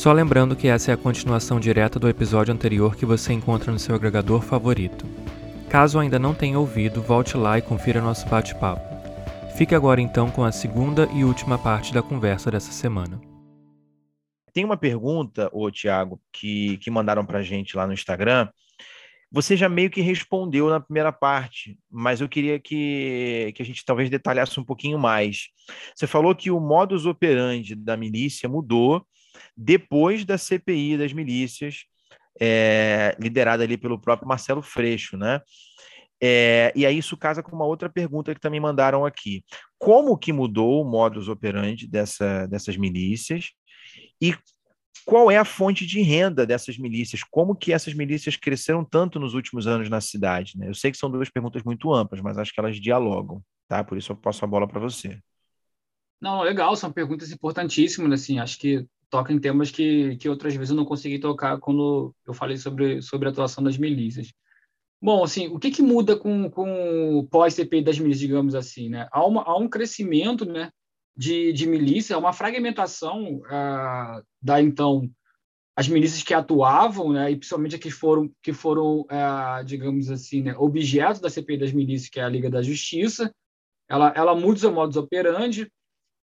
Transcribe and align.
Só 0.00 0.14
lembrando 0.14 0.56
que 0.56 0.66
essa 0.66 0.90
é 0.90 0.94
a 0.94 0.96
continuação 0.96 1.60
direta 1.60 1.98
do 1.98 2.08
episódio 2.08 2.54
anterior 2.54 2.96
que 2.96 3.04
você 3.04 3.34
encontra 3.34 3.70
no 3.70 3.78
seu 3.78 3.94
agregador 3.94 4.40
favorito. 4.40 5.04
Caso 5.68 5.98
ainda 5.98 6.18
não 6.18 6.32
tenha 6.32 6.58
ouvido, 6.58 7.02
volte 7.02 7.36
lá 7.36 7.58
e 7.58 7.62
confira 7.62 8.00
nosso 8.00 8.26
bate-papo. 8.26 8.80
Fique 9.58 9.74
agora 9.74 10.00
então 10.00 10.30
com 10.30 10.42
a 10.42 10.50
segunda 10.50 11.06
e 11.14 11.22
última 11.22 11.58
parte 11.58 11.92
da 11.92 12.02
conversa 12.02 12.50
dessa 12.50 12.72
semana. 12.72 13.20
Tem 14.54 14.64
uma 14.64 14.78
pergunta, 14.78 15.50
ô 15.52 15.70
Tiago, 15.70 16.18
que, 16.32 16.78
que 16.78 16.90
mandaram 16.90 17.26
para 17.26 17.42
gente 17.42 17.76
lá 17.76 17.86
no 17.86 17.92
Instagram. 17.92 18.48
Você 19.30 19.54
já 19.54 19.68
meio 19.68 19.90
que 19.90 20.00
respondeu 20.00 20.70
na 20.70 20.80
primeira 20.80 21.12
parte, 21.12 21.78
mas 21.90 22.22
eu 22.22 22.28
queria 22.30 22.58
que, 22.58 23.52
que 23.54 23.62
a 23.62 23.66
gente 23.66 23.84
talvez 23.84 24.08
detalhasse 24.08 24.58
um 24.58 24.64
pouquinho 24.64 24.98
mais. 24.98 25.48
Você 25.94 26.06
falou 26.06 26.34
que 26.34 26.50
o 26.50 26.58
modus 26.58 27.04
operandi 27.04 27.74
da 27.74 27.98
milícia 27.98 28.48
mudou 28.48 29.04
depois 29.56 30.24
da 30.24 30.38
CPI 30.38 30.98
das 30.98 31.12
milícias, 31.12 31.84
é, 32.40 33.16
liderada 33.18 33.62
ali 33.62 33.76
pelo 33.76 34.00
próprio 34.00 34.28
Marcelo 34.28 34.62
Freixo, 34.62 35.16
né? 35.16 35.40
É, 36.22 36.70
e 36.76 36.84
aí 36.84 36.98
isso 36.98 37.16
casa 37.16 37.42
com 37.42 37.56
uma 37.56 37.64
outra 37.64 37.88
pergunta 37.88 38.34
que 38.34 38.40
também 38.40 38.60
mandaram 38.60 39.06
aqui. 39.06 39.42
Como 39.78 40.18
que 40.18 40.32
mudou 40.32 40.82
o 40.82 40.84
modus 40.84 41.28
operandi 41.28 41.86
dessa, 41.86 42.46
dessas 42.46 42.76
milícias 42.76 43.52
e 44.20 44.34
qual 45.04 45.30
é 45.30 45.38
a 45.38 45.44
fonte 45.44 45.86
de 45.86 46.02
renda 46.02 46.46
dessas 46.46 46.76
milícias? 46.76 47.22
Como 47.24 47.56
que 47.56 47.72
essas 47.72 47.94
milícias 47.94 48.36
cresceram 48.36 48.84
tanto 48.84 49.18
nos 49.18 49.32
últimos 49.32 49.66
anos 49.66 49.88
na 49.88 50.00
cidade? 50.00 50.58
Né? 50.58 50.68
Eu 50.68 50.74
sei 50.74 50.90
que 50.90 50.98
são 50.98 51.10
duas 51.10 51.30
perguntas 51.30 51.62
muito 51.62 51.92
amplas, 51.92 52.20
mas 52.20 52.36
acho 52.36 52.52
que 52.52 52.60
elas 52.60 52.78
dialogam, 52.78 53.42
tá? 53.66 53.82
Por 53.82 53.96
isso 53.96 54.12
eu 54.12 54.16
passo 54.16 54.44
a 54.44 54.48
bola 54.48 54.68
para 54.68 54.78
você. 54.78 55.18
Não, 56.20 56.42
legal, 56.42 56.76
são 56.76 56.92
perguntas 56.92 57.32
importantíssimas, 57.32 58.12
assim, 58.12 58.38
acho 58.38 58.58
que 58.58 58.86
toca 59.10 59.32
em 59.32 59.38
temas 59.38 59.70
que, 59.70 60.16
que 60.16 60.28
outras 60.28 60.54
vezes 60.54 60.70
eu 60.70 60.76
não 60.76 60.84
consegui 60.84 61.18
tocar 61.18 61.58
quando 61.58 62.14
eu 62.26 62.32
falei 62.32 62.56
sobre, 62.56 63.02
sobre 63.02 63.28
a 63.28 63.30
atuação 63.30 63.62
das 63.62 63.76
milícias. 63.76 64.32
Bom, 65.02 65.24
assim, 65.24 65.48
o 65.48 65.58
que, 65.58 65.70
que 65.70 65.82
muda 65.82 66.16
com, 66.16 66.50
com 66.50 67.18
o 67.18 67.26
pós-CPI 67.26 67.82
das 67.82 67.98
milícias, 67.98 68.20
digamos 68.20 68.54
assim, 68.54 68.90
né? 68.90 69.08
Há, 69.10 69.26
uma, 69.26 69.42
há 69.42 69.56
um 69.56 69.68
crescimento, 69.68 70.44
né, 70.44 70.70
de, 71.16 71.52
de 71.52 71.66
milícia, 71.66 72.18
uma 72.18 72.32
fragmentação 72.32 73.40
ah, 73.48 74.22
da, 74.40 74.60
então, 74.60 75.10
as 75.74 75.88
milícias 75.88 76.22
que 76.22 76.34
atuavam, 76.34 77.12
né, 77.12 77.30
e 77.30 77.36
principalmente 77.36 77.78
que 77.78 77.90
foram, 77.90 78.30
que 78.42 78.52
foram 78.52 79.06
ah, 79.08 79.62
digamos 79.64 80.10
assim, 80.10 80.42
né, 80.42 80.54
objeto 80.56 81.20
da 81.20 81.30
CPI 81.30 81.58
das 81.58 81.72
milícias, 81.72 82.10
que 82.10 82.20
é 82.20 82.22
a 82.22 82.28
Liga 82.28 82.50
da 82.50 82.62
Justiça, 82.62 83.34
ela, 83.88 84.12
ela 84.14 84.34
muda 84.34 84.54
o 84.54 84.58
seu 84.58 84.72
modus 84.72 84.96
operandi, 84.96 85.70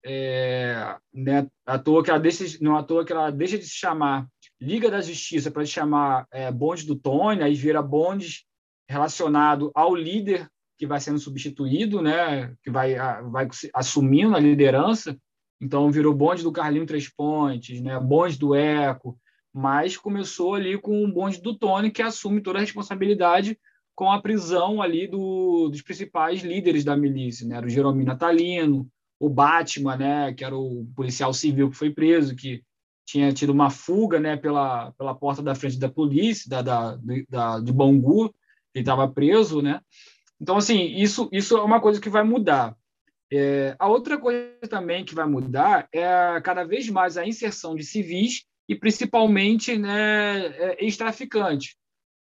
é, 0.04 0.96
né, 1.12 1.46
à 1.66 1.78
toa 1.78 2.02
que 2.02 2.10
ela 2.10 2.18
deixa, 2.18 2.44
não 2.60 2.76
à 2.76 2.82
toa 2.82 3.04
que 3.04 3.12
ela 3.12 3.30
deixa 3.30 3.58
de 3.58 3.64
se 3.64 3.76
chamar 3.76 4.26
Liga 4.60 4.90
da 4.90 5.00
Justiça 5.00 5.50
para 5.50 5.64
se 5.64 5.72
chamar 5.72 6.26
é, 6.30 6.50
bonde 6.50 6.86
do 6.86 6.94
Tony, 6.94 7.42
aí 7.42 7.54
vira 7.54 7.82
bonde 7.82 8.44
relacionado 8.88 9.72
ao 9.74 9.94
líder 9.94 10.48
que 10.78 10.86
vai 10.86 11.00
sendo 11.00 11.18
substituído, 11.18 12.02
né, 12.02 12.54
que 12.62 12.70
vai, 12.70 12.94
vai 13.30 13.48
assumindo 13.74 14.36
a 14.36 14.40
liderança. 14.40 15.16
Então 15.60 15.90
virou 15.90 16.12
bonde 16.12 16.42
do 16.42 16.52
Carlinho 16.52 16.86
Três 16.86 17.08
Pontes, 17.08 17.80
né, 17.80 17.98
bonde 18.00 18.38
do 18.38 18.54
Eco, 18.54 19.18
mas 19.52 19.96
começou 19.96 20.54
ali 20.54 20.78
com 20.78 21.04
o 21.04 21.12
bonde 21.12 21.40
do 21.40 21.56
Tony 21.56 21.90
que 21.90 22.02
assume 22.02 22.40
toda 22.40 22.58
a 22.58 22.60
responsabilidade 22.60 23.58
com 23.94 24.10
a 24.10 24.20
prisão 24.20 24.80
ali 24.80 25.06
do, 25.06 25.68
dos 25.68 25.82
principais 25.82 26.42
líderes 26.42 26.84
da 26.84 26.96
milícia, 26.96 27.46
né, 27.46 27.60
o 27.60 27.68
Jeromino 27.68 28.06
Natalino, 28.06 28.88
o 29.22 29.28
Batman, 29.28 29.96
né, 29.96 30.32
que 30.32 30.44
era 30.44 30.56
o 30.56 30.84
policial 30.96 31.32
civil 31.32 31.70
que 31.70 31.76
foi 31.76 31.90
preso, 31.90 32.34
que 32.34 32.60
tinha 33.06 33.32
tido 33.32 33.50
uma 33.50 33.70
fuga, 33.70 34.18
né, 34.18 34.36
pela, 34.36 34.90
pela 34.98 35.14
porta 35.14 35.40
da 35.40 35.54
frente 35.54 35.78
da 35.78 35.88
polícia, 35.88 36.50
da, 36.50 36.60
da, 36.60 36.98
da 37.28 37.60
de 37.60 37.72
Bangu, 37.72 38.34
ele 38.74 38.82
estava 38.82 39.06
preso, 39.06 39.62
né. 39.62 39.80
Então, 40.40 40.56
assim, 40.56 40.96
isso, 40.96 41.28
isso 41.30 41.56
é 41.56 41.62
uma 41.62 41.80
coisa 41.80 42.00
que 42.00 42.10
vai 42.10 42.24
mudar. 42.24 42.76
É, 43.32 43.76
a 43.78 43.86
outra 43.86 44.18
coisa 44.18 44.58
também 44.68 45.04
que 45.04 45.14
vai 45.14 45.24
mudar 45.24 45.88
é 45.92 46.40
cada 46.40 46.64
vez 46.64 46.88
mais 46.90 47.16
a 47.16 47.24
inserção 47.24 47.76
de 47.76 47.84
civis 47.84 48.42
e 48.68 48.74
principalmente 48.74 49.78
né, 49.78 50.46
é, 50.46 50.84
ex-traficantes. 50.84 51.76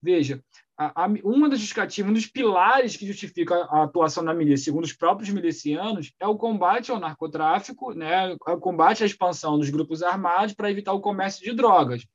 Veja, 0.02 0.42
a, 0.78 1.06
uma 1.24 1.48
das 1.48 1.58
justificativas, 1.58 2.10
um 2.10 2.14
dos 2.14 2.26
pilares 2.26 2.96
que 2.96 3.06
justifica 3.06 3.54
a, 3.54 3.78
a 3.80 3.84
atuação 3.84 4.24
da 4.24 4.34
milícia, 4.34 4.66
segundo 4.66 4.84
os 4.84 4.92
próprios 4.92 5.30
milicianos, 5.30 6.12
é 6.20 6.26
o 6.26 6.36
combate 6.36 6.90
ao 6.90 7.00
narcotráfico, 7.00 7.92
né, 7.92 8.36
é 8.46 8.50
o 8.50 8.60
combate 8.60 9.02
à 9.02 9.06
expansão 9.06 9.58
dos 9.58 9.70
grupos 9.70 10.02
armados 10.02 10.54
para 10.54 10.70
evitar 10.70 10.92
o 10.92 11.00
comércio 11.00 11.42
de 11.42 11.54
drogas. 11.54 12.06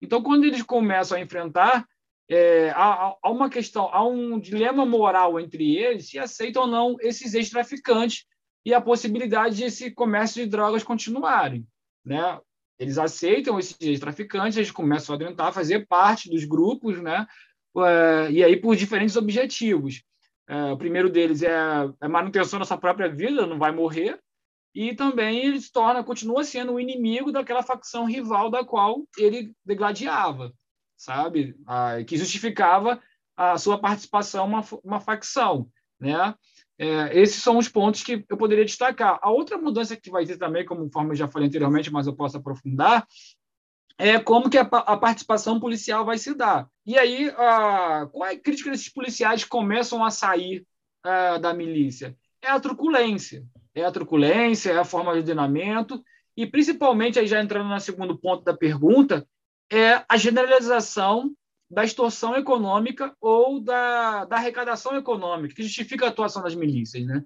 Então, 0.00 0.22
quando 0.22 0.44
eles 0.44 0.62
começam 0.62 1.18
a 1.18 1.20
enfrentar, 1.20 1.86
é, 2.28 2.70
há, 2.70 3.14
há, 3.22 3.30
uma 3.30 3.48
questão, 3.48 3.88
há 3.92 4.06
um 4.06 4.38
dilema 4.38 4.84
moral 4.84 5.40
entre 5.40 5.76
eles 5.76 6.08
se 6.08 6.18
aceitam 6.18 6.62
ou 6.62 6.68
não 6.68 6.96
esses 7.00 7.34
ex-traficantes 7.34 8.24
e 8.64 8.74
a 8.74 8.80
possibilidade 8.80 9.56
de 9.56 9.64
esse 9.64 9.90
comércio 9.90 10.42
de 10.42 10.50
drogas 10.50 10.82
continuarem. 10.82 11.66
Né? 12.04 12.40
Eles 12.78 12.98
aceitam 12.98 13.58
esses 13.58 13.76
ex-traficantes, 13.80 14.56
eles 14.56 14.70
começam 14.70 15.14
a 15.14 15.18
tentar 15.18 15.52
fazer 15.52 15.86
parte 15.86 16.28
dos 16.28 16.44
grupos, 16.44 17.00
né? 17.00 17.26
É, 17.84 18.30
e 18.30 18.44
aí 18.44 18.56
por 18.56 18.76
diferentes 18.76 19.16
objetivos. 19.16 20.02
É, 20.48 20.72
o 20.72 20.76
primeiro 20.76 21.10
deles 21.10 21.42
é 21.42 21.54
a 22.00 22.08
manutenção 22.08 22.58
da 22.58 22.64
sua 22.64 22.78
própria 22.78 23.08
vida, 23.08 23.46
não 23.46 23.58
vai 23.58 23.72
morrer, 23.72 24.20
e 24.74 24.94
também 24.94 25.44
ele 25.44 25.60
se 25.60 25.72
torna, 25.72 26.04
continua 26.04 26.44
sendo 26.44 26.72
um 26.72 26.80
inimigo 26.80 27.32
daquela 27.32 27.62
facção 27.62 28.04
rival 28.04 28.50
da 28.50 28.64
qual 28.64 29.04
ele 29.18 29.52
degladiava, 29.64 30.52
sabe? 30.96 31.56
que 32.06 32.16
justificava 32.16 33.00
a 33.36 33.58
sua 33.58 33.78
participação 33.78 34.46
uma, 34.46 34.64
uma 34.84 35.00
facção, 35.00 35.68
né? 35.98 36.34
É, 36.78 37.18
esses 37.18 37.42
são 37.42 37.56
os 37.56 37.68
pontos 37.68 38.02
que 38.02 38.24
eu 38.28 38.36
poderia 38.36 38.64
destacar. 38.64 39.18
A 39.22 39.30
outra 39.30 39.56
mudança 39.56 39.96
que 39.96 40.10
vai 40.10 40.26
ter 40.26 40.36
também, 40.36 40.64
como 40.64 40.90
eu 41.10 41.14
já 41.14 41.26
falei 41.26 41.48
anteriormente, 41.48 41.90
mas 41.90 42.06
eu 42.06 42.14
posso 42.14 42.36
aprofundar, 42.36 43.06
é 43.98 44.18
como 44.18 44.50
que 44.50 44.58
a, 44.58 44.62
a, 44.62 44.96
participação 44.96 45.58
policial 45.58 46.04
vai 46.04 46.18
se 46.18 46.34
dar. 46.34 46.68
E 46.84 46.98
aí, 46.98 47.32
qual 48.12 48.26
é 48.26 48.32
a 48.32 48.38
crítica 48.38 48.70
desses 48.70 48.88
policiais 48.88 49.44
começam 49.44 50.04
a 50.04 50.10
sair 50.10 50.66
da 51.40 51.54
milícia? 51.54 52.16
É 52.42 52.48
a 52.48 52.60
truculência. 52.60 53.44
É 53.74 53.84
a 53.84 53.92
truculência, 53.92 54.72
é 54.72 54.78
a 54.78 54.84
forma 54.84 55.12
de 55.12 55.18
ordenamento, 55.18 56.02
e 56.36 56.46
principalmente, 56.46 57.18
aí 57.18 57.26
já 57.26 57.42
entrando 57.42 57.68
no 57.68 57.80
segundo 57.80 58.18
ponto 58.18 58.44
da 58.44 58.54
pergunta, 58.54 59.26
é 59.70 60.04
a 60.08 60.16
generalização 60.16 61.34
da 61.70 61.84
extorsão 61.84 62.36
econômica 62.36 63.16
ou 63.20 63.58
da, 63.60 64.24
da 64.26 64.36
arrecadação 64.36 64.96
econômica, 64.96 65.54
que 65.54 65.62
justifica 65.62 66.06
a 66.06 66.08
atuação 66.08 66.42
das 66.42 66.54
milícias. 66.54 67.04
Né? 67.06 67.24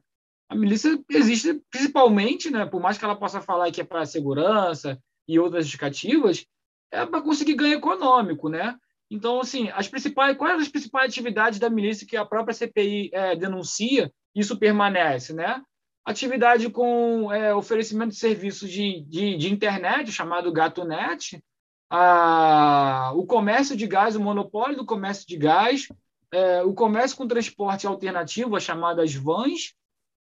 A 0.49 0.55
milícia 0.55 0.99
existe 1.11 1.61
principalmente, 1.71 2.51
né, 2.51 2.65
por 2.65 2.81
mais 2.81 2.97
que 2.97 3.05
ela 3.05 3.17
possa 3.17 3.41
falar 3.41 3.71
que 3.71 3.81
é 3.81 3.85
para 3.85 4.07
segurança 4.07 4.99
e 5.29 5.39
outras 5.39 5.65
justificativas, 5.65 6.47
é 6.91 7.07
para 7.07 7.23
conseguir 7.23 7.55
ganho 7.55 7.75
econômico, 7.75 8.49
né? 8.49 8.77
Então, 9.11 9.41
assim, 9.41 9.69
as 9.71 9.89
principais, 9.89 10.37
quais 10.37 10.63
as 10.63 10.69
principais 10.69 11.11
atividades 11.11 11.59
da 11.59 11.69
milícia 11.69 12.07
que 12.07 12.17
a 12.17 12.25
própria 12.25 12.55
CPI 12.55 13.11
é, 13.13 13.35
denuncia? 13.35 14.13
Isso 14.35 14.59
permanece, 14.59 15.33
né? 15.33 15.61
Atividade 16.05 16.71
com 16.71 17.33
é, 17.33 17.55
oferecimento 17.55 18.11
de 18.11 18.17
serviços 18.17 18.71
de, 18.71 19.01
de, 19.03 19.37
de, 19.37 19.53
internet, 19.53 20.13
chamado 20.13 20.53
GatoNet, 20.53 21.43
a, 21.91 23.13
o 23.15 23.27
comércio 23.27 23.77
de 23.77 23.87
gás, 23.87 24.15
o 24.15 24.21
monopólio 24.21 24.77
do 24.77 24.87
comércio 24.87 25.27
de 25.27 25.37
gás, 25.37 25.89
é, 26.33 26.63
o 26.63 26.73
comércio 26.73 27.17
com 27.17 27.27
transporte 27.27 27.87
alternativo, 27.87 28.55
as 28.55 28.63
chamadas 28.63 29.13
vans, 29.13 29.75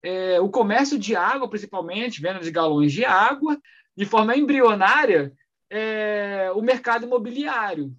é, 0.04 0.42
o 0.42 0.50
comércio 0.50 0.98
de 0.98 1.16
água, 1.16 1.48
principalmente, 1.48 2.20
venda 2.20 2.40
de 2.40 2.50
galões 2.50 2.92
de 2.92 3.06
água, 3.06 3.60
de 3.96 4.06
forma 4.06 4.36
embrionária, 4.36 5.32
é, 5.72 6.52
o 6.52 6.62
mercado 6.62 7.06
imobiliário. 7.06 7.96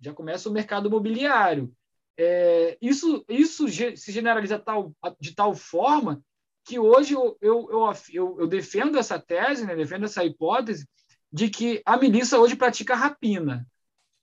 Já 0.00 0.14
começa 0.14 0.48
o 0.48 0.52
mercado 0.52 0.88
imobiliário. 0.88 1.72
É, 2.16 2.76
isso, 2.80 3.24
isso 3.28 3.68
se 3.68 4.10
generaliza 4.10 4.58
tal, 4.58 4.92
de 5.20 5.34
tal 5.34 5.54
forma 5.54 6.22
que 6.64 6.78
hoje 6.78 7.14
eu, 7.14 7.36
eu, 7.40 7.68
eu, 8.12 8.40
eu, 8.40 8.46
defendo 8.46 8.98
essa 8.98 9.18
tese, 9.18 9.66
né, 9.66 9.76
defendo 9.76 10.04
essa 10.04 10.24
hipótese 10.24 10.88
de 11.30 11.50
que 11.50 11.82
a 11.84 11.96
milícia 11.96 12.38
hoje 12.38 12.56
pratica 12.56 12.94
rapina, 12.94 13.66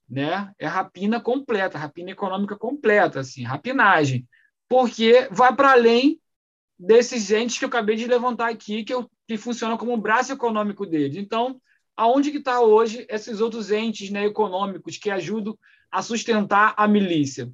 né? 0.08 0.52
É 0.58 0.66
rapina 0.66 1.20
completa, 1.20 1.78
rapina 1.78 2.10
econômica 2.10 2.56
completa, 2.56 3.20
assim, 3.20 3.42
rapinagem, 3.42 4.26
porque 4.68 5.28
vai 5.30 5.54
para 5.54 5.72
além 5.72 6.20
desses 6.78 7.30
entes 7.30 7.58
que 7.58 7.64
eu 7.64 7.68
acabei 7.68 7.96
de 7.96 8.06
levantar 8.06 8.48
aqui, 8.48 8.84
que, 8.84 8.94
eu, 8.94 9.10
que 9.28 9.36
funcionam 9.36 9.76
como 9.76 9.92
um 9.92 10.00
braço 10.00 10.32
econômico 10.32 10.86
deles. 10.86 11.16
Então, 11.16 11.60
aonde 12.00 12.30
que 12.30 12.38
está 12.38 12.62
hoje 12.62 13.04
esses 13.10 13.42
outros 13.42 13.70
entes 13.70 14.08
né, 14.08 14.24
econômicos 14.24 14.96
que 14.96 15.10
ajudam 15.10 15.58
a 15.90 16.00
sustentar 16.00 16.72
a 16.74 16.88
milícia? 16.88 17.52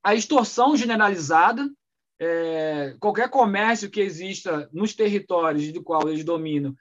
A 0.00 0.14
extorsão 0.14 0.76
generalizada, 0.76 1.68
é, 2.16 2.94
qualquer 3.00 3.28
comércio 3.28 3.90
que 3.90 4.00
exista 4.00 4.70
nos 4.72 4.94
territórios 4.94 5.72
do 5.72 5.82
qual 5.82 6.08
eles 6.08 6.24
dominam 6.24 6.72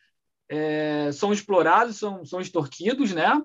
é, 0.47 1.11
são 1.11 1.33
explorados, 1.33 1.97
são, 1.97 2.23
são 2.23 2.39
extorquidos, 2.39 3.11
né? 3.11 3.41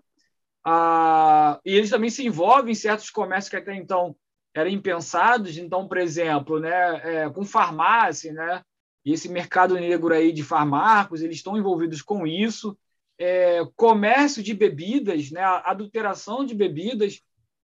Ah, 0.63 1.59
e 1.65 1.73
eles 1.73 1.89
também 1.89 2.11
se 2.11 2.27
envolvem 2.27 2.73
em 2.73 2.75
certos 2.75 3.09
comércios 3.09 3.49
que 3.49 3.57
até 3.57 3.75
então 3.75 4.15
eram 4.55 4.69
impensados. 4.69 5.57
Então, 5.57 5.89
por 5.89 5.97
exemplo, 5.97 6.61
né, 6.61 7.23
é, 7.23 7.31
com 7.31 7.47
farmácia, 7.47 8.31
né? 8.31 8.63
E 9.07 9.13
esse 9.15 9.27
mercado 9.27 9.75
negro 9.77 10.13
aí 10.13 10.33
de 10.33 10.45
farmacos, 10.45 11.23
eles 11.23 11.37
estão 11.37 11.57
envolvidos 11.57 12.03
com 12.03 12.27
isso. 12.27 12.77
É, 13.19 13.65
comércio 13.75 14.43
de 14.43 14.55
bebidas, 14.55 15.31
né? 15.31 15.43
adulteração 15.43 16.45
de 16.45 16.55
bebidas, 16.55 17.21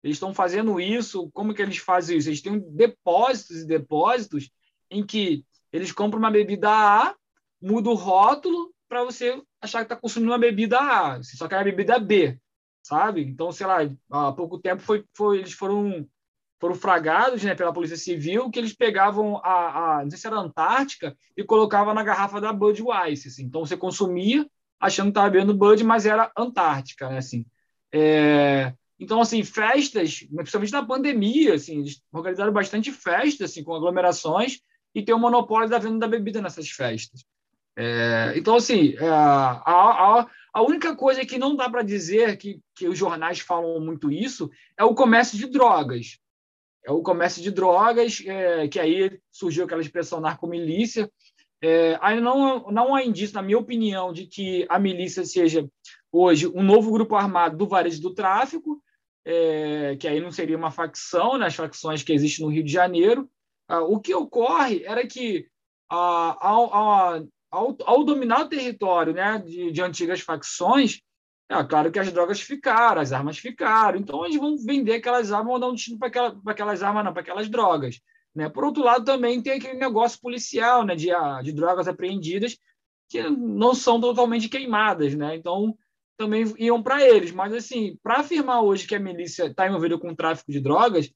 eles 0.03 0.17
estão 0.17 0.33
fazendo 0.33 0.81
isso. 0.81 1.31
Como 1.33 1.53
que 1.53 1.61
eles 1.61 1.79
fazem 1.79 2.19
isso? 2.19 2.29
Eles 2.29 2.41
têm 2.41 2.59
depósitos 2.75 3.59
e 3.59 3.67
depósitos 3.67 4.51
em 4.91 5.05
que 5.05 5.45
eles 5.73 5.93
compram 5.93 6.19
uma 6.19 6.31
bebida 6.31 6.71
A, 6.71 7.15
mudam 7.61 7.93
o 7.93 7.97
rótulo 7.97 8.73
para 8.89 9.05
você 9.05 9.41
achar 9.61 9.79
que 9.81 9.85
está 9.85 9.97
consumindo 9.97 10.33
uma 10.33 10.39
bebida 10.39 10.79
A, 10.79 11.19
você 11.19 11.37
só 11.37 11.47
quer 11.47 11.59
a 11.59 11.65
bebida 11.65 11.99
B, 11.99 12.39
sabe? 12.83 13.23
Então, 13.23 13.53
sei 13.53 13.67
lá, 13.67 13.79
há 14.11 14.33
pouco 14.33 14.59
tempo 14.59 14.83
foi, 14.83 15.05
foi 15.15 15.39
eles 15.39 15.53
foram 15.53 16.09
foram 16.59 16.75
fragados 16.75 17.43
né, 17.43 17.55
pela 17.55 17.73
Polícia 17.73 17.97
Civil 17.97 18.51
que 18.51 18.59
eles 18.59 18.75
pegavam 18.75 19.39
a, 19.39 19.99
a 19.99 20.03
não 20.03 20.11
sei 20.11 20.19
se 20.19 20.27
era 20.27 20.37
a 20.37 20.41
Antártica 20.41 21.17
e 21.35 21.43
colocavam 21.43 21.95
na 21.95 22.03
garrafa 22.03 22.39
da 22.39 22.53
Budweiser. 22.53 23.33
Assim. 23.33 23.45
Então 23.45 23.65
você 23.65 23.79
consumia 23.79 24.47
achando 24.81 25.07
que 25.07 25.11
estava 25.11 25.31
bebendo 25.31 25.55
Bud, 25.55 25.85
mas 25.85 26.07
era 26.07 26.33
Antártica, 26.37 27.09
né? 27.09 27.19
Assim. 27.19 27.45
É... 27.93 28.73
Então, 28.99 29.21
assim, 29.21 29.43
festas, 29.45 30.27
principalmente 30.35 30.73
na 30.73 30.85
pandemia, 30.85 31.55
assim, 31.55 31.81
eles 31.81 32.03
organizaram 32.13 32.53
bastante 32.53 32.91
festas, 32.93 33.51
assim, 33.51 33.65
com 33.65 33.75
aglomerações 33.75 34.61
e 34.95 35.03
tem 35.03 35.15
o 35.15 35.19
monopólio 35.19 35.69
da 35.69 35.79
venda 35.79 36.01
da 36.01 36.09
bebida 36.09 36.43
nessas 36.43 36.69
festas. 36.71 37.25
É... 37.77 38.33
Então, 38.37 38.57
assim, 38.57 38.95
é... 38.99 39.09
a, 39.09 39.63
a, 39.65 40.27
a 40.53 40.63
única 40.63 40.97
coisa 40.97 41.25
que 41.25 41.39
não 41.39 41.55
dá 41.55 41.69
para 41.69 41.83
dizer 41.83 42.37
que, 42.37 42.61
que 42.75 42.89
os 42.89 42.99
jornais 42.99 43.41
falam 43.41 43.81
muito 43.81 44.11
isso 44.11 44.51
é 44.79 44.85
o 44.85 44.95
comércio 44.95 45.39
de 45.39 45.47
drogas 45.47 46.19
é 46.85 46.91
o 46.91 47.03
comércio 47.03 47.43
de 47.43 47.51
drogas, 47.51 48.23
é, 48.27 48.69
que 48.69 48.79
aí 48.79 49.19
surgiu 49.31 49.65
aquela 49.65 49.81
expressão 49.81 50.21
narcomilícia. 50.21 51.11
É, 51.63 51.99
não, 52.21 52.71
não 52.71 52.95
há 52.95 53.05
indício, 53.05 53.35
na 53.35 53.43
minha 53.43 53.59
opinião, 53.59 54.13
de 54.13 54.27
que 54.27 54.67
a 54.69 54.79
milícia 54.79 55.25
seja 55.25 55.69
hoje 56.11 56.47
um 56.49 56.63
novo 56.63 56.91
grupo 56.91 57.15
armado 57.15 57.57
do 57.57 57.69
varejo 57.69 58.01
do 58.01 58.15
tráfico, 58.15 58.83
é, 59.25 59.97
que 59.97 60.09
aí 60.09 60.21
não 60.21 60.33
seria 60.33 60.57
uma 60.57 60.71
facção, 60.71 61.37
né, 61.37 61.47
as 61.47 61.55
facções 61.55 62.03
que 62.03 62.13
existem 62.13 62.45
no 62.45 62.53
Rio 62.53 62.65
de 62.65 62.73
Janeiro. 62.73 63.29
Ah, 63.69 63.83
o 63.83 64.01
que 64.01 64.15
ocorre 64.15 64.83
era 64.85 65.07
que, 65.07 65.47
ah, 65.91 66.37
ao, 66.41 66.75
ao, 66.75 67.77
ao, 67.85 68.05
dominar 68.05 68.41
o 68.41 68.49
território 68.49 69.13
né, 69.13 69.39
de, 69.39 69.71
de 69.71 69.83
antigas 69.83 70.21
facções, 70.21 71.01
é 71.49 71.65
claro 71.65 71.91
que 71.91 71.99
as 71.99 72.13
drogas 72.13 72.41
ficaram, 72.41 73.01
as 73.01 73.13
armas 73.13 73.39
ficaram, 73.39 73.99
então 73.99 74.25
eles 74.25 74.39
vão 74.39 74.57
vender 74.57 74.95
aquelas 74.95 75.33
armas, 75.33 75.51
vão 75.51 75.61
dar 75.61 75.69
um 75.69 75.75
destino 75.75 75.99
para 75.99 76.09
aquela, 76.09 76.41
aquelas 76.47 76.83
armas, 76.83 77.05
não, 77.05 77.13
para 77.13 77.23
aquelas 77.23 77.49
drogas. 77.49 78.01
Né? 78.35 78.49
Por 78.49 78.65
outro 78.65 78.83
lado, 78.83 79.05
também 79.05 79.43
tem 79.43 79.55
aquele 79.55 79.79
negócio 79.79 80.21
policial 80.21 80.85
né, 80.85 80.95
de, 80.95 81.11
ah, 81.11 81.41
de 81.43 81.53
drogas 81.53 81.89
apreendidas 81.89 82.57
que 83.09 83.23
não 83.29 83.75
são 83.75 84.01
totalmente 84.01 84.49
queimadas, 84.49 85.15
né? 85.17 85.35
Então, 85.35 85.77
também 86.17 86.45
iam 86.59 86.81
para 86.81 87.05
eles. 87.05 87.33
Mas, 87.33 87.53
assim, 87.53 87.99
para 88.03 88.21
afirmar 88.21 88.63
hoje 88.63 88.87
que 88.87 88.95
a 88.95 89.01
milícia 89.01 89.47
está 89.47 89.67
envolvida 89.67 89.99
com 89.99 90.11
o 90.11 90.17
tráfico 90.17 90.53
de 90.53 90.61
drogas, 90.61 91.13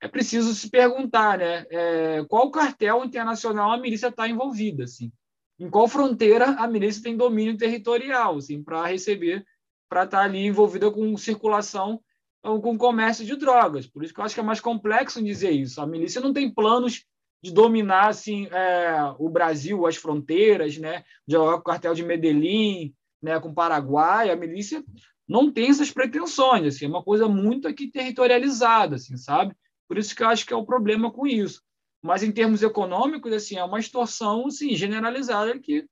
é 0.00 0.06
preciso 0.06 0.54
se 0.54 0.70
perguntar, 0.70 1.38
né? 1.38 1.66
É, 1.70 2.24
qual 2.28 2.50
cartel 2.50 3.04
internacional 3.04 3.72
a 3.72 3.76
milícia 3.76 4.06
está 4.06 4.28
envolvida, 4.28 4.84
assim? 4.84 5.10
Em 5.58 5.68
qual 5.68 5.88
fronteira 5.88 6.50
a 6.58 6.68
milícia 6.68 7.02
tem 7.02 7.16
domínio 7.16 7.56
territorial, 7.56 8.36
assim, 8.36 8.62
para 8.62 8.86
receber 8.86 9.44
para 9.88 10.04
estar 10.04 10.18
tá 10.18 10.24
ali 10.24 10.46
envolvida 10.46 10.90
com 10.90 11.16
circulação 11.18 12.00
com 12.42 12.76
comércio 12.76 13.24
de 13.24 13.36
drogas. 13.36 13.86
Por 13.86 14.02
isso 14.02 14.12
que 14.12 14.20
eu 14.20 14.24
acho 14.24 14.34
que 14.34 14.40
é 14.40 14.44
mais 14.44 14.60
complexo 14.60 15.22
dizer 15.22 15.50
isso. 15.52 15.80
A 15.80 15.86
milícia 15.86 16.20
não 16.20 16.32
tem 16.32 16.52
planos 16.52 17.04
de 17.42 17.52
dominar 17.52 18.08
assim 18.08 18.46
é, 18.46 19.14
o 19.18 19.28
Brasil, 19.28 19.86
as 19.86 19.96
fronteiras, 19.96 20.76
né? 20.76 21.04
De 21.26 21.34
jogar 21.34 21.54
com 21.54 21.60
o 21.60 21.64
cartel 21.64 21.94
de 21.94 22.04
Medellín, 22.04 22.94
né? 23.22 23.38
Com 23.40 23.50
o 23.50 23.54
Paraguai. 23.54 24.30
A 24.30 24.36
milícia 24.36 24.84
não 25.28 25.52
tem 25.52 25.70
essas 25.70 25.90
pretensões. 25.90 26.66
Assim, 26.66 26.84
é 26.84 26.88
uma 26.88 27.02
coisa 27.02 27.28
muito 27.28 27.68
aqui 27.68 27.90
territorializada, 27.90 28.96
assim, 28.96 29.16
sabe? 29.16 29.54
Por 29.88 29.98
isso 29.98 30.14
que 30.14 30.22
eu 30.22 30.28
acho 30.28 30.46
que 30.46 30.52
é 30.52 30.56
o 30.56 30.66
problema 30.66 31.12
com 31.12 31.26
isso. 31.26 31.62
Mas 32.02 32.22
em 32.22 32.32
termos 32.32 32.62
econômicos, 32.62 33.32
assim, 33.32 33.56
é 33.56 33.64
uma 33.64 33.78
extorsão 33.78 34.46
assim, 34.46 34.74
generalizada 34.74 35.56
que 35.58 35.86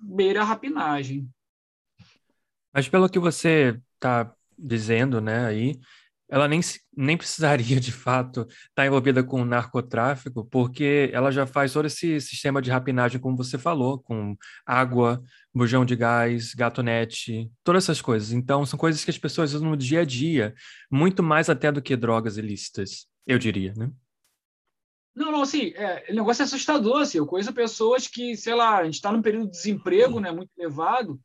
beira 0.00 0.42
a 0.42 0.44
rapinagem. 0.44 1.28
Mas 2.72 2.88
pelo 2.88 3.08
que 3.08 3.18
você 3.18 3.80
está 3.94 4.32
dizendo, 4.60 5.20
né, 5.20 5.46
aí, 5.46 5.80
ela 6.30 6.46
nem, 6.46 6.60
nem 6.96 7.16
precisaria, 7.16 7.80
de 7.80 7.90
fato, 7.90 8.42
estar 8.42 8.70
tá 8.74 8.86
envolvida 8.86 9.22
com 9.22 9.44
narcotráfico, 9.44 10.44
porque 10.44 11.10
ela 11.12 11.30
já 11.32 11.44
faz 11.44 11.72
todo 11.72 11.86
esse 11.86 12.20
sistema 12.20 12.62
de 12.62 12.70
rapinagem, 12.70 13.20
como 13.20 13.36
você 13.36 13.58
falou, 13.58 13.98
com 13.98 14.36
água, 14.64 15.22
bujão 15.52 15.84
de 15.84 15.96
gás, 15.96 16.54
gatonete, 16.54 17.50
todas 17.64 17.84
essas 17.84 18.00
coisas. 18.00 18.30
Então, 18.32 18.64
são 18.64 18.78
coisas 18.78 19.04
que 19.04 19.10
as 19.10 19.18
pessoas 19.18 19.52
usam 19.52 19.70
no 19.70 19.76
dia 19.76 20.02
a 20.02 20.04
dia, 20.04 20.54
muito 20.90 21.22
mais 21.22 21.50
até 21.50 21.72
do 21.72 21.82
que 21.82 21.96
drogas 21.96 22.36
ilícitas, 22.36 23.06
eu 23.26 23.38
diria, 23.38 23.74
né? 23.76 23.90
Não, 25.12 25.32
não, 25.32 25.42
assim, 25.42 25.72
é, 25.74 26.06
o 26.10 26.14
negócio 26.14 26.42
é 26.42 26.44
assustador, 26.44 27.02
assim, 27.02 27.18
eu 27.18 27.26
conheço 27.26 27.52
pessoas 27.52 28.06
que, 28.06 28.36
sei 28.36 28.54
lá, 28.54 28.78
a 28.78 28.84
gente 28.84 28.94
está 28.94 29.10
num 29.10 29.20
período 29.20 29.46
de 29.46 29.56
desemprego, 29.56 30.20
né, 30.20 30.30
muito 30.30 30.50
elevado, 30.56 31.20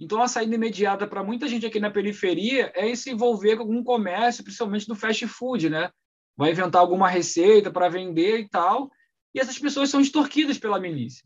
então, 0.00 0.22
a 0.22 0.28
saída 0.28 0.54
imediata 0.54 1.06
para 1.06 1.22
muita 1.22 1.46
gente 1.46 1.66
aqui 1.66 1.78
na 1.78 1.90
periferia 1.90 2.72
é 2.74 2.94
se 2.94 3.10
envolver 3.10 3.56
com 3.56 3.62
algum 3.62 3.84
comércio, 3.84 4.42
principalmente 4.42 4.86
do 4.86 4.94
fast 4.94 5.26
food, 5.26 5.68
né? 5.68 5.90
Vai 6.34 6.52
inventar 6.52 6.80
alguma 6.80 7.06
receita 7.06 7.70
para 7.70 7.90
vender 7.90 8.38
e 8.38 8.48
tal. 8.48 8.90
E 9.34 9.38
essas 9.38 9.58
pessoas 9.58 9.90
são 9.90 10.00
extorquidas 10.00 10.56
pela 10.56 10.80
milícia. 10.80 11.22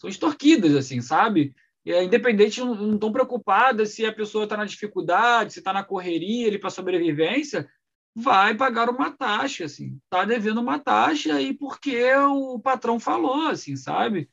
São 0.00 0.10
extorquidas, 0.10 0.74
assim, 0.74 1.00
sabe? 1.00 1.54
E, 1.84 1.92
é, 1.92 2.02
independente, 2.02 2.60
não 2.60 2.94
estão 2.94 3.12
preocupadas 3.12 3.90
se 3.90 4.04
a 4.04 4.12
pessoa 4.12 4.42
está 4.42 4.56
na 4.56 4.64
dificuldade, 4.64 5.52
se 5.52 5.60
está 5.60 5.72
na 5.72 5.84
correria 5.84 6.48
ali 6.48 6.58
para 6.58 6.68
sobrevivência, 6.68 7.70
vai 8.12 8.56
pagar 8.56 8.90
uma 8.90 9.12
taxa, 9.12 9.66
assim. 9.66 10.00
Está 10.02 10.24
devendo 10.24 10.60
uma 10.60 10.80
taxa 10.80 11.34
aí 11.34 11.54
porque 11.54 12.12
o 12.12 12.58
patrão 12.58 12.98
falou, 12.98 13.46
assim, 13.46 13.76
sabe? 13.76 14.28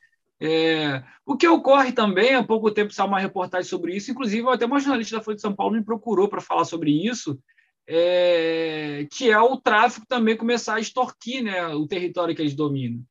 É, 0.46 1.02
o 1.24 1.38
que 1.38 1.48
ocorre 1.48 1.90
também, 1.90 2.34
há 2.34 2.44
pouco 2.44 2.70
tempo 2.70 2.92
saiu 2.92 3.08
uma 3.08 3.18
reportagem 3.18 3.66
sobre 3.66 3.96
isso, 3.96 4.10
inclusive 4.10 4.46
até 4.50 4.66
uma 4.66 4.78
jornalista 4.78 5.16
da 5.16 5.22
Folha 5.22 5.36
de 5.36 5.40
São 5.40 5.54
Paulo 5.54 5.74
me 5.74 5.82
procurou 5.82 6.28
para 6.28 6.42
falar 6.42 6.66
sobre 6.66 6.90
isso, 6.90 7.40
é, 7.88 9.06
que 9.10 9.30
é 9.30 9.40
o 9.40 9.56
tráfico 9.56 10.04
também 10.06 10.36
começar 10.36 10.74
a 10.74 10.80
extorquir 10.80 11.42
né, 11.42 11.68
o 11.68 11.86
território 11.86 12.36
que 12.36 12.42
eles 12.42 12.54
dominam. 12.54 13.02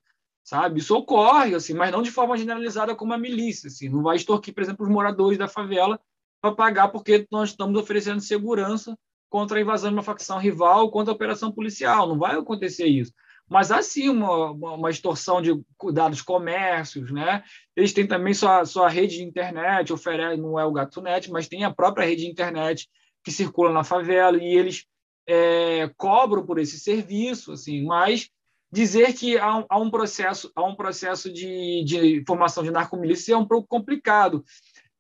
Sabe? 0.43 0.79
Isso 0.79 0.95
ocorre, 0.95 1.55
assim, 1.55 1.73
mas 1.73 1.91
não 1.91 2.03
de 2.03 2.11
forma 2.11 2.37
generalizada 2.37 2.93
como 2.95 3.13
a 3.13 3.17
milícia. 3.17 3.67
Assim, 3.67 3.89
não 3.89 4.03
vai 4.03 4.17
extorquir, 4.17 4.53
por 4.53 4.61
exemplo, 4.61 4.85
os 4.85 4.91
moradores 4.91 5.37
da 5.37 5.47
favela 5.47 5.99
para 6.39 6.53
pagar 6.53 6.89
porque 6.89 7.25
nós 7.31 7.49
estamos 7.49 7.79
oferecendo 7.81 8.21
segurança 8.21 8.95
contra 9.27 9.57
a 9.57 9.61
invasão 9.61 9.89
de 9.89 9.95
uma 9.95 10.03
facção 10.03 10.37
rival, 10.37 10.91
contra 10.91 11.11
a 11.11 11.15
operação 11.15 11.51
policial. 11.51 12.07
Não 12.07 12.19
vai 12.19 12.35
acontecer 12.35 12.85
isso 12.85 13.11
mas 13.49 13.71
há 13.71 13.81
sim 13.81 14.09
uma, 14.09 14.51
uma, 14.51 14.89
extorsão 14.89 15.41
de 15.41 15.51
dados 15.91 16.21
comércios, 16.21 17.11
né? 17.11 17.43
Eles 17.75 17.93
têm 17.93 18.07
também 18.07 18.33
sua, 18.33 18.65
sua 18.65 18.89
rede 18.89 19.17
de 19.17 19.23
internet, 19.23 19.93
oferece, 19.93 20.41
não 20.41 20.59
é 20.59 20.65
o 20.65 20.71
GatoNet, 20.71 21.29
mas 21.31 21.47
tem 21.47 21.63
a 21.63 21.73
própria 21.73 22.05
rede 22.05 22.23
de 22.23 22.31
internet 22.31 22.89
que 23.23 23.31
circulam 23.31 23.73
na 23.73 23.83
favela 23.83 24.37
e 24.37 24.55
eles 24.55 24.85
é, 25.27 25.89
cobram 25.97 26.45
por 26.45 26.59
esse 26.59 26.79
serviço, 26.79 27.53
assim, 27.53 27.85
mas 27.85 28.29
dizer 28.71 29.13
que 29.13 29.37
há, 29.37 29.65
há 29.69 29.79
um 29.79 29.89
processo, 29.89 30.51
há 30.55 30.63
um 30.63 30.75
processo 30.75 31.31
de, 31.31 31.83
de 31.85 32.23
formação 32.25 32.63
de 32.63 32.71
narcomilícia 32.71 33.33
é 33.33 33.37
um 33.37 33.47
pouco 33.47 33.67
complicado. 33.67 34.43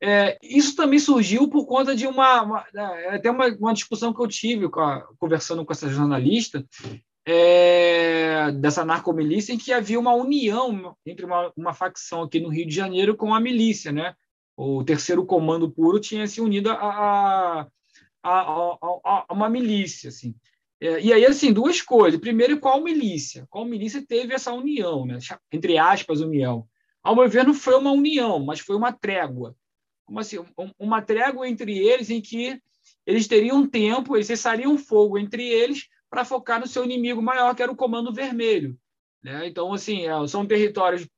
É, 0.01 0.37
isso 0.43 0.75
também 0.75 0.99
surgiu 0.99 1.49
por 1.49 1.65
conta 1.65 1.95
de 1.95 2.05
uma, 2.05 2.41
uma 2.43 2.65
é, 2.75 3.15
até 3.15 3.31
uma, 3.31 3.47
uma, 3.47 3.73
discussão 3.73 4.13
que 4.13 4.21
eu 4.21 4.27
tive 4.27 4.69
com 4.69 4.81
a, 4.81 5.01
conversando 5.17 5.65
com 5.65 5.71
essa 5.71 5.89
jornalista 5.89 6.63
é, 7.25 8.51
dessa 8.51 8.83
narcomilícia, 8.83 9.53
em 9.53 9.57
que 9.57 9.71
havia 9.71 9.99
uma 9.99 10.13
união 10.13 10.95
entre 11.05 11.25
uma, 11.25 11.51
uma 11.55 11.73
facção 11.73 12.23
aqui 12.23 12.39
no 12.39 12.49
Rio 12.49 12.67
de 12.67 12.75
Janeiro 12.75 13.15
com 13.15 13.33
a 13.33 13.39
milícia, 13.39 13.91
né? 13.91 14.15
O 14.55 14.83
terceiro 14.83 15.25
comando 15.25 15.71
puro 15.71 15.99
tinha 15.99 16.27
se 16.27 16.41
unido 16.41 16.69
a, 16.69 16.75
a, 16.75 17.67
a, 18.23 18.77
a, 19.03 19.25
uma 19.31 19.49
milícia, 19.49 20.09
assim. 20.09 20.35
É, 20.81 20.99
e 20.99 21.13
aí, 21.13 21.25
assim, 21.25 21.53
duas 21.53 21.81
coisas. 21.81 22.19
Primeiro, 22.19 22.59
qual 22.59 22.83
milícia? 22.83 23.47
Qual 23.49 23.65
milícia 23.65 24.05
teve 24.05 24.33
essa 24.33 24.53
união, 24.53 25.05
né? 25.05 25.17
entre 25.51 25.77
aspas, 25.77 26.19
união? 26.19 26.67
Ao 27.01 27.15
meu 27.15 27.27
ver, 27.27 27.45
não 27.45 27.53
foi 27.53 27.75
uma 27.75 27.91
união, 27.91 28.39
mas 28.39 28.59
foi 28.59 28.75
uma 28.75 28.91
trégua. 28.91 29.55
Como 30.05 30.19
assim? 30.19 30.37
Uma 30.77 31.01
trégua 31.01 31.47
entre 31.47 31.77
eles 31.77 32.09
em 32.09 32.21
que 32.21 32.59
eles 33.05 33.27
teriam 33.27 33.67
tempo, 33.67 34.15
eles 34.15 34.27
cessariam 34.27 34.77
fogo 34.77 35.17
entre 35.17 35.47
eles 35.47 35.87
para 36.13 36.23
focar 36.23 36.59
no 36.59 36.67
seu 36.67 36.85
inimigo 36.85 37.23
maior, 37.23 37.55
que 37.55 37.63
era 37.63 37.71
o 37.71 37.75
Comando 37.75 38.13
Vermelho. 38.13 38.77
Né? 39.23 39.47
Então, 39.47 39.73
assim, 39.73 40.05
é, 40.05 40.27
são 40.27 40.45
territórios 40.45 41.09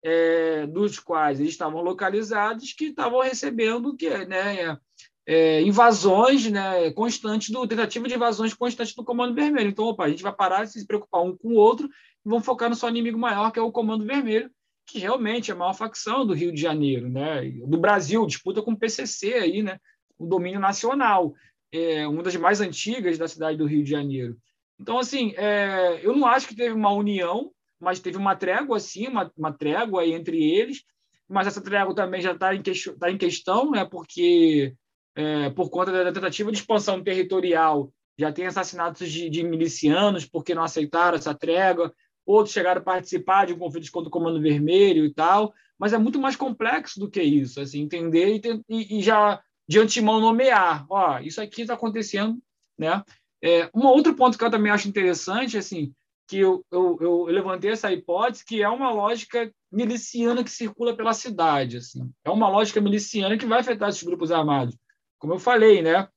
é, 0.00 0.64
dos 0.68 1.00
quais 1.00 1.40
eles 1.40 1.50
estavam 1.50 1.82
localizados 1.82 2.72
que 2.72 2.84
estavam 2.84 3.20
recebendo 3.20 3.96
que, 3.96 4.08
né, 4.26 4.78
é, 5.26 5.60
invasões 5.62 6.48
né, 6.48 6.92
constantes, 6.92 7.50
do, 7.50 7.66
tentativa 7.66 8.06
de 8.06 8.14
invasões 8.14 8.54
constantes 8.54 8.94
do 8.94 9.02
Comando 9.02 9.34
Vermelho. 9.34 9.70
Então, 9.70 9.86
opa, 9.86 10.04
a 10.04 10.08
gente 10.08 10.22
vai 10.22 10.32
parar 10.32 10.64
de 10.64 10.70
se 10.70 10.86
preocupar 10.86 11.22
um 11.22 11.36
com 11.36 11.48
o 11.48 11.56
outro 11.56 11.88
e 11.88 12.28
vamos 12.28 12.44
focar 12.44 12.70
no 12.70 12.76
seu 12.76 12.88
inimigo 12.88 13.18
maior, 13.18 13.50
que 13.50 13.58
é 13.58 13.62
o 13.62 13.72
Comando 13.72 14.06
Vermelho, 14.06 14.48
que 14.86 15.00
realmente 15.00 15.50
é 15.50 15.54
a 15.54 15.56
maior 15.56 15.74
facção 15.74 16.24
do 16.24 16.32
Rio 16.32 16.52
de 16.52 16.60
Janeiro, 16.60 17.08
né, 17.08 17.42
do 17.66 17.78
Brasil, 17.78 18.24
disputa 18.24 18.62
com 18.62 18.70
o 18.70 18.78
PCC 18.78 19.34
aí, 19.34 19.64
né, 19.64 19.80
o 20.16 20.24
domínio 20.24 20.60
nacional, 20.60 21.34
é 21.74 22.06
uma 22.06 22.22
das 22.22 22.36
mais 22.36 22.60
antigas 22.60 23.18
da 23.18 23.26
cidade 23.26 23.58
do 23.58 23.66
Rio 23.66 23.82
de 23.82 23.90
Janeiro. 23.90 24.36
Então, 24.80 24.98
assim, 24.98 25.34
é, 25.36 26.00
eu 26.02 26.16
não 26.16 26.26
acho 26.26 26.48
que 26.48 26.56
teve 26.56 26.74
uma 26.74 26.92
união, 26.92 27.50
mas 27.80 28.00
teve 28.00 28.16
uma 28.16 28.36
trégua, 28.36 28.78
sim, 28.78 29.08
uma, 29.08 29.30
uma 29.36 29.52
trégua 29.52 30.06
entre 30.06 30.42
eles, 30.42 30.84
mas 31.28 31.46
essa 31.46 31.60
trégua 31.60 31.94
também 31.94 32.20
já 32.20 32.32
está 32.32 32.54
em, 32.54 32.62
que, 32.62 32.72
tá 32.98 33.10
em 33.10 33.18
questão, 33.18 33.70
né, 33.70 33.84
porque 33.84 34.74
é, 35.14 35.50
por 35.50 35.70
conta 35.70 35.92
da 35.92 36.12
tentativa 36.12 36.50
de 36.50 36.58
expansão 36.58 37.02
territorial, 37.02 37.92
já 38.16 38.32
tem 38.32 38.46
assassinatos 38.46 39.10
de, 39.10 39.28
de, 39.28 39.42
milicianos 39.42 40.24
porque 40.24 40.54
não 40.54 40.62
aceitaram 40.62 41.16
essa 41.16 41.34
trégua, 41.34 41.92
outros 42.24 42.54
chegaram 42.54 42.80
a 42.80 42.84
participar 42.84 43.46
de 43.46 43.52
um 43.52 43.58
conflito 43.58 43.90
contra 43.90 44.08
o 44.08 44.12
Comando 44.12 44.40
Vermelho 44.40 45.04
e 45.04 45.12
tal, 45.12 45.52
mas 45.78 45.92
é 45.92 45.98
muito 45.98 46.20
mais 46.20 46.36
complexo 46.36 47.00
do 47.00 47.10
que 47.10 47.22
isso, 47.22 47.60
assim, 47.60 47.80
entender 47.80 48.40
e, 48.68 48.98
e 48.98 49.02
já 49.02 49.42
de 49.68 49.78
antemão 49.78 50.20
nomear, 50.20 50.86
ó, 50.88 51.18
isso 51.20 51.40
aqui 51.40 51.62
está 51.62 51.74
acontecendo, 51.74 52.38
né? 52.78 53.02
É, 53.42 53.68
um 53.74 53.86
outro 53.86 54.14
ponto 54.14 54.38
que 54.38 54.44
eu 54.44 54.50
também 54.50 54.72
acho 54.72 54.88
interessante, 54.88 55.58
assim, 55.58 55.92
que 56.26 56.38
eu, 56.38 56.64
eu, 56.70 56.96
eu, 57.00 57.24
levantei 57.24 57.70
essa 57.70 57.92
hipótese, 57.92 58.44
que 58.44 58.62
é 58.62 58.68
uma 58.68 58.90
lógica 58.90 59.52
miliciana 59.70 60.42
que 60.42 60.50
circula 60.50 60.96
pela 60.96 61.12
cidade. 61.12 61.76
Assim. 61.76 62.10
É 62.24 62.30
uma 62.30 62.48
lógica 62.48 62.80
miliciana 62.80 63.36
que 63.36 63.46
vai 63.46 63.60
afetar 63.60 63.90
esses 63.90 64.02
grupos 64.02 64.32
armados. 64.32 64.76
Como 65.18 65.34
eu 65.34 65.38
falei, 65.38 65.82
né? 65.82 66.08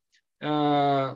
Ah, 0.41 1.15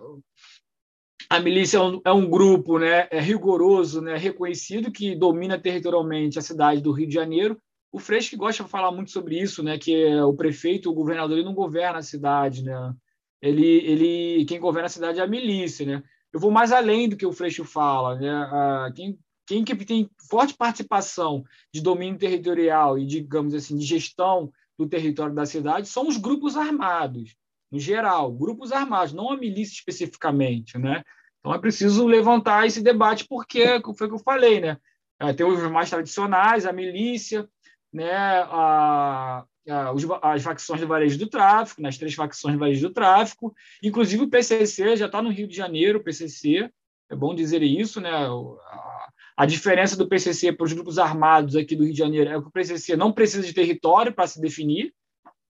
a 1.29 1.39
milícia 1.39 1.77
é 1.77 1.81
um, 1.81 2.01
é 2.03 2.11
um, 2.11 2.29
grupo 2.29 2.77
né, 2.77 3.07
é 3.09 3.21
rigoroso, 3.21 4.01
né, 4.01 4.17
reconhecido, 4.17 4.91
que 4.91 5.15
domina 5.15 5.57
territorialmente 5.57 6.37
a 6.37 6.41
cidade 6.41 6.81
do 6.81 6.91
Rio 6.91 7.07
de 7.07 7.13
Janeiro. 7.13 7.57
O 7.91 7.99
Freixo 7.99 8.29
que 8.29 8.37
gosta 8.37 8.63
de 8.63 8.69
falar 8.69 8.91
muito 8.91 9.11
sobre 9.11 9.39
isso, 9.39 9.61
né, 9.61 9.77
que 9.77 9.93
é 9.93 10.23
o 10.23 10.33
prefeito, 10.33 10.89
o 10.89 10.93
governador, 10.93 11.37
ele 11.37 11.45
não 11.45 11.53
governa 11.53 11.99
a 11.99 12.03
cidade. 12.03 12.63
Né? 12.63 12.95
Ele, 13.41 13.65
ele, 13.65 14.45
quem 14.45 14.59
governa 14.59 14.85
a 14.85 14.89
cidade 14.89 15.19
é 15.19 15.23
a 15.23 15.27
milícia. 15.27 15.85
Né? 15.85 16.03
Eu 16.31 16.39
vou 16.39 16.51
mais 16.51 16.71
além 16.71 17.09
do 17.09 17.17
que 17.17 17.25
o 17.25 17.33
Freixo 17.33 17.65
fala. 17.65 18.15
Né? 18.15 18.91
Quem, 18.95 19.19
quem 19.45 19.63
que 19.65 19.75
tem 19.85 20.09
forte 20.29 20.53
participação 20.53 21.43
de 21.73 21.81
domínio 21.81 22.17
territorial 22.17 22.97
e, 22.97 23.05
digamos 23.05 23.53
assim, 23.53 23.77
de 23.77 23.85
gestão 23.85 24.51
do 24.77 24.87
território 24.87 25.35
da 25.35 25.45
cidade 25.45 25.87
são 25.87 26.07
os 26.07 26.17
grupos 26.17 26.55
armados, 26.55 27.35
no 27.71 27.79
geral, 27.79 28.31
grupos 28.31 28.71
armados, 28.71 29.13
não 29.13 29.31
a 29.31 29.37
milícia 29.37 29.73
especificamente, 29.73 30.77
né? 30.77 31.03
Então 31.39 31.53
é 31.53 31.59
preciso 31.59 32.05
levantar 32.05 32.65
esse 32.65 32.81
debate 32.81 33.25
porque 33.27 33.79
foi 33.97 34.07
o 34.07 34.09
que 34.09 34.15
eu 34.15 34.19
falei, 34.19 34.59
né? 34.59 34.77
É, 35.19 35.33
tem 35.33 35.45
os 35.45 35.59
mais 35.71 35.89
tradicionais, 35.89 36.65
a 36.65 36.73
milícia, 36.73 37.47
né? 37.93 38.11
A, 38.13 39.45
a, 39.69 39.91
os, 39.93 40.05
as 40.21 40.43
facções 40.43 40.81
do 40.81 40.87
varejo 40.87 41.17
do 41.19 41.27
tráfico, 41.27 41.81
nas 41.81 41.95
né? 41.95 41.99
três 41.99 42.13
facções 42.13 42.55
do 42.55 42.59
varejo 42.59 42.87
do 42.87 42.93
tráfico, 42.93 43.53
inclusive 43.83 44.23
o 44.23 44.29
PCC 44.29 44.95
já 44.95 45.05
está 45.05 45.21
no 45.21 45.29
Rio 45.29 45.47
de 45.47 45.55
Janeiro, 45.55 45.99
o 45.99 46.03
PCC, 46.03 46.69
é 47.09 47.15
bom 47.15 47.35
dizer 47.35 47.61
isso, 47.61 47.99
né? 47.99 48.11
A, 48.11 49.07
a 49.37 49.45
diferença 49.45 49.97
do 49.97 50.07
PCC 50.07 50.51
para 50.51 50.65
os 50.65 50.73
grupos 50.73 50.99
armados 50.99 51.55
aqui 51.55 51.75
do 51.75 51.83
Rio 51.83 51.93
de 51.93 51.99
Janeiro 51.99 52.29
é 52.29 52.33
que 52.33 52.47
o 52.47 52.51
PCC 52.51 52.95
não 52.95 53.11
precisa 53.11 53.45
de 53.45 53.53
território 53.53 54.13
para 54.13 54.27
se 54.27 54.39
definir, 54.39 54.93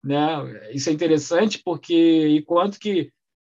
né? 0.04 0.72
Isso 0.74 0.90
é 0.90 0.94
interessante 0.94 1.62
porque 1.64 2.28
enquanto 2.30 2.80
que 2.80 3.12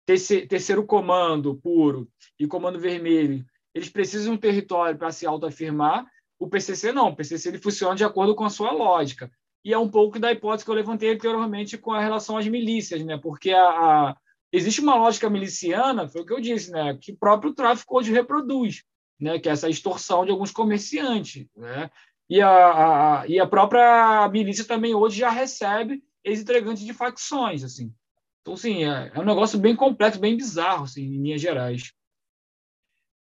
terceiro 0.06 0.86
comando 0.86 1.56
puro 1.56 2.10
e 2.40 2.46
comando 2.46 2.80
vermelho, 2.80 3.46
eles 3.74 3.90
precisam 3.90 4.34
de 4.34 4.38
um 4.38 4.42
território 4.42 4.98
para 4.98 5.12
se 5.12 5.26
autoafirmar. 5.26 6.06
O 6.44 6.50
PCC 6.50 6.92
não, 6.92 7.08
o 7.08 7.16
PCC 7.16 7.48
ele 7.48 7.58
funciona 7.58 7.96
de 7.96 8.04
acordo 8.04 8.36
com 8.36 8.44
a 8.44 8.50
sua 8.50 8.70
lógica. 8.70 9.32
E 9.64 9.72
é 9.72 9.78
um 9.78 9.88
pouco 9.88 10.20
da 10.20 10.30
hipótese 10.30 10.66
que 10.66 10.70
eu 10.70 10.76
levantei 10.76 11.14
anteriormente 11.14 11.78
com 11.78 11.94
a 11.94 12.02
relação 12.02 12.38
às 12.38 12.46
milícias, 12.46 13.02
né? 13.06 13.18
Porque 13.18 13.52
a, 13.52 13.64
a, 13.64 14.18
existe 14.52 14.82
uma 14.82 14.96
lógica 14.96 15.30
miliciana, 15.30 16.06
foi 16.06 16.22
o 16.22 16.26
que 16.26 16.34
eu 16.34 16.42
disse, 16.42 16.70
né? 16.70 16.98
Que 17.00 17.14
o 17.14 17.18
próprio 17.18 17.54
tráfico 17.54 17.98
hoje 17.98 18.12
reproduz, 18.12 18.84
né? 19.18 19.40
Que 19.40 19.48
é 19.48 19.54
essa 19.54 19.70
extorsão 19.70 20.26
de 20.26 20.32
alguns 20.32 20.52
comerciantes, 20.52 21.48
né? 21.56 21.90
E 22.30 22.42
a, 22.42 23.22
a, 23.22 23.28
e 23.30 23.40
a 23.40 23.48
própria 23.48 24.28
milícia 24.28 24.66
também 24.66 24.94
hoje 24.94 25.20
já 25.20 25.30
recebe 25.30 26.04
ex-entregantes 26.26 26.84
de 26.84 26.92
facções, 26.92 27.64
assim. 27.64 27.94
Então, 28.42 28.56
assim, 28.56 28.84
é, 28.84 29.14
é, 29.16 29.18
um 29.18 29.24
negócio 29.24 29.58
bem 29.58 29.78
complexo, 29.78 30.20
bem 30.20 30.36
bizarro, 30.36 30.84
assim, 30.84 31.04
em 31.04 31.22
linhas 31.22 31.40
gerais. 31.40 31.94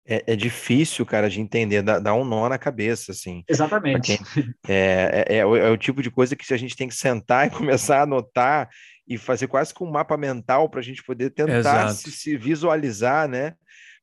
É, 0.07 0.23
é 0.25 0.35
difícil, 0.37 1.05
cara, 1.05 1.29
de 1.29 1.41
entender, 1.41 1.81
dá, 1.81 1.99
dá, 1.99 2.13
um 2.13 2.23
nó 2.23 2.47
na 2.47 2.57
cabeça, 2.57 3.11
assim. 3.11 3.43
Exatamente. 3.47 4.17
Quem, 4.17 4.19
é, 4.67 5.25
é, 5.27 5.37
é, 5.39 5.45
o, 5.45 5.55
é, 5.55 5.69
o, 5.69 5.77
tipo 5.77 6.01
de 6.01 6.09
coisa 6.09 6.35
que 6.35 6.53
a 6.53 6.57
gente 6.57 6.77
tem 6.77 6.87
que 6.87 6.95
sentar 6.95 7.47
e 7.47 7.49
começar 7.51 7.99
a 7.99 8.03
anotar 8.03 8.69
e 9.05 9.17
fazer 9.17 9.47
quase 9.47 9.73
que 9.73 9.83
um 9.83 9.91
mapa 9.91 10.15
mental 10.15 10.69
para 10.69 10.79
a 10.79 10.83
gente 10.83 11.03
poder 11.03 11.31
tentar 11.31 11.89
se, 11.89 12.11
se, 12.11 12.37
visualizar, 12.37 13.27
né? 13.27 13.53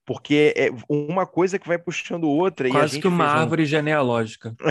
Porque 0.07 0.53
é 0.57 0.69
uma 0.89 1.27
coisa 1.27 1.59
que 1.59 1.67
vai 1.67 1.79
puxando 1.79 2.29
outra. 2.29 2.69
Quase 2.69 3.01
que 3.01 3.09
uma 3.09 3.25
árvore 3.25 3.63
um... 3.63 3.67
genealógica. 3.67 4.55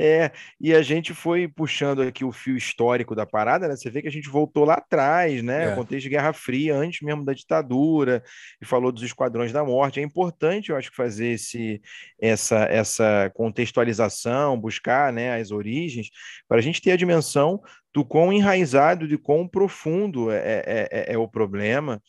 É, 0.00 0.24
é, 0.24 0.32
e 0.60 0.72
a 0.72 0.82
gente 0.82 1.12
foi 1.12 1.46
puxando 1.46 2.00
aqui 2.00 2.24
o 2.24 2.32
fio 2.32 2.56
histórico 2.56 3.14
da 3.14 3.26
parada, 3.26 3.68
né? 3.68 3.76
Você 3.76 3.90
vê 3.90 4.00
que 4.00 4.08
a 4.08 4.10
gente 4.10 4.28
voltou 4.28 4.64
lá 4.64 4.74
atrás, 4.74 5.42
né? 5.42 5.72
É. 5.72 5.74
Contexto 5.74 6.04
de 6.04 6.10
Guerra 6.10 6.32
Fria, 6.32 6.74
antes 6.74 7.02
mesmo 7.02 7.24
da 7.24 7.32
ditadura, 7.32 8.22
e 8.62 8.64
falou 8.64 8.92
dos 8.92 9.02
esquadrões 9.02 9.52
da 9.52 9.64
morte. 9.64 10.00
É 10.00 10.02
importante, 10.02 10.70
eu 10.70 10.76
acho, 10.76 10.90
fazer 10.94 11.32
esse, 11.32 11.82
essa, 12.20 12.60
essa 12.64 13.30
contextualização, 13.34 14.58
buscar 14.58 15.12
né, 15.12 15.38
as 15.38 15.50
origens, 15.50 16.08
para 16.48 16.58
a 16.58 16.62
gente 16.62 16.80
ter 16.80 16.92
a 16.92 16.96
dimensão 16.96 17.60
do 17.92 18.04
quão 18.04 18.32
enraizado, 18.32 19.08
de 19.08 19.18
quão 19.18 19.46
profundo 19.46 20.30
é, 20.30 20.36
é, 20.36 20.88
é, 20.90 21.14
é 21.14 21.18
o 21.18 21.28
problema 21.28 22.00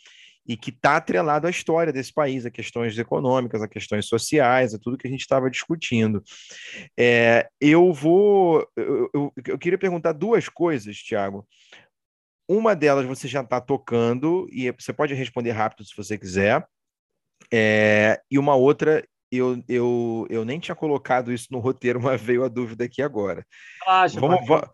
e 0.48 0.58
que 0.58 0.70
está 0.72 0.98
atrelado 0.98 1.48
à 1.48 1.50
história 1.50 1.94
desse 1.94 2.14
país, 2.14 2.46
a 2.46 2.52
questões 2.52 2.98
econômicas, 2.98 3.62
a 3.62 3.68
questões 3.68 4.08
sociais, 4.08 4.74
a 4.74 4.80
tudo 4.80 4.98
que 4.98 5.08
a 5.08 5.10
gente 5.10 5.22
estava 5.22 5.50
discutindo. 5.50 6.24
É, 6.98 7.48
eu 7.60 7.94
vou. 7.94 8.68
Eu, 8.76 9.10
eu, 9.14 9.34
eu, 9.48 9.58
queria 9.58 9.78
perguntar 9.78 10.14
duas 10.14 10.50
coisas, 10.50 10.98
Tiago. 10.98 11.48
Uma 12.50 12.76
delas 12.76 13.06
você 13.06 13.28
já 13.28 13.42
está 13.42 13.62
tocando, 13.62 14.48
e 14.52 14.72
você 14.72 14.92
pode 14.92 15.14
responder 15.14 15.52
rápido 15.52 15.86
se 15.86 15.96
você 15.96 16.18
quiser. 16.18 16.66
É, 17.54 18.22
e 18.30 18.38
uma 18.38 18.56
outra, 18.56 19.06
eu, 19.32 19.64
eu, 19.68 20.28
eu 20.30 20.44
nem 20.44 20.60
tinha 20.60 20.76
colocado 20.76 21.32
isso 21.32 21.48
no 21.52 21.60
roteiro, 21.60 22.02
mas 22.02 22.22
veio 22.22 22.44
a 22.44 22.48
dúvida 22.48 22.84
aqui 22.84 23.02
agora. 23.02 23.46
Ah, 23.88 24.06
vamos, 24.08 24.46
vamos, 24.46 24.70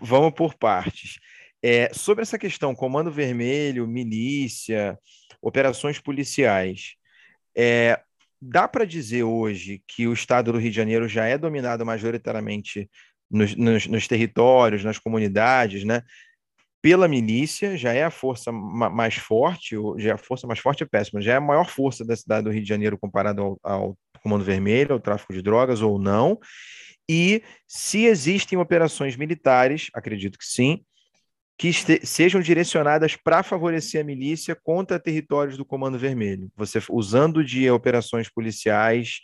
vamos 0.00 0.32
por 0.32 0.54
partes. 0.54 1.18
É, 1.62 1.92
sobre 1.92 2.22
essa 2.22 2.38
questão, 2.38 2.74
Comando 2.74 3.10
Vermelho, 3.10 3.86
milícia, 3.86 4.98
operações 5.42 5.98
policiais, 5.98 6.94
é, 7.56 8.00
dá 8.40 8.66
para 8.66 8.86
dizer 8.86 9.24
hoje 9.24 9.82
que 9.86 10.06
o 10.06 10.12
estado 10.12 10.52
do 10.52 10.58
Rio 10.58 10.70
de 10.70 10.76
Janeiro 10.76 11.08
já 11.08 11.26
é 11.26 11.36
dominado 11.36 11.84
majoritariamente 11.84 12.88
nos, 13.30 13.54
nos, 13.54 13.86
nos 13.86 14.08
territórios, 14.08 14.84
nas 14.84 14.98
comunidades, 14.98 15.84
né? 15.84 16.02
pela 16.82 17.06
milícia, 17.06 17.76
já 17.76 17.92
é 17.92 18.04
a 18.04 18.10
força 18.10 18.50
mais 18.50 19.14
forte, 19.14 19.76
já 19.98 20.10
é 20.10 20.12
a 20.14 20.18
força 20.18 20.46
mais 20.46 20.58
forte 20.58 20.82
é 20.82 20.86
péssima, 20.86 21.20
já 21.20 21.34
é 21.34 21.36
a 21.36 21.40
maior 21.40 21.68
força 21.68 22.04
da 22.04 22.16
cidade 22.16 22.44
do 22.44 22.50
Rio 22.50 22.62
de 22.62 22.68
Janeiro 22.68 22.98
comparado 22.98 23.42
ao, 23.42 23.60
ao 23.62 23.98
Comando 24.22 24.44
Vermelho, 24.44 24.94
ao 24.94 25.00
tráfico 25.00 25.32
de 25.32 25.42
drogas 25.42 25.82
ou 25.82 25.98
não. 25.98 26.38
E 27.08 27.42
se 27.66 28.04
existem 28.06 28.58
operações 28.58 29.16
militares, 29.16 29.90
acredito 29.92 30.38
que 30.38 30.44
sim, 30.44 30.82
que 31.60 31.74
sejam 32.06 32.40
direcionadas 32.40 33.16
para 33.16 33.42
favorecer 33.42 34.00
a 34.00 34.04
milícia 34.04 34.56
contra 34.56 34.98
territórios 34.98 35.58
do 35.58 35.64
Comando 35.64 35.98
Vermelho. 35.98 36.50
Você 36.56 36.80
usando 36.88 37.44
de 37.44 37.70
operações 37.70 38.30
policiais, 38.30 39.20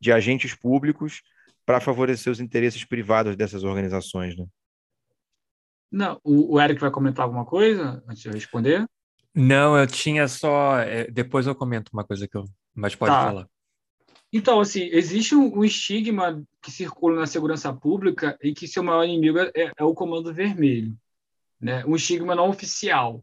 de 0.00 0.12
agentes 0.12 0.54
públicos, 0.54 1.20
para 1.66 1.80
favorecer 1.80 2.32
os 2.32 2.38
interesses 2.38 2.84
privados 2.84 3.34
dessas 3.34 3.64
organizações, 3.64 4.36
né? 4.36 4.46
Não, 5.90 6.20
o, 6.22 6.54
o 6.54 6.60
Eric 6.60 6.80
vai 6.80 6.92
comentar 6.92 7.24
alguma 7.24 7.44
coisa 7.44 8.00
antes 8.08 8.22
de 8.22 8.28
eu 8.28 8.34
responder? 8.34 8.86
Não, 9.34 9.76
eu 9.76 9.88
tinha 9.88 10.28
só. 10.28 10.78
É, 10.78 11.10
depois 11.10 11.48
eu 11.48 11.56
comento 11.56 11.90
uma 11.92 12.04
coisa 12.04 12.28
que 12.28 12.36
eu. 12.36 12.44
Mas 12.72 12.94
pode 12.94 13.10
tá. 13.10 13.24
falar. 13.24 13.48
Então, 14.32 14.60
assim, 14.60 14.88
existe 14.92 15.34
um, 15.34 15.58
um, 15.58 15.64
estigma 15.64 16.40
que 16.62 16.70
circula 16.70 17.18
na 17.18 17.26
segurança 17.26 17.72
pública 17.72 18.38
e 18.40 18.54
que 18.54 18.68
seu 18.68 18.84
maior 18.84 19.02
inimigo 19.02 19.40
é, 19.40 19.72
é 19.76 19.82
o 19.82 19.92
Comando 19.92 20.32
Vermelho 20.32 20.96
né, 21.60 21.84
um 21.84 21.94
estigma 21.94 22.34
não 22.34 22.48
oficial, 22.48 23.22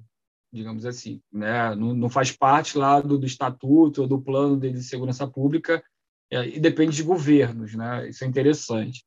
digamos 0.51 0.85
assim, 0.85 1.21
né, 1.31 1.75
não, 1.75 1.93
não 1.93 2.09
faz 2.09 2.31
parte 2.31 2.77
lá 2.77 3.01
do, 3.01 3.17
do 3.17 3.25
estatuto 3.25 4.03
ou 4.03 4.07
do 4.07 4.21
plano 4.21 4.57
de, 4.57 4.81
segurança 4.83 5.27
pública 5.27 5.83
é, 6.31 6.47
e 6.47 6.59
depende 6.59 6.95
de 6.95 7.03
governos, 7.03 7.73
né? 7.73 8.09
Isso 8.09 8.23
é 8.23 8.27
interessante. 8.27 9.05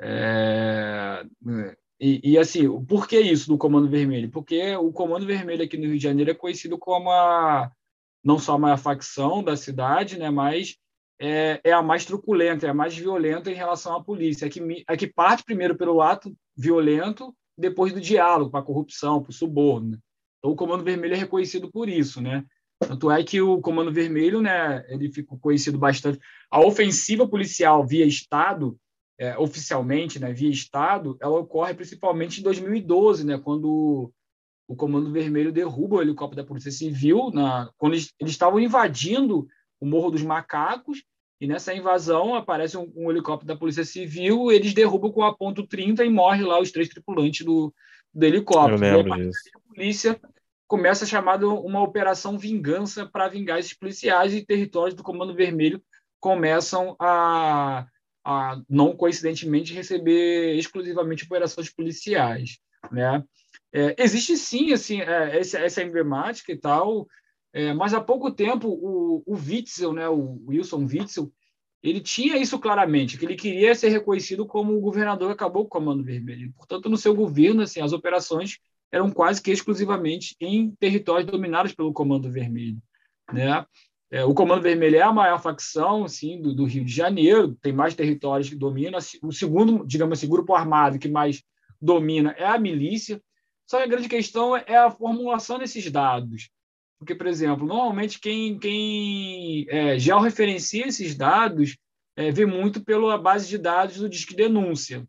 É, 0.00 1.24
e, 2.00 2.32
e, 2.32 2.38
assim, 2.38 2.68
por 2.84 3.08
que 3.08 3.18
isso 3.18 3.48
do 3.48 3.58
Comando 3.58 3.88
Vermelho? 3.88 4.30
Porque 4.30 4.74
o 4.76 4.92
Comando 4.92 5.26
Vermelho 5.26 5.64
aqui 5.64 5.76
no 5.76 5.84
Rio 5.84 5.96
de 5.96 6.02
Janeiro 6.02 6.30
é 6.30 6.34
conhecido 6.34 6.78
como 6.78 7.10
a 7.10 7.70
não 8.22 8.38
só 8.38 8.54
a 8.54 8.58
maior 8.58 8.78
facção 8.78 9.42
da 9.42 9.56
cidade, 9.56 10.18
né, 10.18 10.30
mas 10.30 10.76
é, 11.20 11.60
é, 11.62 11.72
a 11.72 11.82
mais 11.82 12.04
truculenta, 12.04 12.66
é 12.66 12.70
a 12.70 12.74
mais 12.74 12.96
violenta 12.96 13.50
em 13.50 13.54
relação 13.54 13.94
à 13.94 14.02
polícia, 14.02 14.46
é 14.46 14.48
que, 14.48 14.84
é 14.88 14.96
que 14.96 15.06
parte 15.06 15.44
primeiro 15.44 15.76
pelo 15.76 16.00
ato 16.00 16.34
violento 16.56 17.34
depois 17.56 17.92
do 17.92 18.00
diálogo 18.00 18.50
para 18.50 18.60
a 18.60 18.64
corrupção, 18.64 19.22
para 19.22 19.30
o 19.30 19.34
suborno. 19.34 19.92
Né? 19.92 19.98
Então, 20.38 20.52
o 20.52 20.56
Comando 20.56 20.84
Vermelho 20.84 21.14
é 21.14 21.18
reconhecido 21.18 21.70
por 21.70 21.88
isso, 21.88 22.20
né? 22.20 22.44
Tanto 22.78 23.10
é 23.10 23.22
que 23.22 23.40
o 23.40 23.60
Comando 23.60 23.92
Vermelho, 23.92 24.42
né, 24.42 24.84
ele 24.88 25.10
ficou 25.10 25.38
conhecido 25.38 25.78
bastante. 25.78 26.18
A 26.50 26.60
ofensiva 26.60 27.26
policial 27.26 27.86
via 27.86 28.04
Estado, 28.04 28.76
é, 29.18 29.38
oficialmente, 29.38 30.18
né, 30.18 30.32
via 30.32 30.50
Estado, 30.50 31.16
ela 31.20 31.38
ocorre 31.38 31.72
principalmente 31.72 32.40
em 32.40 32.42
2012, 32.42 33.24
né, 33.24 33.38
quando 33.38 34.12
o 34.68 34.76
Comando 34.76 35.12
Vermelho 35.12 35.52
derruba 35.52 35.96
o 35.96 36.02
helicóptero 36.02 36.42
da 36.42 36.46
Polícia 36.46 36.70
Civil, 36.70 37.30
na, 37.32 37.70
quando 37.78 37.94
eles, 37.94 38.12
eles 38.18 38.32
estavam 38.32 38.58
invadindo 38.58 39.46
o 39.80 39.86
Morro 39.86 40.10
dos 40.10 40.22
Macacos 40.22 41.02
e 41.40 41.46
nessa 41.46 41.74
invasão 41.74 42.34
aparece 42.34 42.76
um, 42.76 42.90
um, 42.96 43.10
helicóptero 43.10 43.48
da 43.48 43.56
Polícia 43.56 43.84
Civil, 43.84 44.50
eles 44.52 44.72
derrubam 44.72 45.10
com 45.10 45.22
a 45.22 45.34
ponto 45.34 45.66
30 45.66 46.04
e 46.04 46.10
morre 46.10 46.42
lá 46.42 46.60
os 46.60 46.70
três 46.70 46.88
tripulantes 46.88 47.44
do, 47.44 47.74
do 48.12 48.24
helicóptero. 48.24 48.84
Eu 48.84 49.02
lembro 49.02 49.16
disso. 49.16 49.40
A 49.54 49.74
polícia 49.74 50.20
começa 50.66 51.04
a 51.04 51.08
chamada 51.08 51.48
uma 51.48 51.82
operação 51.82 52.38
vingança 52.38 53.06
para 53.06 53.28
vingar 53.28 53.58
esses 53.58 53.74
policiais 53.74 54.32
e 54.32 54.44
territórios 54.44 54.94
do 54.94 55.02
Comando 55.02 55.34
Vermelho 55.34 55.82
começam 56.20 56.96
a, 56.98 57.86
a 58.24 58.60
não 58.68 58.96
coincidentemente 58.96 59.74
receber 59.74 60.56
exclusivamente 60.56 61.24
operações 61.24 61.70
policiais, 61.70 62.58
né? 62.90 63.22
É, 63.72 63.94
existe 63.98 64.36
sim 64.36 64.72
assim 64.72 65.00
é, 65.02 65.38
essa, 65.38 65.58
essa 65.58 65.82
emblemática 65.82 66.52
e 66.52 66.56
tal 66.56 67.06
é, 67.54 67.72
mas 67.72 67.94
há 67.94 68.00
pouco 68.00 68.32
tempo 68.32 68.68
o, 68.68 69.22
o 69.24 69.34
Witzel, 69.36 69.92
né, 69.92 70.08
o 70.08 70.42
Wilson 70.48 70.84
Witzel, 70.84 71.32
ele 71.80 72.00
tinha 72.00 72.36
isso 72.36 72.58
claramente, 72.58 73.16
que 73.16 73.24
ele 73.24 73.36
queria 73.36 73.72
ser 73.76 73.90
reconhecido 73.90 74.44
como 74.44 74.76
o 74.76 74.80
governador 74.80 75.28
que 75.28 75.34
acabou 75.34 75.62
com 75.62 75.68
o 75.68 75.80
Comando 75.80 76.02
Vermelho. 76.02 76.52
Portanto, 76.56 76.88
no 76.88 76.96
seu 76.96 77.14
governo, 77.14 77.62
assim, 77.62 77.80
as 77.80 77.92
operações 77.92 78.58
eram 78.90 79.08
quase 79.08 79.40
que 79.40 79.52
exclusivamente 79.52 80.34
em 80.40 80.72
territórios 80.80 81.30
dominados 81.30 81.72
pelo 81.72 81.92
Comando 81.92 82.28
Vermelho. 82.28 82.82
Né? 83.32 83.64
É, 84.10 84.24
o 84.24 84.34
Comando 84.34 84.62
Vermelho 84.62 84.96
é 84.96 85.02
a 85.02 85.12
maior 85.12 85.40
facção 85.40 86.04
assim, 86.04 86.42
do, 86.42 86.52
do, 86.52 86.64
Rio 86.64 86.84
de 86.84 86.92
Janeiro, 86.92 87.54
tem 87.62 87.72
mais 87.72 87.94
territórios 87.94 88.48
que 88.48 88.56
dominam. 88.56 88.98
O 89.22 89.30
segundo, 89.30 89.86
digamos 89.86 90.18
assim, 90.18 90.28
grupo 90.28 90.54
armado 90.54 90.98
que 90.98 91.08
mais 91.08 91.40
domina 91.80 92.34
é 92.36 92.46
a 92.46 92.58
milícia. 92.58 93.22
Só 93.64 93.76
que 93.76 93.84
a 93.84 93.88
grande 93.88 94.08
questão 94.08 94.56
é 94.56 94.76
a 94.76 94.90
formulação 94.90 95.56
desses 95.56 95.88
dados. 95.88 96.50
Porque, 97.04 97.14
por 97.14 97.26
exemplo, 97.26 97.66
normalmente 97.66 98.18
quem, 98.18 98.58
quem 98.58 99.66
é, 99.68 99.98
georreferencia 99.98 100.86
esses 100.86 101.14
dados 101.14 101.76
é, 102.16 102.30
vê 102.30 102.46
muito 102.46 102.82
pela 102.82 103.18
base 103.18 103.46
de 103.46 103.58
dados 103.58 103.96
do 103.96 104.08
Disque 104.08 104.34
Denúncia, 104.34 105.06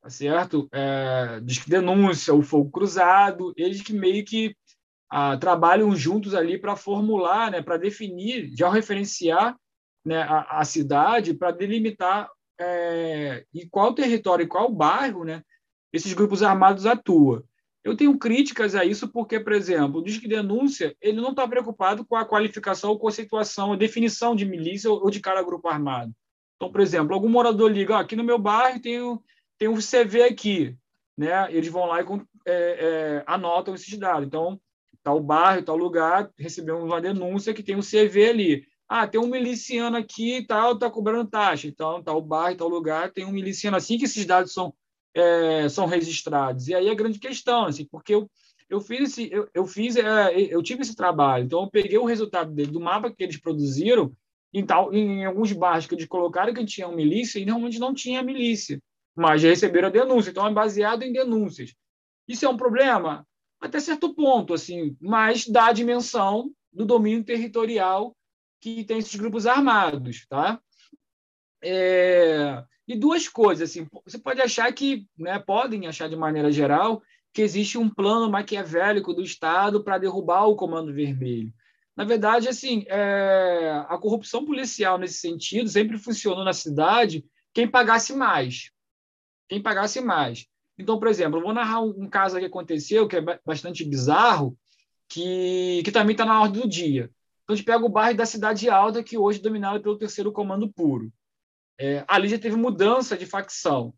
tá 0.00 0.08
certo? 0.08 0.66
É, 0.72 1.38
Disque 1.40 1.68
Denúncia, 1.68 2.32
o 2.32 2.40
Fogo 2.40 2.70
Cruzado, 2.70 3.52
eles 3.58 3.82
que 3.82 3.92
meio 3.92 4.24
que 4.24 4.56
ah, 5.10 5.36
trabalham 5.36 5.94
juntos 5.94 6.34
ali 6.34 6.56
para 6.58 6.74
formular, 6.74 7.50
né, 7.50 7.60
para 7.60 7.76
definir, 7.76 8.50
georreferenciar 8.56 9.54
né, 10.02 10.22
a, 10.22 10.60
a 10.60 10.64
cidade, 10.64 11.34
para 11.34 11.50
delimitar 11.50 12.30
é, 12.58 13.44
em 13.54 13.68
qual 13.68 13.92
território, 13.92 14.44
em 14.44 14.48
qual 14.48 14.72
bairro 14.72 15.24
né, 15.24 15.42
esses 15.92 16.14
grupos 16.14 16.42
armados 16.42 16.86
atuam. 16.86 17.42
Eu 17.88 17.96
tenho 17.96 18.18
críticas 18.18 18.74
a 18.74 18.84
isso 18.84 19.08
porque, 19.08 19.40
por 19.40 19.52
exemplo, 19.54 20.00
o 20.00 20.04
Disque 20.04 20.28
Denúncia 20.28 20.94
ele 21.00 21.20
não 21.20 21.30
está 21.30 21.48
preocupado 21.48 22.04
com 22.04 22.16
a 22.16 22.24
qualificação 22.24 22.90
ou 22.90 22.98
conceituação, 22.98 23.72
a 23.72 23.76
definição 23.76 24.36
de 24.36 24.44
milícia 24.44 24.90
ou 24.90 25.10
de 25.10 25.20
cada 25.20 25.42
grupo 25.42 25.68
armado. 25.68 26.12
Então, 26.56 26.70
por 26.70 26.82
exemplo, 26.82 27.14
algum 27.14 27.30
morador 27.30 27.70
liga, 27.70 27.96
ah, 27.96 28.00
aqui 28.00 28.14
no 28.14 28.22
meu 28.22 28.38
bairro 28.38 28.80
tem, 28.80 28.98
tem 29.56 29.68
um 29.68 29.78
CV 29.78 30.24
aqui, 30.24 30.76
né? 31.16 31.50
Eles 31.50 31.70
vão 31.70 31.86
lá 31.86 32.02
e 32.02 32.04
é, 32.46 32.52
é, 32.52 33.24
anotam 33.26 33.74
esses 33.74 33.96
dados. 33.96 34.26
Então, 34.26 34.60
tal 35.02 35.18
bairro, 35.18 35.62
tal 35.62 35.76
lugar, 35.76 36.30
recebemos 36.36 36.84
uma 36.84 37.00
denúncia 37.00 37.54
que 37.54 37.62
tem 37.62 37.74
um 37.74 37.80
CV 37.80 38.28
ali. 38.28 38.66
Ah, 38.86 39.06
tem 39.06 39.20
um 39.20 39.28
miliciano 39.28 39.96
aqui 39.96 40.38
e 40.38 40.46
tal, 40.46 40.72
está 40.72 40.90
cobrando 40.90 41.30
taxa. 41.30 41.66
Então, 41.66 42.02
tal 42.02 42.20
bairro, 42.20 42.58
tal 42.58 42.68
lugar, 42.68 43.12
tem 43.12 43.24
um 43.24 43.32
miliciano. 43.32 43.78
Assim 43.78 43.96
que 43.96 44.04
esses 44.04 44.26
dados 44.26 44.52
são 44.52 44.74
é, 45.14 45.68
são 45.68 45.86
registrados. 45.86 46.68
E 46.68 46.74
aí 46.74 46.88
a 46.88 46.94
grande 46.94 47.18
questão, 47.18 47.66
assim, 47.66 47.84
porque 47.84 48.14
eu, 48.14 48.30
eu 48.68 48.80
fiz 48.80 49.10
esse, 49.10 49.32
eu, 49.32 49.48
eu 49.54 49.66
fiz, 49.66 49.96
é, 49.96 50.34
eu 50.36 50.62
tive 50.62 50.82
esse 50.82 50.94
trabalho, 50.94 51.44
então 51.44 51.62
eu 51.62 51.70
peguei 51.70 51.98
o 51.98 52.04
resultado 52.04 52.52
dele, 52.52 52.70
do 52.70 52.80
mapa 52.80 53.10
que 53.10 53.22
eles 53.22 53.38
produziram, 53.38 54.12
em, 54.52 54.64
tal, 54.64 54.92
em 54.92 55.24
alguns 55.24 55.52
bairros 55.52 55.86
que 55.86 55.94
eles 55.94 56.06
colocaram 56.06 56.54
que 56.54 56.64
tinha 56.64 56.88
milícia 56.88 57.38
e 57.38 57.44
normalmente 57.44 57.78
não 57.78 57.92
tinha 57.92 58.22
milícia, 58.22 58.80
mas 59.14 59.42
já 59.42 59.48
receberam 59.48 59.88
a 59.88 59.90
denúncia, 59.90 60.30
então 60.30 60.46
é 60.46 60.52
baseado 60.52 61.02
em 61.02 61.12
denúncias. 61.12 61.74
Isso 62.26 62.44
é 62.44 62.48
um 62.48 62.56
problema? 62.56 63.26
Até 63.60 63.80
certo 63.80 64.14
ponto, 64.14 64.54
assim, 64.54 64.96
mas 65.00 65.46
dá 65.46 65.66
a 65.66 65.72
dimensão 65.72 66.50
do 66.72 66.84
domínio 66.84 67.24
territorial 67.24 68.14
que 68.60 68.84
tem 68.84 68.98
esses 68.98 69.14
grupos 69.14 69.46
armados, 69.46 70.26
tá? 70.28 70.60
É, 71.62 72.62
e 72.88 72.96
duas 72.96 73.28
coisas, 73.28 73.70
assim, 73.70 73.86
você 74.04 74.18
pode 74.18 74.40
achar 74.40 74.72
que, 74.72 75.06
né, 75.18 75.38
podem 75.38 75.86
achar 75.86 76.08
de 76.08 76.16
maneira 76.16 76.50
geral, 76.50 77.02
que 77.34 77.42
existe 77.42 77.76
um 77.76 77.90
plano 77.90 78.30
maquiavélico 78.30 79.12
do 79.12 79.22
Estado 79.22 79.84
para 79.84 79.98
derrubar 79.98 80.46
o 80.46 80.56
Comando 80.56 80.92
Vermelho. 80.92 81.52
Na 81.94 82.04
verdade, 82.04 82.48
assim, 82.48 82.84
é, 82.88 83.84
a 83.88 83.98
corrupção 83.98 84.44
policial 84.44 84.96
nesse 84.96 85.20
sentido 85.20 85.68
sempre 85.68 85.98
funcionou 85.98 86.44
na 86.44 86.52
cidade 86.52 87.24
quem 87.52 87.68
pagasse 87.68 88.14
mais. 88.14 88.70
Quem 89.48 89.60
pagasse 89.60 90.00
mais. 90.00 90.46
Então, 90.78 90.98
por 90.98 91.08
exemplo, 91.08 91.38
eu 91.38 91.42
vou 91.42 91.52
narrar 91.52 91.80
um, 91.82 92.08
caso 92.08 92.38
que 92.38 92.44
aconteceu, 92.44 93.08
que 93.08 93.16
é 93.16 93.40
bastante 93.44 93.84
bizarro, 93.84 94.56
que, 95.08 95.82
que 95.84 95.90
também 95.90 96.12
está 96.12 96.24
na 96.24 96.40
ordem 96.40 96.62
do 96.62 96.68
dia. 96.68 97.10
Então, 97.42 97.52
a 97.52 97.56
gente 97.56 97.66
pega 97.66 97.84
o 97.84 97.88
bairro 97.88 98.16
da 98.16 98.24
Cidade 98.24 98.70
Alta, 98.70 99.02
que 99.02 99.18
hoje 99.18 99.40
é 99.40 99.42
dominado 99.42 99.82
pelo 99.82 99.98
terceiro 99.98 100.32
comando 100.32 100.72
puro 100.72 101.12
é, 101.78 102.04
ali 102.08 102.28
já 102.28 102.38
teve 102.38 102.56
mudança 102.56 103.16
de 103.16 103.24
facção. 103.24 103.94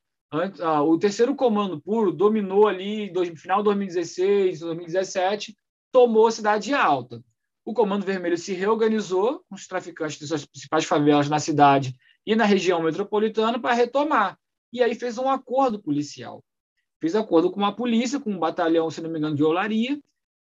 Ah, 0.60 0.82
o 0.82 0.96
terceiro 0.98 1.34
comando 1.34 1.80
puro 1.80 2.12
dominou 2.12 2.68
ali 2.68 3.10
no 3.10 3.36
final 3.36 3.58
de 3.58 3.64
2016, 3.64 4.60
2017, 4.60 5.56
tomou 5.90 6.26
a 6.26 6.30
cidade 6.30 6.72
alta. 6.72 7.24
O 7.64 7.74
Comando 7.74 8.06
Vermelho 8.06 8.36
se 8.36 8.52
reorganizou 8.52 9.44
com 9.48 9.54
os 9.54 9.66
traficantes 9.66 10.20
das 10.20 10.28
suas 10.28 10.44
principais 10.44 10.84
favelas 10.84 11.28
na 11.28 11.40
cidade 11.40 11.96
e 12.24 12.36
na 12.36 12.44
região 12.44 12.82
metropolitana 12.82 13.58
para 13.58 13.74
retomar. 13.74 14.38
E 14.72 14.82
aí 14.82 14.94
fez 14.94 15.18
um 15.18 15.28
acordo 15.28 15.80
policial. 15.82 16.44
Fez 17.00 17.16
acordo 17.16 17.50
com 17.50 17.64
a 17.64 17.72
polícia, 17.72 18.20
com 18.20 18.30
um 18.30 18.38
batalhão, 18.38 18.90
se 18.90 19.00
não 19.00 19.10
me 19.10 19.18
engano, 19.18 19.34
de 19.34 19.42
olaria, 19.42 20.00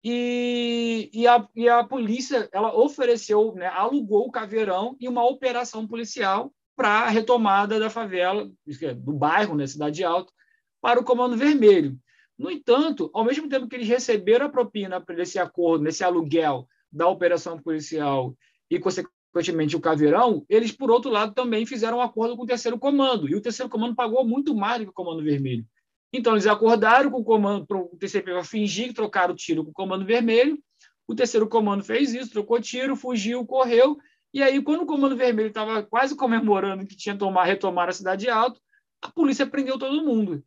e, 0.03 1.09
e, 1.13 1.27
a, 1.27 1.47
e 1.55 1.69
a 1.69 1.83
polícia 1.83 2.49
ela 2.51 2.75
ofereceu, 2.75 3.53
né, 3.53 3.67
alugou 3.67 4.27
o 4.27 4.31
caveirão 4.31 4.95
e 4.99 5.07
uma 5.07 5.25
operação 5.25 5.87
policial 5.87 6.53
para 6.79 7.01
a 7.01 7.09
retomada 7.09 7.77
da 7.77 7.89
favela, 7.89 8.49
é, 8.81 8.93
do 8.93 9.11
bairro, 9.11 9.53
né, 9.53 9.67
Cidade 9.67 10.01
Alta, 10.01 10.31
para 10.79 10.97
o 10.97 11.03
Comando 11.03 11.35
Vermelho. 11.35 11.99
No 12.37 12.49
entanto, 12.49 13.11
ao 13.13 13.25
mesmo 13.25 13.49
tempo 13.49 13.67
que 13.67 13.75
eles 13.75 13.89
receberam 13.89 14.45
a 14.45 14.49
propina 14.49 14.97
desse 15.01 15.37
acordo, 15.37 15.83
nesse 15.83 16.05
aluguel 16.05 16.69
da 16.89 17.05
operação 17.05 17.59
policial 17.61 18.33
e, 18.71 18.79
consequentemente, 18.79 19.75
o 19.75 19.81
caveirão, 19.81 20.45
eles, 20.47 20.71
por 20.71 20.89
outro 20.89 21.11
lado, 21.11 21.33
também 21.33 21.65
fizeram 21.65 21.97
um 21.97 22.01
acordo 22.01 22.37
com 22.37 22.43
o 22.43 22.47
terceiro 22.47 22.79
comando. 22.79 23.27
E 23.27 23.35
o 23.35 23.41
terceiro 23.41 23.69
comando 23.69 23.93
pagou 23.93 24.25
muito 24.25 24.55
mais 24.55 24.79
do 24.79 24.85
que 24.85 24.91
o 24.91 24.93
comando 24.93 25.21
vermelho. 25.21 25.65
Então, 26.13 26.31
eles 26.31 26.47
acordaram 26.47 27.11
com 27.11 27.19
o 27.19 27.25
comando 27.25 27.67
para 27.67 27.77
o 27.77 27.97
TCP 27.99 28.41
fingir 28.45 28.87
que 28.87 28.93
trocaram 28.93 29.33
o 29.33 29.37
tiro 29.37 29.65
com 29.65 29.71
o 29.71 29.73
comando 29.73 30.05
vermelho. 30.05 30.57
O 31.05 31.13
terceiro 31.13 31.45
comando 31.45 31.83
fez 31.83 32.13
isso, 32.13 32.31
trocou 32.31 32.61
tiro, 32.61 32.95
fugiu, 32.95 33.45
correu. 33.45 33.97
E 34.33 34.43
aí, 34.43 34.61
quando 34.61 34.83
o 34.83 34.85
comando 34.85 35.15
vermelho 35.15 35.49
estava 35.49 35.83
quase 35.83 36.15
comemorando 36.15 36.85
que 36.85 36.95
tinha 36.95 37.17
tomar, 37.17 37.45
retomar 37.45 37.89
a 37.89 37.93
cidade 37.93 38.29
alta, 38.29 38.59
a 39.01 39.09
polícia 39.09 39.47
prendeu 39.47 39.77
todo 39.77 40.03
mundo 40.03 40.43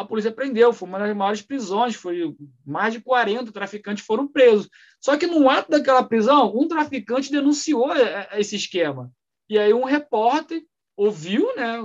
a 0.00 0.04
polícia 0.04 0.32
prendeu, 0.32 0.72
foi 0.72 0.88
uma 0.88 0.98
das 0.98 1.14
maiores 1.14 1.42
prisões, 1.42 1.94
foi 1.94 2.34
mais 2.64 2.94
de 2.94 3.00
40 3.00 3.52
traficantes 3.52 4.04
foram 4.04 4.26
presos. 4.26 4.68
Só 5.00 5.16
que 5.16 5.26
no 5.26 5.48
ato 5.48 5.70
daquela 5.70 6.02
prisão, 6.02 6.52
um 6.56 6.68
traficante 6.68 7.30
denunciou 7.30 7.92
é, 7.92 8.28
é, 8.32 8.40
esse 8.40 8.56
esquema. 8.56 9.12
E 9.48 9.58
aí 9.58 9.72
um 9.74 9.84
repórter 9.84 10.62
ouviu, 10.96 11.54
né, 11.56 11.78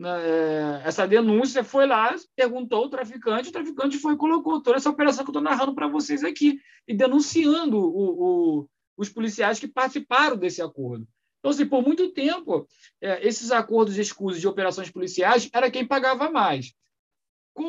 é, 0.00 0.82
essa 0.84 1.06
denúncia, 1.06 1.64
foi 1.64 1.86
lá, 1.86 2.14
perguntou 2.36 2.84
ao 2.84 2.88
traficante, 2.88 3.48
o 3.48 3.52
traficante 3.52 3.98
foi 3.98 4.14
e 4.14 4.18
colocou 4.18 4.62
toda 4.62 4.76
essa 4.76 4.90
operação 4.90 5.24
que 5.24 5.30
eu 5.30 5.32
estou 5.32 5.42
narrando 5.42 5.74
para 5.74 5.88
vocês 5.88 6.22
aqui, 6.22 6.60
e 6.86 6.94
denunciando 6.94 7.78
o, 7.78 8.60
o, 8.60 8.68
os 9.00 9.08
policiais 9.08 9.58
que 9.58 9.66
participaram 9.66 10.36
desse 10.36 10.60
acordo. 10.60 11.06
Então, 11.38 11.50
assim, 11.50 11.66
por 11.66 11.82
muito 11.82 12.12
tempo, 12.12 12.68
esses 13.00 13.50
acordos 13.50 13.96
escusos 13.96 14.40
de 14.40 14.46
operações 14.46 14.90
policiais 14.90 15.48
era 15.54 15.70
quem 15.70 15.86
pagava 15.86 16.30
mais 16.30 16.74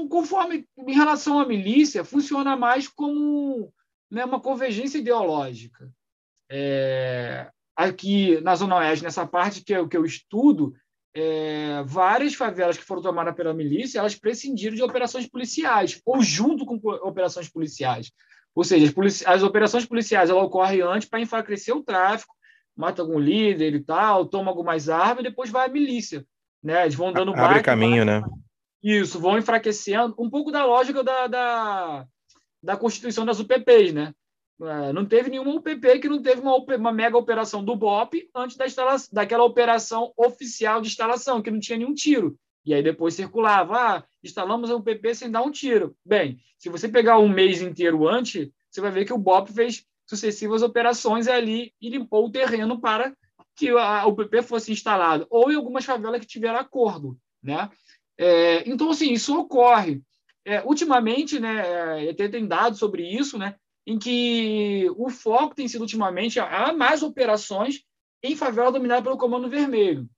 conforme 0.09 0.65
em 0.77 0.93
relação 0.93 1.39
à 1.39 1.45
milícia, 1.45 2.03
funciona 2.03 2.55
mais 2.55 2.87
como 2.87 3.73
né, 4.09 4.23
uma 4.25 4.39
convergência 4.39 4.97
ideológica. 4.97 5.91
É, 6.49 7.49
aqui 7.75 8.39
na 8.41 8.55
Zona 8.55 8.77
Oeste, 8.77 9.03
nessa 9.03 9.25
parte 9.25 9.63
que 9.63 9.73
eu, 9.73 9.87
que 9.87 9.97
eu 9.97 10.05
estudo, 10.05 10.73
é, 11.13 11.83
várias 11.83 12.35
favelas 12.35 12.77
que 12.77 12.83
foram 12.83 13.01
tomadas 13.01 13.35
pela 13.35 13.53
milícia, 13.53 13.99
elas 13.99 14.15
prescindiram 14.15 14.75
de 14.75 14.83
operações 14.83 15.27
policiais, 15.27 16.01
ou 16.05 16.21
junto 16.21 16.65
com 16.65 16.75
operações 16.75 17.49
policiais. 17.49 18.11
Ou 18.55 18.63
seja, 18.63 18.85
as, 18.85 18.91
polici 18.91 19.25
as 19.25 19.43
operações 19.43 19.85
policiais 19.85 20.29
ela 20.29 20.43
ocorrem 20.43 20.81
antes 20.81 21.07
para 21.07 21.21
enfraquecer 21.21 21.75
o 21.75 21.83
tráfico, 21.83 22.35
mata 22.75 23.01
algum 23.01 23.19
líder 23.19 23.73
e 23.73 23.83
tal, 23.83 24.25
toma 24.25 24.51
algumas 24.51 24.89
armas, 24.89 25.19
e 25.19 25.29
depois 25.29 25.49
vai 25.49 25.67
a 25.67 25.71
milícia. 25.71 26.25
Né? 26.63 26.83
Eles 26.83 26.95
vão 26.95 27.11
dando 27.11 27.33
Abre 27.33 27.63
caminho, 27.63 28.05
né? 28.05 28.21
Isso, 28.83 29.19
vão 29.19 29.37
enfraquecendo 29.37 30.15
um 30.17 30.29
pouco 30.29 30.51
da 30.51 30.65
lógica 30.65 31.03
da, 31.03 31.27
da, 31.27 32.05
da 32.63 32.77
constituição 32.77 33.25
das 33.25 33.39
UPPs, 33.39 33.93
né? 33.93 34.13
É, 34.63 34.93
não 34.93 35.05
teve 35.05 35.29
nenhuma 35.29 35.55
UPP 35.55 35.99
que 35.99 36.09
não 36.09 36.21
teve 36.21 36.41
uma, 36.41 36.55
uma 36.55 36.91
mega 36.91 37.17
operação 37.17 37.63
do 37.63 37.75
BOP 37.75 38.29
antes 38.35 38.55
da 38.55 38.65
instalação, 38.67 39.09
daquela 39.11 39.43
operação 39.43 40.13
oficial 40.15 40.81
de 40.81 40.87
instalação, 40.87 41.41
que 41.41 41.49
não 41.49 41.59
tinha 41.59 41.79
nenhum 41.79 41.95
tiro. 41.95 42.37
E 42.65 42.73
aí 42.73 42.83
depois 42.83 43.13
circulava, 43.13 43.75
ah, 43.77 44.03
instalamos 44.23 44.69
a 44.69 44.75
UPP 44.75 45.15
sem 45.15 45.31
dar 45.31 45.41
um 45.41 45.51
tiro. 45.51 45.95
Bem, 46.05 46.39
se 46.57 46.69
você 46.69 46.87
pegar 46.87 47.17
um 47.17 47.27
mês 47.27 47.61
inteiro 47.61 48.07
antes, 48.07 48.49
você 48.69 48.81
vai 48.81 48.91
ver 48.91 49.05
que 49.05 49.13
o 49.13 49.17
BOP 49.17 49.51
fez 49.51 49.85
sucessivas 50.05 50.61
operações 50.61 51.27
ali 51.27 51.73
e 51.81 51.89
limpou 51.89 52.25
o 52.25 52.31
terreno 52.31 52.79
para 52.79 53.15
que 53.55 53.69
a 53.69 54.05
UPP 54.07 54.41
fosse 54.41 54.71
instalada, 54.71 55.25
ou 55.29 55.51
em 55.51 55.55
algumas 55.55 55.85
favelas 55.85 56.19
que 56.19 56.27
tiveram 56.27 56.59
acordo, 56.59 57.17
né? 57.43 57.69
É, 58.17 58.69
então, 58.69 58.89
assim, 58.89 59.11
isso 59.11 59.37
ocorre. 59.37 60.01
É, 60.43 60.63
ultimamente, 60.63 61.39
né, 61.39 62.09
até 62.09 62.27
tem 62.27 62.47
dados 62.47 62.79
sobre 62.79 63.03
isso, 63.03 63.37
né, 63.37 63.55
em 63.85 63.99
que 63.99 64.87
o 64.97 65.09
foco 65.09 65.53
tem 65.53 65.67
sido 65.67 65.81
ultimamente 65.81 66.39
há 66.39 66.73
mais 66.73 67.03
operações 67.03 67.83
em 68.23 68.35
favela 68.35 68.71
dominada 68.71 69.03
pelo 69.03 69.17
Comando 69.17 69.49
Vermelho, 69.49 70.09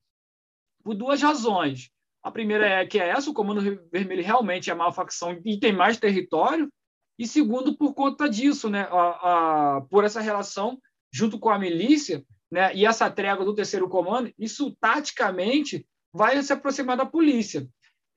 por 0.84 0.96
duas 0.96 1.22
razões. 1.22 1.90
A 2.24 2.32
primeira 2.32 2.66
é 2.66 2.86
que 2.86 3.00
é 3.00 3.10
essa, 3.10 3.30
o 3.30 3.34
Comando 3.34 3.62
Vermelho 3.92 4.24
realmente 4.24 4.70
é 4.70 4.74
a 4.74 4.76
maior 4.76 4.94
facção 4.94 5.38
e 5.44 5.60
tem 5.60 5.74
mais 5.74 5.98
território, 5.98 6.72
e 7.20 7.28
segundo, 7.28 7.78
por 7.78 7.94
conta 7.94 8.28
disso, 8.30 8.70
né, 8.70 8.88
a, 8.90 9.78
a, 9.78 9.82
por 9.82 10.04
essa 10.04 10.22
relação 10.22 10.80
junto 11.12 11.38
com 11.38 11.50
a 11.50 11.60
milícia, 11.60 12.24
né, 12.52 12.74
e 12.74 12.86
essa 12.86 13.10
trégua 13.10 13.46
do 13.46 13.54
terceiro 13.54 13.90
comando, 13.90 14.32
isso 14.40 14.76
taticamente 14.80 15.86
vai 16.12 16.42
se 16.42 16.54
aproximar 16.54 16.98
da 16.98 17.06
polícia. 17.06 17.68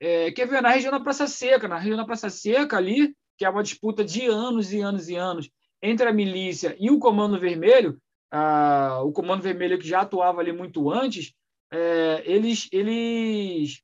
É, 0.00 0.30
quer 0.30 0.46
ver, 0.46 0.62
na 0.62 0.70
região 0.70 0.92
da 0.92 1.00
Praça 1.00 1.26
Seca, 1.26 1.68
na 1.68 1.78
região 1.78 1.96
da 1.96 2.04
Praça 2.04 2.30
Seca 2.30 2.76
ali, 2.76 3.14
que 3.36 3.44
é 3.44 3.50
uma 3.50 3.62
disputa 3.62 4.04
de 4.04 4.26
anos 4.26 4.72
e 4.72 4.80
anos 4.80 5.08
e 5.08 5.16
anos 5.16 5.50
entre 5.82 6.08
a 6.08 6.12
milícia 6.12 6.76
e 6.78 6.90
o 6.90 6.98
Comando 6.98 7.38
Vermelho, 7.38 7.98
ah, 8.30 9.00
o 9.04 9.12
Comando 9.12 9.42
Vermelho 9.42 9.78
que 9.78 9.88
já 9.88 10.00
atuava 10.00 10.40
ali 10.40 10.52
muito 10.52 10.90
antes, 10.90 11.32
é, 11.70 12.22
eles, 12.24 12.68
eles, 12.72 13.82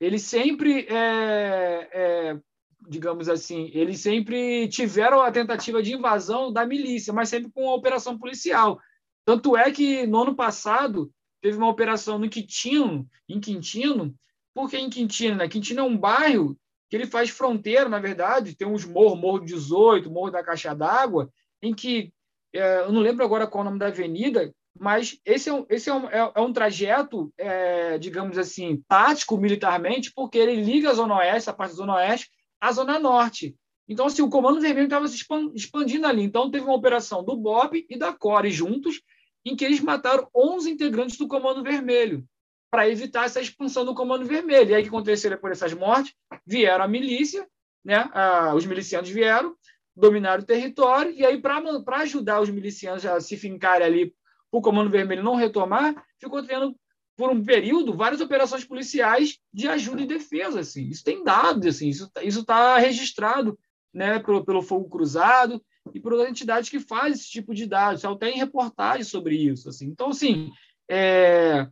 eles 0.00 0.22
sempre, 0.22 0.86
é, 0.88 1.88
é, 1.92 2.40
digamos 2.88 3.28
assim, 3.28 3.70
eles 3.74 4.00
sempre 4.00 4.68
tiveram 4.68 5.20
a 5.20 5.32
tentativa 5.32 5.82
de 5.82 5.94
invasão 5.94 6.52
da 6.52 6.64
milícia, 6.64 7.12
mas 7.12 7.28
sempre 7.28 7.50
com 7.50 7.68
a 7.68 7.74
operação 7.74 8.18
policial. 8.18 8.80
Tanto 9.24 9.56
é 9.56 9.70
que 9.70 10.06
no 10.06 10.22
ano 10.22 10.34
passado 10.34 11.10
teve 11.40 11.58
uma 11.58 11.68
operação 11.68 12.18
no 12.18 12.28
Quintino, 12.28 13.08
em 13.28 13.40
Quintino, 13.40 14.14
porque 14.54 14.76
em 14.76 14.88
Quintino, 14.88 15.36
né? 15.36 15.48
Quintino 15.48 15.80
é 15.80 15.84
um 15.84 15.96
bairro 15.96 16.56
que 16.88 16.96
ele 16.96 17.06
faz 17.06 17.30
fronteira, 17.30 17.88
na 17.88 17.98
verdade, 17.98 18.56
tem 18.56 18.66
uns 18.66 18.84
morros, 18.84 19.20
Morro 19.20 19.40
18, 19.40 20.10
Morro 20.10 20.30
da 20.30 20.42
Caixa 20.42 20.74
d'Água, 20.74 21.30
em 21.60 21.74
que, 21.74 22.12
é, 22.52 22.80
eu 22.80 22.92
não 22.92 23.00
lembro 23.00 23.24
agora 23.24 23.46
qual 23.46 23.62
é 23.62 23.66
o 23.66 23.68
nome 23.68 23.78
da 23.78 23.88
avenida, 23.88 24.52
mas 24.80 25.18
esse 25.24 25.48
é 25.48 25.52
um, 25.52 25.66
esse 25.68 25.88
é 25.88 25.94
um, 25.94 26.08
é, 26.08 26.32
é 26.34 26.40
um 26.40 26.52
trajeto, 26.52 27.32
é, 27.36 27.98
digamos 27.98 28.38
assim, 28.38 28.82
tático 28.88 29.36
militarmente, 29.36 30.12
porque 30.14 30.38
ele 30.38 30.62
liga 30.62 30.90
a 30.90 30.94
Zona 30.94 31.16
Oeste, 31.16 31.50
a 31.50 31.52
parte 31.52 31.70
da 31.70 31.76
Zona 31.76 31.94
Oeste, 31.96 32.30
à 32.60 32.72
Zona 32.72 32.98
Norte. 32.98 33.56
Então, 33.88 34.06
assim, 34.06 34.22
o 34.22 34.28
Comando 34.28 34.60
Vermelho 34.60 34.84
estava 34.84 35.08
se 35.08 35.24
expandindo 35.54 36.06
ali. 36.06 36.22
Então, 36.22 36.50
teve 36.50 36.64
uma 36.64 36.74
operação 36.74 37.24
do 37.24 37.36
BOP 37.36 37.86
e 37.88 37.98
da 37.98 38.12
CORE 38.12 38.50
juntos, 38.50 39.00
em 39.44 39.56
que 39.56 39.64
eles 39.64 39.80
mataram 39.80 40.28
11 40.34 40.70
integrantes 40.70 41.16
do 41.16 41.26
Comando 41.26 41.62
Vermelho 41.62 42.24
para 42.70 42.88
evitar 42.88 43.24
essa 43.24 43.40
expansão 43.40 43.84
do 43.84 43.94
Comando 43.94 44.26
Vermelho. 44.26 44.70
E 44.70 44.74
aí, 44.74 44.80
o 44.80 44.84
que 44.84 44.90
aconteceu 44.90 45.30
depois 45.30 45.58
dessas 45.58 45.72
mortes? 45.72 46.12
Vieram 46.46 46.84
a 46.84 46.88
milícia, 46.88 47.48
né? 47.82 48.10
Ah, 48.12 48.54
os 48.54 48.66
milicianos 48.66 49.08
vieram, 49.08 49.56
dominaram 49.96 50.42
o 50.42 50.46
território, 50.46 51.10
e 51.12 51.24
aí, 51.24 51.40
para 51.40 51.62
ajudar 52.00 52.42
os 52.42 52.50
milicianos 52.50 53.06
a 53.06 53.18
se 53.20 53.38
fincarem 53.38 53.86
ali, 53.86 54.14
o 54.50 54.60
Comando 54.60 54.90
Vermelho 54.90 55.22
não 55.22 55.34
retomar, 55.34 55.94
ficou 56.18 56.42
tendo, 56.42 56.74
por 57.16 57.30
um 57.30 57.44
período, 57.44 57.94
várias 57.94 58.20
operações 58.20 58.64
policiais 58.64 59.38
de 59.52 59.68
ajuda 59.68 60.02
e 60.02 60.06
defesa. 60.06 60.60
Assim. 60.60 60.88
Isso 60.88 61.04
tem 61.04 61.22
dados, 61.22 61.66
assim, 61.66 61.88
isso 61.88 62.10
está 62.22 62.78
registrado 62.78 63.58
né, 63.92 64.18
pelo, 64.18 64.44
pelo 64.44 64.62
Fogo 64.62 64.88
Cruzado 64.88 65.62
e 65.94 66.00
por 66.00 66.12
entidades 66.26 66.68
que 66.68 66.80
fazem 66.80 67.12
esse 67.12 67.30
tipo 67.30 67.54
de 67.54 67.66
dados. 67.66 68.02
Só 68.02 68.14
tem 68.14 68.38
reportagens 68.38 69.08
sobre 69.08 69.36
isso. 69.36 69.68
Assim. 69.68 69.86
Então, 69.86 70.10
assim, 70.10 70.50
é, 70.88 71.66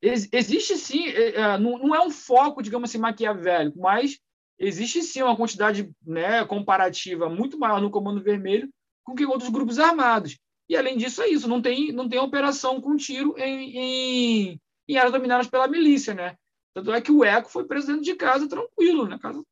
existe 0.00 0.76
sim, 0.76 1.06
é, 1.08 1.40
é, 1.40 1.58
não 1.58 1.94
é 1.94 2.04
um 2.04 2.10
foco, 2.10 2.62
digamos 2.62 2.90
assim, 2.90 2.98
maquiavélico, 2.98 3.78
mas 3.78 4.18
existe 4.58 5.02
sim 5.02 5.22
uma 5.22 5.36
quantidade 5.36 5.90
né, 6.06 6.44
comparativa 6.44 7.28
muito 7.28 7.58
maior 7.58 7.80
no 7.80 7.90
Comando 7.90 8.22
Vermelho 8.22 8.68
com 9.04 9.14
que 9.14 9.26
outros 9.26 9.50
grupos 9.50 9.78
armados. 9.78 10.38
E 10.72 10.76
além 10.76 10.96
disso 10.96 11.20
é 11.20 11.28
isso, 11.28 11.46
não 11.46 11.60
tem, 11.60 11.92
não 11.92 12.08
tem 12.08 12.18
operação 12.18 12.80
com 12.80 12.96
tiro 12.96 13.34
em, 13.36 13.76
em, 13.76 14.60
em 14.88 14.96
áreas 14.96 15.12
dominadas 15.12 15.46
pela 15.46 15.68
milícia, 15.68 16.14
né? 16.14 16.34
Tanto 16.72 16.90
é 16.94 17.00
que 17.02 17.12
o 17.12 17.22
Eco 17.22 17.50
foi 17.50 17.64
preso 17.64 17.88
dentro 17.88 18.02
de 18.02 18.14
casa 18.14 18.48
tranquilo, 18.48 19.06
né? 19.06 19.18
Casa... 19.20 19.44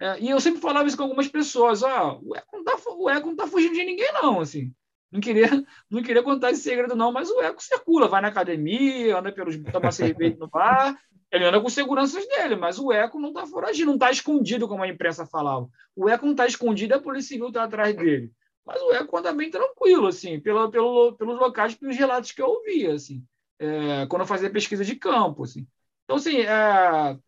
É, 0.00 0.18
e 0.18 0.28
eu 0.28 0.40
sempre 0.40 0.60
falava 0.60 0.88
isso 0.88 0.96
com 0.96 1.04
algumas 1.04 1.28
pessoas, 1.28 1.84
ó, 1.84 2.18
o 2.20 2.34
Eco 2.34 2.56
não 2.56 2.64
tá, 2.64 2.76
o 2.84 3.08
não 3.26 3.36
tá 3.36 3.46
fugindo 3.46 3.74
de 3.74 3.84
ninguém 3.84 4.12
não, 4.14 4.40
assim. 4.40 4.74
Não 5.12 5.20
queria, 5.20 5.46
não 5.88 6.02
queria 6.02 6.20
contar 6.20 6.50
esse 6.50 6.62
segredo, 6.62 6.96
não, 6.96 7.12
mas 7.12 7.30
o 7.30 7.40
Eco 7.40 7.62
circula, 7.62 8.08
vai 8.08 8.20
na 8.20 8.26
academia, 8.26 9.16
anda 9.16 9.30
pelos 9.30 9.56
tomar 9.70 9.92
cerveja 9.92 10.36
no 10.36 10.48
bar, 10.48 11.00
ele 11.30 11.44
anda 11.44 11.60
com 11.60 11.68
seguranças 11.68 12.26
dele, 12.26 12.56
mas 12.56 12.76
o 12.76 12.90
Eco 12.90 13.20
não 13.20 13.28
está 13.28 13.46
foragido, 13.46 13.86
não 13.86 13.94
está 13.94 14.10
escondido, 14.10 14.66
como 14.66 14.82
a 14.82 14.88
imprensa 14.88 15.24
falava. 15.24 15.68
O 15.94 16.08
Eco 16.08 16.24
não 16.24 16.32
está 16.32 16.44
escondido, 16.44 16.96
a 16.96 17.00
Polícia 17.00 17.34
Civil 17.34 17.48
está 17.48 17.62
atrás 17.62 17.94
dele. 17.94 18.32
Mas 18.70 18.80
o 18.82 18.92
Eco 18.92 19.18
anda 19.18 19.32
bem 19.32 19.50
tranquilo, 19.50 20.06
assim, 20.06 20.38
pelo, 20.38 20.70
pelo, 20.70 21.12
pelos 21.14 21.40
locais, 21.40 21.74
pelos 21.74 21.96
relatos 21.96 22.30
que 22.30 22.40
eu 22.40 22.46
ouvia, 22.46 22.94
assim, 22.94 23.24
é, 23.58 24.06
quando 24.06 24.22
eu 24.22 24.28
fazia 24.28 24.48
pesquisa 24.48 24.84
de 24.84 24.94
campo, 24.94 25.42
assim. 25.42 25.66
Então, 26.04 26.16
assim, 26.16 26.38
é, 26.42 27.18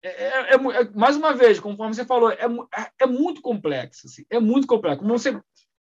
é, 0.00 0.10
é, 0.10 0.54
é, 0.54 0.90
mais 0.94 1.16
uma 1.16 1.34
vez, 1.34 1.58
conforme 1.58 1.92
você 1.92 2.04
falou, 2.04 2.30
é, 2.30 2.46
é 3.00 3.06
muito 3.06 3.42
complexo, 3.42 4.06
assim, 4.06 4.24
é 4.30 4.38
muito 4.38 4.68
complexo. 4.68 5.00
Como 5.00 5.18
você 5.18 5.40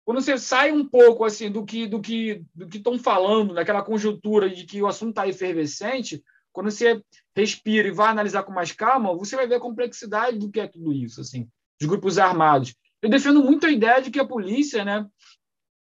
quando 0.05 0.21
você 0.21 0.37
sai 0.37 0.69
um 0.69 0.85
pouco 0.85 1.23
assim 1.23 1.49
do 1.49 1.63
que 1.63 1.87
do 1.87 2.01
que 2.01 2.43
do 2.53 2.67
que 2.67 2.77
estão 2.77 2.99
falando 2.99 3.53
naquela 3.53 3.81
conjuntura 3.81 4.49
de 4.49 4.65
que 4.65 4.81
o 4.81 4.87
assunto 4.87 5.11
está 5.11 5.25
efervescente, 5.25 6.21
quando 6.51 6.69
você 6.69 7.01
respira 7.33 7.87
e 7.87 7.91
vai 7.91 8.09
analisar 8.09 8.43
com 8.43 8.51
mais 8.51 8.73
calma, 8.73 9.15
você 9.15 9.37
vai 9.37 9.47
ver 9.47 9.55
a 9.55 9.61
complexidade 9.61 10.37
do 10.37 10.51
que 10.51 10.59
é 10.59 10.67
tudo 10.67 10.91
isso 10.91 11.21
assim. 11.21 11.47
os 11.81 11.87
grupos 11.87 12.17
armados. 12.17 12.75
Eu 13.03 13.09
defendo 13.09 13.43
muito 13.43 13.65
a 13.65 13.69
ideia 13.69 14.01
de 14.01 14.09
que 14.09 14.19
a 14.19 14.25
polícia, 14.25 14.85
né, 14.85 15.05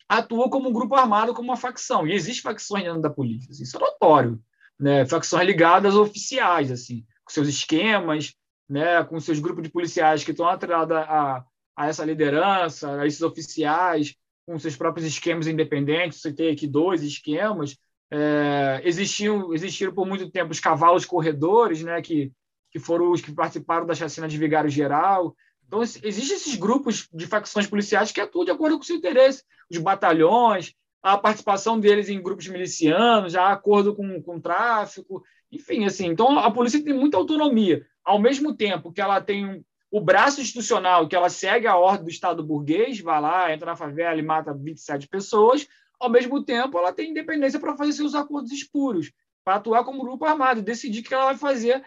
atua 0.08 0.52
como 0.52 0.70
um 0.70 0.72
grupo 0.72 0.94
armado, 0.94 1.34
como 1.34 1.50
uma 1.50 1.58
facção. 1.58 2.08
E 2.08 2.14
existe 2.14 2.44
facções 2.44 2.84
dentro 2.84 3.02
da 3.02 3.10
polícia, 3.10 3.50
assim, 3.50 3.64
isso 3.64 3.76
é 3.76 3.80
notório, 3.80 4.40
né? 4.80 5.04
Facções 5.04 5.48
ligadas 5.48 5.96
a 5.96 6.00
oficiais, 6.00 6.72
assim, 6.72 7.04
com 7.26 7.34
seus 7.34 7.48
esquemas, 7.48 8.36
né, 8.70 9.04
com 9.04 9.20
seus 9.20 9.40
grupos 9.40 9.64
de 9.64 9.72
policiais 9.72 10.24
que 10.24 10.30
estão 10.30 10.48
atrelados 10.48 10.96
a, 10.96 11.44
a 11.76 11.88
essa 11.88 12.06
liderança, 12.06 13.02
a 13.02 13.08
esses 13.08 13.24
oficiais, 13.24 14.14
com 14.46 14.60
seus 14.60 14.76
próprios 14.76 15.08
esquemas 15.08 15.48
independentes. 15.48 16.22
Você 16.22 16.32
tem 16.32 16.52
aqui 16.52 16.68
dois 16.68 17.02
esquemas. 17.02 17.76
É, 18.12 18.80
existiam, 18.84 19.56
existiram 19.56 19.92
por 19.92 20.06
muito 20.06 20.30
tempo 20.30 20.52
os 20.52 20.60
cavalos 20.60 21.04
corredores, 21.04 21.82
né, 21.82 22.00
que, 22.00 22.32
que 22.72 22.78
foram 22.78 23.10
os 23.10 23.22
que 23.22 23.32
participaram 23.34 23.88
da 23.88 23.96
chacina 23.96 24.28
de 24.28 24.38
Vigário 24.38 24.70
Geral. 24.70 25.36
Então, 25.68 25.82
existem 25.82 26.38
esses 26.38 26.56
grupos 26.56 27.10
de 27.14 27.28
facções 27.28 27.68
policiais 27.68 28.12
que 28.12 28.22
atuam 28.22 28.46
de 28.46 28.52
acordo 28.52 28.78
com 28.78 28.84
o 28.84 28.86
seu 28.86 28.96
interesse. 28.96 29.44
Os 29.70 29.78
batalhões, 29.78 30.74
a 31.04 31.18
participação 31.18 31.80
deles 31.80 32.10
em 32.10 32.22
grupos 32.22 32.48
milicianos, 32.48 33.34
já 33.34 33.50
acordo 33.50 33.94
com, 33.94 34.22
com 34.22 34.38
o 34.38 34.42
tráfico, 34.42 35.24
enfim, 35.52 35.86
assim. 35.86 36.08
Então, 36.08 36.40
a 36.40 36.50
polícia 36.50 36.84
tem 36.84 36.94
muita 36.94 37.18
autonomia. 37.18 37.86
Ao 38.04 38.18
mesmo 38.18 38.56
tempo 38.56 38.92
que 38.92 39.02
ela 39.02 39.20
tem 39.20 39.64
o 39.92 40.02
braço 40.02 40.42
institucional, 40.42 41.08
que 41.08 41.16
ela 41.16 41.30
segue 41.30 41.68
a 41.68 41.78
ordem 41.78 42.06
do 42.06 42.10
Estado 42.10 42.44
burguês, 42.44 43.00
vai 43.00 43.22
lá, 43.22 43.54
entra 43.54 43.68
na 43.68 43.76
favela 43.76 44.20
e 44.20 44.24
mata 44.24 44.54
27 44.54 45.08
pessoas, 45.08 45.68
ao 46.00 46.10
mesmo 46.10 46.44
tempo 46.44 46.78
ela 46.78 46.94
tem 46.94 47.12
independência 47.12 47.60
para 47.60 47.76
fazer 47.76 47.94
seus 47.94 48.14
acordos 48.14 48.52
espuros, 48.52 49.12
para 49.44 49.56
atuar 49.56 49.84
como 49.84 50.04
grupo 50.04 50.26
armado, 50.26 50.62
decidir 50.62 51.00
o 51.00 51.04
que 51.04 51.14
ela 51.14 51.26
vai 51.26 51.38
fazer 51.38 51.84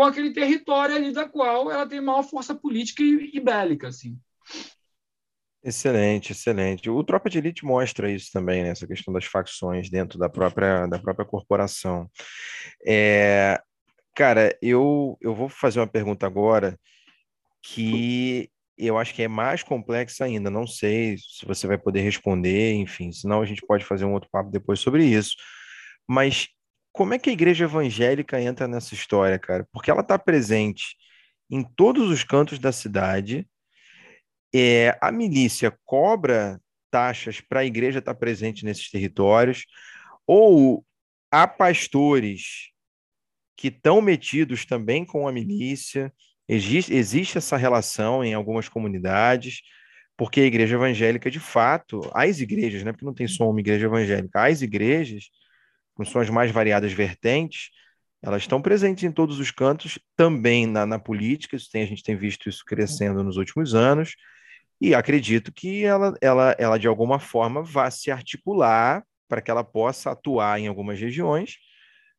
com 0.00 0.06
aquele 0.06 0.32
território 0.32 0.96
ali 0.96 1.12
da 1.12 1.28
qual 1.28 1.70
ela 1.70 1.86
tem 1.86 2.00
maior 2.00 2.22
força 2.22 2.54
política 2.54 3.02
e, 3.02 3.32
e 3.34 3.38
bélica, 3.38 3.88
assim. 3.88 4.18
Excelente, 5.62 6.32
excelente. 6.32 6.88
O 6.88 7.04
Tropa 7.04 7.28
de 7.28 7.36
Elite 7.36 7.66
mostra 7.66 8.10
isso 8.10 8.30
também, 8.32 8.62
né? 8.62 8.70
essa 8.70 8.86
questão 8.86 9.12
das 9.12 9.26
facções 9.26 9.90
dentro 9.90 10.18
da 10.18 10.26
própria, 10.26 10.86
da 10.86 10.98
própria 10.98 11.26
corporação. 11.26 12.10
É, 12.86 13.60
cara, 14.16 14.56
eu, 14.62 15.18
eu 15.20 15.34
vou 15.34 15.50
fazer 15.50 15.80
uma 15.80 15.86
pergunta 15.86 16.26
agora 16.26 16.80
que 17.62 18.50
eu 18.78 18.96
acho 18.96 19.12
que 19.12 19.24
é 19.24 19.28
mais 19.28 19.62
complexa 19.62 20.24
ainda. 20.24 20.48
Não 20.48 20.66
sei 20.66 21.18
se 21.18 21.44
você 21.44 21.66
vai 21.66 21.76
poder 21.76 22.00
responder, 22.00 22.72
enfim, 22.72 23.12
senão 23.12 23.42
a 23.42 23.44
gente 23.44 23.60
pode 23.66 23.84
fazer 23.84 24.06
um 24.06 24.14
outro 24.14 24.30
papo 24.32 24.50
depois 24.50 24.80
sobre 24.80 25.04
isso. 25.04 25.36
Mas 26.08 26.48
como 26.92 27.14
é 27.14 27.18
que 27.18 27.30
a 27.30 27.32
igreja 27.32 27.64
evangélica 27.64 28.40
entra 28.40 28.66
nessa 28.66 28.94
história, 28.94 29.38
cara? 29.38 29.66
Porque 29.72 29.90
ela 29.90 30.00
está 30.00 30.18
presente 30.18 30.96
em 31.50 31.62
todos 31.62 32.10
os 32.10 32.24
cantos 32.24 32.58
da 32.58 32.72
cidade. 32.72 33.46
É, 34.54 34.98
a 35.00 35.12
milícia 35.12 35.76
cobra 35.84 36.60
taxas 36.90 37.40
para 37.40 37.60
a 37.60 37.64
igreja 37.64 38.00
estar 38.00 38.14
tá 38.14 38.18
presente 38.18 38.64
nesses 38.64 38.90
territórios, 38.90 39.64
ou 40.26 40.84
há 41.30 41.46
pastores 41.46 42.70
que 43.56 43.68
estão 43.68 44.00
metidos 44.00 44.64
também 44.64 45.04
com 45.04 45.28
a 45.28 45.32
milícia. 45.32 46.12
Existe, 46.48 46.92
existe 46.92 47.38
essa 47.38 47.56
relação 47.56 48.24
em 48.24 48.34
algumas 48.34 48.68
comunidades, 48.68 49.60
porque 50.16 50.40
a 50.40 50.46
igreja 50.46 50.74
evangélica, 50.74 51.30
de 51.30 51.38
fato, 51.38 52.00
as 52.12 52.40
igrejas, 52.40 52.82
né, 52.82 52.92
porque 52.92 53.04
não 53.04 53.14
tem 53.14 53.28
só 53.28 53.48
uma 53.48 53.60
igreja 53.60 53.86
evangélica, 53.86 54.44
as 54.44 54.60
igrejas 54.62 55.30
com 56.00 56.04
suas 56.06 56.30
mais 56.30 56.50
variadas 56.50 56.94
vertentes, 56.94 57.68
elas 58.22 58.40
estão 58.40 58.62
presentes 58.62 59.04
em 59.04 59.12
todos 59.12 59.38
os 59.38 59.50
cantos, 59.50 59.98
também 60.16 60.66
na, 60.66 60.86
na 60.86 60.98
política, 60.98 61.56
isso 61.56 61.68
tem, 61.70 61.82
a 61.82 61.86
gente 61.86 62.02
tem 62.02 62.16
visto 62.16 62.48
isso 62.48 62.64
crescendo 62.64 63.22
nos 63.22 63.36
últimos 63.36 63.74
anos, 63.74 64.14
e 64.80 64.94
acredito 64.94 65.52
que 65.52 65.84
ela, 65.84 66.14
ela, 66.22 66.56
ela 66.58 66.78
de 66.78 66.88
alguma 66.88 67.18
forma 67.18 67.62
vá 67.62 67.90
se 67.90 68.10
articular 68.10 69.04
para 69.28 69.42
que 69.42 69.50
ela 69.50 69.62
possa 69.62 70.12
atuar 70.12 70.58
em 70.58 70.68
algumas 70.68 70.98
regiões. 70.98 71.56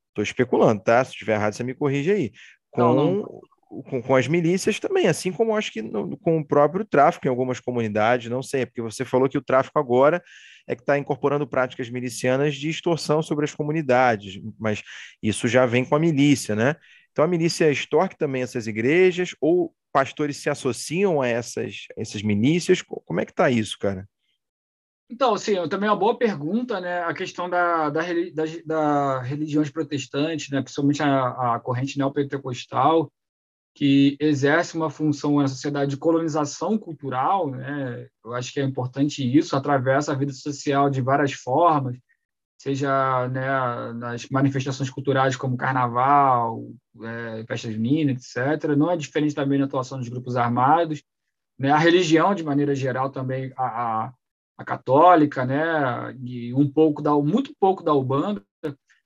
Estou 0.09 0.23
especulando, 0.23 0.83
tá? 0.83 1.03
Se 1.03 1.13
estiver 1.13 1.33
errado, 1.33 1.53
você 1.53 1.63
me 1.63 1.73
corrige 1.73 2.11
aí. 2.11 2.31
Com, 2.69 2.81
não, 2.81 3.15
não 3.15 3.41
com, 3.89 3.99
com 3.99 4.15
as 4.15 4.27
milícias 4.27 4.79
também, 4.79 5.07
assim 5.07 5.31
como 5.31 5.57
acho 5.57 5.71
que 5.71 5.81
no, 5.81 6.15
com 6.17 6.37
o 6.37 6.45
próprio 6.45 6.85
tráfico 6.85 7.25
em 7.25 7.31
algumas 7.31 7.59
comunidades, 7.59 8.29
não 8.29 8.43
sei, 8.43 8.61
é 8.61 8.65
porque 8.67 8.81
você 8.81 9.03
falou 9.03 9.27
que 9.27 9.39
o 9.39 9.43
tráfico 9.43 9.79
agora 9.79 10.21
é 10.67 10.75
que 10.75 10.81
está 10.81 10.97
incorporando 10.97 11.47
práticas 11.47 11.89
milicianas 11.89 12.55
de 12.55 12.69
extorsão 12.69 13.21
sobre 13.21 13.45
as 13.45 13.53
comunidades, 13.53 14.41
mas 14.59 14.81
isso 15.21 15.47
já 15.47 15.65
vem 15.65 15.85
com 15.85 15.95
a 15.95 15.99
milícia, 15.99 16.55
né? 16.55 16.75
Então 17.11 17.25
a 17.25 17.27
milícia 17.27 17.69
extorque 17.69 18.17
também 18.17 18.41
essas 18.41 18.67
igrejas, 18.67 19.35
ou 19.41 19.73
pastores 19.91 20.37
se 20.37 20.49
associam 20.49 21.21
a 21.21 21.27
essas, 21.27 21.87
essas 21.97 22.21
milícias? 22.21 22.81
Como 22.81 23.19
é 23.19 23.25
que 23.25 23.31
está 23.31 23.49
isso, 23.49 23.77
cara? 23.77 24.07
Então, 25.09 25.37
sim, 25.37 25.55
também 25.67 25.89
é 25.89 25.91
uma 25.91 25.99
boa 25.99 26.17
pergunta, 26.17 26.79
né? 26.79 27.01
A 27.01 27.13
questão 27.13 27.49
da, 27.49 27.89
da, 27.89 28.01
da, 28.01 28.43
da 28.65 29.21
religiões 29.21 29.69
protestantes, 29.69 30.49
né? 30.49 30.61
principalmente 30.61 31.03
a, 31.03 31.55
a 31.55 31.59
corrente 31.59 31.97
neopentecostal, 31.97 33.11
que 33.73 34.17
exerce 34.19 34.75
uma 34.75 34.89
função 34.89 35.39
na 35.39 35.47
sociedade 35.47 35.91
de 35.91 35.97
colonização 35.97 36.77
cultural, 36.77 37.49
né? 37.49 38.07
Eu 38.23 38.33
acho 38.33 38.51
que 38.53 38.59
é 38.59 38.63
importante 38.63 39.23
isso, 39.23 39.55
atravessa 39.55 40.11
a 40.11 40.15
vida 40.15 40.33
social 40.33 40.89
de 40.89 41.01
várias 41.01 41.31
formas, 41.31 41.97
seja 42.61 43.27
né, 43.29 43.93
nas 43.93 44.27
manifestações 44.29 44.89
culturais 44.89 45.35
como 45.35 45.57
carnaval, 45.57 46.63
é, 47.01 47.45
festas 47.47 47.73
juninas, 47.73 48.35
etc. 48.35 48.75
Não 48.75 48.91
é 48.91 48.97
diferente 48.97 49.33
também 49.33 49.57
na 49.57 49.65
atuação 49.65 49.97
dos 49.97 50.09
grupos 50.09 50.35
armados, 50.35 51.01
né? 51.57 51.71
A 51.71 51.77
religião 51.77 52.35
de 52.35 52.43
maneira 52.43 52.75
geral 52.75 53.09
também 53.09 53.53
a, 53.57 53.65
a, 53.65 54.13
a 54.57 54.65
católica, 54.65 55.45
né? 55.45 56.13
E 56.23 56.53
um 56.53 56.69
pouco 56.69 57.01
da 57.01 57.13
muito 57.15 57.53
pouco 57.59 57.83
da 57.83 57.93
Ubanda. 57.93 58.43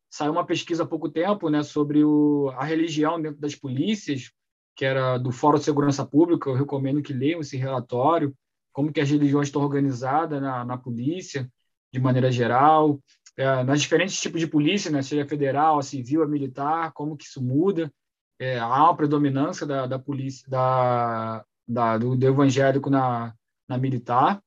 Saiu 0.10 0.32
uma 0.32 0.46
pesquisa 0.46 0.84
há 0.84 0.88
pouco 0.88 1.10
tempo, 1.10 1.50
né, 1.50 1.62
sobre 1.62 2.02
o, 2.04 2.50
a 2.56 2.64
religião 2.64 3.22
dentro 3.22 3.42
das 3.42 3.54
polícias, 3.54 4.32
que 4.76 4.86
era 4.86 5.18
do 5.18 5.32
Fórum 5.32 5.58
de 5.58 5.64
Segurança 5.64 6.06
Pública, 6.06 6.50
eu 6.50 6.56
recomendo 6.56 7.02
que 7.02 7.14
leiam 7.14 7.40
esse 7.40 7.58
relatório, 7.58 8.36
como 8.74 8.92
que 8.92 9.00
as 9.00 9.10
religiões 9.10 9.48
estão 9.48 9.62
organizadas 9.62 10.42
na, 10.42 10.66
na 10.66 10.78
polícia, 10.78 11.50
de 11.94 12.00
maneira 12.00 12.30
geral, 12.30 13.00
é, 13.38 13.64
nas 13.64 13.82
diferentes 13.82 14.20
tipos 14.20 14.40
de 14.40 14.48
polícia, 14.48 14.92
né, 14.92 15.02
seja 15.02 15.26
federal, 15.26 15.80
a 15.80 15.84
civil, 15.84 16.24
a 16.24 16.28
militar, 16.28 16.92
como 16.94 17.16
que 17.16 17.24
isso 17.24 17.42
muda, 17.42 17.92
é, 18.40 18.60
há 18.60 18.84
uma 18.84 18.96
predominância 18.96 19.66
da, 19.66 19.86
da 19.86 19.98
polícia, 19.98 20.46
da, 20.50 21.46
da 21.68 21.98
do, 21.98 22.16
do, 22.16 22.28
evangélico 22.28 22.90
na, 22.90 23.34
na 23.68 23.78
militar. 23.78 24.42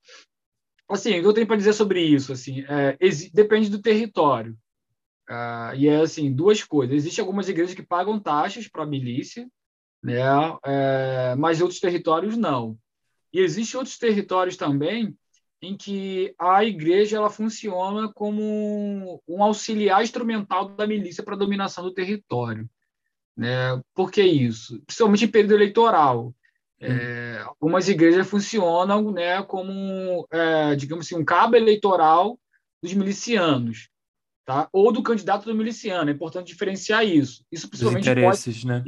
Assim, 0.89 1.19
o 1.19 1.23
que 1.23 1.27
eu 1.27 1.33
tenho 1.33 1.47
para 1.47 1.57
dizer 1.57 1.73
sobre 1.73 2.03
isso? 2.03 2.33
Assim, 2.33 2.65
é, 2.69 2.97
depende 3.33 3.71
do 3.71 3.81
território. 3.81 4.57
Uh, 5.29 5.75
e 5.77 5.89
é 5.89 6.01
assim, 6.01 6.33
duas 6.33 6.65
coisas. 6.65 6.97
Existem 6.97 7.23
algumas 7.23 7.49
igrejas 7.49 7.75
que 7.75 7.83
pagam 7.83 8.19
taxas 8.19 8.67
para 8.67 8.85
a 8.85 8.87
milícia, 8.87 9.47
né? 10.03 10.23
É, 10.65 11.35
mas 11.37 11.61
outros 11.61 11.81
territórios 11.81 12.37
não. 12.37 12.79
E 13.33 13.41
existem 13.41 13.79
outros 13.79 13.99
territórios 13.99 14.57
também 14.57 15.17
em 15.61 15.77
que 15.77 16.35
a 16.39 16.65
igreja 16.65 17.17
ela 17.17 17.31
funciona 17.31 18.11
como 18.13 19.21
um 19.27 19.43
auxiliar 19.43 20.03
instrumental 20.03 20.69
da 20.69 20.87
milícia 20.87 21.23
para 21.23 21.35
a 21.35 21.39
dominação 21.39 21.85
do 21.85 21.93
território. 21.93 22.69
Né? 23.37 23.81
Por 23.95 24.11
que 24.11 24.23
isso? 24.23 24.81
Principalmente 24.87 25.25
em 25.25 25.31
período 25.31 25.55
eleitoral. 25.55 26.35
É, 26.81 27.43
algumas 27.45 27.89
igrejas 27.89 28.29
funcionam 28.29 29.11
né, 29.11 29.43
como, 29.43 30.27
é, 30.31 30.77
digamos 30.77 31.07
assim, 31.07 31.17
um 31.17 31.25
cabo 31.25 31.57
eleitoral 31.57 32.39
dos 32.81 32.95
milicianos, 32.95 33.89
tá? 34.45 34.69
ou 34.73 34.93
do 34.93 35.03
candidato 35.03 35.45
do 35.45 35.55
miliciano. 35.57 36.09
É 36.09 36.13
importante 36.13 36.47
diferenciar 36.47 37.05
isso. 37.05 37.45
Isso 37.51 37.69
principalmente 37.69 38.05
Os 38.05 38.09
interesses, 38.09 38.63
pode... 38.63 38.67
né? 38.67 38.83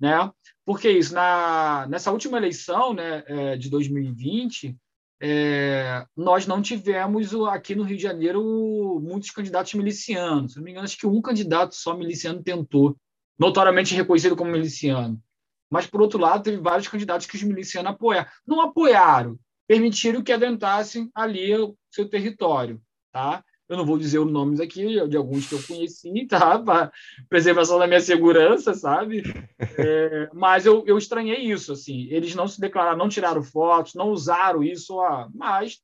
Né? 0.00 0.30
Porque 0.64 0.90
isso 0.90 1.14
na 1.14 1.86
nessa 1.88 2.10
última 2.10 2.38
eleição, 2.38 2.94
né, 2.94 3.22
é, 3.26 3.56
de 3.56 3.70
2020, 3.70 4.76
é, 5.20 6.04
nós 6.16 6.46
não 6.46 6.60
tivemos 6.60 7.34
aqui 7.48 7.74
no 7.74 7.84
Rio 7.84 7.96
de 7.96 8.02
Janeiro 8.02 9.00
muitos 9.02 9.30
candidatos 9.30 9.72
milicianos. 9.74 10.52
Se 10.52 10.58
não 10.58 10.64
me 10.64 10.70
engano, 10.70 10.84
acho 10.84 10.98
que 10.98 11.06
um 11.06 11.22
candidato 11.22 11.74
só 11.74 11.96
miliciano 11.96 12.42
tentou, 12.42 12.96
notoriamente 13.38 13.94
reconhecido 13.94 14.36
como 14.36 14.50
miliciano. 14.50 15.22
Mas, 15.70 15.86
por 15.86 16.02
outro 16.02 16.18
lado, 16.18 16.42
teve 16.42 16.58
vários 16.58 16.88
candidatos 16.88 17.26
que 17.26 17.36
os 17.36 17.42
milicianos 17.42 17.92
apoiaram. 17.92 18.28
Não 18.46 18.60
apoiaram, 18.60 19.38
permitiram 19.66 20.22
que 20.22 20.32
adentrassem 20.32 21.10
ali 21.14 21.56
o 21.56 21.76
seu 21.90 22.08
território. 22.08 22.80
Tá? 23.10 23.42
Eu 23.68 23.78
não 23.78 23.86
vou 23.86 23.96
dizer 23.98 24.18
os 24.18 24.30
nomes 24.30 24.60
aqui 24.60 25.08
de 25.08 25.16
alguns 25.16 25.48
que 25.48 25.54
eu 25.54 25.62
conheci, 25.62 26.26
tá? 26.28 26.58
Para 26.58 26.92
preservação 27.28 27.78
da 27.78 27.86
minha 27.86 28.00
segurança, 28.00 28.74
sabe? 28.74 29.22
É, 29.58 30.28
mas 30.34 30.66
eu, 30.66 30.84
eu 30.86 30.98
estranhei 30.98 31.38
isso, 31.38 31.72
assim. 31.72 32.06
Eles 32.10 32.34
não 32.34 32.46
se 32.46 32.60
declararam, 32.60 32.98
não 32.98 33.08
tiraram 33.08 33.42
fotos, 33.42 33.94
não 33.94 34.10
usaram 34.10 34.62
isso, 34.62 34.96
ó, 34.96 35.28
mas 35.34 35.80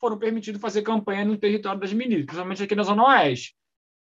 foram 0.00 0.18
permitidos 0.18 0.60
fazer 0.60 0.82
campanha 0.82 1.24
no 1.24 1.36
território 1.36 1.80
das 1.80 1.92
milícias, 1.92 2.26
principalmente 2.26 2.62
aqui 2.62 2.74
na 2.74 2.82
Zona 2.82 3.04
Oeste. 3.04 3.56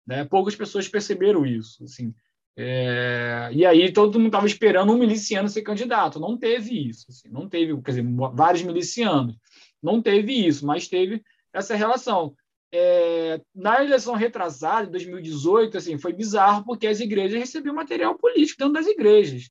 Né? 0.06 0.24
Poucas 0.24 0.56
pessoas 0.56 0.88
perceberam 0.88 1.46
isso, 1.46 1.84
assim. 1.84 2.14
É, 2.54 3.48
e 3.52 3.64
aí 3.64 3.90
todo 3.92 4.18
mundo 4.18 4.28
estava 4.28 4.46
esperando 4.46 4.92
um 4.92 4.98
miliciano 4.98 5.48
ser 5.48 5.62
candidato. 5.62 6.20
Não 6.20 6.36
teve 6.36 6.88
isso. 6.88 7.06
Assim, 7.08 7.28
não 7.28 7.48
teve, 7.48 7.74
quer 7.80 7.92
dizer, 7.92 8.04
vários 8.34 8.62
milicianos. 8.62 9.36
Não 9.82 10.02
teve 10.02 10.46
isso, 10.46 10.66
mas 10.66 10.88
teve 10.88 11.22
essa 11.52 11.74
relação. 11.74 12.34
É, 12.74 13.40
na 13.54 13.84
eleição 13.84 14.14
retrasada, 14.14 14.86
de 14.86 14.92
2018, 14.92 15.76
assim, 15.76 15.98
foi 15.98 16.12
bizarro 16.12 16.64
porque 16.64 16.86
as 16.86 17.00
igrejas 17.00 17.38
recebiam 17.38 17.74
material 17.74 18.16
político 18.16 18.58
dentro 18.58 18.72
das 18.72 18.86
igrejas, 18.86 19.50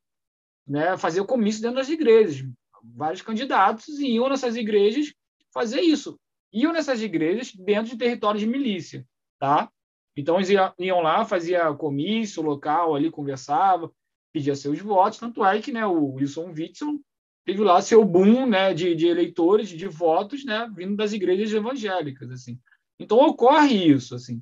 né? 0.68 0.98
Fazer 0.98 1.24
comício 1.26 1.62
dentro 1.62 1.78
das 1.78 1.90
igrejas. 1.90 2.44
Vários 2.84 3.22
candidatos 3.22 3.88
iam 4.00 4.28
nessas 4.28 4.56
igrejas 4.56 5.14
fazer 5.54 5.82
isso. 5.82 6.20
Iam 6.52 6.74
nessas 6.74 7.02
igrejas 7.02 7.54
dentro 7.54 7.92
de 7.92 7.98
territórios 7.98 8.42
de 8.42 8.48
milícia, 8.48 9.06
tá? 9.40 9.72
Então, 10.16 10.38
eles 10.38 10.50
iam 10.80 11.02
lá, 11.02 11.24
fazia 11.24 11.74
comício 11.74 12.42
local 12.42 12.96
ali, 12.96 13.10
conversava, 13.10 13.92
pedia 14.34 14.56
seus 14.56 14.80
votos, 14.80 15.20
tanto 15.20 15.46
é 15.46 15.62
que 15.62 15.72
né, 15.72 15.86
o 15.86 16.14
Wilson 16.14 16.52
Witson 16.58 17.00
teve 17.46 17.62
lá 17.64 17.82
seu 17.82 18.04
boom 18.04 18.46
né, 18.46 18.74
de, 18.74 18.96
de 18.96 19.08
eleitores, 19.08 19.70
de 19.70 19.88
votos, 19.88 20.44
né, 20.44 20.70
vindo 20.76 20.96
das 20.96 21.14
igrejas 21.14 21.54
evangélicas. 21.54 22.30
assim. 22.32 22.60
Então, 23.04 23.18
ocorre 23.18 23.74
isso. 23.74 24.16
assim. 24.16 24.42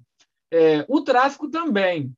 É, 0.52 0.86
o 0.88 1.02
tráfico 1.02 1.50
também. 1.50 2.14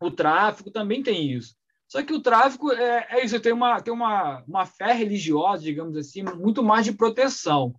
O 0.00 0.10
tráfico 0.10 0.70
também 0.70 1.02
tem 1.02 1.32
isso. 1.32 1.54
Só 1.86 2.02
que 2.02 2.12
o 2.12 2.20
tráfico 2.20 2.72
é, 2.72 3.06
é 3.10 3.24
isso, 3.24 3.40
tem, 3.40 3.52
uma, 3.52 3.80
tem 3.80 3.92
uma, 3.92 4.44
uma 4.46 4.64
fé 4.64 4.92
religiosa, 4.92 5.64
digamos 5.64 5.96
assim, 5.96 6.22
muito 6.22 6.62
mais 6.62 6.84
de 6.84 6.92
proteção. 6.92 7.74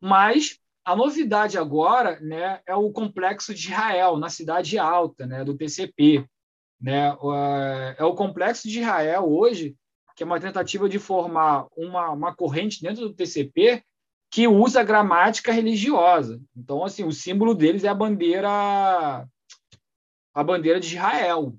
Mas 0.00 0.58
a 0.84 0.96
novidade 0.96 1.58
agora 1.58 2.18
né, 2.20 2.60
é 2.66 2.74
o 2.74 2.90
complexo 2.90 3.54
de 3.54 3.68
Israel, 3.68 4.16
na 4.16 4.30
Cidade 4.30 4.78
Alta, 4.78 5.26
né, 5.26 5.44
do 5.44 5.56
TCP. 5.56 6.24
Né? 6.80 7.08
É 7.98 8.04
o 8.04 8.14
complexo 8.14 8.66
de 8.66 8.80
Israel 8.80 9.30
hoje, 9.30 9.76
que 10.16 10.22
é 10.22 10.26
uma 10.26 10.40
tentativa 10.40 10.88
de 10.88 10.98
formar 10.98 11.66
uma, 11.76 12.10
uma 12.10 12.34
corrente 12.34 12.80
dentro 12.80 13.08
do 13.08 13.14
TCP 13.14 13.84
que 14.30 14.46
usa 14.46 14.82
gramática 14.82 15.52
religiosa. 15.52 16.40
Então, 16.56 16.84
assim, 16.84 17.04
o 17.04 17.12
símbolo 17.12 17.54
deles 17.54 17.84
é 17.84 17.88
a 17.88 17.94
bandeira 17.94 19.26
a 20.32 20.44
bandeira 20.44 20.78
de 20.78 20.86
Israel. 20.86 21.54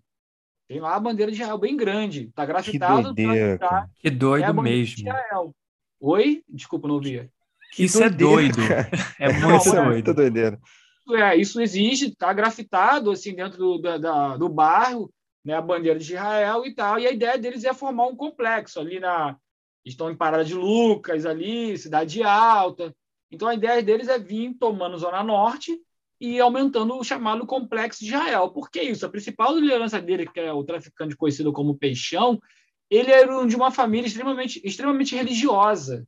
Tem 0.68 0.80
lá 0.80 0.96
a 0.96 1.00
bandeira 1.00 1.32
de 1.32 1.38
Israel 1.38 1.58
bem 1.58 1.76
grande, 1.76 2.28
está 2.30 2.46
grafitado. 2.46 3.14
Que, 3.14 3.24
doideira, 3.24 3.58
tá, 3.58 3.90
que 4.00 4.10
doido 4.10 4.46
é 4.46 4.54
mesmo. 4.54 5.14
Oi? 6.00 6.44
Desculpa, 6.48 6.88
não 6.88 6.96
ouvi. 6.96 7.30
Isso 7.78 8.02
é 8.02 8.10
doido. 8.10 8.60
É 9.20 9.32
muito 9.34 9.64
doido. 9.66 9.78
É 9.78 9.86
muito 9.86 10.14
doideira. 10.14 10.60
É, 11.14 11.36
isso 11.36 11.60
existe, 11.60 12.08
está 12.08 12.32
grafitado 12.32 13.12
assim 13.12 13.36
dentro 13.36 13.58
do, 13.58 14.00
da, 14.00 14.38
do 14.38 14.48
bairro, 14.48 15.12
né, 15.44 15.56
a 15.56 15.62
bandeira 15.62 16.00
de 16.00 16.14
Israel 16.14 16.66
e 16.66 16.74
tal. 16.74 17.00
E 17.00 17.08
a 17.08 17.12
ideia 17.12 17.38
deles 17.38 17.64
é 17.64 17.74
formar 17.74 18.08
um 18.08 18.16
complexo 18.16 18.80
ali 18.80 19.00
na. 19.00 19.36
Estão 19.86 20.12
em 20.12 20.16
Parada 20.16 20.46
de 20.46 20.54
Lucas, 20.54 21.26
ali, 21.26 21.78
Cidade 21.78 22.24
Alta. 22.24 22.96
Então 23.32 23.48
a 23.48 23.56
ideia 23.56 23.82
deles 23.82 24.08
é 24.08 24.20
vir 24.20 24.54
tomando 24.60 24.98
Zona 24.98 25.24
Norte 25.24 25.80
e 26.20 26.40
aumentando 26.40 26.96
o 26.98 27.04
chamado 27.04 27.46
Complexo 27.46 28.00
de 28.02 28.08
Israel. 28.08 28.50
Por 28.50 28.70
que 28.70 28.82
isso? 28.82 29.06
A 29.06 29.10
principal 29.10 29.58
liderança 29.58 30.00
dele, 30.00 30.28
que 30.28 30.40
é 30.40 30.54
o 30.54 30.64
traficante 30.64 31.16
conhecido 31.16 31.52
como 31.52 31.78
Peixão, 31.78 32.40
ele 32.90 33.12
era 33.12 33.48
de 33.48 33.56
uma 33.56 33.72
família 33.72 34.08
extremamente, 34.08 34.62
extremamente 34.64 35.16
religiosa 35.16 36.06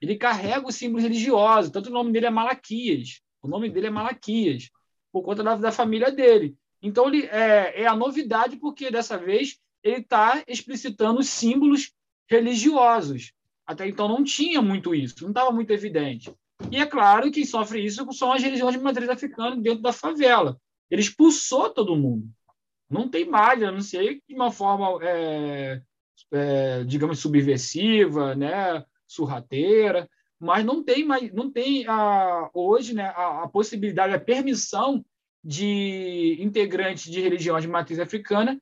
ele 0.00 0.16
carrega 0.16 0.66
o 0.66 0.72
símbolo 0.72 1.02
religioso, 1.02 1.72
tanto 1.72 1.88
o 1.88 1.92
nome 1.92 2.12
dele 2.12 2.26
é 2.26 2.30
Malaquias. 2.30 3.20
O 3.42 3.48
nome 3.48 3.70
dele 3.70 3.86
é 3.86 3.90
Malaquias, 3.90 4.70
por 5.12 5.22
conta 5.22 5.42
da, 5.42 5.56
da 5.56 5.72
família 5.72 6.10
dele. 6.10 6.56
Então, 6.82 7.08
ele 7.08 7.26
é, 7.26 7.82
é 7.82 7.86
a 7.86 7.96
novidade, 7.96 8.56
porque 8.56 8.90
dessa 8.90 9.16
vez 9.16 9.58
ele 9.82 9.98
está 9.98 10.42
explicitando 10.46 11.20
os 11.20 11.28
símbolos 11.28 11.92
religiosos. 12.28 13.32
Até 13.66 13.88
então 13.88 14.08
não 14.08 14.22
tinha 14.22 14.62
muito 14.62 14.94
isso, 14.94 15.22
não 15.22 15.30
estava 15.30 15.50
muito 15.50 15.70
evidente. 15.70 16.32
E 16.70 16.76
é 16.76 16.86
claro 16.86 17.30
que 17.30 17.44
sofre 17.44 17.84
isso 17.84 18.06
são 18.12 18.32
as 18.32 18.42
religiões 18.42 18.74
de 18.74 18.82
matriz 18.82 19.08
africana 19.08 19.56
dentro 19.56 19.82
da 19.82 19.92
favela. 19.92 20.58
Ele 20.90 21.02
expulsou 21.02 21.70
todo 21.70 21.96
mundo. 21.96 22.28
Não 22.88 23.08
tem 23.08 23.28
mais, 23.28 23.62
a 23.62 23.72
não 23.72 23.80
ser 23.80 24.22
de 24.28 24.34
uma 24.34 24.52
forma, 24.52 24.98
é, 25.02 25.82
é, 26.32 26.84
digamos, 26.84 27.18
subversiva, 27.18 28.34
né? 28.34 28.84
surrateira, 29.06 30.08
mas 30.38 30.64
não 30.64 30.82
tem 30.82 31.04
mais, 31.04 31.32
não 31.32 31.50
tem 31.50 31.86
a, 31.86 32.50
hoje 32.52 32.94
né, 32.94 33.04
a, 33.16 33.44
a 33.44 33.48
possibilidade, 33.48 34.14
a 34.14 34.20
permissão 34.20 35.04
de 35.42 36.36
integrantes 36.40 37.10
de 37.10 37.20
religiões 37.20 37.62
de 37.62 37.68
matriz 37.68 37.98
africana 37.98 38.60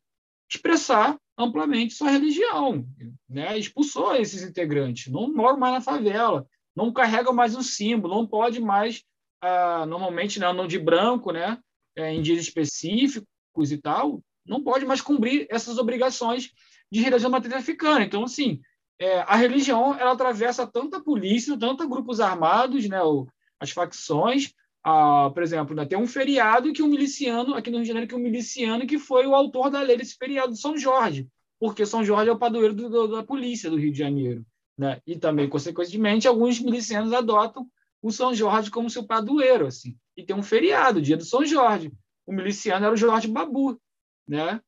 expressar 0.48 1.18
amplamente 1.37 1.94
sua 1.94 2.11
religião, 2.11 2.87
né? 3.28 3.59
Expulsou 3.59 4.14
esses 4.14 4.42
integrantes, 4.42 5.12
não 5.12 5.33
moram 5.33 5.59
mais 5.59 5.74
na 5.74 5.80
favela, 5.80 6.46
não 6.74 6.92
carregam 6.92 7.33
mais 7.33 7.54
um 7.54 7.62
símbolo, 7.62 8.14
não 8.14 8.26
pode 8.26 8.61
mais, 8.61 9.02
ah, 9.40 9.85
normalmente 9.87 10.38
né, 10.38 10.46
andam 10.46 10.66
de 10.66 10.78
branco, 10.78 11.33
né? 11.33 11.59
É, 11.96 12.12
em 12.12 12.22
dias 12.22 12.40
específicos 12.40 13.70
e 13.70 13.78
tal, 13.78 14.20
não 14.44 14.62
pode 14.62 14.85
mais 14.85 15.00
cumprir 15.00 15.46
essas 15.48 15.78
obrigações 15.78 16.50
de 16.90 17.00
religião 17.00 17.30
matriz 17.30 17.54
africana. 17.54 18.04
Então, 18.04 18.24
assim, 18.24 18.61
é, 18.98 19.20
a 19.20 19.37
religião 19.37 19.98
ela 19.98 20.12
atravessa 20.12 20.66
tanta 20.66 21.00
polícia, 21.00 21.59
tanto 21.59 21.88
grupos 21.88 22.20
armados, 22.20 22.88
né, 22.88 23.02
o, 23.02 23.26
as 23.61 23.70
facções. 23.70 24.52
Ah, 24.85 25.31
por 25.33 25.42
exemplo, 25.42 25.75
né, 25.75 25.87
tem 25.87 25.99
um 25.99 26.07
feriado 26.07 26.70
que 26.73 26.83
um 26.83 26.88
miliciano, 26.88 27.55
aqui 27.55 27.70
no 27.70 27.79
Rio 27.79 27.85
de 27.85 27.88
Janeiro, 27.88 28.09
que 28.09 28.14
um 28.14 28.18
miliciano 28.18 28.87
que 28.87 28.99
foi 28.99 29.27
o 29.27 29.35
autor 29.35 29.70
da 29.70 29.81
lei 29.81 29.97
desse 29.97 30.14
feriado 30.14 30.53
de 30.53 30.61
São 30.61 30.77
Jorge, 30.77 31.27
porque 31.59 31.87
São 31.87 32.05
Jorge 32.05 32.29
é 32.29 32.33
o 32.33 32.38
padroeiro 32.38 32.75
do, 32.75 32.90
do, 32.90 33.09
da 33.09 33.23
polícia 33.23 33.70
do 33.70 33.77
Rio 33.77 33.90
de 33.90 33.99
Janeiro. 33.99 34.44
Né? 34.77 35.01
E 35.07 35.16
também, 35.16 35.49
consequentemente, 35.49 36.29
alguns 36.29 36.61
milicianos 36.61 37.12
adotam 37.14 37.66
o 38.03 38.12
São 38.12 38.35
Jorge 38.35 38.70
como 38.70 38.90
seu 38.90 39.07
padroeiro. 39.07 39.66
Assim. 39.66 39.97
E 40.16 40.23
tem 40.23 40.37
um 40.37 40.42
feriado, 40.42 41.01
dia 41.01 41.16
do 41.16 41.25
São 41.25 41.47
Jorge. 41.47 41.90
O 42.27 42.33
miliciano 42.33 42.85
era 42.85 42.94
o 42.94 42.99
Jorge 42.99 43.29
Babu, 43.29 43.81
né, 44.27 44.61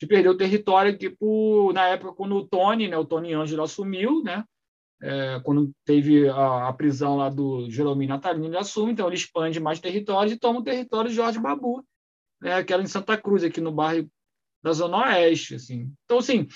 de 0.00 0.06
perder 0.06 0.30
o 0.30 0.36
território, 0.36 0.98
na 1.72 1.88
época 1.88 2.14
quando 2.14 2.36
o 2.36 2.46
Tony, 2.46 2.88
né, 2.88 2.96
o 2.96 3.04
Tony 3.04 3.34
Ângelo 3.34 3.62
assumiu, 3.62 4.22
né, 4.22 4.44
é, 5.02 5.40
quando 5.42 5.72
teve 5.84 6.28
a, 6.28 6.68
a, 6.68 6.72
prisão 6.72 7.16
lá 7.16 7.28
do 7.28 7.68
Jeromim 7.68 8.06
Natalino, 8.06 8.46
ele 8.46 8.56
assume, 8.56 8.92
então 8.92 9.08
ele 9.08 9.16
expande 9.16 9.58
mais 9.58 9.80
territórios 9.80 10.32
e 10.32 10.38
toma 10.38 10.60
o 10.60 10.64
território 10.64 11.10
de 11.10 11.16
Jorge 11.16 11.40
Babu, 11.40 11.84
né, 12.40 12.62
que 12.62 12.72
era 12.72 12.82
em 12.82 12.86
Santa 12.86 13.16
Cruz, 13.16 13.42
aqui 13.42 13.60
no 13.60 13.72
bairro 13.72 14.08
da 14.62 14.72
Zona 14.72 14.98
Oeste, 14.98 15.56
assim. 15.56 15.92
Então, 16.04 16.18
assim, 16.18 16.46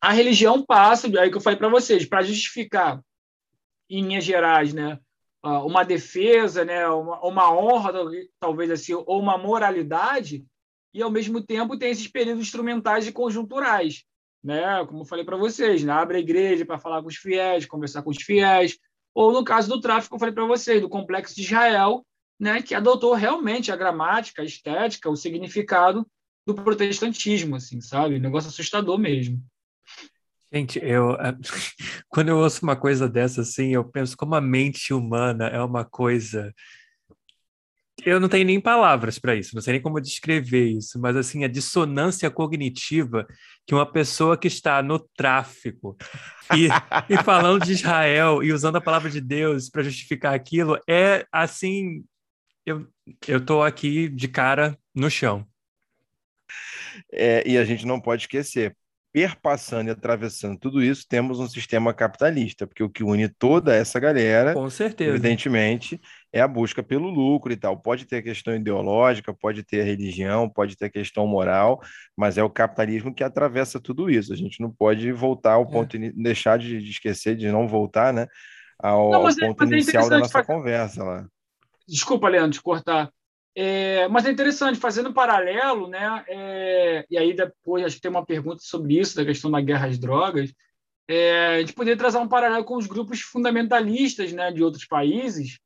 a 0.00 0.12
religião 0.12 0.62
passa, 0.62 1.08
aí 1.18 1.30
que 1.30 1.36
eu 1.36 1.40
falei 1.40 1.58
para 1.58 1.70
vocês, 1.70 2.04
para 2.04 2.22
justificar, 2.22 3.00
em 3.88 4.02
linhas 4.02 4.24
gerais, 4.24 4.74
né, 4.74 4.98
uma 5.42 5.84
defesa, 5.84 6.64
né, 6.64 6.86
uma, 6.88 7.20
uma 7.24 7.54
honra, 7.54 7.92
talvez 8.38 8.70
assim, 8.70 8.92
ou 8.92 9.20
uma 9.20 9.38
moralidade, 9.38 10.44
e, 10.92 11.02
ao 11.02 11.10
mesmo 11.10 11.42
tempo, 11.42 11.76
tem 11.76 11.90
esses 11.90 12.06
períodos 12.06 12.42
instrumentais 12.42 13.06
e 13.06 13.12
conjunturais. 13.12 14.04
Né? 14.44 14.84
Como 14.86 15.00
eu 15.00 15.06
falei 15.06 15.24
para 15.24 15.38
vocês, 15.38 15.82
né? 15.82 15.92
abre 15.92 16.18
a 16.18 16.20
igreja 16.20 16.66
para 16.66 16.78
falar 16.78 17.00
com 17.00 17.08
os 17.08 17.16
fiéis, 17.16 17.64
conversar 17.64 18.02
com 18.02 18.10
os 18.10 18.22
fiéis, 18.22 18.78
ou 19.14 19.32
no 19.32 19.42
caso 19.42 19.70
do 19.70 19.80
tráfico, 19.80 20.14
eu 20.14 20.18
falei 20.18 20.34
para 20.34 20.44
vocês, 20.44 20.82
do 20.82 20.88
complexo 20.88 21.34
de 21.34 21.42
Israel, 21.42 22.04
né? 22.38 22.60
que 22.60 22.74
adotou 22.74 23.14
realmente 23.14 23.72
a 23.72 23.76
gramática, 23.76 24.42
a 24.42 24.44
estética, 24.44 25.08
o 25.08 25.16
significado 25.16 26.06
do 26.46 26.54
protestantismo, 26.54 27.56
assim, 27.56 27.80
sabe? 27.80 28.16
Um 28.16 28.20
negócio 28.20 28.50
assustador 28.50 28.98
mesmo. 28.98 29.42
Gente, 30.52 30.78
eu 30.78 31.16
quando 32.06 32.28
eu 32.28 32.36
ouço 32.36 32.62
uma 32.62 32.76
coisa 32.76 33.08
dessa 33.08 33.40
assim, 33.40 33.72
eu 33.72 33.82
penso 33.82 34.14
como 34.16 34.34
a 34.34 34.40
mente 34.42 34.92
humana 34.92 35.46
é 35.46 35.60
uma 35.62 35.86
coisa 35.86 36.54
eu 38.04 38.20
não 38.20 38.28
tenho 38.28 38.44
nem 38.46 38.60
palavras 38.60 39.18
para 39.18 39.34
isso, 39.34 39.54
não 39.54 39.62
sei 39.62 39.74
nem 39.74 39.82
como 39.82 40.00
descrever 40.00 40.66
isso, 40.66 40.98
mas 41.00 41.16
assim, 41.16 41.44
a 41.44 41.48
dissonância 41.48 42.30
cognitiva 42.30 43.26
que 43.66 43.74
uma 43.74 43.90
pessoa 43.90 44.36
que 44.36 44.48
está 44.48 44.82
no 44.82 44.98
tráfico 44.98 45.96
e, 46.54 46.68
e 47.08 47.22
falando 47.22 47.64
de 47.64 47.72
Israel 47.72 48.42
e 48.42 48.52
usando 48.52 48.76
a 48.76 48.80
palavra 48.80 49.10
de 49.10 49.20
Deus 49.20 49.68
para 49.68 49.82
justificar 49.82 50.34
aquilo 50.34 50.78
é 50.88 51.26
assim, 51.32 52.04
eu 52.66 52.86
eu 53.28 53.44
tô 53.44 53.62
aqui 53.62 54.08
de 54.08 54.28
cara 54.28 54.78
no 54.94 55.10
chão. 55.10 55.46
É, 57.12 57.46
e 57.46 57.58
a 57.58 57.64
gente 57.64 57.86
não 57.86 58.00
pode 58.00 58.22
esquecer, 58.22 58.74
perpassando 59.12 59.88
e 59.88 59.92
atravessando 59.92 60.58
tudo 60.58 60.82
isso, 60.82 61.06
temos 61.08 61.38
um 61.38 61.48
sistema 61.48 61.94
capitalista, 61.94 62.66
porque 62.66 62.82
o 62.82 62.90
que 62.90 63.04
une 63.04 63.28
toda 63.28 63.74
essa 63.74 64.00
galera, 64.00 64.54
com 64.54 64.68
certeza, 64.68 65.10
evidentemente, 65.10 66.00
é 66.34 66.40
a 66.40 66.48
busca 66.48 66.82
pelo 66.82 67.08
lucro 67.08 67.52
e 67.52 67.56
tal. 67.56 67.76
Pode 67.76 68.06
ter 68.06 68.16
a 68.16 68.22
questão 68.22 68.56
ideológica, 68.56 69.32
pode 69.32 69.62
ter 69.62 69.82
a 69.82 69.84
religião, 69.84 70.48
pode 70.48 70.76
ter 70.76 70.86
a 70.86 70.90
questão 70.90 71.28
moral, 71.28 71.80
mas 72.16 72.36
é 72.36 72.42
o 72.42 72.50
capitalismo 72.50 73.14
que 73.14 73.22
atravessa 73.22 73.78
tudo 73.78 74.10
isso. 74.10 74.32
A 74.32 74.36
gente 74.36 74.60
não 74.60 74.68
pode 74.68 75.12
voltar 75.12 75.52
ao 75.52 75.62
é. 75.62 75.66
ponto, 75.66 75.96
é. 75.96 76.10
deixar 76.10 76.58
de, 76.58 76.82
de, 76.82 76.90
esquecer, 76.90 77.36
de 77.36 77.46
não 77.52 77.68
voltar, 77.68 78.12
né, 78.12 78.26
ao, 78.76 79.12
não, 79.12 79.20
ao 79.20 79.28
é, 79.28 79.34
ponto 79.34 79.62
é, 79.62 79.66
inicial 79.68 80.08
da 80.08 80.18
nossa 80.18 80.42
conversa 80.42 81.04
lá. 81.04 81.24
Desculpa, 81.86 82.28
Leandro, 82.28 82.50
de 82.50 82.60
cortar. 82.60 83.12
É, 83.56 84.08
mas 84.08 84.26
é 84.26 84.30
interessante, 84.32 84.80
fazendo 84.80 85.10
um 85.10 85.14
paralelo, 85.14 85.86
né? 85.86 86.24
É, 86.26 87.06
e 87.08 87.16
aí 87.16 87.32
depois 87.32 87.84
acho 87.84 87.94
que 87.94 88.02
tem 88.02 88.10
uma 88.10 88.26
pergunta 88.26 88.58
sobre 88.60 88.98
isso, 88.98 89.14
da 89.14 89.24
questão 89.24 89.52
da 89.52 89.60
guerra 89.60 89.86
às 89.86 90.00
drogas. 90.00 90.52
É, 91.06 91.56
a 91.56 91.60
gente 91.60 91.74
poderia 91.74 91.96
trazer 91.96 92.18
um 92.18 92.26
paralelo 92.26 92.64
com 92.64 92.76
os 92.76 92.88
grupos 92.88 93.20
fundamentalistas 93.20 94.32
né, 94.32 94.50
de 94.50 94.64
outros 94.64 94.84
países, 94.84 95.60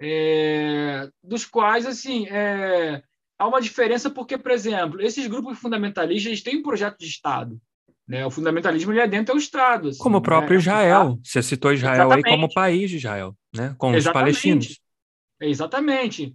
é, 0.00 1.08
dos 1.22 1.44
quais 1.44 1.86
assim 1.86 2.26
é, 2.28 3.02
há 3.38 3.46
uma 3.46 3.60
diferença 3.60 4.10
porque, 4.10 4.36
por 4.36 4.50
exemplo, 4.50 5.00
esses 5.00 5.26
grupos 5.26 5.58
fundamentalistas 5.58 6.26
eles 6.26 6.42
têm 6.42 6.58
um 6.58 6.62
projeto 6.62 6.98
de 6.98 7.06
Estado. 7.06 7.60
Né? 8.06 8.24
O 8.24 8.30
fundamentalismo 8.30 8.92
ali 8.92 9.00
é 9.00 9.08
dentro 9.08 9.34
do 9.34 9.40
Estado. 9.40 9.88
Assim, 9.88 9.98
como 9.98 10.18
o 10.18 10.22
próprio 10.22 10.54
né? 10.54 10.60
Israel. 10.60 11.18
Você 11.22 11.42
citou 11.42 11.72
Israel 11.72 11.94
Exatamente. 11.94 12.26
aí 12.26 12.32
como 12.32 12.52
país 12.52 12.90
de 12.90 12.96
Israel, 12.96 13.36
né? 13.54 13.74
com 13.78 13.94
Exatamente. 13.94 13.98
os 13.98 14.12
palestinos. 14.12 14.80
Exatamente. 15.40 16.34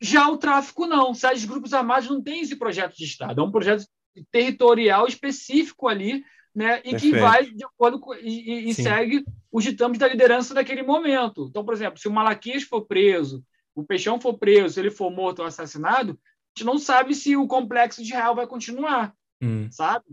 Já 0.00 0.28
o 0.28 0.36
tráfico 0.36 0.86
não. 0.86 1.12
Os 1.12 1.44
grupos 1.46 1.72
armados 1.72 2.08
não 2.10 2.22
têm 2.22 2.42
esse 2.42 2.56
projeto 2.56 2.94
de 2.96 3.04
Estado. 3.04 3.40
É 3.40 3.44
um 3.44 3.50
projeto 3.50 3.86
territorial 4.30 5.06
específico 5.06 5.88
ali, 5.88 6.22
né? 6.54 6.80
E 6.80 6.90
Perfeito. 6.90 7.00
que 7.14 7.20
vai 7.20 7.46
de 7.46 7.64
acordo 7.64 7.98
com, 7.98 8.14
e, 8.14 8.68
e 8.68 8.74
segue 8.74 9.24
os 9.56 9.64
ditames 9.64 9.98
da 9.98 10.06
liderança 10.06 10.52
daquele 10.52 10.82
momento. 10.82 11.46
Então, 11.48 11.64
por 11.64 11.72
exemplo, 11.72 11.98
se 11.98 12.06
o 12.06 12.12
Malaquias 12.12 12.62
for 12.62 12.82
preso, 12.82 13.42
o 13.74 13.82
Peixão 13.82 14.20
for 14.20 14.36
preso, 14.36 14.74
se 14.74 14.80
ele 14.80 14.90
for 14.90 15.10
morto 15.10 15.38
ou 15.38 15.46
assassinado, 15.46 16.12
a 16.12 16.58
gente 16.58 16.66
não 16.66 16.78
sabe 16.78 17.14
se 17.14 17.38
o 17.38 17.46
complexo 17.46 18.02
de 18.02 18.08
Israel 18.08 18.34
vai 18.34 18.46
continuar, 18.46 19.14
hum. 19.42 19.66
sabe? 19.70 20.04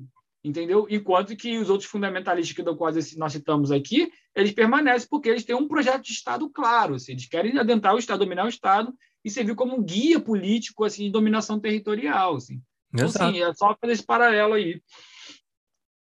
Entendeu? 0.41 0.87
Enquanto 0.89 1.35
que 1.35 1.57
os 1.57 1.69
outros 1.69 1.89
fundamentalistas 1.89 2.55
que 2.55 2.75
quase 2.75 3.17
nós 3.17 3.33
citamos 3.33 3.69
aqui, 3.69 4.09
eles 4.33 4.53
permanecem 4.53 5.09
porque 5.09 5.27
eles 5.27 5.43
têm 5.43 5.57
um 5.57 5.67
projeto 5.67 6.03
de 6.03 6.13
Estado 6.13 6.49
claro. 6.49 6.95
Assim, 6.95 7.11
eles 7.11 7.27
querem 7.27 7.57
adentrar 7.57 7.93
o 7.93 7.99
Estado, 7.99 8.19
dominar 8.19 8.45
o 8.45 8.49
Estado 8.49 8.93
e 9.25 9.29
servir 9.29 9.55
como 9.55 9.83
guia 9.83 10.21
político 10.21 10.85
assim, 10.85 11.03
de 11.03 11.11
dominação 11.11 11.59
territorial. 11.59 12.37
Assim. 12.37 12.61
Então, 12.93 13.07
assim, 13.07 13.41
é 13.41 13.53
só 13.53 13.75
fazer 13.75 13.91
esse 13.91 14.05
paralelo 14.05 14.53
aí. 14.53 14.81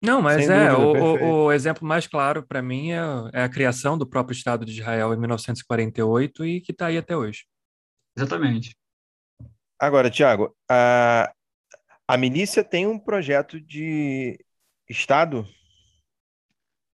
Não, 0.01 0.21
mas 0.21 0.45
Sem 0.45 0.55
é, 0.55 0.69
dúvida, 0.69 1.03
o, 1.03 1.45
o, 1.45 1.51
exemplo 1.51 1.87
mais 1.87 2.05
claro 2.05 2.43
para 2.43 2.61
mim 2.61 2.91
é, 2.91 2.99
é, 3.33 3.43
a 3.43 3.49
criação 3.49 3.97
do 3.97 4.05
próprio 4.05 4.35
Estado 4.35 4.63
de 4.63 4.73
Israel 4.73 5.13
em 5.13 5.17
1948 5.17 6.45
e 6.45 6.61
que 6.61 6.71
está 6.71 6.87
aí 6.87 6.97
até 6.97 7.17
hoje. 7.17 7.45
Exatamente. 8.15 8.75
Agora, 9.79 10.09
Tiago, 10.09 10.55
a, 10.69 11.31
a 12.07 12.17
milícia 12.17 12.63
tem 12.63 12.85
um 12.85 12.99
projeto 12.99 13.59
de 13.59 14.39
Estado? 14.89 15.47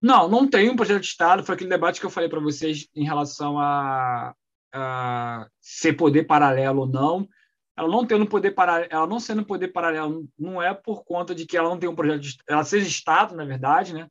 Não, 0.00 0.28
não 0.28 0.48
tem 0.48 0.68
um 0.68 0.76
projeto 0.76 1.02
de 1.02 1.06
Estado. 1.06 1.44
Foi 1.44 1.54
aquele 1.54 1.70
debate 1.70 2.00
que 2.00 2.06
eu 2.06 2.10
falei 2.10 2.28
para 2.28 2.40
vocês 2.40 2.88
em 2.94 3.04
relação 3.04 3.58
a, 3.58 4.34
uh, 4.74 5.50
ser 5.60 5.92
poder 5.94 6.24
paralelo 6.24 6.80
ou 6.80 6.86
não. 6.86 7.28
Ela 7.76 7.88
não 7.88 8.06
tendo 8.06 8.26
poder 8.26 8.50
paralelo, 8.52 8.88
ela 8.90 9.06
não 9.06 9.18
sendo 9.18 9.44
poder 9.44 9.68
paralelo, 9.68 10.28
não 10.38 10.62
é 10.62 10.74
por 10.74 11.04
conta 11.04 11.34
de 11.34 11.46
que 11.46 11.56
ela 11.56 11.68
não 11.68 11.78
tem 11.78 11.88
um 11.88 11.94
projeto, 11.94 12.20
de, 12.20 12.36
ela 12.46 12.64
seja 12.64 12.86
Estado, 12.86 13.34
na 13.34 13.44
verdade, 13.44 13.94
né? 13.94 14.08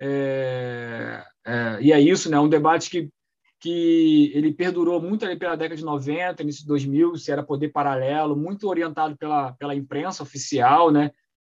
É, 0.00 1.24
é, 1.44 1.78
e 1.80 1.92
é 1.92 2.00
isso, 2.00 2.30
né? 2.30 2.38
Um 2.38 2.48
debate 2.48 2.90
que, 2.90 3.08
que 3.60 4.32
ele 4.34 4.52
perdurou 4.52 5.00
muito 5.00 5.24
ali 5.24 5.36
pela 5.36 5.56
década 5.56 5.76
de 5.76 5.84
90, 5.84 6.42
início 6.42 6.62
de 6.62 6.68
2000, 6.68 7.16
se 7.16 7.30
era 7.30 7.42
poder 7.42 7.68
paralelo, 7.68 8.36
muito 8.36 8.68
orientado 8.68 9.16
pela, 9.16 9.52
pela 9.52 9.74
imprensa 9.74 10.22
oficial, 10.22 10.90
né? 10.90 11.12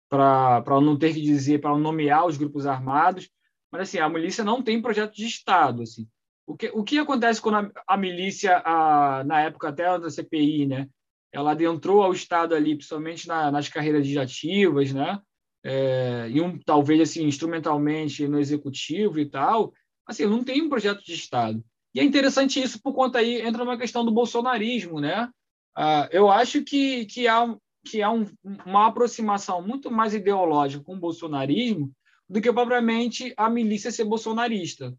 Para 0.08 0.82
não 0.82 0.98
ter 0.98 1.14
que 1.14 1.22
dizer, 1.22 1.60
para 1.60 1.78
nomear 1.78 2.26
os 2.26 2.38
grupos 2.38 2.66
armados. 2.68 3.30
Mas, 3.72 3.84
assim, 3.84 4.00
a 4.00 4.10
milícia 4.10 4.44
não 4.44 4.62
tem 4.64 4.82
projeto 4.82 5.14
de 5.14 5.26
Estado, 5.26 5.84
assim. 5.84 6.08
O 6.48 6.58
que, 6.58 6.72
o 6.74 6.84
que 6.84 6.98
acontece 6.98 7.42
quando 7.42 7.58
a, 7.58 7.72
a 7.88 7.98
milícia, 7.98 8.62
a, 8.66 9.24
na 9.24 9.42
época 9.42 9.70
até 9.70 10.00
da 10.00 10.10
CPI, 10.10 10.66
né, 10.66 10.90
ela 11.32 11.52
adentrou 11.52 12.02
ao 12.02 12.14
Estado 12.14 12.56
ali, 12.56 12.76
principalmente 12.76 13.28
na, 13.28 13.52
nas 13.52 13.70
carreiras 13.70 14.02
legislativas, 14.02 14.92
né, 14.92 15.20
é, 15.64 16.28
e 16.30 16.42
um, 16.42 16.58
talvez 16.58 17.02
assim 17.02 17.26
instrumentalmente 17.26 18.28
no 18.28 18.40
executivo 18.40 19.20
e 19.20 19.26
tal, 19.26 19.74
assim, 20.06 20.26
não 20.26 20.44
tem 20.44 20.62
um 20.62 20.70
projeto 20.70 21.04
de 21.04 21.14
Estado. 21.14 21.64
E 21.94 22.00
é 22.00 22.04
interessante 22.04 22.62
isso 22.62 22.82
por 22.82 22.94
conta 22.94 23.20
aí 23.20 23.42
entra 23.42 23.64
uma 23.64 23.78
questão 23.78 24.06
do 24.06 24.12
bolsonarismo, 24.12 25.00
né? 25.00 25.30
Ah, 25.76 26.08
eu 26.12 26.30
acho 26.30 26.64
que, 26.64 27.06
que 27.06 27.28
há, 27.28 27.56
que 27.86 28.02
há 28.02 28.12
um, 28.12 28.26
uma 28.66 28.88
aproximação 28.88 29.66
muito 29.66 29.90
mais 29.90 30.14
ideológica 30.14 30.84
com 30.84 30.96
o 30.96 31.00
bolsonarismo 31.00 31.92
do 32.28 32.42
que 32.42 32.52
propriamente 32.54 33.34
a 33.36 33.50
milícia 33.50 33.92
ser 33.92 34.06
bolsonarista. 34.06 34.94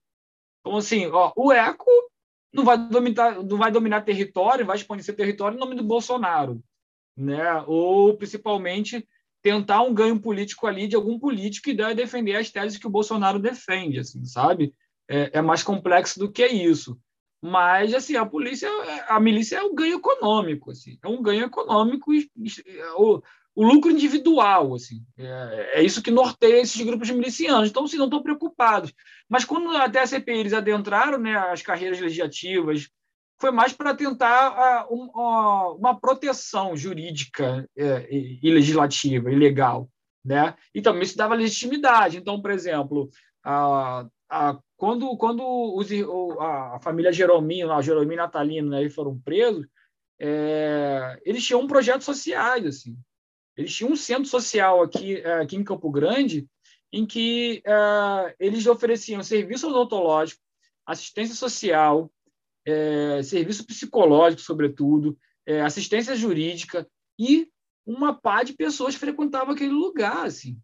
Então, 0.60 0.76
assim, 0.76 1.06
ó, 1.06 1.32
o 1.36 1.52
ECO 1.52 2.09
não 2.53 2.64
vai 2.64 2.76
dominar, 2.76 3.42
não 3.42 3.57
vai 3.57 3.70
dominar 3.70 4.03
território, 4.03 4.66
vai 4.66 4.76
expandir 4.76 5.05
seu 5.05 5.14
território 5.16 5.57
em 5.57 5.61
nome 5.61 5.74
do 5.74 5.84
Bolsonaro, 5.84 6.62
né? 7.16 7.62
Ou 7.66 8.16
principalmente 8.16 9.07
tentar 9.42 9.82
um 9.82 9.94
ganho 9.94 10.20
político 10.20 10.66
ali 10.66 10.86
de 10.86 10.96
algum 10.96 11.18
político 11.18 11.74
deve 11.74 11.94
defender 11.94 12.36
as 12.36 12.51
teses 12.51 12.78
que 12.78 12.86
o 12.86 12.90
Bolsonaro 12.90 13.38
defende, 13.38 13.98
assim, 13.98 14.24
sabe? 14.24 14.74
É, 15.09 15.38
é 15.38 15.42
mais 15.42 15.62
complexo 15.62 16.18
do 16.18 16.30
que 16.30 16.46
isso. 16.46 16.98
Mas 17.42 17.94
assim, 17.94 18.16
a 18.16 18.26
polícia, 18.26 18.68
a 19.09 19.18
milícia 19.18 19.57
é 19.57 19.62
um 19.62 19.74
ganho 19.74 19.96
econômico, 19.96 20.70
assim, 20.70 20.98
é 21.03 21.09
um 21.09 21.22
ganho 21.22 21.44
econômico 21.44 22.12
o 23.55 23.64
lucro 23.64 23.90
individual, 23.90 24.74
assim, 24.74 25.05
é, 25.18 25.80
é, 25.80 25.82
isso 25.82 26.03
que 26.03 26.11
norteia 26.11 26.61
esses 26.61 26.80
grupos 26.80 27.11
milicianos. 27.11 27.68
Então, 27.68 27.84
assim, 27.84 27.96
não 27.96 28.07
estão 28.07 28.22
preocupados. 28.22 28.92
Mas 29.28 29.44
quando 29.44 29.70
até 29.76 30.01
a 30.01 30.07
CPI 30.07 30.38
eles 30.38 30.53
adentraram 30.53 31.18
né, 31.18 31.36
as 31.36 31.62
carreiras 31.62 32.01
legislativas, 32.01 32.88
foi 33.40 33.51
mais 33.51 33.72
para 33.72 33.94
tentar 33.94 34.86
uh, 34.88 34.94
um, 34.94 35.07
uh, 35.07 35.76
uma 35.76 35.98
proteção 35.98 36.76
jurídica 36.76 37.66
uh, 37.76 38.07
e 38.11 38.51
legislativa 38.51 39.32
e 39.32 39.34
legal, 39.34 39.88
né? 40.22 40.55
E 40.74 40.82
também 40.82 41.03
isso 41.03 41.16
dava 41.16 41.34
legitimidade. 41.34 42.18
Então, 42.18 42.40
por 42.40 42.51
exemplo, 42.51 43.09
quando 44.76 45.16
quando 45.16 45.42
os, 45.74 45.88
a 46.38 46.78
família 46.82 47.11
Jerominho, 47.11 47.72
a 47.72 47.80
Jerominho 47.80 48.12
e 48.12 48.16
Natalino, 48.16 48.68
né, 48.68 48.88
foram 48.90 49.18
presos, 49.18 49.66
é, 50.18 51.18
eles 51.24 51.42
tinham 51.42 51.62
um 51.62 51.66
projeto 51.66 52.03
sociais, 52.03 52.66
assim. 52.66 52.94
Eles 53.61 53.74
tinham 53.74 53.92
um 53.92 53.96
centro 53.96 54.24
social 54.24 54.82
aqui, 54.82 55.16
eh, 55.16 55.40
aqui 55.40 55.56
em 55.56 55.64
Campo 55.64 55.90
Grande, 55.90 56.46
em 56.92 57.06
que 57.06 57.62
uh, 57.66 58.34
eles 58.38 58.66
ofereciam 58.66 59.22
serviço 59.22 59.68
odontológico, 59.68 60.40
assistência 60.86 61.34
social, 61.34 62.11
é, 62.66 63.22
serviço 63.22 63.64
psicológico, 63.66 64.42
sobretudo, 64.42 65.16
é, 65.46 65.61
assistência 65.61 66.16
jurídica, 66.16 66.86
e 67.18 67.48
uma 67.86 68.14
pá 68.14 68.42
de 68.42 68.54
pessoas 68.54 68.94
frequentavam 68.94 69.54
aquele 69.54 69.72
lugar, 69.72 70.26
assim. 70.26 70.58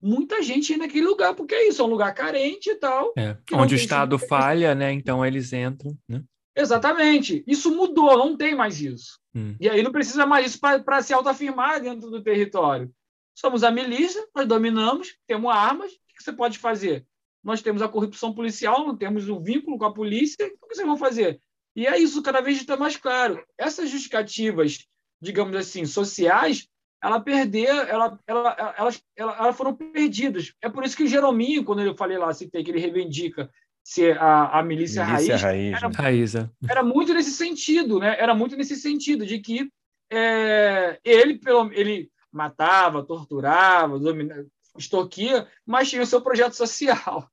Muita 0.00 0.42
gente 0.42 0.70
ia 0.70 0.78
naquele 0.78 1.06
lugar, 1.06 1.34
porque 1.34 1.54
é 1.54 1.68
isso, 1.68 1.80
é 1.80 1.84
um 1.84 1.88
lugar 1.88 2.12
carente 2.14 2.70
e 2.70 2.74
tal. 2.74 3.12
É, 3.16 3.36
onde 3.52 3.74
o 3.74 3.76
Estado 3.76 4.18
falha, 4.18 4.74
né? 4.74 4.92
Então 4.92 5.24
eles 5.24 5.52
entram, 5.52 5.96
né? 6.08 6.22
Exatamente. 6.54 7.42
Isso 7.46 7.74
mudou, 7.74 8.16
não 8.18 8.36
tem 8.36 8.54
mais 8.54 8.80
isso. 8.80 9.18
Hum. 9.34 9.56
E 9.60 9.68
aí 9.68 9.82
não 9.82 9.92
precisa 9.92 10.26
mais 10.26 10.46
isso 10.46 10.60
para 10.60 11.02
se 11.02 11.12
autoafirmar 11.12 11.80
dentro 11.80 12.10
do 12.10 12.22
território. 12.22 12.92
Somos 13.34 13.64
a 13.64 13.70
milícia, 13.70 14.26
nós 14.34 14.46
dominamos, 14.46 15.16
temos 15.26 15.50
armas, 15.50 15.92
o 15.92 15.96
que 16.14 16.22
você 16.22 16.32
pode 16.32 16.58
fazer? 16.58 17.06
Nós 17.42 17.62
temos 17.62 17.80
a 17.82 17.88
corrupção 17.88 18.34
policial, 18.34 18.86
não 18.86 18.96
temos 18.96 19.28
o 19.28 19.36
um 19.36 19.42
vínculo 19.42 19.78
com 19.78 19.86
a 19.86 19.94
polícia, 19.94 20.46
o 20.46 20.68
que 20.68 20.74
vocês 20.74 20.86
vão 20.86 20.96
fazer? 20.96 21.40
E 21.74 21.86
é 21.86 21.98
isso, 21.98 22.22
cada 22.22 22.40
vez 22.40 22.58
está 22.58 22.76
mais 22.76 22.96
claro. 22.96 23.42
Essas 23.56 23.88
justificativas, 23.88 24.86
digamos 25.20 25.56
assim, 25.56 25.86
sociais, 25.86 26.68
ela 27.02 27.18
perder, 27.18 27.68
ela, 27.88 28.20
ela, 28.26 28.74
elas, 28.78 29.02
elas 29.16 29.56
foram 29.56 29.74
perdidas. 29.74 30.54
É 30.60 30.68
por 30.68 30.84
isso 30.84 30.96
que 30.96 31.02
o 31.02 31.08
Jerominho, 31.08 31.64
quando 31.64 31.82
eu 31.82 31.96
falei 31.96 32.18
lá, 32.18 32.32
citei 32.32 32.62
que 32.62 32.70
ele 32.70 32.78
reivindica 32.78 33.50
ser 33.84 34.18
a, 34.18 34.58
a 34.58 34.62
milícia, 34.62 35.04
milícia 35.04 35.36
raiz, 35.36 35.42
raiz, 35.42 35.74
era, 35.74 35.88
raiz 35.88 36.34
é. 36.34 36.50
era, 36.68 36.82
muito 36.82 37.12
nesse 37.12 37.32
sentido, 37.32 37.98
né? 37.98 38.16
Era 38.18 38.34
muito 38.34 38.56
nesse 38.56 38.76
sentido 38.76 39.26
de 39.26 39.38
que 39.38 39.68
é, 40.10 41.00
ele, 41.04 41.38
pelo, 41.38 41.72
ele 41.72 42.10
matava, 42.30 43.04
torturava, 43.04 43.98
dominava, 43.98 44.46
extorquia, 44.76 45.46
mas 45.66 45.90
tinha 45.90 46.02
o 46.02 46.06
seu 46.06 46.20
projeto 46.20 46.54
social. 46.54 47.28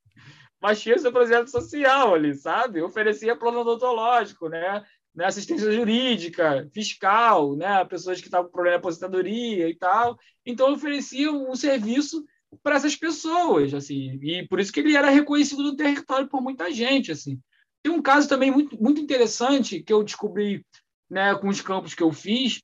Mas 0.62 0.82
tinha 0.82 0.98
o 0.98 1.00
seu 1.00 1.10
projeto 1.10 1.48
social 1.48 2.14
ali, 2.14 2.36
sabe? 2.36 2.82
Oferecia 2.82 3.34
plano 3.34 3.62
odontológico, 3.62 4.50
né? 4.50 4.84
né? 5.16 5.26
Assistência 5.26 5.72
jurídica, 5.72 6.70
fiscal, 6.74 7.56
né? 7.56 7.86
Pessoas 7.86 8.20
que 8.20 8.28
estavam 8.28 8.48
com 8.48 8.52
problema 8.52 8.76
de 8.76 8.80
aposentadoria 8.80 9.70
e 9.70 9.76
tal. 9.76 10.18
Então, 10.46 10.74
oferecia 10.74 11.32
um 11.32 11.56
serviço 11.56 12.26
para 12.64 12.76
essas 12.76 12.96
pessoas, 12.96 13.74
assim, 13.74 14.20
e 14.22 14.48
por 14.48 14.60
isso 14.60 14.72
que 14.72 14.80
ele 14.80 14.96
era 14.96 15.10
reconhecido 15.10 15.64
no 15.64 15.76
território 15.76 16.28
por 16.28 16.42
muita 16.42 16.72
gente, 16.72 17.12
assim. 17.12 17.40
Tem 17.84 17.92
um 17.92 18.02
caso 18.02 18.28
também 18.28 18.52
muito, 18.52 18.82
muito 18.82 19.00
interessante 19.00 19.82
que 19.82 19.94
eu 19.94 20.04
descobri, 20.04 20.66
né, 21.10 21.36
com 21.36 21.48
os 21.48 21.62
campos 21.62 21.94
que 21.94 22.04
eu 22.04 22.12
fiz, 22.12 22.62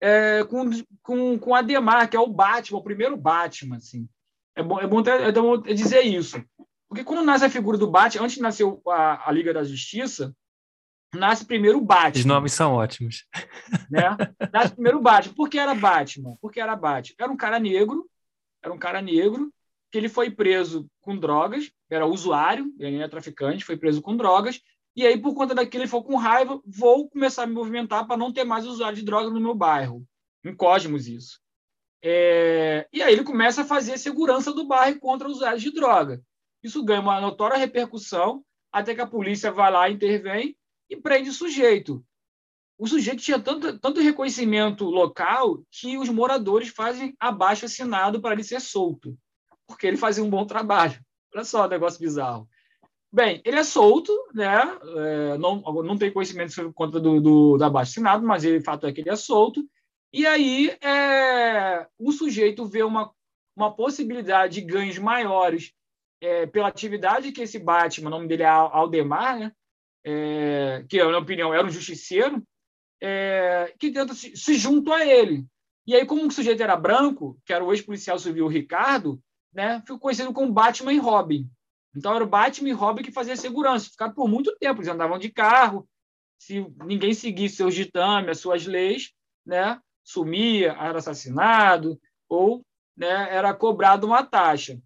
é, 0.00 0.44
com, 0.44 0.70
com, 1.02 1.38
com 1.38 1.54
Ademar, 1.54 2.08
que 2.08 2.16
é 2.16 2.20
o 2.20 2.28
Batman, 2.28 2.78
o 2.78 2.84
primeiro 2.84 3.16
Batman, 3.16 3.76
assim. 3.76 4.08
É 4.56 4.62
bom, 4.62 4.80
é 4.80 4.86
bom, 4.86 5.00
é 5.00 5.32
bom 5.32 5.58
dizer 5.62 6.02
isso. 6.02 6.42
Porque 6.88 7.04
quando 7.04 7.24
nasce 7.24 7.44
a 7.44 7.50
figura 7.50 7.78
do 7.78 7.90
Batman, 7.90 8.24
antes 8.24 8.36
de 8.36 8.42
nascer 8.42 8.66
a, 8.88 9.28
a 9.28 9.32
Liga 9.32 9.52
da 9.52 9.62
Justiça, 9.62 10.34
nasce 11.14 11.44
primeiro 11.44 11.78
o 11.78 11.84
Batman. 11.84 12.20
Os 12.20 12.24
nomes 12.24 12.52
são 12.52 12.72
ótimos. 12.72 13.26
Né? 13.90 14.02
Nasce 14.52 14.72
primeiro 14.72 14.98
o 14.98 15.02
Batman. 15.02 15.34
Por 15.34 15.48
que 15.48 15.58
era 15.58 15.74
Batman? 15.74 16.36
Porque 16.40 16.60
era 16.60 16.74
Batman. 16.74 17.14
Era 17.18 17.32
um 17.32 17.36
cara 17.36 17.58
negro, 17.58 18.08
era 18.62 18.72
um 18.72 18.78
cara 18.78 19.00
negro, 19.00 19.52
que 19.90 19.98
ele 19.98 20.08
foi 20.08 20.30
preso 20.30 20.88
com 21.00 21.16
drogas, 21.16 21.70
era 21.90 22.06
usuário, 22.06 22.72
ele 22.78 22.96
era 22.96 23.08
traficante, 23.08 23.64
foi 23.64 23.76
preso 23.76 24.02
com 24.02 24.16
drogas, 24.16 24.60
e 24.98 25.06
aí, 25.06 25.16
por 25.16 25.32
conta 25.32 25.54
daquilo, 25.54 25.84
ele 25.84 25.90
falou 25.90 26.04
com 26.04 26.16
raiva, 26.16 26.60
vou 26.66 27.08
começar 27.08 27.44
a 27.44 27.46
me 27.46 27.54
movimentar 27.54 28.04
para 28.06 28.16
não 28.16 28.32
ter 28.32 28.42
mais 28.42 28.66
usuário 28.66 28.96
de 28.96 29.04
drogas 29.04 29.32
no 29.32 29.40
meu 29.40 29.54
bairro. 29.54 30.04
Em 30.44 30.52
Cosmos, 30.52 31.06
isso. 31.06 31.40
É... 32.02 32.88
E 32.92 33.00
aí 33.00 33.12
ele 33.12 33.22
começa 33.22 33.62
a 33.62 33.64
fazer 33.64 33.96
segurança 33.96 34.52
do 34.52 34.66
bairro 34.66 34.98
contra 34.98 35.28
usuários 35.28 35.62
de 35.62 35.70
droga. 35.70 36.20
Isso 36.64 36.84
ganha 36.84 37.00
uma 37.00 37.20
notória 37.20 37.56
repercussão, 37.56 38.44
até 38.72 38.92
que 38.92 39.00
a 39.00 39.06
polícia 39.06 39.52
vai 39.52 39.70
lá, 39.70 39.88
intervém 39.88 40.56
e 40.90 40.96
prende 40.96 41.30
o 41.30 41.32
sujeito. 41.32 42.04
O 42.78 42.86
sujeito 42.86 43.20
tinha 43.20 43.40
tanto, 43.40 43.76
tanto 43.78 44.00
reconhecimento 44.00 44.84
local 44.84 45.60
que 45.70 45.98
os 45.98 46.08
moradores 46.08 46.68
fazem 46.68 47.14
abaixo 47.18 47.64
assinado 47.64 48.20
para 48.20 48.34
ele 48.34 48.44
ser 48.44 48.60
solto, 48.60 49.18
porque 49.66 49.86
ele 49.86 49.96
fazia 49.96 50.22
um 50.22 50.30
bom 50.30 50.46
trabalho. 50.46 50.98
Olha 51.34 51.44
só 51.44 51.66
negócio 51.68 52.00
bizarro. 52.00 52.48
Bem, 53.12 53.42
ele 53.44 53.58
é 53.58 53.64
solto, 53.64 54.12
né? 54.32 54.60
É, 54.96 55.38
não, 55.38 55.60
não 55.60 55.98
tem 55.98 56.12
conhecimento 56.12 56.52
sobre 56.52 56.72
conta 56.72 57.00
do, 57.00 57.20
do, 57.20 57.58
do 57.58 57.64
abaixo 57.64 57.90
assinado, 57.90 58.24
mas 58.24 58.44
ele, 58.44 58.58
o 58.58 58.64
fato 58.64 58.86
é 58.86 58.92
que 58.92 59.00
ele 59.00 59.10
é 59.10 59.16
solto. 59.16 59.66
E 60.12 60.24
aí 60.26 60.70
é, 60.80 61.86
o 61.98 62.12
sujeito 62.12 62.64
vê 62.64 62.82
uma, 62.82 63.10
uma 63.56 63.74
possibilidade 63.74 64.54
de 64.54 64.60
ganhos 64.60 64.98
maiores 64.98 65.72
é, 66.20 66.46
pela 66.46 66.68
atividade 66.68 67.32
que 67.32 67.42
esse 67.42 67.58
Batman, 67.58 68.08
o 68.08 68.10
nome 68.10 68.28
dele 68.28 68.44
é 68.44 68.46
Aldemar, 68.46 69.38
né? 69.38 69.52
É, 70.04 70.84
que, 70.88 70.98
na 70.98 71.06
minha 71.06 71.18
opinião, 71.18 71.52
era 71.52 71.66
um 71.66 71.70
justiceiro, 71.70 72.42
é, 73.00 73.74
que 73.78 73.90
tenta 73.90 74.14
se, 74.14 74.36
se 74.36 74.54
junto 74.54 74.92
a 74.92 75.06
ele. 75.06 75.44
E 75.86 75.94
aí, 75.94 76.04
como 76.04 76.26
o 76.26 76.30
sujeito 76.30 76.62
era 76.62 76.76
branco, 76.76 77.38
que 77.44 77.52
era 77.52 77.64
o 77.64 77.72
ex-policial 77.72 78.18
civil 78.18 78.46
Ricardo, 78.46 79.20
né, 79.52 79.80
ficou 79.80 79.98
conhecido 79.98 80.32
como 80.32 80.52
Batman 80.52 80.92
e 80.92 80.98
Robin. 80.98 81.48
Então, 81.96 82.14
era 82.14 82.22
o 82.22 82.28
Batman 82.28 82.68
e 82.68 82.72
Robin 82.72 83.02
que 83.02 83.10
fazia 83.10 83.36
segurança. 83.36 83.90
Ficaram 83.90 84.12
por 84.12 84.28
muito 84.28 84.54
tempo, 84.58 84.80
eles 84.80 84.92
andavam 84.92 85.18
de 85.18 85.30
carro, 85.30 85.88
se 86.38 86.66
ninguém 86.84 87.12
seguisse 87.14 87.56
seus 87.56 87.74
ditames, 87.74 88.30
as 88.30 88.38
suas 88.40 88.66
leis, 88.66 89.12
né, 89.44 89.80
sumia, 90.04 90.72
era 90.72 90.98
assassinado 90.98 91.98
ou 92.28 92.62
né, 92.96 93.34
era 93.34 93.52
cobrado 93.54 94.06
uma 94.06 94.22
taxa. 94.22 94.78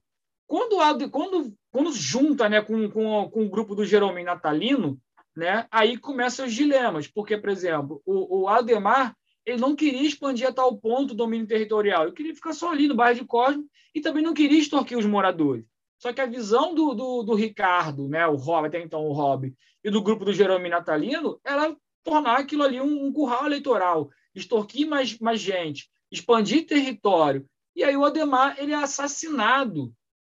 Quando, 0.47 0.77
quando, 1.11 1.55
quando 1.71 1.93
junta 1.93 2.49
né, 2.49 2.61
com, 2.61 2.91
com, 2.91 3.31
com 3.31 3.45
o 3.45 3.49
grupo 3.49 3.75
do 3.75 3.85
Jeromim 3.85 4.23
Natalino, 4.23 5.01
né, 5.37 5.67
aí 5.71 5.97
começam 5.97 6.47
os 6.47 6.55
dilemas, 6.55 7.07
porque, 7.07 7.37
por 7.37 7.51
exemplo, 7.51 8.03
o, 8.05 8.43
o 8.43 8.49
Ademar 8.49 9.17
ele 9.45 9.61
não 9.61 9.75
queria 9.75 10.07
expandir 10.07 10.47
a 10.47 10.53
tal 10.53 10.77
ponto 10.77 11.13
o 11.13 11.17
domínio 11.17 11.47
territorial, 11.47 12.05
ele 12.05 12.13
queria 12.13 12.35
ficar 12.35 12.53
só 12.53 12.71
ali 12.71 12.87
no 12.87 12.95
bairro 12.95 13.21
de 13.21 13.27
Cosmo 13.27 13.65
e 13.95 14.01
também 14.01 14.23
não 14.23 14.35
queria 14.35 14.59
extorquir 14.59 14.97
os 14.97 15.07
moradores. 15.07 15.65
Só 15.99 16.13
que 16.13 16.21
a 16.21 16.27
visão 16.27 16.75
do, 16.75 16.95
do, 16.95 17.23
do 17.23 17.35
Ricardo, 17.35 18.09
né, 18.09 18.27
o 18.27 18.37
Rob, 18.37 18.67
até 18.67 18.81
então 18.81 19.05
o 19.07 19.13
Rob, 19.13 19.53
e 19.85 19.91
do 19.91 20.03
grupo 20.03 20.25
do 20.25 20.33
Jerome 20.33 20.69
Natalino, 20.69 21.41
era 21.45 21.77
tornar 22.05 22.39
aquilo 22.39 22.63
ali 22.63 22.81
um, 22.81 23.07
um 23.07 23.13
curral 23.13 23.47
eleitoral, 23.47 24.11
extorquir 24.35 24.89
mais, 24.89 25.19
mais 25.19 25.41
gente, 25.41 25.89
expandir 26.11 26.67
território. 26.67 27.47
E 27.75 27.83
aí 27.83 27.97
o 27.97 28.05
Ademar 28.05 28.57
ele 28.59 28.73
é 28.73 28.77
assassinado 28.77 29.93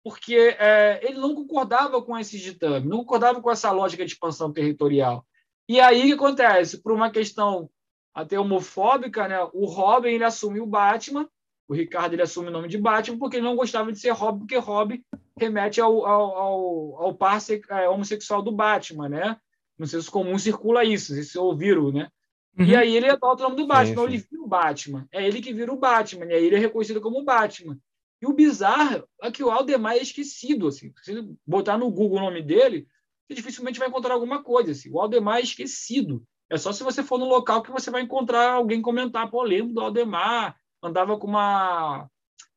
porque 0.06 0.56
é, 0.56 1.00
ele 1.02 1.18
não 1.18 1.34
concordava 1.34 2.00
com 2.00 2.16
esse 2.16 2.38
ditame, 2.38 2.86
não 2.86 2.98
concordava 2.98 3.42
com 3.42 3.50
essa 3.50 3.72
lógica 3.72 4.06
de 4.06 4.12
expansão 4.12 4.52
territorial. 4.52 5.26
E 5.68 5.80
aí 5.80 6.02
o 6.02 6.06
que 6.06 6.12
acontece? 6.12 6.80
Por 6.80 6.92
uma 6.92 7.10
questão 7.10 7.68
até 8.14 8.38
homofóbica, 8.38 9.26
né, 9.26 9.36
o 9.52 9.66
Robin 9.66 10.10
ele 10.10 10.22
assume 10.22 10.60
o 10.60 10.66
Batman, 10.66 11.28
o 11.66 11.74
Ricardo 11.74 12.12
ele 12.12 12.22
assume 12.22 12.50
o 12.50 12.52
nome 12.52 12.68
de 12.68 12.78
Batman 12.78 13.18
porque 13.18 13.38
ele 13.38 13.44
não 13.44 13.56
gostava 13.56 13.90
de 13.90 13.98
ser 13.98 14.10
Robin, 14.10 14.38
porque 14.38 14.56
Robin 14.56 15.02
remete 15.36 15.80
ao, 15.80 16.06
ao, 16.06 16.36
ao, 16.36 17.02
ao 17.02 17.14
par 17.16 17.40
é, 17.70 17.88
homossexual 17.88 18.42
do 18.42 18.52
Batman, 18.52 19.08
né? 19.08 19.36
No 19.76 19.88
senso 19.88 20.08
comum 20.08 20.38
circula 20.38 20.84
isso, 20.84 21.14
vocês 21.14 21.34
ouviram, 21.34 21.90
né? 21.90 22.08
Uhum. 22.56 22.64
E 22.64 22.76
aí 22.76 22.96
ele 22.96 23.10
adota 23.10 23.42
o 23.42 23.48
nome 23.48 23.56
do 23.56 23.66
Batman, 23.66 24.02
sim, 24.02 24.08
sim. 24.08 24.14
ele 24.14 24.18
vira 24.18 24.42
o 24.44 24.46
Batman. 24.46 25.08
É 25.10 25.26
ele 25.26 25.40
que 25.40 25.52
vira 25.52 25.72
o 25.72 25.76
Batman, 25.76 26.26
e 26.26 26.32
aí 26.32 26.46
ele 26.46 26.54
é 26.54 26.60
reconhecido 26.60 27.00
como 27.00 27.24
Batman. 27.24 27.76
E 28.20 28.26
o 28.26 28.32
bizarro 28.32 29.06
é 29.22 29.30
que 29.30 29.42
o 29.42 29.50
Aldemar 29.50 29.94
é 29.94 30.02
esquecido. 30.02 30.68
Assim. 30.68 30.92
Se 31.02 31.12
botar 31.46 31.76
no 31.76 31.90
Google 31.90 32.18
o 32.18 32.22
nome 32.22 32.42
dele, 32.42 32.86
você 33.26 33.34
dificilmente 33.34 33.78
vai 33.78 33.88
encontrar 33.88 34.14
alguma 34.14 34.42
coisa. 34.42 34.72
Assim. 34.72 34.90
O 34.90 35.00
Aldemar 35.00 35.38
é 35.38 35.42
esquecido. 35.42 36.24
É 36.48 36.56
só 36.56 36.72
se 36.72 36.84
você 36.84 37.02
for 37.02 37.18
no 37.18 37.26
local 37.26 37.62
que 37.62 37.72
você 37.72 37.90
vai 37.90 38.02
encontrar 38.02 38.52
alguém 38.52 38.80
comentar, 38.80 39.30
pô, 39.30 39.42
lembro 39.42 39.74
do 39.74 39.80
Aldemar, 39.80 40.56
andava 40.82 41.18
com 41.18 41.26
uma 41.26 42.08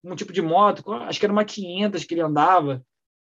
um 0.04 0.16
tipo 0.16 0.32
de 0.32 0.42
moto, 0.42 0.90
acho 0.94 1.20
que 1.20 1.26
era 1.26 1.34
uma 1.34 1.44
500 1.44 2.06
que 2.06 2.14
ele 2.14 2.22
andava, 2.22 2.82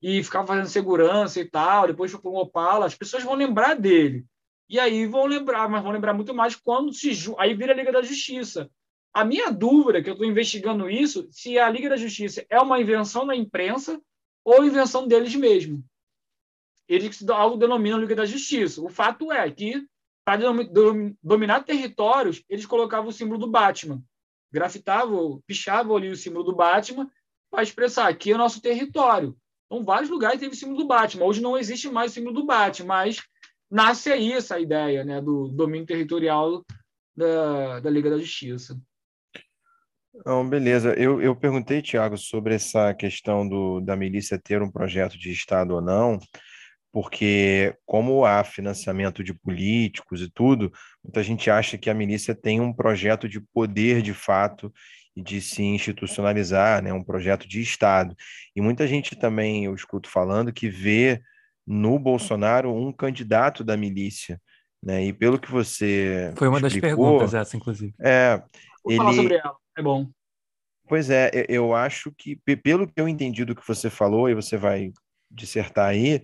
e 0.01 0.23
ficava 0.23 0.47
fazendo 0.47 0.67
segurança 0.67 1.41
e 1.41 1.45
tal, 1.45 1.87
depois 1.87 2.11
foi 2.11 2.21
para 2.21 2.31
um 2.31 2.37
Opala, 2.37 2.87
as 2.87 2.95
pessoas 2.95 3.23
vão 3.23 3.35
lembrar 3.35 3.75
dele. 3.75 4.25
E 4.69 4.79
aí 4.79 5.07
vão 5.07 5.27
lembrar, 5.27 5.69
mas 5.69 5.83
vão 5.83 5.93
lembrar 5.93 6.15
muito 6.15 6.35
mais 6.35 6.57
quando 6.57 6.93
se... 6.93 7.11
Aí 7.39 7.55
vira 7.55 7.73
a 7.73 7.77
Liga 7.77 7.93
da 7.93 8.03
Justiça. 8.03 8.71
A 9.15 9.25
minha 9.25 9.49
dúvida, 9.53 10.03
que 10.03 10.11
eu 10.11 10.15
estou 10.15 10.29
investigando 10.29 10.91
isso, 10.91 11.29
se 11.31 11.57
a 11.57 11.71
Liga 11.71 11.89
da 11.89 11.97
Justiça 11.97 12.45
é 12.51 12.61
uma 12.61 12.81
invenção 12.81 13.25
da 13.25 13.35
imprensa 13.35 14.03
ou 14.45 14.65
invenção 14.65 15.07
deles 15.07 15.37
mesmo. 15.37 15.85
Eles 16.89 17.17
se 17.17 17.25
denominam 17.25 18.01
Liga 18.01 18.17
da 18.17 18.27
Justiça. 18.27 18.83
O 18.83 18.89
fato 18.89 19.31
é 19.31 19.49
que, 19.49 19.87
para 20.25 20.43
dominar 21.23 21.65
territórios, 21.65 22.43
eles 22.49 22.67
colocavam 22.67 23.09
o 23.09 23.13
símbolo 23.13 23.39
do 23.39 23.47
Batman. 23.49 24.03
Grafitavam, 24.53 25.41
pichavam 25.47 25.97
ali 25.97 26.09
o 26.09 26.17
símbolo 26.17 26.45
do 26.45 26.55
Batman 26.55 27.09
para 27.51 27.63
expressar 27.63 28.09
aqui 28.09 28.33
é 28.33 28.35
o 28.35 28.39
nosso 28.39 28.61
território. 28.61 29.37
Então, 29.67 29.85
vários 29.85 30.11
lugares 30.11 30.41
teve 30.41 30.55
o 30.55 30.59
símbolo 30.59 30.79
do 30.79 30.89
Batman. 30.89 31.25
Hoje 31.25 31.41
não 31.41 31.57
existe 31.57 31.89
mais 31.89 32.11
o 32.11 32.15
símbolo 32.15 32.35
do 32.35 32.45
Batman, 32.45 32.89
mas 32.89 33.23
nasce 33.71 34.11
aí 34.11 34.33
essa 34.33 34.59
ideia 34.59 35.05
né, 35.05 35.21
do 35.21 35.49
domínio 35.49 35.87
territorial 35.87 36.65
da, 37.17 37.79
da 37.79 37.91
Liga 37.91 38.11
da 38.11 38.19
Justiça. 38.19 38.77
Não, 40.25 40.49
beleza. 40.49 40.95
Eu, 40.95 41.21
eu 41.21 41.35
perguntei, 41.35 41.83
Tiago, 41.83 42.17
sobre 42.17 42.55
essa 42.55 42.95
questão 42.95 43.49
do, 43.49 43.81
da 43.81 43.97
milícia 43.97 44.39
ter 44.39 44.63
um 44.63 44.71
projeto 44.71 45.19
de 45.19 45.33
Estado 45.33 45.75
ou 45.75 45.81
não, 45.81 46.19
porque 46.93 47.75
como 47.85 48.25
há 48.25 48.45
financiamento 48.45 49.25
de 49.25 49.35
políticos 49.35 50.23
e 50.23 50.31
tudo, 50.31 50.73
muita 51.03 51.23
gente 51.23 51.51
acha 51.51 51.77
que 51.77 51.91
a 51.91 51.95
milícia 51.95 52.35
tem 52.35 52.61
um 52.61 52.73
projeto 52.73 53.29
de 53.29 53.41
poder 53.41 54.01
de 54.03 54.15
fato 54.15 54.73
e 55.17 55.23
de 55.23 55.41
se 55.41 55.63
institucionalizar, 55.63 56.83
né, 56.83 56.93
um 56.93 57.03
projeto 57.03 57.49
de 57.49 57.61
Estado. 57.61 58.15
E 58.55 58.61
muita 58.61 58.87
gente 58.87 59.17
também, 59.17 59.65
eu 59.65 59.75
escuto 59.75 60.09
falando, 60.09 60.53
que 60.53 60.69
vê 60.69 61.21
no 61.67 61.99
Bolsonaro 61.99 62.73
um 62.73 62.93
candidato 62.93 63.65
da 63.65 63.77
milícia. 63.77 64.41
Né? 64.83 65.07
E 65.07 65.13
pelo 65.13 65.39
que 65.39 65.51
você. 65.51 66.33
Foi 66.37 66.47
uma 66.47 66.59
explicou, 66.59 66.81
das 66.81 66.97
perguntas, 66.97 67.35
essa, 67.35 67.57
inclusive. 67.57 67.95
É, 68.01 68.43
Vou 68.85 68.93
ele... 68.93 68.97
falar 68.99 69.13
sobre 69.15 69.35
ela, 69.35 69.57
é 69.77 69.83
bom. 69.83 70.09
Pois 70.87 71.09
é, 71.09 71.31
eu 71.49 71.75
acho 71.75 72.13
que, 72.13 72.37
pelo 72.37 72.87
que 72.87 73.01
eu 73.01 73.09
entendi 73.09 73.45
do 73.45 73.55
que 73.55 73.67
você 73.67 73.89
falou, 73.89 74.29
e 74.29 74.35
você 74.35 74.57
vai 74.57 74.93
dissertar 75.31 75.89
aí, 75.89 76.23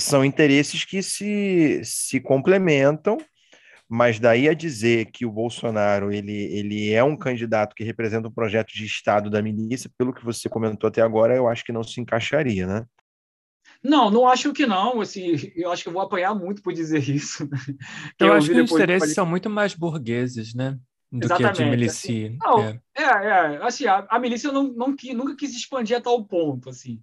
são 0.00 0.24
interesses 0.24 0.84
que 0.84 1.02
se, 1.02 1.82
se 1.84 2.20
complementam, 2.20 3.18
mas 3.86 4.18
daí 4.18 4.48
a 4.48 4.54
dizer 4.54 5.10
que 5.10 5.26
o 5.26 5.30
Bolsonaro 5.30 6.10
ele, 6.10 6.32
ele 6.32 6.90
é 6.90 7.04
um 7.04 7.16
candidato 7.16 7.74
que 7.74 7.84
representa 7.84 8.28
um 8.28 8.32
projeto 8.32 8.72
de 8.72 8.86
Estado 8.86 9.28
da 9.28 9.42
milícia, 9.42 9.90
pelo 9.98 10.14
que 10.14 10.24
você 10.24 10.48
comentou 10.48 10.88
até 10.88 11.02
agora, 11.02 11.36
eu 11.36 11.46
acho 11.46 11.64
que 11.64 11.72
não 11.72 11.82
se 11.82 12.00
encaixaria, 12.00 12.66
né? 12.66 12.86
Não, 13.82 14.10
não 14.10 14.26
acho 14.26 14.52
que 14.54 14.66
não. 14.66 15.02
Assim, 15.02 15.52
eu 15.54 15.70
acho 15.70 15.82
que 15.82 15.90
eu 15.90 15.92
vou 15.92 16.00
apanhar 16.00 16.34
muito 16.34 16.62
por 16.62 16.72
dizer 16.72 17.06
isso. 17.08 17.46
Eu, 18.18 18.28
eu 18.28 18.32
acho 18.32 18.50
que 18.50 18.60
os 18.60 18.72
interesses 18.72 19.14
são 19.14 19.26
muito 19.26 19.50
mais 19.50 19.74
burgueses, 19.74 20.54
né? 20.54 20.78
Do 21.18 21.26
Exatamente. 21.26 21.56
que 21.56 21.62
a 21.62 21.64
de 21.64 21.70
milícia. 21.70 22.10
Assim, 22.10 22.38
não, 22.42 22.60
é. 22.60 22.80
é, 22.96 23.02
é 23.02 23.62
assim, 23.62 23.86
a, 23.86 24.04
a 24.10 24.18
milícia 24.18 24.50
não, 24.50 24.64
não, 24.64 24.96
nunca 25.14 25.36
quis 25.36 25.54
expandir 25.54 25.96
a 25.96 26.00
tal 26.00 26.24
ponto, 26.24 26.68
assim. 26.68 27.00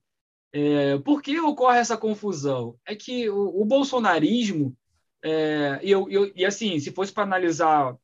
É, 0.53 0.97
por 0.99 1.21
que 1.21 1.39
ocorre 1.39 1.79
essa 1.79 1.95
confusão? 1.95 2.75
É 2.85 2.93
que 2.93 3.29
o, 3.29 3.61
o 3.61 3.65
bolsonarismo, 3.65 4.75
é, 5.23 5.79
e, 5.81 5.89
eu, 5.89 6.09
eu, 6.09 6.29
e 6.35 6.43
assim, 6.43 6.77
se 6.77 6.91
fosse 6.91 7.13
para 7.13 7.23
analisar 7.23 7.95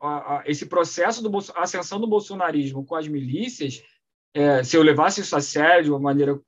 a, 0.00 0.36
a, 0.36 0.42
esse 0.46 0.66
processo 0.66 1.28
do 1.28 1.38
a 1.56 1.62
ascensão 1.62 1.98
do 1.98 2.06
bolsonarismo 2.06 2.84
com 2.84 2.94
as 2.94 3.08
milícias, 3.08 3.82
é, 4.32 4.62
se 4.62 4.76
eu 4.76 4.82
levasse 4.82 5.22
isso 5.22 5.34
a 5.34 5.40
sério, 5.40 5.84
de 5.84 5.90
uma 5.90 5.98
maneira 5.98 6.40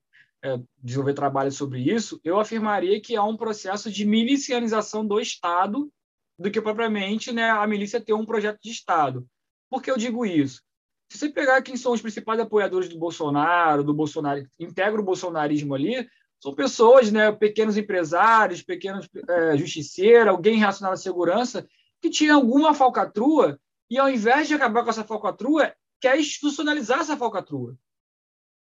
é, 0.45 0.61
desenvolver 0.80 1.14
trabalho 1.14 1.51
sobre 1.51 1.80
isso, 1.80 2.20
eu 2.22 2.38
afirmaria 2.38 3.01
que 3.01 3.16
há 3.16 3.24
um 3.24 3.36
processo 3.36 3.90
de 3.90 4.07
milicianização 4.07 5.05
do 5.05 5.18
Estado 5.18 5.90
do 6.39 6.51
que 6.51 6.61
propriamente 6.61 7.32
né, 7.32 7.51
a 7.51 7.66
milícia 7.66 8.01
ter 8.01 8.12
um 8.12 8.26
projeto 8.26 8.61
de 8.62 8.70
Estado. 8.70 9.26
Por 9.70 9.82
que 9.82 9.91
eu 9.91 9.97
digo 9.97 10.26
isso? 10.26 10.62
Se 11.11 11.18
você 11.18 11.28
pegar 11.28 11.62
quem 11.62 11.76
são 11.76 11.93
os 11.93 12.01
principais 12.01 12.41
apoiadores 12.41 12.89
do 12.89 12.99
Bolsonaro, 12.99 13.85
do 13.85 13.95
Bolsonaro, 13.95 14.47
integra 14.59 15.01
o 15.01 15.05
bolsonarismo 15.05 15.74
ali, 15.74 16.09
são 16.41 16.55
pessoas, 16.55 17.11
né, 17.11 17.32
pequenos 17.32 17.76
empresários, 17.76 18.62
pequenos 18.62 19.09
é, 19.28 19.57
justiceiros, 19.57 20.28
alguém 20.28 20.59
relacionado 20.59 20.93
à 20.95 20.97
segurança, 20.97 21.66
que 22.03 22.11
tinha 22.11 22.35
alguma 22.35 22.74
falcatrua 22.74 23.59
e, 23.89 23.99
ao 23.99 24.11
invés 24.11 24.49
de 24.49 24.55
acabar 24.55 24.82
com 24.82 24.91
essa 24.91 25.05
falcatrua, 25.05 25.72
quer 26.01 26.18
institucionalizar 26.18 27.01
essa 27.01 27.16
falcatrua. 27.16 27.76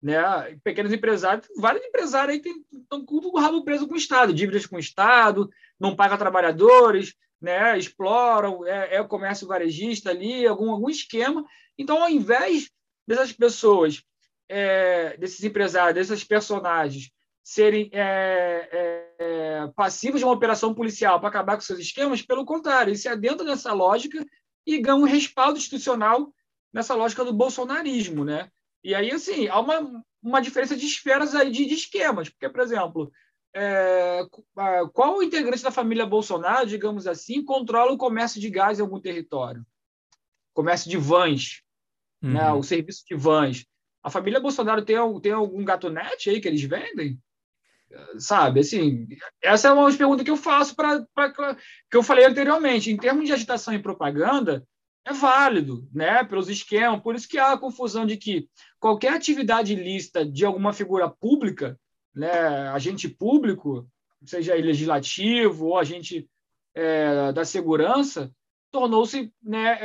Né? 0.01 0.15
Pequenos 0.63 0.93
empresários, 0.93 1.47
vários 1.57 1.83
empresários 1.83 2.35
aí 2.35 2.53
estão 2.71 3.03
com 3.03 3.15
o 3.15 3.39
rabo 3.39 3.63
preso 3.63 3.87
com 3.87 3.95
o 3.95 3.97
Estado, 3.97 4.33
dívidas 4.33 4.67
com 4.67 4.75
o 4.75 4.79
Estado, 4.79 5.49
não 5.79 5.95
paga 5.95 6.17
trabalhadores, 6.17 7.15
né? 7.41 7.77
exploram, 7.77 8.65
é, 8.65 8.95
é 8.95 9.01
o 9.01 9.07
comércio 9.07 9.47
varejista 9.47 10.09
ali, 10.09 10.45
algum, 10.45 10.71
algum 10.71 10.89
esquema. 10.89 11.45
Então, 11.77 12.01
ao 12.01 12.09
invés 12.09 12.69
dessas 13.07 13.31
pessoas, 13.31 14.03
é, 14.49 15.17
desses 15.17 15.43
empresários, 15.43 15.95
desses 16.07 16.23
personagens, 16.23 17.11
serem 17.43 17.89
é, 17.93 18.69
é, 18.71 19.15
é, 19.19 19.67
passivos 19.75 20.19
de 20.19 20.25
uma 20.25 20.33
operação 20.33 20.73
policial 20.73 21.19
para 21.19 21.29
acabar 21.29 21.55
com 21.55 21.61
seus 21.61 21.79
esquemas, 21.79 22.21
pelo 22.21 22.43
contrário, 22.43 22.89
eles 22.89 23.01
se 23.01 23.07
adentram 23.07 23.45
nessa 23.45 23.71
lógica 23.71 24.25
e 24.65 24.79
ganham 24.79 25.01
um 25.01 25.05
respaldo 25.05 25.59
institucional 25.59 26.33
nessa 26.73 26.95
lógica 26.95 27.23
do 27.23 27.31
bolsonarismo, 27.31 28.25
né? 28.25 28.49
E 28.83 28.95
aí, 28.95 29.11
assim, 29.11 29.47
há 29.47 29.59
uma, 29.59 30.03
uma 30.21 30.41
diferença 30.41 30.75
de 30.75 30.85
esferas 30.85 31.35
aí 31.35 31.51
de, 31.51 31.65
de 31.65 31.75
esquemas, 31.75 32.29
porque, 32.29 32.49
por 32.49 32.61
exemplo, 32.61 33.11
é, 33.55 34.27
qual 34.93 35.23
integrante 35.23 35.63
da 35.63 35.71
família 35.71 36.05
Bolsonaro, 36.05 36.67
digamos 36.67 37.07
assim, 37.07 37.43
controla 37.43 37.91
o 37.91 37.97
comércio 37.97 38.41
de 38.41 38.49
gás 38.49 38.77
em 38.77 38.81
algum 38.81 38.99
território? 38.99 39.65
Comércio 40.53 40.89
de 40.89 40.97
vans, 40.97 41.61
né? 42.21 42.29
uhum. 42.29 42.33
né? 42.33 42.51
o 42.51 42.63
serviço 42.63 43.03
de 43.07 43.15
vans. 43.15 43.65
A 44.03 44.09
família 44.09 44.39
Bolsonaro 44.39 44.83
tem, 44.83 44.97
tem 45.21 45.31
algum 45.31 45.63
gatonete 45.63 46.29
aí 46.29 46.39
que 46.41 46.47
eles 46.47 46.61
vendem? 46.61 47.19
sabe? 48.17 48.59
Assim, 48.59 49.07
essa 49.41 49.69
é 49.69 49.71
uma 49.71 49.91
pergunta 49.95 50.23
que 50.23 50.31
eu 50.31 50.37
faço 50.37 50.75
para 50.75 51.05
que 51.89 51.97
eu 51.97 52.03
falei 52.03 52.25
anteriormente. 52.25 52.91
Em 52.91 52.97
termos 52.97 53.25
de 53.25 53.33
agitação 53.33 53.73
e 53.73 53.81
propaganda, 53.81 54.67
é 55.05 55.13
válido, 55.13 55.87
né? 55.93 56.23
Pelos 56.23 56.49
esquemas, 56.49 57.01
por 57.01 57.15
isso 57.15 57.27
que 57.27 57.37
há 57.37 57.53
a 57.53 57.57
confusão 57.57 58.05
de 58.05 58.17
que 58.17 58.49
qualquer 58.79 59.13
atividade 59.13 59.73
ilícita 59.73 60.25
de 60.25 60.43
alguma 60.45 60.73
figura 60.73 61.09
pública, 61.09 61.79
né, 62.15 62.31
agente 62.69 63.09
público, 63.09 63.87
seja 64.23 64.55
legislativo 64.55 65.67
ou 65.67 65.77
agente 65.77 66.27
é, 66.73 67.31
da 67.31 67.45
segurança, 67.45 68.31
tornou-se 68.71 69.31
né, 69.41 69.77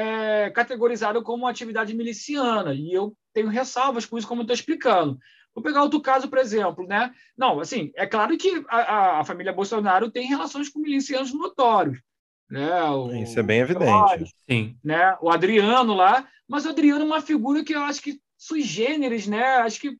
é, 0.44 0.50
categorizado 0.50 1.22
como 1.22 1.44
uma 1.44 1.50
atividade 1.50 1.94
miliciana. 1.94 2.74
E 2.74 2.92
eu 2.92 3.14
tenho 3.32 3.48
ressalvas 3.48 4.06
com 4.06 4.18
isso, 4.18 4.26
como 4.26 4.42
estou 4.42 4.54
explicando. 4.54 5.18
Vou 5.54 5.62
pegar 5.62 5.82
outro 5.82 6.00
caso, 6.00 6.28
por 6.28 6.38
exemplo, 6.38 6.86
né? 6.86 7.12
Não, 7.36 7.60
assim, 7.60 7.90
é 7.96 8.06
claro 8.06 8.36
que 8.38 8.64
a, 8.68 9.20
a 9.20 9.24
família 9.24 9.52
Bolsonaro 9.52 10.10
tem 10.10 10.26
relações 10.26 10.68
com 10.68 10.78
milicianos 10.78 11.34
notórios, 11.34 12.00
né? 12.48 12.82
O, 12.84 13.12
Isso 13.14 13.38
é 13.38 13.42
bem 13.42 13.60
evidente. 13.60 14.32
Sim. 14.48 14.76
Né? 14.82 15.16
O 15.20 15.30
Adriano 15.30 15.94
lá, 15.94 16.26
mas 16.48 16.66
o 16.66 16.70
Adriano 16.70 17.02
é 17.02 17.06
uma 17.06 17.20
figura 17.20 17.64
que 17.64 17.74
eu 17.74 17.82
acho 17.82 18.00
que 18.00 18.20
sui 18.36 18.62
generis, 18.62 19.26
né? 19.26 19.42
Acho 19.56 19.80
que 19.80 19.96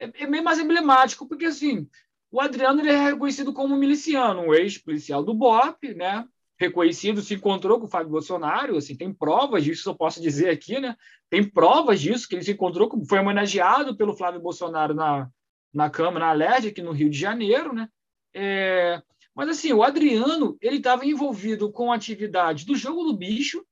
é, 0.00 0.24
é 0.24 0.26
meio 0.26 0.42
mais 0.42 0.58
emblemático, 0.58 1.28
porque 1.28 1.44
assim, 1.46 1.88
o 2.30 2.40
Adriano 2.40 2.80
ele 2.80 2.90
é 2.90 3.04
reconhecido 3.10 3.52
como 3.52 3.76
miliciano, 3.76 4.42
um 4.42 4.54
ex-policial 4.54 5.22
do 5.22 5.34
BOP, 5.34 5.94
né? 5.94 6.26
reconhecido, 6.60 7.22
se 7.22 7.32
encontrou 7.32 7.80
com 7.80 7.86
o 7.86 7.88
Fábio 7.88 8.10
Bolsonaro, 8.10 8.76
assim, 8.76 8.94
tem 8.94 9.10
provas 9.10 9.64
disso, 9.64 9.88
eu 9.88 9.94
posso 9.94 10.20
dizer 10.20 10.50
aqui, 10.50 10.78
né? 10.78 10.94
Tem 11.30 11.42
provas 11.42 11.98
disso, 11.98 12.28
que 12.28 12.34
ele 12.34 12.44
se 12.44 12.52
encontrou, 12.52 12.90
foi 13.08 13.18
homenageado 13.18 13.96
pelo 13.96 14.14
Flávio 14.14 14.42
Bolsonaro 14.42 14.92
na, 14.92 15.30
na 15.72 15.88
Câmara, 15.88 16.26
na 16.26 16.32
LERJ, 16.32 16.68
aqui 16.68 16.82
no 16.82 16.92
Rio 16.92 17.08
de 17.08 17.18
Janeiro, 17.18 17.72
né? 17.72 17.88
É, 18.34 19.02
mas, 19.34 19.48
assim, 19.48 19.72
o 19.72 19.82
Adriano, 19.82 20.58
ele 20.60 20.76
estava 20.76 21.06
envolvido 21.06 21.72
com 21.72 21.90
atividade 21.90 22.66
do 22.66 22.76
jogo 22.76 23.04
do 23.04 23.16
bicho, 23.16 23.64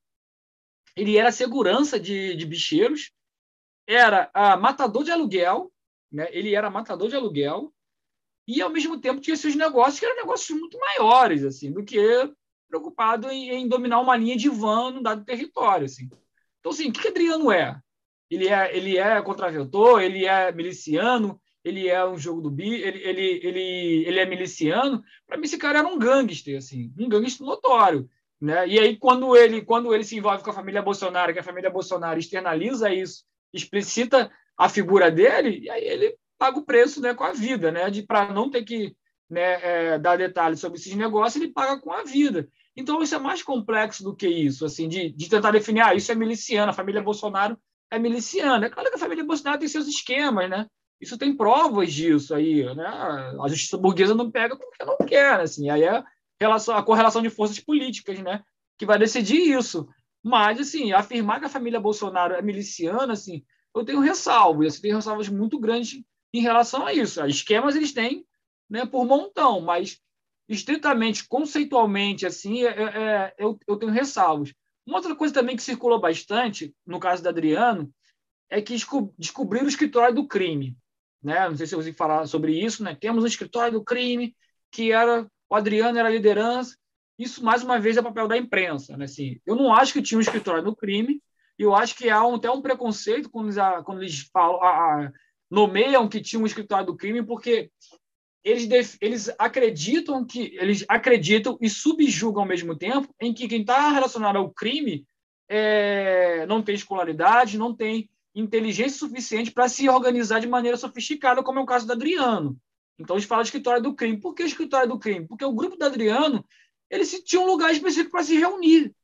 ele 0.96 1.18
era 1.18 1.30
segurança 1.30 2.00
de, 2.00 2.34
de 2.36 2.46
bicheiros, 2.46 3.12
era 3.86 4.30
a 4.32 4.56
matador 4.56 5.04
de 5.04 5.10
aluguel, 5.10 5.70
né? 6.10 6.28
ele 6.30 6.54
era 6.54 6.70
matador 6.70 7.08
de 7.08 7.16
aluguel, 7.16 7.72
e, 8.48 8.62
ao 8.62 8.70
mesmo 8.70 8.98
tempo, 8.98 9.20
tinha 9.20 9.36
seus 9.36 9.54
negócios 9.54 10.00
que 10.00 10.06
eram 10.06 10.16
negócios 10.16 10.58
muito 10.58 10.78
maiores 10.78 11.44
assim 11.44 11.70
do 11.70 11.84
que 11.84 12.00
preocupado 12.66 13.30
em, 13.30 13.50
em, 13.50 13.68
dominar 13.68 14.00
uma 14.00 14.16
linha 14.16 14.36
de 14.36 14.48
van 14.48 14.90
num 14.90 15.02
dado 15.02 15.22
território. 15.22 15.84
Assim. 15.84 16.08
Então, 16.58 16.72
assim, 16.72 16.88
o 16.88 16.92
que, 16.92 17.02
que 17.02 17.08
Adriano 17.08 17.52
é? 17.52 17.78
Ele 18.30 18.48
é, 18.48 18.74
ele 18.74 18.96
é 18.96 19.20
contraventor, 19.20 20.00
ele 20.00 20.24
é 20.24 20.50
miliciano, 20.50 21.38
ele 21.62 21.88
é 21.88 22.06
um 22.06 22.16
jogo 22.16 22.40
do 22.40 22.50
bi, 22.50 22.74
ele, 22.74 23.02
ele, 23.02 23.40
ele, 23.42 24.04
ele 24.06 24.18
é 24.18 24.24
miliciano. 24.24 25.02
Para 25.26 25.36
mim, 25.36 25.44
esse 25.44 25.58
cara 25.58 25.80
era 25.80 25.88
um 25.88 25.98
gangster, 25.98 26.56
assim, 26.56 26.90
um 26.98 27.08
gangster 27.08 27.46
notório. 27.46 28.08
Né? 28.40 28.66
E 28.66 28.78
aí, 28.78 28.96
quando 28.96 29.36
ele, 29.36 29.60
quando 29.60 29.94
ele 29.94 30.04
se 30.04 30.16
envolve 30.16 30.42
com 30.42 30.50
a 30.50 30.54
família 30.54 30.80
Bolsonaro, 30.80 31.34
que 31.34 31.38
a 31.38 31.44
família 31.44 31.70
Bolsonaro 31.70 32.18
externaliza 32.18 32.92
isso, 32.92 33.24
explicita 33.52 34.30
a 34.58 34.68
figura 34.68 35.10
dele, 35.10 35.60
e 35.60 35.70
aí 35.70 35.84
ele 35.84 36.16
paga 36.36 36.58
o 36.58 36.64
preço 36.64 37.00
né, 37.00 37.14
com 37.14 37.24
a 37.24 37.32
vida, 37.32 37.70
né, 37.70 37.88
de 37.88 38.02
para 38.02 38.32
não 38.32 38.50
ter 38.50 38.64
que 38.64 38.96
né, 39.30 39.60
é, 39.62 39.98
dar 39.98 40.18
detalhes 40.18 40.60
sobre 40.60 40.78
esses 40.78 40.94
negócios, 40.94 41.40
ele 41.40 41.52
paga 41.52 41.80
com 41.80 41.92
a 41.92 42.02
vida. 42.02 42.48
Então, 42.76 43.02
isso 43.02 43.14
é 43.14 43.18
mais 43.18 43.42
complexo 43.42 44.04
do 44.04 44.14
que 44.14 44.28
isso, 44.28 44.64
assim, 44.64 44.88
de, 44.88 45.10
de 45.10 45.28
tentar 45.28 45.50
definir, 45.50 45.80
ah, 45.80 45.94
isso 45.94 46.10
é 46.12 46.14
miliciano, 46.14 46.70
a 46.70 46.74
família 46.74 47.02
Bolsonaro 47.02 47.58
é 47.90 47.98
miliciana. 47.98 48.66
É 48.66 48.70
claro 48.70 48.88
que 48.88 48.96
a 48.96 49.00
família 49.00 49.24
Bolsonaro 49.24 49.58
tem 49.58 49.68
seus 49.68 49.88
esquemas, 49.88 50.48
né? 50.48 50.66
Isso 51.00 51.18
tem 51.18 51.36
provas 51.36 51.92
disso 51.92 52.34
aí, 52.34 52.64
né? 52.74 52.86
A 52.86 53.48
justiça 53.48 53.76
burguesa 53.76 54.14
não 54.14 54.30
pega 54.30 54.56
porque 54.56 54.84
não 54.84 54.96
quer, 54.98 55.40
assim. 55.40 55.70
Aí 55.70 55.82
é 55.82 56.02
relação, 56.40 56.76
a 56.76 56.82
correlação 56.82 57.22
de 57.22 57.30
forças 57.30 57.58
políticas, 57.58 58.18
né? 58.20 58.42
Que 58.78 58.86
vai 58.86 58.98
decidir 58.98 59.56
isso. 59.56 59.88
Mas, 60.22 60.60
assim, 60.60 60.92
afirmar 60.92 61.40
que 61.40 61.46
a 61.46 61.50
família 61.50 61.80
Bolsonaro 61.80 62.34
é 62.34 62.42
miliciana, 62.42 63.12
assim, 63.12 63.44
eu 63.78 63.84
tenho 63.84 64.00
ressalvas, 64.00 64.74
assim, 64.74 64.82
tenho 64.82 64.96
ressalvas 64.96 65.28
muito 65.28 65.58
grandes 65.58 66.02
em 66.32 66.40
relação 66.40 66.86
a 66.86 66.92
isso. 66.92 67.24
Esquemas 67.26 67.76
eles 67.76 67.92
têm 67.92 68.26
né, 68.68 68.84
por 68.84 69.06
montão, 69.06 69.60
mas 69.60 70.00
estritamente, 70.48 71.26
conceitualmente, 71.26 72.26
assim, 72.26 72.64
é, 72.64 72.68
é, 72.68 72.84
é, 72.84 73.34
eu, 73.38 73.58
eu 73.66 73.76
tenho 73.76 73.92
ressalvos. 73.92 74.54
Uma 74.86 74.96
outra 74.96 75.14
coisa 75.14 75.34
também 75.34 75.56
que 75.56 75.62
circulou 75.62 76.00
bastante, 76.00 76.74
no 76.86 76.98
caso 76.98 77.22
da 77.22 77.30
Adriano, 77.30 77.92
é 78.48 78.62
que 78.62 78.74
descobriram 79.18 79.66
o 79.66 79.68
escritório 79.68 80.14
do 80.14 80.26
crime. 80.26 80.76
Né? 81.22 81.48
Não 81.48 81.56
sei 81.56 81.66
se 81.66 81.74
você 81.74 81.92
falar 81.92 82.26
sobre 82.26 82.58
isso, 82.58 82.82
né? 82.82 82.94
Temos 82.94 83.22
um 83.22 83.26
escritório 83.26 83.72
do 83.72 83.84
crime 83.84 84.34
que 84.70 84.92
era 84.92 85.28
o 85.50 85.54
Adriano 85.54 85.98
era 85.98 86.08
a 86.08 86.12
liderança. 86.12 86.76
Isso 87.18 87.44
mais 87.44 87.62
uma 87.62 87.80
vez 87.80 87.96
é 87.96 88.02
papel 88.02 88.28
da 88.28 88.36
imprensa, 88.36 88.96
né? 88.96 89.04
Assim, 89.04 89.40
eu 89.44 89.56
não 89.56 89.74
acho 89.74 89.92
que 89.92 90.02
tinha 90.02 90.18
um 90.18 90.22
escritório 90.22 90.62
do 90.62 90.76
crime. 90.76 91.20
Eu 91.58 91.74
acho 91.74 91.94
que 91.96 92.08
há 92.08 92.24
um, 92.24 92.36
até 92.36 92.50
um 92.50 92.62
preconceito 92.62 93.28
quando 93.30 93.46
eles, 93.46 93.84
quando 93.84 94.02
eles 94.02 94.28
falam, 94.32 94.62
a, 94.62 94.68
a, 94.68 95.12
nomeiam 95.50 96.08
que 96.08 96.20
tinha 96.20 96.40
um 96.40 96.46
escritório 96.46 96.86
do 96.86 96.96
crime, 96.96 97.22
porque 97.22 97.70
eles, 98.44 98.96
eles 99.00 99.30
acreditam 99.38 100.24
que 100.24 100.56
eles 100.56 100.84
acreditam 100.88 101.58
e 101.60 101.68
subjugam 101.68 102.42
ao 102.42 102.48
mesmo 102.48 102.76
tempo 102.76 103.12
em 103.20 103.34
que 103.34 103.48
quem 103.48 103.62
está 103.62 103.90
relacionado 103.90 104.36
ao 104.36 104.50
crime 104.50 105.04
é, 105.48 106.46
não 106.46 106.62
tem 106.62 106.74
escolaridade, 106.74 107.58
não 107.58 107.74
tem 107.74 108.08
inteligência 108.34 108.98
suficiente 108.98 109.50
para 109.50 109.68
se 109.68 109.88
organizar 109.88 110.38
de 110.38 110.46
maneira 110.46 110.76
sofisticada, 110.76 111.42
como 111.42 111.58
é 111.58 111.62
o 111.62 111.66
caso 111.66 111.86
do 111.86 111.92
Adriano. 111.92 112.56
Então, 112.98 113.16
eles 113.16 113.26
falam 113.26 113.42
de 113.42 113.48
escritório 113.48 113.82
do 113.82 113.94
crime. 113.94 114.20
Por 114.20 114.34
que 114.34 114.42
escritório 114.42 114.88
do 114.88 114.98
crime? 114.98 115.26
Porque 115.26 115.44
o 115.44 115.52
grupo 115.52 115.76
do 115.76 115.84
Adriano 115.84 116.44
eles 116.90 117.10
tinha 117.24 117.40
um 117.40 117.46
lugar 117.46 117.72
específico 117.72 118.10
para 118.10 118.24
se 118.24 118.36
reunir. 118.36 118.94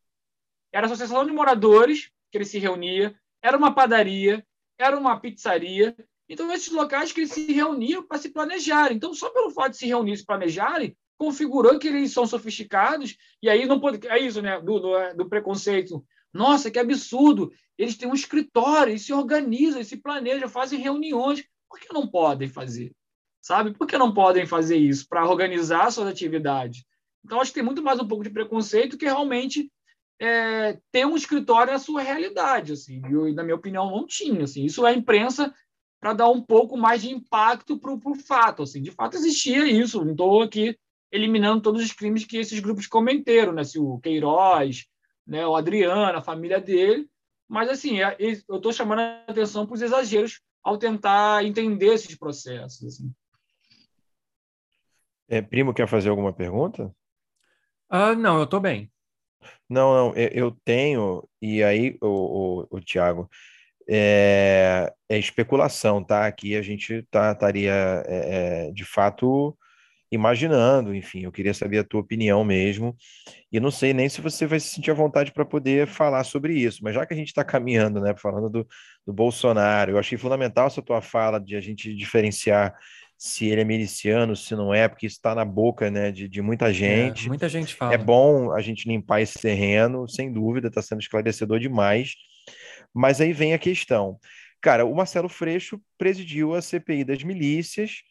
Era 0.73 0.87
a 0.87 0.89
associação 0.89 1.25
de 1.25 1.33
moradores 1.33 2.11
que 2.35 2.39
ele 2.39 2.45
se 2.45 2.59
reunia, 2.59 3.15
era 3.41 3.57
uma 3.57 3.73
padaria, 3.73 4.45
era 4.77 4.99
uma 4.99 5.21
pizzaria, 5.21 5.95
então, 6.29 6.51
esses 6.53 6.73
locais 6.73 7.13
que 7.13 7.21
eles 7.21 7.33
se 7.33 7.53
reuniam 7.53 8.03
para 8.03 8.19
se 8.19 8.31
planejarem. 8.31 8.97
Então, 8.97 9.13
só 9.15 9.31
pelo 9.31 9.51
fato 9.51 9.73
de 9.73 9.77
se 9.79 9.87
reunir 9.87 10.15
e 10.15 10.17
se 10.17 10.25
planejarem, 10.25 10.97
configurou 11.19 11.79
que 11.79 11.89
eles 11.89 12.13
são 12.13 12.27
sofisticados, 12.27 13.17
e 13.43 13.49
aí 13.49 13.67
não 13.67 13.79
pode. 13.79 14.07
É 14.09 14.19
isso, 14.19 14.41
né? 14.41 14.61
Do, 14.61 14.81
do, 14.81 14.97
é, 14.97 15.15
do 15.15 15.29
preconceito. 15.29 16.05
Nossa, 16.33 16.71
que 16.71 16.79
absurdo! 16.79 17.53
Eles 17.77 17.97
têm 17.97 18.09
um 18.09 18.15
escritório, 18.15 18.93
eles 18.93 19.03
se 19.03 19.13
organizam, 19.13 19.77
eles 19.77 19.89
se 19.89 19.97
planejam, 19.97 20.49
fazem 20.49 20.81
reuniões. 20.81 21.45
Por 21.69 21.79
que 21.79 21.93
não 21.93 22.07
podem 22.07 22.49
fazer? 22.49 22.93
Sabe? 23.41 23.75
Por 23.75 23.87
que 23.87 23.99
não 23.99 24.15
podem 24.15 24.47
fazer 24.47 24.77
isso 24.77 25.07
para 25.09 25.29
organizar 25.29 25.91
suas 25.91 26.09
atividades? 26.09 26.85
Então, 27.25 27.41
acho 27.41 27.51
que 27.51 27.57
tem 27.57 27.65
muito 27.65 27.83
mais 27.83 28.01
um 28.01 28.09
pouco 28.09 28.25
de 28.25 28.31
preconceito 28.31 28.97
que 28.97 29.05
realmente 29.05 29.71
é, 30.21 30.79
ter 30.93 31.07
um 31.07 31.17
escritório 31.17 31.73
na 31.73 31.79
sua 31.79 32.03
realidade. 32.03 32.73
Assim. 32.73 33.03
E, 33.07 33.33
na 33.33 33.43
minha 33.43 33.57
opinião, 33.57 33.91
não 33.91 34.07
tinha. 34.07 34.45
Assim. 34.45 34.65
Isso 34.65 34.85
a 34.85 34.93
imprensa 34.93 35.55
para 36.01 36.13
dar 36.13 36.29
um 36.29 36.43
pouco 36.43 36.77
mais 36.77 37.03
de 37.03 37.11
impacto 37.11 37.79
para 37.79 37.93
o 37.93 38.15
fato. 38.15 38.63
Assim. 38.63 38.83
De 38.83 38.91
fato, 38.91 39.17
existia 39.17 39.65
isso. 39.67 40.05
Não 40.05 40.13
estou 40.13 40.43
aqui 40.43 40.79
eliminando 41.11 41.63
todos 41.63 41.83
os 41.83 41.93
crimes 41.93 42.25
que 42.25 42.37
esses 42.37 42.59
grupos 42.59 42.87
cometeram, 42.87 43.53
né? 43.53 43.63
Se 43.65 43.79
o 43.79 43.99
Queiroz, 44.01 44.87
né? 45.27 45.47
o 45.47 45.55
Adriano, 45.55 46.19
a 46.19 46.23
família 46.23 46.61
dele. 46.61 47.09
Mas, 47.49 47.69
assim, 47.69 48.03
é, 48.03 48.17
eu 48.19 48.57
estou 48.57 48.73
chamando 48.73 49.01
a 49.01 49.25
atenção 49.29 49.67
para 49.67 49.75
os 49.75 49.83
exageros 49.83 50.41
ao 50.63 50.79
tentar 50.79 51.45
entender 51.45 51.93
esses 51.93 52.17
processos. 52.17 52.85
Assim. 52.85 53.13
É, 55.29 55.41
primo, 55.43 55.75
quer 55.75 55.87
fazer 55.87 56.09
alguma 56.09 56.33
pergunta? 56.33 56.95
Ah, 57.89 58.15
não, 58.15 58.41
eu 58.41 58.47
tô 58.47 58.59
bem. 58.59 58.91
Não, 59.69 59.95
não, 59.95 60.15
eu 60.17 60.51
tenho, 60.65 61.27
e 61.41 61.63
aí, 61.63 61.97
o, 62.01 62.67
o, 62.71 62.77
o 62.77 62.81
Tiago, 62.81 63.29
é, 63.89 64.93
é 65.09 65.19
especulação, 65.19 66.03
tá? 66.03 66.27
Aqui 66.27 66.57
a 66.57 66.63
gente 66.63 67.03
tá, 67.11 67.33
estaria, 67.33 67.73
é, 68.07 68.69
é, 68.69 68.73
de 68.73 68.85
fato, 68.85 69.57
imaginando, 70.11 70.95
enfim, 70.95 71.25
eu 71.25 71.33
queria 71.33 71.53
saber 71.53 71.79
a 71.79 71.85
tua 71.85 72.01
opinião 72.01 72.45
mesmo, 72.45 72.97
e 73.53 73.59
não 73.61 73.71
sei 73.71 73.93
nem 73.93 74.09
se 74.09 74.21
você 74.21 74.47
vai 74.47 74.61
se 74.61 74.69
sentir 74.69 74.91
à 74.91 74.95
vontade 74.95 75.33
para 75.33 75.45
poder 75.45 75.87
falar 75.87 76.25
sobre 76.25 76.55
isso, 76.55 76.81
mas 76.83 76.95
já 76.95 77.05
que 77.05 77.13
a 77.15 77.17
gente 77.17 77.29
está 77.29 77.45
caminhando, 77.45 78.01
né, 78.01 78.15
falando 78.17 78.49
do, 78.49 78.67
do 79.07 79.13
Bolsonaro, 79.13 79.93
eu 79.93 79.99
achei 79.99 80.17
fundamental 80.19 80.67
essa 80.67 80.83
tua 80.83 81.03
fala 81.03 81.39
de 81.41 81.57
a 81.57 81.61
gente 81.61 81.95
diferenciar 81.95 82.75
se 83.17 83.47
ele 83.47 83.61
é 83.61 83.65
miliciano, 83.65 84.35
se 84.37 84.55
não 84.55 84.75
é, 84.75 84.87
porque 84.89 85.07
isso 85.07 85.17
está 85.17 85.35
na 85.35 85.45
boca, 85.45 85.91
né, 85.91 86.11
de, 86.11 86.29
de 86.29 86.43
muita 86.43 86.69
É, 86.71 86.73
gente. 86.73 87.29
muita 87.29 87.49
gente 87.49 87.73
É 87.75 87.77
fala. 87.77 87.97
bom 87.99 88.53
a 88.53 88.61
gente 88.61 88.89
limpar 88.89 89.21
esse 89.21 89.39
terreno, 89.39 90.09
sem 90.09 90.33
dúvida, 90.33 90.69
está 90.69 90.83
sendo 90.83 91.01
esclarecedor 91.01 91.59
demais. 91.59 92.15
Mas 92.93 93.21
aí 93.21 93.33
vem 93.33 93.55
a 93.55 93.59
questão. 93.59 94.19
Cara, 94.61 94.85
o 94.85 94.95
Marcelo 94.95 95.29
Freixo 95.29 95.81
presidiu 95.99 96.55
a 96.55 96.61
CPI 96.63 97.05
das 97.05 97.23
milícias, 97.23 98.03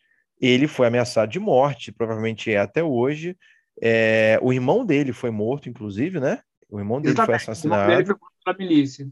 ele 0.42 0.68
foi 0.68 0.88
ameaçado 0.88 1.32
de 1.32 1.40
morte, 1.40 1.92
provavelmente 1.92 2.52
é 2.52 2.58
até 2.58 2.84
hoje. 2.84 3.38
É, 3.82 4.38
o 4.42 4.52
irmão 4.54 4.86
dele 4.86 5.14
foi 5.14 5.32
morto, 5.32 5.70
inclusive, 5.70 6.20
né? 6.20 6.42
O 6.70 6.80
irmão 6.80 7.00
dele 7.02 7.16
foi 7.16 7.24
Exatamente. 7.36 7.64
O 7.64 7.66
irmão 7.66 7.78
dele 7.80 7.94
assassinado. 7.94 8.06
foi 8.06 8.16
contra 8.16 8.54
a 8.54 8.58
milícia. 8.58 9.08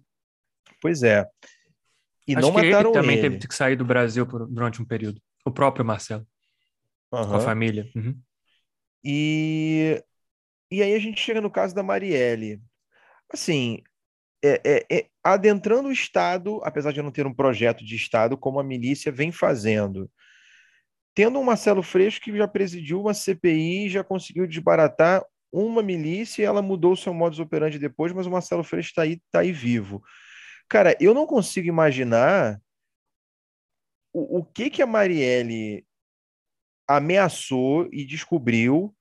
Pois 0.82 1.04
é. 1.04 1.26
E 2.28 2.36
Acho 2.36 2.42
não 2.48 2.54
que 2.54 2.60
ele 2.62 2.72
mataram 2.72 2.92
também 2.92 3.18
ele. 3.18 3.30
teve 3.30 3.48
que 3.48 3.56
sair 3.56 3.76
do 3.76 3.86
Brasil 3.86 4.26
por- 4.28 4.48
durante 4.48 4.82
um 4.82 4.86
período. 4.86 5.22
O 5.46 5.52
próprio 5.52 5.86
Marcelo, 5.86 6.26
com 7.10 7.18
a 7.18 7.40
família. 7.40 7.90
Uhum. 7.96 8.20
E, 9.04 10.04
e 10.70 10.82
aí 10.84 10.94
a 10.94 11.00
gente 11.00 11.20
chega 11.20 11.42
no 11.42 11.50
caso 11.50 11.74
da 11.74 11.84
Marielle. 11.84 12.62
Assim, 13.34 13.82
é- 14.44 14.62
é- 14.64 14.86
é- 14.90 15.08
adentrando 15.24 15.90
o 15.90 15.92
Estado, 15.92 16.60
apesar 16.64 16.92
de 16.92 17.02
não 17.02 17.12
ter 17.12 17.26
um 17.26 17.34
projeto 17.34 17.86
de 17.86 17.96
Estado, 17.96 18.38
como 18.38 18.60
a 18.60 18.64
milícia 18.64 19.12
vem 19.12 19.32
fazendo. 19.32 20.10
Tendo 21.14 21.40
um 21.40 21.44
Marcelo 21.44 21.84
Freixo 21.84 22.22
que 22.22 22.36
já 22.36 22.48
presidiu 22.48 23.02
uma 23.02 23.14
CPI, 23.14 23.90
já 23.90 24.04
conseguiu 24.04 24.48
desbaratar 24.48 25.24
uma 25.52 25.84
milícia 25.84 26.42
e 26.42 26.46
ela 26.46 26.62
mudou 26.62 26.94
o 26.94 26.98
seu 26.98 27.14
modus 27.14 27.40
operandi 27.40 27.78
depois, 27.78 28.14
mas 28.14 28.26
o 28.26 28.32
Marcelo 28.32 28.64
Freixo 28.64 28.90
está 28.90 29.02
aí, 29.02 29.22
tá 29.30 29.42
aí 29.42 29.52
vivo. 29.52 30.02
Cara, 30.70 30.96
eu 31.02 31.14
não 31.14 31.28
consigo 31.28 31.68
imaginar 31.68 32.58
o, 34.14 34.40
o 34.40 34.46
que 34.46 34.70
que 34.70 34.82
a 34.82 34.88
Marielle 34.88 35.86
ameaçou 36.88 37.88
e 37.92 38.06
descobriu 38.06 38.96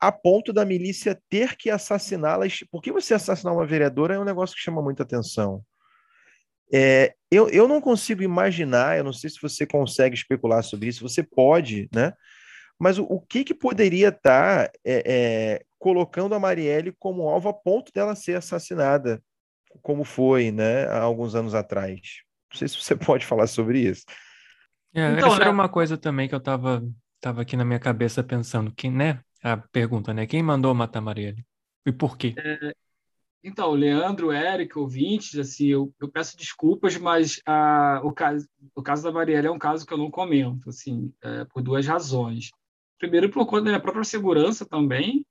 a 0.00 0.10
ponto 0.10 0.52
da 0.52 0.64
milícia 0.64 1.20
ter 1.28 1.56
que 1.56 1.68
assassiná-las. 1.68 2.64
Porque 2.70 2.90
você 2.90 3.12
assassinar 3.14 3.52
uma 3.52 3.66
vereadora 3.66 4.14
é 4.14 4.18
um 4.18 4.24
negócio 4.24 4.56
que 4.56 4.62
chama 4.62 4.80
muita 4.80 5.02
atenção. 5.02 5.62
É, 6.72 7.14
eu, 7.30 7.48
eu 7.50 7.66
não 7.66 7.80
consigo 7.80 8.22
imaginar, 8.22 8.96
eu 8.96 9.04
não 9.04 9.12
sei 9.12 9.28
se 9.28 9.40
você 9.42 9.66
consegue 9.66 10.14
especular 10.14 10.62
sobre 10.62 10.88
isso, 10.88 11.06
você 11.06 11.22
pode, 11.22 11.88
né? 11.92 12.12
Mas 12.78 12.96
o, 12.96 13.04
o 13.04 13.20
que, 13.20 13.44
que 13.44 13.52
poderia 13.52 14.08
estar 14.08 14.70
é, 14.84 15.02
é, 15.04 15.64
colocando 15.78 16.34
a 16.34 16.38
Marielle 16.38 16.94
como 16.98 17.28
alvo 17.28 17.48
a 17.48 17.52
ponto 17.52 17.92
dela 17.92 18.14
ser 18.14 18.36
assassinada, 18.36 19.22
como 19.82 20.04
foi, 20.04 20.50
né, 20.50 20.86
há 20.86 21.00
alguns 21.00 21.34
anos 21.34 21.54
atrás? 21.54 22.00
Não 22.50 22.58
sei 22.58 22.68
se 22.68 22.76
você 22.80 22.96
pode 22.96 23.26
falar 23.26 23.48
sobre 23.48 23.80
isso. 23.80 24.04
É, 24.94 25.12
Então, 25.12 25.28
essa 25.28 25.36
era 25.36 25.44
né? 25.46 25.50
uma 25.50 25.68
coisa 25.68 25.96
também 25.96 26.28
que 26.28 26.34
eu 26.34 26.40
tava, 26.40 26.82
tava 27.20 27.42
aqui 27.42 27.56
na 27.56 27.64
minha 27.64 27.78
cabeça 27.78 28.22
pensando. 28.22 28.72
Quem, 28.72 28.90
né? 28.90 29.20
A 29.42 29.56
pergunta, 29.56 30.12
né? 30.12 30.26
Quem 30.26 30.42
mandou 30.42 30.74
matar 30.74 31.00
Marielle? 31.00 31.44
E 31.86 31.92
por 31.92 32.16
quê? 32.16 32.34
Então, 33.42 33.70
Leandro, 33.72 34.30
Érico, 34.30 34.80
ouvintes, 34.80 35.38
assim, 35.38 35.68
eu, 35.68 35.94
eu 35.98 36.08
peço 36.08 36.36
desculpas, 36.36 36.96
mas 36.98 37.40
ah, 37.46 38.00
o, 38.04 38.12
caso, 38.12 38.46
o 38.74 38.82
caso 38.82 39.02
da 39.02 39.10
Marielle 39.10 39.46
é 39.46 39.50
um 39.50 39.58
caso 39.58 39.86
que 39.86 39.94
eu 39.94 39.98
não 39.98 40.10
comento, 40.10 40.68
assim, 40.68 41.10
é, 41.22 41.44
por 41.46 41.62
duas 41.62 41.86
razões. 41.86 42.50
Primeiro, 42.98 43.30
por 43.30 43.46
conta 43.46 43.64
da 43.64 43.70
minha 43.70 43.80
própria 43.80 44.04
segurança 44.04 44.66
também, 44.66 45.24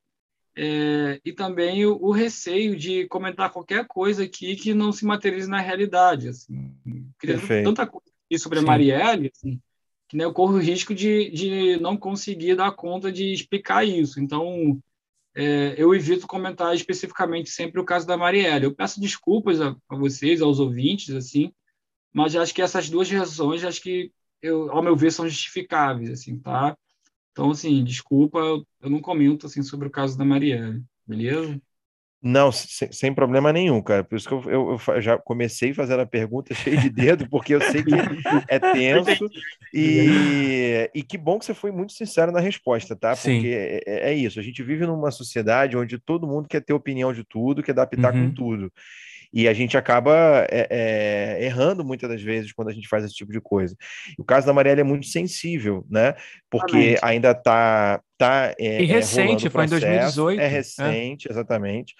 é, 0.58 1.22
e 1.24 1.32
também 1.32 1.86
o, 1.86 1.98
o 2.02 2.12
receio 2.12 2.76
de 2.76 3.08
comentar 3.08 3.52
qualquer 3.52 3.86
coisa 3.86 4.24
aqui 4.24 4.56
que 4.56 4.74
não 4.74 4.92
se 4.92 5.06
materialize 5.06 5.48
na 5.48 5.62
realidade, 5.62 6.30
assim. 6.30 6.76
Queria 7.20 7.64
tanta 7.64 7.86
coisa 7.86 8.09
aqui 8.30 8.38
sobre 8.38 8.60
a 8.60 8.62
Sim. 8.62 8.68
Marielle, 8.68 9.32
assim, 9.36 9.60
que 10.08 10.16
né, 10.16 10.24
eu 10.24 10.34
corro 10.34 10.54
o 10.54 10.60
risco 10.60 10.94
de, 10.94 11.30
de 11.32 11.78
não 11.80 11.98
conseguir 11.98 12.56
dar 12.56 12.72
conta 12.72 13.12
de 13.12 13.34
explicar 13.34 13.84
isso. 13.84 14.20
Então, 14.20 14.80
é, 15.36 15.76
eu 15.78 15.94
evito 15.94 16.28
comentar 16.28 16.74
especificamente 16.76 17.50
sempre 17.50 17.82
o 17.82 17.86
caso 17.86 18.06
da 18.06 18.18
Marielle. 18.18 18.66
Eu 18.66 18.76
peço 18.76 19.02
desculpas 19.02 19.60
a, 19.60 19.76
a 19.90 19.96
vocês, 19.96 20.42
aos 20.42 20.60
ouvintes, 20.60 21.14
assim, 21.14 21.52
mas 22.14 22.36
acho 22.36 22.54
que 22.54 22.62
essas 22.62 22.90
duas 22.90 23.10
razões, 23.10 23.64
acho 23.64 23.82
que, 23.82 24.12
eu, 24.42 24.72
ao 24.72 24.84
meu 24.84 24.96
ver, 24.96 25.12
são 25.12 25.28
justificáveis, 25.28 26.10
assim, 26.12 26.40
tá? 26.40 26.78
Então, 27.32 27.52
assim, 27.52 27.84
desculpa, 27.84 28.40
eu, 28.40 28.68
eu 28.82 28.90
não 28.90 29.00
comento, 29.00 29.46
assim, 29.46 29.62
sobre 29.64 29.88
o 29.88 29.92
caso 29.92 30.18
da 30.18 30.26
Marielle, 30.26 30.84
beleza? 31.06 31.62
Não, 32.22 32.52
sem, 32.52 32.92
sem 32.92 33.14
problema 33.14 33.54
nenhum, 33.54 33.82
cara. 33.82 34.04
Por 34.04 34.18
isso 34.18 34.28
que 34.28 34.34
eu, 34.34 34.44
eu- 34.52 34.82
eu 34.90 35.02
já 35.02 35.18
comecei 35.18 35.74
fazendo 35.74 36.02
a 36.02 36.06
pergunta 36.06 36.54
cheia 36.54 36.76
de 36.78 36.90
dedo, 36.90 37.30
porque 37.30 37.56
eu 37.56 37.62
sei 37.62 37.82
que 37.84 37.96
é 38.50 38.60
tenso. 38.74 39.30
E, 39.74 40.90
e 40.94 41.02
que 41.02 41.18
bom 41.18 41.40
que 41.40 41.46
você 41.46 41.54
foi 41.54 41.72
muito 41.72 41.94
sincero 41.94 42.32
na 42.32 42.40
resposta, 42.40 42.96
tá? 42.96 43.16
Porque 43.16 43.48
é, 43.48 43.82
é- 43.86 44.10
é 44.10 44.14
isso. 44.14 44.40
A 44.40 44.44
gente 44.44 44.62
vive 44.64 44.86
numa 44.86 45.12
sociedade 45.12 45.78
onde 45.78 45.98
todo 45.98 46.28
mundo 46.28 46.48
quer 46.50 46.62
ter 46.62 46.74
opinião 46.74 47.14
de 47.14 47.24
tudo, 47.24 47.64
quer 47.64 47.74
pitaco 47.88 48.18
Uhum. 48.18 48.26
em 48.26 48.32
tudo. 48.34 48.74
E 49.32 49.48
a 49.48 49.54
gente 49.54 49.78
acaba 49.78 50.46
é, 50.50 50.68
é, 50.70 51.46
errando 51.46 51.84
muitas 51.84 52.10
das 52.10 52.22
vezes 52.22 52.52
quando 52.52 52.70
a 52.70 52.74
gente 52.74 52.88
faz 52.88 53.06
esse 53.06 53.14
tipo 53.14 53.32
de 53.32 53.40
coisa. 53.40 53.76
O 54.18 54.24
caso 54.24 54.48
da 54.48 54.54
Marielle 54.54 54.82
é 54.82 54.84
muito 54.84 55.06
sensível, 55.08 55.86
né? 55.90 56.16
Porque 56.50 56.78
Exatamente. 56.78 57.06
ainda 57.06 57.36
tá, 57.36 58.02
tá 58.18 58.56
é, 58.60 58.82
E 58.82 58.90
é, 58.90 58.94
recente, 58.94 59.50
foi 59.50 59.66
em 59.66 59.70
processo. 59.70 60.16
2018, 60.16 60.42
É 60.42 60.44
é. 60.44 60.48
recente, 60.48 61.28
exatamente. 61.30 61.94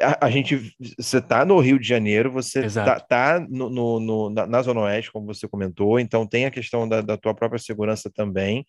A, 0.00 0.26
a 0.26 0.30
gente, 0.30 0.72
você 0.96 1.20
tá 1.20 1.44
no 1.44 1.58
Rio 1.58 1.78
de 1.78 1.86
Janeiro, 1.86 2.30
você 2.30 2.60
tá, 2.60 2.66
Exato. 2.66 3.06
tá 3.08 3.46
no, 3.50 3.68
no- 3.68 4.00
no- 4.00 4.30
na, 4.30 4.46
na 4.46 4.62
Zona 4.62 4.82
Oeste, 4.82 5.10
como 5.10 5.26
você 5.26 5.48
comentou, 5.48 5.98
então 5.98 6.26
tem 6.26 6.46
a 6.46 6.50
questão 6.50 6.88
da, 6.88 7.00
da 7.00 7.16
tua 7.16 7.34
própria 7.34 7.58
segurança 7.58 8.08
também. 8.08 8.64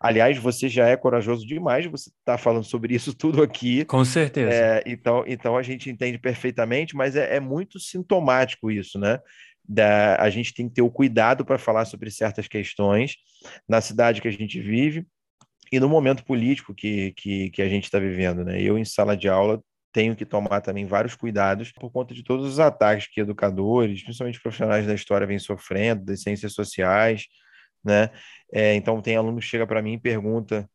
Aliás, 0.00 0.38
você 0.38 0.68
já 0.68 0.86
é 0.86 0.96
corajoso 0.96 1.44
demais, 1.46 1.86
você 1.86 2.10
tá 2.24 2.38
falando 2.38 2.64
sobre 2.64 2.94
isso 2.94 3.12
tudo 3.18 3.42
aqui. 3.42 3.84
Com 3.84 4.04
certeza. 4.04 4.52
É, 4.52 4.82
então, 4.86 5.24
então 5.26 5.56
a 5.56 5.62
gente 5.62 5.90
entende 5.90 6.18
perfeitamente, 6.18 6.94
mas 6.94 7.16
é, 7.16 7.36
é 7.36 7.40
muito 7.40 7.80
sintomático 7.80 8.70
isso, 8.70 8.98
né? 8.98 9.18
Da, 9.68 10.16
a 10.16 10.30
gente 10.30 10.54
tem 10.54 10.68
que 10.68 10.74
ter 10.76 10.82
o 10.82 10.90
cuidado 10.90 11.44
para 11.44 11.58
falar 11.58 11.84
sobre 11.84 12.10
certas 12.10 12.48
questões 12.48 13.16
na 13.68 13.80
cidade 13.80 14.20
que 14.20 14.28
a 14.28 14.32
gente 14.32 14.60
vive 14.60 15.04
e 15.70 15.78
no 15.78 15.88
momento 15.88 16.24
político 16.24 16.74
que, 16.74 17.12
que, 17.16 17.50
que 17.50 17.62
a 17.62 17.68
gente 17.68 17.84
está 17.84 17.98
vivendo, 17.98 18.44
né? 18.44 18.60
Eu, 18.60 18.78
em 18.78 18.84
sala 18.84 19.16
de 19.16 19.28
aula, 19.28 19.60
tenho 19.92 20.16
que 20.16 20.24
tomar 20.26 20.60
também 20.60 20.86
vários 20.86 21.14
cuidados 21.16 21.72
por 21.72 21.90
conta 21.90 22.14
de 22.14 22.22
todos 22.24 22.46
os 22.46 22.60
ataques 22.60 23.08
que 23.08 23.20
educadores, 23.20 24.02
principalmente 24.02 24.40
profissionais 24.40 24.86
da 24.86 24.94
história, 24.94 25.26
vêm 25.26 25.38
sofrendo, 25.38 26.04
das 26.04 26.22
ciências 26.22 26.52
sociais, 26.54 27.24
né? 27.84 28.10
É, 28.52 28.74
então, 28.74 29.00
tem 29.02 29.16
aluno 29.16 29.38
que 29.40 29.46
chega 29.46 29.66
para 29.66 29.82
mim 29.82 29.94
e 29.94 30.00
pergunta 30.00 30.68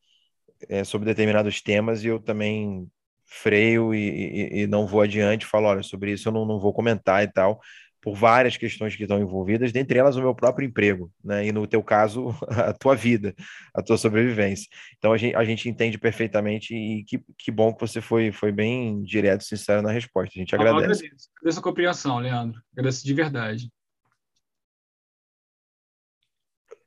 é, 0.69 0.83
sobre 0.83 1.05
determinados 1.07 1.61
temas 1.61 2.03
e 2.03 2.07
eu 2.07 2.19
também 2.19 2.87
freio 3.25 3.93
e, 3.93 3.99
e- 3.99 4.61
e 4.63 4.67
não 4.67 4.85
vou 4.87 5.01
adiante, 5.01 5.45
falo, 5.45 5.67
olha, 5.67 5.83
sobre 5.83 6.11
isso 6.13 6.29
eu 6.29 6.33
não, 6.33 6.45
não 6.45 6.59
vou 6.59 6.73
comentar 6.73 7.23
e 7.23 7.31
tal, 7.31 7.59
por 8.05 8.13
várias 8.13 8.55
questões 8.55 8.95
que 8.95 9.01
estão 9.01 9.19
envolvidas, 9.19 9.71
dentre 9.71 9.97
elas 9.97 10.15
o 10.15 10.21
meu 10.21 10.35
próprio 10.35 10.63
emprego, 10.63 11.11
né? 11.23 11.47
E 11.47 11.51
no 11.51 11.65
teu 11.65 11.81
caso, 11.81 12.35
a 12.47 12.71
tua 12.71 12.95
vida, 12.95 13.33
a 13.73 13.81
tua 13.81 13.97
sobrevivência. 13.97 14.67
Então 14.99 15.11
a 15.11 15.17
gente, 15.17 15.35
a 15.35 15.43
gente 15.43 15.67
entende 15.67 15.97
perfeitamente 15.97 16.75
e 16.75 17.03
que, 17.03 17.19
que 17.35 17.49
bom 17.49 17.73
que 17.73 17.81
você 17.81 18.01
foi, 18.01 18.31
foi 18.31 18.51
bem 18.51 19.01
direto 19.01 19.41
e 19.41 19.45
sincero 19.45 19.81
na 19.81 19.91
resposta. 19.91 20.33
A 20.35 20.39
gente 20.39 20.53
Eu 20.53 20.61
agradece. 20.61 21.03
agradeço. 21.03 21.29
Agradeço 21.39 21.59
a 21.59 21.63
compreensão, 21.63 22.19
Leandro. 22.19 22.61
Agradeço 22.73 23.03
de 23.03 23.13
verdade. 23.15 23.69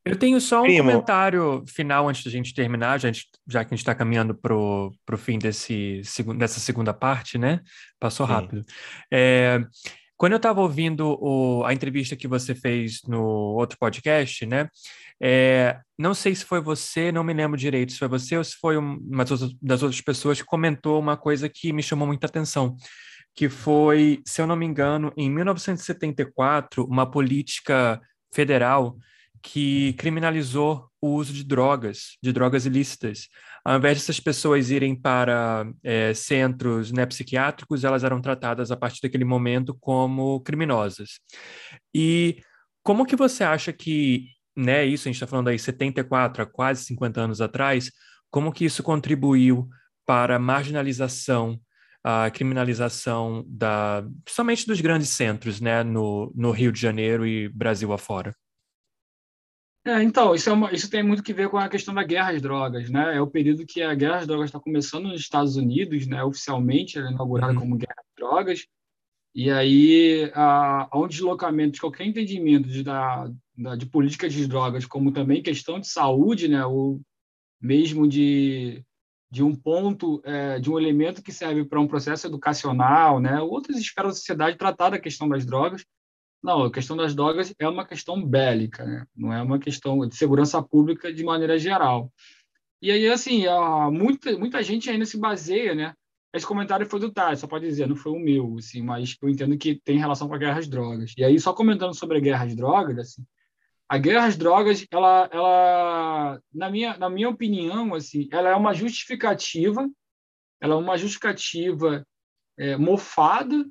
Eu 0.04 0.16
tenho 0.16 0.40
só 0.40 0.60
um 0.60 0.66
Primo. 0.66 0.88
comentário 0.88 1.64
final 1.66 2.08
antes 2.08 2.22
da 2.22 2.30
gente 2.30 2.54
terminar, 2.54 3.00
já, 3.00 3.10
já 3.10 3.64
que 3.64 3.74
a 3.74 3.76
gente 3.76 3.80
está 3.80 3.94
caminhando 3.94 4.36
para 4.36 4.54
o 4.54 4.92
fim 5.16 5.36
desse, 5.36 6.00
dessa 6.38 6.60
segunda 6.60 6.94
parte, 6.94 7.36
né? 7.36 7.60
Passou 7.98 8.24
Sim. 8.24 8.32
rápido. 8.32 8.64
É, 9.12 9.60
quando 10.18 10.32
eu 10.32 10.36
estava 10.38 10.60
ouvindo 10.60 11.16
o- 11.20 11.64
a 11.64 11.72
entrevista 11.72 12.14
que 12.16 12.28
você 12.28 12.54
fez 12.54 13.00
no 13.08 13.22
outro 13.22 13.78
podcast, 13.78 14.44
né? 14.44 14.68
é, 15.20 15.80
não 15.98 16.14
sei 16.14 16.32
se 16.34 16.44
foi 16.44 16.60
você, 16.60 17.10
não 17.10 17.24
me 17.24 17.32
lembro 17.32 17.56
direito 17.58 17.92
se 17.92 17.98
foi 17.98 18.06
você 18.08 18.36
ou 18.36 18.44
se 18.44 18.56
foi 18.60 18.78
um- 18.78 18.98
uma 19.10 19.24
das 19.60 19.82
outras 19.82 20.00
pessoas 20.00 20.40
que 20.40 20.46
comentou 20.46 21.00
uma 21.00 21.16
coisa 21.16 21.48
que 21.48 21.72
me 21.72 21.82
chamou 21.82 22.06
muita 22.06 22.26
atenção, 22.28 22.76
que 23.34 23.48
foi, 23.48 24.20
se 24.24 24.40
eu 24.40 24.46
não 24.46 24.54
me 24.56 24.64
engano, 24.66 25.12
em 25.16 25.28
1974, 25.30 26.84
uma 26.84 27.10
política 27.10 28.00
federal 28.32 28.96
que 29.42 29.92
criminalizou 29.94 30.88
o 31.00 31.14
uso 31.14 31.32
de 31.32 31.44
drogas, 31.44 32.16
de 32.22 32.32
drogas 32.32 32.66
ilícitas. 32.66 33.28
Ao 33.64 33.76
invés 33.76 33.98
dessas 33.98 34.18
pessoas 34.20 34.70
irem 34.70 34.94
para 34.94 35.70
é, 35.82 36.12
centros 36.14 36.90
né, 36.92 37.06
psiquiátricos, 37.06 37.84
elas 37.84 38.04
eram 38.04 38.20
tratadas 38.20 38.70
a 38.70 38.76
partir 38.76 39.00
daquele 39.02 39.24
momento 39.24 39.76
como 39.78 40.40
criminosas. 40.40 41.20
E 41.94 42.42
como 42.82 43.06
que 43.06 43.16
você 43.16 43.44
acha 43.44 43.72
que, 43.72 44.28
né, 44.56 44.84
isso 44.84 45.06
a 45.06 45.08
gente 45.08 45.16
está 45.16 45.26
falando 45.26 45.48
aí 45.48 45.58
74, 45.58 46.50
quase 46.50 46.84
50 46.84 47.20
anos 47.20 47.40
atrás, 47.40 47.90
como 48.30 48.52
que 48.52 48.64
isso 48.64 48.82
contribuiu 48.82 49.68
para 50.06 50.36
a 50.36 50.38
marginalização, 50.38 51.60
a 52.02 52.30
criminalização 52.30 53.44
da, 53.46 54.04
somente 54.28 54.66
dos 54.66 54.80
grandes 54.80 55.10
centros, 55.10 55.60
né, 55.60 55.82
no, 55.82 56.32
no 56.34 56.50
Rio 56.50 56.72
de 56.72 56.80
Janeiro 56.80 57.26
e 57.26 57.48
Brasil 57.48 57.92
afora? 57.92 58.34
É, 59.88 60.02
então, 60.02 60.34
isso, 60.34 60.50
é 60.50 60.52
uma, 60.52 60.70
isso 60.70 60.90
tem 60.90 61.02
muito 61.02 61.22
que 61.22 61.32
ver 61.32 61.48
com 61.48 61.56
a 61.56 61.66
questão 61.66 61.94
da 61.94 62.02
guerra 62.02 62.32
às 62.32 62.42
drogas, 62.42 62.90
né? 62.90 63.16
É 63.16 63.22
o 63.22 63.26
período 63.26 63.64
que 63.64 63.80
a 63.80 63.94
guerra 63.94 64.18
às 64.18 64.26
drogas 64.26 64.50
está 64.50 64.60
começando 64.60 65.08
nos 65.08 65.18
Estados 65.18 65.56
Unidos, 65.56 66.06
né? 66.06 66.22
Oficialmente, 66.22 66.98
ela 66.98 67.08
é 67.08 67.12
inaugurada 67.12 67.54
uhum. 67.54 67.60
como 67.60 67.78
guerra 67.78 67.94
às 67.96 68.14
drogas. 68.14 68.66
E 69.34 69.50
aí 69.50 70.30
há, 70.34 70.88
há 70.90 70.98
um 70.98 71.08
deslocamento 71.08 71.72
de 71.72 71.80
qualquer 71.80 72.04
entendimento 72.04 72.68
de, 72.68 72.82
da, 72.82 73.32
da, 73.56 73.76
de 73.76 73.86
política 73.86 74.28
de 74.28 74.46
drogas, 74.46 74.84
como 74.84 75.10
também 75.10 75.42
questão 75.42 75.80
de 75.80 75.88
saúde, 75.88 76.48
né? 76.48 76.66
Ou 76.66 77.00
mesmo 77.58 78.06
de, 78.06 78.84
de 79.30 79.42
um 79.42 79.54
ponto, 79.56 80.20
é, 80.22 80.60
de 80.60 80.70
um 80.70 80.78
elemento 80.78 81.22
que 81.22 81.32
serve 81.32 81.64
para 81.64 81.80
um 81.80 81.88
processo 81.88 82.26
educacional, 82.26 83.20
né? 83.20 83.40
Outras 83.40 83.78
esferas 83.78 84.12
da 84.12 84.18
sociedade 84.18 84.58
tratar 84.58 84.90
da 84.90 84.98
questão 84.98 85.26
das 85.26 85.46
drogas 85.46 85.82
não, 86.42 86.64
a 86.64 86.72
questão 86.72 86.96
das 86.96 87.14
drogas 87.14 87.52
é 87.58 87.68
uma 87.68 87.84
questão 87.84 88.24
bélica, 88.24 88.84
né? 88.84 89.04
não 89.16 89.32
é 89.32 89.42
uma 89.42 89.58
questão 89.58 90.06
de 90.06 90.14
segurança 90.16 90.62
pública 90.62 91.12
de 91.12 91.24
maneira 91.24 91.58
geral. 91.58 92.12
E 92.80 92.92
aí, 92.92 93.08
assim, 93.08 93.44
muita, 93.90 94.38
muita 94.38 94.62
gente 94.62 94.88
ainda 94.88 95.04
se 95.04 95.18
baseia, 95.18 95.74
né? 95.74 95.94
Esse 96.32 96.46
comentário 96.46 96.86
foi 96.86 97.00
do 97.00 97.10
Tati, 97.10 97.40
só 97.40 97.46
pode 97.46 97.66
dizer, 97.66 97.88
não 97.88 97.96
foi 97.96 98.12
o 98.12 98.18
meu, 98.18 98.56
assim, 98.58 98.82
mas 98.82 99.16
eu 99.20 99.28
entendo 99.28 99.56
que 99.58 99.80
tem 99.82 99.98
relação 99.98 100.28
com 100.28 100.34
a 100.34 100.38
guerra 100.38 100.58
às 100.58 100.68
drogas. 100.68 101.12
E 101.16 101.24
aí, 101.24 101.40
só 101.40 101.52
comentando 101.52 101.94
sobre 101.94 102.18
a 102.18 102.20
guerra 102.20 102.44
às 102.44 102.54
drogas, 102.54 102.98
assim, 102.98 103.26
a 103.88 103.98
guerra 103.98 104.26
às 104.26 104.36
drogas, 104.36 104.86
ela, 104.92 105.28
ela 105.32 106.40
na, 106.52 106.70
minha, 106.70 106.96
na 106.98 107.08
minha 107.08 107.30
opinião, 107.30 107.94
assim, 107.94 108.28
ela 108.30 108.50
é 108.50 108.54
uma 108.54 108.74
justificativa, 108.74 109.88
ela 110.60 110.74
é 110.74 110.76
uma 110.76 110.98
justificativa 110.98 112.06
é, 112.58 112.76
mofada 112.76 113.66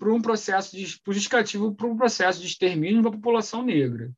para 0.00 0.12
um 0.12 0.22
processo 0.22 0.74
de 0.74 0.86
justificativo 0.86 1.74
para 1.74 1.86
um 1.86 1.96
processo 1.96 2.40
de 2.40 2.46
extermínio 2.46 3.02
da 3.02 3.10
população 3.10 3.62
negra. 3.62 4.10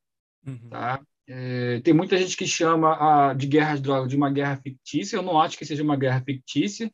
Uhum. 0.47 0.68
Tá? 0.70 1.01
É, 1.26 1.80
tem 1.80 1.93
muita 1.93 2.16
gente 2.16 2.37
que 2.37 2.47
chama 2.47 3.30
a, 3.30 3.35
de 3.35 3.49
guerra 3.49 3.72
às 3.72 3.80
drogas 3.80 4.09
de 4.09 4.16
uma 4.16 4.30
guerra 4.30 4.57
fictícia. 4.57 5.16
Eu 5.16 5.22
não 5.22 5.41
acho 5.41 5.59
que 5.59 5.66
seja 5.66 5.83
uma 5.83 5.97
guerra 5.97 6.22
fictícia. 6.24 6.89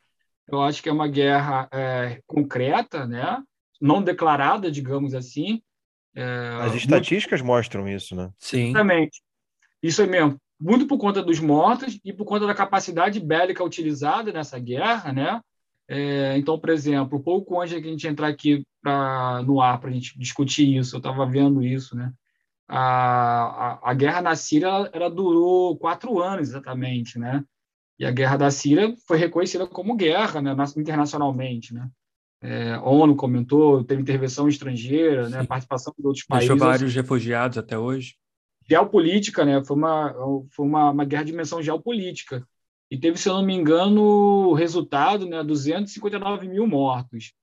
Eu 0.51 0.61
acho 0.61 0.81
que 0.81 0.89
é 0.89 0.91
uma 0.91 1.07
guerra 1.07 1.69
é, 1.71 2.19
concreta, 2.25 3.05
né? 3.05 3.43
não 3.79 4.03
declarada, 4.03 4.69
digamos 4.69 5.13
assim. 5.13 5.61
É, 6.15 6.57
As 6.61 6.75
estatísticas 6.75 7.41
muito... 7.41 7.53
mostram 7.53 7.87
isso, 7.87 8.15
né? 8.15 8.29
Sim. 8.37 8.69
Exatamente. 8.69 9.21
Isso 9.81 10.01
é 10.01 10.07
mesmo. 10.07 10.37
Muito 10.59 10.85
por 10.87 10.97
conta 10.97 11.23
dos 11.23 11.39
mortos 11.39 11.97
e 12.03 12.11
por 12.11 12.25
conta 12.25 12.45
da 12.45 12.53
capacidade 12.53 13.19
bélica 13.19 13.63
utilizada 13.63 14.31
nessa 14.33 14.59
guerra, 14.59 15.13
né? 15.13 15.39
É, 15.87 16.37
então, 16.37 16.59
por 16.59 16.69
exemplo, 16.69 17.23
pouco 17.23 17.59
antes 17.59 17.81
de 17.81 17.87
a 17.87 17.91
gente 17.91 18.07
entrar 18.07 18.27
aqui 18.27 18.65
pra, 18.81 19.41
no 19.43 19.61
ar 19.61 19.79
para 19.79 19.89
a 19.89 19.93
gente 19.93 20.17
discutir 20.17 20.77
isso, 20.77 20.95
eu 20.95 20.99
estava 20.99 21.25
vendo 21.25 21.63
isso, 21.63 21.95
né? 21.95 22.13
A, 22.67 23.79
a, 23.83 23.91
a, 23.91 23.93
guerra 23.93 24.21
na 24.21 24.35
Síria 24.35 24.67
ela, 24.67 24.89
ela, 24.93 25.09
durou 25.09 25.75
quatro 25.77 26.21
anos 26.21 26.49
exatamente, 26.49 27.17
né? 27.17 27.43
E 27.97 28.05
a 28.05 28.11
guerra 28.11 28.37
da 28.37 28.51
Síria 28.51 28.93
foi 29.07 29.17
reconhecida 29.17 29.65
como 29.65 29.95
guerra, 29.95 30.41
né? 30.41 30.55
internacionalmente, 30.77 31.73
né? 31.73 31.89
É, 32.41 32.73
a 32.73 32.83
ONU 32.83 33.15
comentou, 33.15 33.83
teve 33.83 34.01
intervenção 34.01 34.47
estrangeira, 34.47 35.27
né? 35.29 35.43
Participação 35.45 35.93
de 35.97 36.05
outros 36.05 36.25
países. 36.25 36.47
Deixou 36.47 36.67
vários 36.67 36.93
refugiados 36.93 37.57
até 37.57 37.77
hoje. 37.77 38.15
Geopolítica, 38.69 39.43
né? 39.43 39.63
Foi 39.65 39.75
uma 39.75 40.13
foi 40.51 40.65
uma, 40.65 40.91
uma 40.91 41.05
guerra 41.05 41.23
de 41.23 41.31
dimensão 41.31 41.61
geopolítica 41.61 42.47
e 42.91 42.97
teve, 42.97 43.17
se 43.17 43.29
eu 43.29 43.33
não 43.35 43.45
me 43.45 43.53
engano, 43.53 44.01
o 44.01 44.53
resultado, 44.53 45.27
né, 45.27 45.43
259 45.43 46.47
mil 46.47 46.65
mortos. 46.65 47.33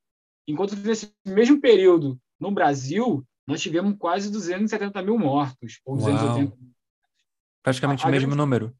Enquanto 0.46 0.76
nesse 0.76 1.12
mesmo 1.24 1.60
período, 1.60 2.18
no 2.38 2.50
Brasil, 2.50 3.26
nós 3.46 3.60
tivemos 3.60 3.96
quase 3.98 4.30
270 4.30 5.02
mil 5.02 5.18
mortos, 5.18 5.80
ou 5.84 5.96
280 5.96 6.38
mil. 6.38 6.58
Praticamente 7.62 8.04
a, 8.04 8.08
o 8.08 8.10
mesmo 8.10 8.28
grande... 8.28 8.38
número. 8.38 8.76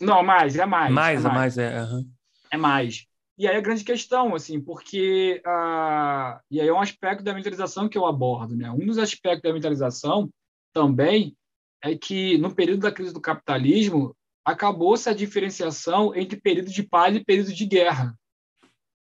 Não, 0.00 0.22
mais, 0.22 0.56
é 0.56 0.66
mais. 0.66 0.92
Mais, 0.92 1.24
é 1.24 1.28
mais, 1.28 1.58
é. 1.58 1.82
Uhum. 1.82 2.10
É 2.50 2.56
mais. 2.56 3.06
E 3.38 3.46
aí 3.46 3.56
a 3.56 3.60
grande 3.60 3.84
questão, 3.84 4.34
assim, 4.34 4.60
porque 4.60 5.42
uh, 5.46 6.40
e 6.50 6.60
aí 6.60 6.68
é 6.68 6.72
um 6.72 6.80
aspecto 6.80 7.22
da 7.22 7.32
militarização 7.32 7.88
que 7.88 7.98
eu 7.98 8.06
abordo, 8.06 8.56
né? 8.56 8.70
Um 8.70 8.86
dos 8.86 8.96
aspectos 8.96 9.42
da 9.42 9.50
militarização 9.50 10.30
também 10.72 11.36
é 11.82 11.94
que 11.96 12.38
no 12.38 12.54
período 12.54 12.80
da 12.80 12.92
crise 12.92 13.12
do 13.12 13.20
capitalismo 13.20 14.16
acabou-se 14.44 15.08
a 15.08 15.14
diferenciação 15.14 16.14
entre 16.14 16.40
período 16.40 16.70
de 16.70 16.82
paz 16.82 17.14
e 17.14 17.24
período 17.24 17.52
de 17.52 17.66
guerra. 17.66 18.18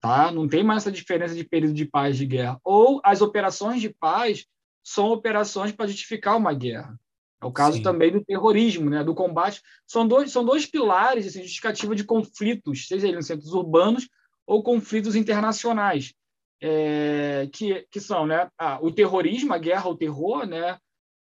Tá? 0.07 0.33
Não 0.33 0.47
tem 0.47 0.63
mais 0.63 0.83
essa 0.83 0.93
diferença 0.93 1.35
de 1.35 1.45
período 1.45 1.75
de 1.75 1.85
paz 1.85 2.17
e 2.17 2.19
de 2.21 2.27
guerra. 2.27 2.61
Ou 2.65 3.01
as 3.05 3.21
operações 3.21 3.81
de 3.81 3.89
paz 3.89 4.47
são 4.85 5.11
operações 5.11 5.73
para 5.73 5.87
justificar 5.87 6.37
uma 6.37 6.55
guerra. 6.55 6.99
É 7.43 7.47
o 7.47 7.53
caso 7.53 7.79
Sim. 7.79 7.83
também 7.83 8.13
do 8.13 8.25
terrorismo, 8.25 8.89
né? 8.89 9.05
do 9.05 9.15
combate. 9.15 9.61
São 9.87 10.07
dois, 10.07 10.31
são 10.31 10.45
dois 10.45 10.65
pilares 10.65 11.27
assim, 11.27 11.43
justificativa 11.43 11.95
de 11.95 12.05
conflitos, 12.05 12.87
seja 12.87 13.09
eles 13.09 13.25
em 13.25 13.29
centros 13.29 13.53
urbanos 13.53 14.09
ou 14.47 14.63
conflitos 14.63 15.17
internacionais, 15.17 16.15
é, 16.63 17.49
que, 17.53 17.85
que 17.91 18.01
são 18.01 18.27
né? 18.27 18.49
Ah, 18.57 18.79
o 18.81 18.93
terrorismo, 18.93 19.53
a 19.53 19.59
guerra 19.59 19.85
ao 19.87 19.97
terror, 19.97 20.47
né? 20.47 20.79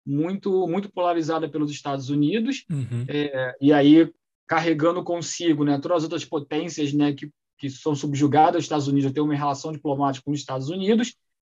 muito 0.06 0.68
muito 0.68 0.92
polarizada 0.92 1.48
pelos 1.48 1.70
Estados 1.70 2.10
Unidos 2.10 2.64
uhum. 2.70 3.06
é, 3.08 3.56
e 3.60 3.72
aí 3.72 4.12
carregando 4.46 5.02
consigo 5.02 5.64
né 5.64 5.78
todas 5.80 5.98
as 5.98 6.02
outras 6.04 6.24
potências 6.24 6.92
né 6.92 7.14
que, 7.14 7.30
que 7.58 7.70
são 7.70 7.94
subjugadas 7.94 8.56
aos 8.56 8.64
Estados 8.64 8.88
Unidos 8.88 9.10
a 9.10 9.14
ter 9.14 9.20
uma 9.20 9.34
relação 9.34 9.72
diplomática 9.72 10.24
com 10.24 10.32
os 10.32 10.40
Estados 10.40 10.68
Unidos 10.68 11.14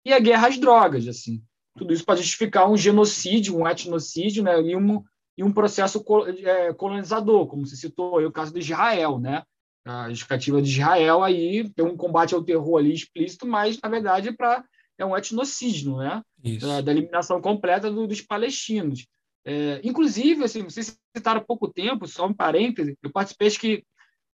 e 0.05 0.13
a 0.13 0.19
guerra 0.19 0.49
às 0.49 0.59
drogas 0.59 1.07
assim 1.09 1.43
tudo 1.77 1.93
isso 1.93 2.05
para 2.05 2.17
justificar 2.17 2.71
um 2.71 2.77
genocídio 2.77 3.57
um 3.57 3.69
etnocídio 3.69 4.43
né 4.43 4.61
e 4.61 4.77
um 4.77 5.03
e 5.37 5.43
um 5.43 5.53
processo 5.53 6.05
é, 6.45 6.73
colonizador 6.75 7.47
como 7.47 7.67
se 7.67 7.77
citou 7.77 8.19
aí 8.19 8.27
o 8.27 8.33
caso 8.33 8.53
de 8.53 8.61
Israel 8.61 9.19
né 9.19 9.43
a 9.85 10.09
justificativa 10.09 10.63
de 10.63 10.71
Israel 10.71 11.23
aí 11.23 11.69
tem 11.71 11.85
um 11.85 11.97
combate 11.97 12.35
ao 12.35 12.43
terror 12.43 12.79
ali 12.79 12.93
explícito 12.93 13.47
mas 13.47 13.81
na 13.81 13.89
verdade 13.89 14.29
é 14.29 14.33
para 14.33 14.65
é 14.99 15.05
um 15.05 15.17
etnocídio, 15.17 15.97
né? 15.97 16.23
Da, 16.61 16.81
da, 16.81 16.93
eliminação 16.93 17.41
completa 17.41 17.91
do, 17.91 18.07
dos 18.07 18.21
palestinos. 18.21 19.07
É, 19.45 19.81
inclusive, 19.85 20.45
assim, 20.45 20.63
vocês 20.63 20.99
citaram 21.15 21.41
há 21.41 21.45
pouco 21.45 21.69
tempo, 21.69 22.07
só 22.07 22.27
um 22.27 22.33
parêntese, 22.33 22.97
eu 23.03 23.11
participei 23.11 23.49
acho 23.49 23.61
que 23.61 23.85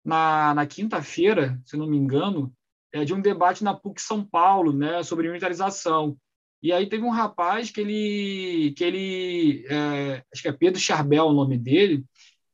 na, 0.03 0.53
na 0.53 0.65
quinta-feira, 0.65 1.59
se 1.65 1.77
não 1.77 1.87
me 1.87 1.97
engano, 1.97 2.53
é, 2.93 3.05
de 3.05 3.13
um 3.13 3.21
debate 3.21 3.63
na 3.63 3.73
PUC 3.73 4.01
São 4.01 4.23
Paulo, 4.23 4.73
né, 4.73 5.03
sobre 5.03 5.27
militarização. 5.27 6.17
E 6.61 6.73
aí 6.73 6.87
teve 6.87 7.03
um 7.03 7.11
rapaz 7.11 7.71
que 7.71 7.79
ele, 7.79 8.73
que 8.75 8.83
ele 8.83 9.65
é, 9.69 10.23
acho 10.33 10.41
que 10.41 10.47
é 10.47 10.51
Pedro 10.53 10.79
Charbel 10.79 11.25
o 11.25 11.33
nome 11.33 11.57
dele, 11.57 12.03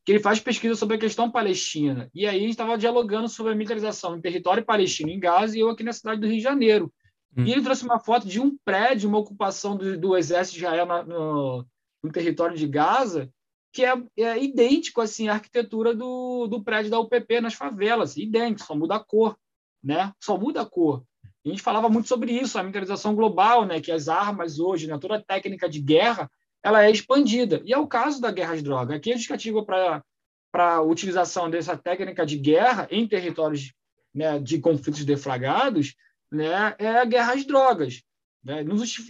que 0.05 0.11
ele 0.11 0.19
faz 0.19 0.39
pesquisa 0.39 0.75
sobre 0.75 0.97
a 0.97 0.99
questão 0.99 1.31
palestina. 1.31 2.09
E 2.13 2.27
aí 2.27 2.37
a 2.37 2.39
gente 2.39 2.51
estava 2.51 2.77
dialogando 2.77 3.27
sobre 3.27 3.53
a 3.53 3.55
militarização 3.55 4.15
em 4.15 4.21
território 4.21 4.63
palestino 4.63 5.09
em 5.09 5.19
Gaza 5.19 5.57
e 5.57 5.61
eu 5.61 5.69
aqui 5.69 5.83
na 5.83 5.93
cidade 5.93 6.21
do 6.21 6.27
Rio 6.27 6.37
de 6.37 6.43
Janeiro. 6.43 6.93
Hum. 7.35 7.43
E 7.43 7.51
ele 7.51 7.63
trouxe 7.63 7.83
uma 7.83 7.99
foto 7.99 8.27
de 8.27 8.39
um 8.39 8.55
prédio, 8.63 9.09
uma 9.09 9.17
ocupação 9.17 9.75
do, 9.75 9.97
do 9.97 10.15
exército 10.15 10.59
de 10.59 10.63
Israel 10.63 10.85
na, 10.85 11.03
no, 11.03 11.65
no, 12.03 12.11
território 12.11 12.55
de 12.55 12.67
Gaza, 12.67 13.29
que 13.75 13.83
é, 13.83 13.93
é, 14.17 14.41
idêntico 14.41 15.01
assim, 15.01 15.27
à 15.27 15.33
arquitetura 15.33 15.93
do, 15.93 16.47
do 16.47 16.63
prédio 16.63 16.89
da 16.89 16.97
UPP 16.97 17.41
nas 17.41 17.53
favelas, 17.53 18.15
idêntico, 18.15 18.65
só 18.65 18.73
muda 18.73 18.95
a 18.95 18.99
cor, 19.01 19.37
né? 19.83 20.13
Só 20.17 20.37
muda 20.37 20.61
a 20.61 20.65
cor. 20.65 21.03
A 21.45 21.49
gente 21.49 21.61
falava 21.61 21.89
muito 21.89 22.07
sobre 22.07 22.31
isso, 22.31 22.57
a 22.57 22.63
militarização 22.63 23.13
global, 23.13 23.65
né? 23.65 23.81
Que 23.81 23.91
as 23.91 24.07
armas 24.07 24.59
hoje, 24.59 24.87
né? 24.87 24.97
toda 24.97 25.17
a 25.17 25.21
técnica 25.21 25.67
de 25.67 25.81
guerra, 25.81 26.31
ela 26.63 26.85
é 26.85 26.89
expandida. 26.89 27.61
E 27.65 27.73
é 27.73 27.77
o 27.77 27.85
caso 27.85 28.21
da 28.21 28.31
guerra 28.31 28.55
de 28.55 28.61
droga. 28.61 28.95
Aqui 28.95 29.11
a 29.11 29.15
justificativa 29.15 29.63
para 29.63 30.01
para 30.49 30.75
a 30.75 30.81
utilização 30.81 31.49
dessa 31.49 31.75
técnica 31.75 32.25
de 32.25 32.37
guerra 32.37 32.87
em 32.89 33.05
territórios 33.05 33.73
né, 34.13 34.39
de 34.39 34.57
conflitos 34.59 35.03
deflagrados 35.03 35.95
né, 36.31 36.73
é 36.79 36.97
a 36.99 37.03
guerra 37.03 37.33
às 37.33 37.45
drogas. 37.45 38.03
Né? 38.45 38.63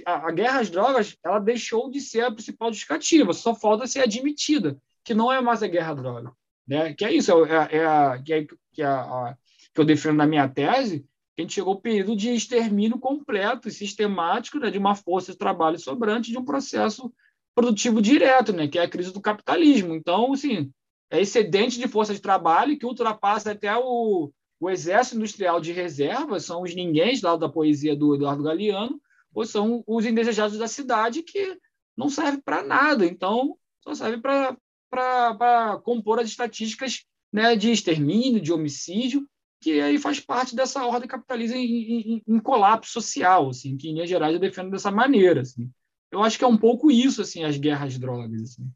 A, 0.06 0.32
guerra 0.32 0.62
às 0.62 0.70
drogas 0.70 1.18
ela 1.22 1.40
deixou 1.40 1.92
de 1.92 2.00
ser 2.00 2.22
a 2.22 2.32
principal 2.32 2.70
justificativa, 2.70 3.34
só 3.34 3.54
falta 3.54 3.86
ser 3.86 4.00
admitida, 4.00 4.78
que 5.04 5.14
não 5.14 5.32
é 5.32 5.42
mais 5.42 5.62
a 5.62 5.68
guerra 5.68 5.92
à 5.92 5.96
droga. 5.96 6.32
Né? 6.66 6.94
Que 6.94 7.04
é 7.04 7.14
isso, 7.14 7.46
é, 7.46 7.78
é 7.78 7.86
a, 7.86 8.22
que, 8.24 8.34
é, 8.34 8.48
que, 8.72 8.82
é 8.82 8.86
a, 8.86 9.38
que 9.74 9.82
eu 9.82 9.84
defendo 9.84 10.16
na 10.16 10.26
minha 10.26 10.48
tese, 10.48 11.02
que 11.36 11.42
a 11.42 11.44
gente 11.44 11.54
chegou 11.54 11.74
ao 11.74 11.82
período 11.82 12.16
de 12.16 12.34
extermínio 12.34 12.98
completo 12.98 13.68
e 13.68 13.72
sistemático 13.72 14.58
né, 14.58 14.72
de 14.72 14.78
uma 14.78 14.96
força 14.96 15.34
de 15.34 15.38
trabalho 15.38 15.78
sobrante 15.78 16.32
de 16.32 16.38
um 16.38 16.46
processo 16.46 17.14
produtivo 17.54 18.02
direto, 18.02 18.54
né, 18.54 18.70
que 18.70 18.80
é 18.80 18.84
a 18.84 18.90
crise 18.90 19.12
do 19.12 19.20
capitalismo. 19.20 19.94
Então, 19.94 20.32
assim, 20.32 20.72
é 21.10 21.20
excedente 21.20 21.78
de 21.78 21.90
força 21.90 22.14
de 22.14 22.22
trabalho 22.22 22.80
que 22.80 22.86
ultrapassa 22.86 23.52
até 23.52 23.76
o, 23.76 24.32
o 24.62 24.70
exército 24.70 25.18
industrial 25.18 25.60
de 25.60 25.74
reserva, 25.74 26.40
são 26.40 26.62
os 26.62 26.74
ninguéms 26.74 27.22
lá 27.22 27.36
da 27.36 27.50
poesia 27.50 27.98
do 27.98 28.16
Eduardo 28.16 28.42
Galeano, 28.42 29.00
ou 29.36 29.46
são 29.46 29.84
os 29.86 30.06
indesejados 30.06 30.58
da 30.58 30.68
cidade 30.68 31.22
que 31.22 31.58
não 31.96 32.10
serve 32.10 32.42
para 32.42 32.64
nada. 32.64 33.06
Então, 33.06 33.58
só 33.84 33.94
serve 33.94 34.22
para 34.22 35.78
compor 35.84 36.20
as 36.20 36.30
estatísticas 36.30 37.04
né, 37.32 37.56
de 37.56 37.70
extermínio, 37.70 38.42
de 38.42 38.54
homicídio, 38.54 39.28
que 39.62 39.82
aí 39.82 39.98
faz 40.00 40.22
parte 40.22 40.56
dessa 40.56 40.86
ordem 40.86 41.08
capitalista 41.08 41.58
em, 41.58 41.66
em, 41.66 42.24
em, 42.26 42.40
colapso 42.40 42.94
social, 42.94 43.50
assim, 43.50 43.76
que 43.76 43.90
em 43.90 43.94
Minas 43.94 44.10
Gerais 44.10 44.34
eu 44.34 44.40
defendo 44.40 44.72
dessa 44.72 44.90
maneira. 44.90 45.42
Assim. 45.42 45.70
Eu 46.12 46.24
acho 46.24 46.38
que 46.38 46.44
é 46.46 46.48
um 46.48 46.58
pouco 46.58 46.90
isso, 46.90 47.22
assim, 47.22 47.44
as 47.44 47.58
guerras 47.58 47.94
de 47.94 48.00
drogas. 48.00 48.42
Assim. 48.42 48.72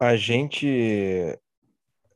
A 0.00 0.14
gente 0.16 1.38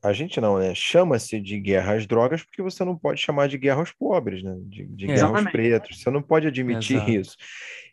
a 0.07 0.13
gente 0.13 0.39
não, 0.39 0.57
né? 0.57 0.73
Chama-se 0.73 1.39
de 1.39 1.59
guerra 1.59 1.95
às 1.95 2.05
drogas 2.05 2.43
porque 2.43 2.61
você 2.61 2.83
não 2.83 2.97
pode 2.97 3.21
chamar 3.21 3.47
de 3.47 3.57
guerra 3.57 3.79
aos 3.79 3.91
pobres, 3.91 4.43
né? 4.43 4.55
De, 4.61 4.85
de 4.85 5.07
guerra 5.07 5.27
aos 5.27 5.51
pretos. 5.51 6.01
Você 6.01 6.09
não 6.09 6.21
pode 6.21 6.47
admitir 6.47 6.97
Exato. 6.97 7.11
isso. 7.11 7.37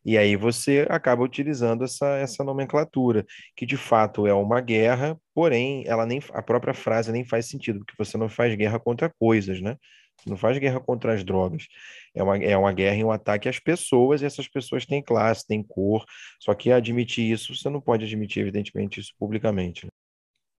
E 0.04 0.18
aí 0.18 0.36
você 0.36 0.86
acaba 0.90 1.22
utilizando 1.22 1.84
essa, 1.84 2.06
essa 2.18 2.44
nomenclatura, 2.44 3.24
que 3.56 3.64
de 3.64 3.76
fato 3.76 4.26
é 4.26 4.34
uma 4.34 4.60
guerra, 4.60 5.18
porém, 5.34 5.84
ela 5.86 6.04
nem 6.04 6.20
a 6.32 6.42
própria 6.42 6.74
frase 6.74 7.10
nem 7.10 7.24
faz 7.24 7.46
sentido, 7.46 7.78
porque 7.78 7.94
você 7.96 8.18
não 8.18 8.28
faz 8.28 8.54
guerra 8.54 8.78
contra 8.78 9.12
coisas, 9.18 9.60
né? 9.60 9.76
Você 10.18 10.30
não 10.30 10.36
faz 10.36 10.58
guerra 10.58 10.78
contra 10.78 11.14
as 11.14 11.24
drogas. 11.24 11.66
É 12.14 12.22
uma, 12.22 12.36
é 12.36 12.56
uma 12.56 12.72
guerra 12.72 12.96
e 12.96 13.04
um 13.04 13.10
ataque 13.10 13.48
às 13.48 13.58
pessoas, 13.58 14.22
e 14.22 14.26
essas 14.26 14.46
pessoas 14.46 14.86
têm 14.86 15.02
classe, 15.02 15.46
têm 15.46 15.62
cor. 15.62 16.04
Só 16.38 16.54
que 16.54 16.70
admitir 16.70 17.30
isso, 17.32 17.54
você 17.54 17.68
não 17.68 17.80
pode 17.80 18.04
admitir, 18.04 18.40
evidentemente, 18.40 19.00
isso 19.00 19.12
publicamente. 19.18 19.86
Né? 19.86 19.90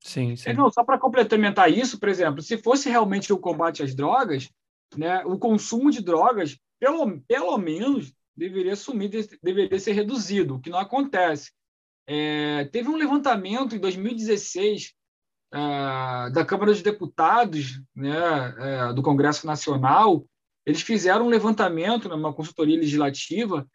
Sim, 0.05 0.33
é, 0.33 0.37
sim. 0.37 0.53
Não, 0.53 0.71
só 0.71 0.85
para 0.85 0.99
complementar 0.99 1.73
isso, 1.73 1.99
por 1.99 2.11
exemplo, 2.11 2.43
se 2.43 2.59
fosse 2.59 2.91
realmente 2.91 3.33
o 3.33 3.39
combate 3.39 3.83
às 3.83 3.95
drogas, 3.95 4.51
né, 4.95 5.25
o 5.25 5.39
consumo 5.39 5.91
de 5.91 6.03
drogas, 6.03 6.59
pelo, 6.79 7.21
pelo 7.23 7.57
menos, 7.57 8.13
deveria 8.37 8.77
sumir, 8.77 9.11
deveria 9.43 9.79
ser 9.79 9.93
reduzido, 9.93 10.57
o 10.57 10.61
que 10.61 10.69
não 10.69 10.79
acontece. 10.79 11.53
É, 12.07 12.67
teve 12.67 12.91
um 12.91 12.97
levantamento 12.97 13.75
em 13.75 13.79
2016 13.79 14.93
é, 15.55 16.31
da 16.31 16.45
Câmara 16.45 16.71
dos 16.71 16.83
Deputados, 16.83 17.81
né, 17.97 18.15
é, 18.59 18.93
do 18.93 19.03
Congresso 19.03 19.47
Nacional, 19.47 20.27
eles 20.67 20.83
fizeram 20.83 21.27
um 21.27 21.31
levantamento, 21.31 22.11
né, 22.11 22.15
uma 22.15 22.35
consultoria 22.35 22.79
legislativa, 22.79 23.67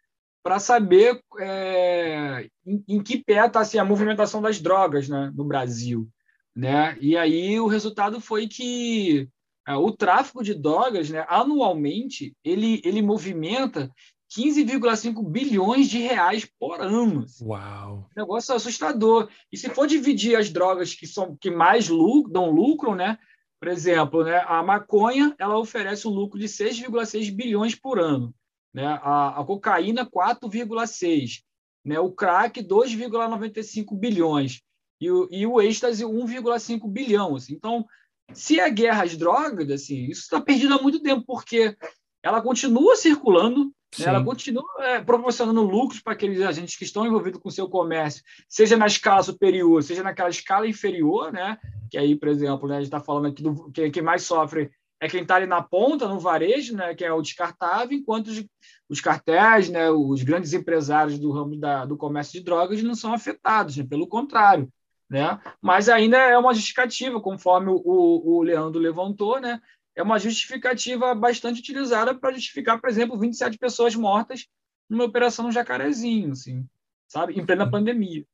para 0.44 0.60
saber 0.60 1.20
é, 1.40 2.48
em, 2.64 2.84
em, 2.88 3.02
que 3.02 3.22
pé 3.22 3.46
está 3.46 3.60
assim, 3.60 3.78
a 3.78 3.84
movimentação 3.84 4.40
das 4.40 4.60
drogas 4.60 5.08
né, 5.08 5.32
no 5.34 5.44
Brasil. 5.44 6.08
Né? 6.54 6.96
E 7.00 7.16
aí 7.16 7.60
o 7.60 7.66
resultado 7.66 8.20
foi 8.20 8.48
que 8.48 9.28
é, 9.66 9.74
o 9.74 9.92
tráfico 9.92 10.42
de 10.42 10.54
drogas, 10.54 11.10
né, 11.10 11.24
anualmente, 11.28 12.34
ele, 12.44 12.80
ele 12.84 13.00
movimenta 13.00 13.90
15,5 14.36 15.28
bilhões 15.28 15.88
de 15.88 15.98
reais 15.98 16.48
por 16.58 16.80
ano. 16.80 17.24
Uau! 17.40 18.08
negócio 18.16 18.54
assustador. 18.54 19.28
E 19.52 19.56
se 19.56 19.68
for 19.70 19.86
dividir 19.86 20.36
as 20.36 20.50
drogas 20.50 20.94
que 20.94 21.06
são 21.06 21.36
que 21.36 21.50
mais 21.50 21.88
lucro, 21.88 22.32
dão 22.32 22.50
lucro, 22.50 22.94
né? 22.94 23.18
Por 23.60 23.68
exemplo, 23.68 24.24
né, 24.24 24.42
a 24.46 24.62
maconha 24.62 25.34
ela 25.38 25.58
oferece 25.58 26.08
um 26.08 26.10
lucro 26.10 26.38
de 26.38 26.46
6,6 26.46 27.30
bilhões 27.30 27.74
por 27.74 27.98
ano. 27.98 28.34
Né? 28.72 28.86
A, 28.86 29.40
a 29.40 29.44
cocaína, 29.44 30.06
4,6. 30.06 31.42
Né? 31.84 32.00
O 32.00 32.10
crack, 32.10 32.62
2,95 32.62 33.98
bilhões 33.98 34.62
e 35.00 35.10
o, 35.10 35.28
e 35.30 35.46
o 35.46 35.60
êxtase 35.60 36.04
1,5 36.04 36.88
bilhão. 36.88 37.36
Assim. 37.36 37.54
Então, 37.54 37.86
se 38.32 38.60
é 38.60 38.68
guerra 38.70 39.04
às 39.04 39.16
drogas, 39.16 39.70
assim, 39.70 40.04
isso 40.04 40.22
está 40.22 40.40
perdido 40.40 40.74
há 40.74 40.82
muito 40.82 41.00
tempo, 41.00 41.24
porque 41.26 41.76
ela 42.22 42.42
continua 42.42 42.94
circulando, 42.96 43.72
né? 43.98 44.06
ela 44.06 44.22
continua 44.22 44.64
é, 44.80 45.00
proporcionando 45.00 45.62
lucros 45.62 46.00
para 46.00 46.12
aqueles 46.12 46.40
agentes 46.42 46.76
que 46.76 46.84
estão 46.84 47.06
envolvidos 47.06 47.40
com 47.40 47.48
o 47.48 47.52
seu 47.52 47.68
comércio, 47.68 48.22
seja 48.48 48.76
na 48.76 48.86
escala 48.86 49.22
superior, 49.22 49.82
seja 49.82 50.02
naquela 50.02 50.28
escala 50.28 50.68
inferior, 50.68 51.32
né? 51.32 51.58
que 51.90 51.98
aí, 51.98 52.14
por 52.14 52.28
exemplo, 52.28 52.68
né, 52.68 52.76
a 52.76 52.78
gente 52.78 52.86
está 52.86 53.00
falando 53.00 53.28
aqui 53.28 53.42
do 53.42 53.70
que, 53.72 53.90
que 53.90 54.02
mais 54.02 54.22
sofre 54.22 54.70
é 55.02 55.08
quem 55.08 55.22
está 55.22 55.36
ali 55.36 55.46
na 55.46 55.62
ponta, 55.62 56.06
no 56.06 56.20
varejo, 56.20 56.76
né, 56.76 56.94
que 56.94 57.02
é 57.02 57.10
o 57.10 57.22
descartável, 57.22 57.96
enquanto 57.96 58.26
os, 58.26 58.44
os 58.86 59.00
cartéis, 59.00 59.70
né, 59.70 59.90
os 59.90 60.22
grandes 60.22 60.52
empresários 60.52 61.18
do 61.18 61.32
ramo 61.32 61.56
da, 61.56 61.86
do 61.86 61.96
comércio 61.96 62.34
de 62.34 62.44
drogas 62.44 62.82
não 62.82 62.94
são 62.94 63.14
afetados, 63.14 63.78
né, 63.78 63.86
pelo 63.88 64.06
contrário 64.06 64.70
né? 65.10 65.40
Mas 65.60 65.88
ainda 65.88 66.16
é 66.16 66.38
uma 66.38 66.54
justificativa, 66.54 67.20
conforme 67.20 67.68
o, 67.70 67.82
o 67.84 68.42
Leandro 68.42 68.80
levantou, 68.80 69.40
né? 69.40 69.60
É 69.96 70.02
uma 70.02 70.20
justificativa 70.20 71.12
bastante 71.14 71.58
utilizada 71.58 72.14
para 72.14 72.32
justificar, 72.32 72.80
por 72.80 72.88
exemplo, 72.88 73.18
27 73.18 73.58
pessoas 73.58 73.96
mortas 73.96 74.46
numa 74.88 75.04
operação 75.04 75.44
no 75.44 75.52
Jacarezinho, 75.52 76.30
assim, 76.30 76.64
sabe? 77.08 77.38
Em 77.38 77.44
plena 77.44 77.68
pandemia. 77.68 78.24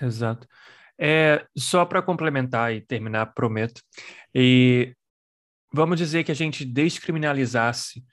Exato. 0.00 0.48
É, 0.98 1.46
só 1.56 1.84
para 1.84 2.02
complementar 2.02 2.74
e 2.74 2.80
terminar, 2.80 3.26
prometo. 3.26 3.80
E 4.34 4.94
vamos 5.72 5.96
dizer 5.96 6.24
que 6.24 6.32
a 6.32 6.34
gente 6.34 6.64
descriminalizasse 6.64 8.04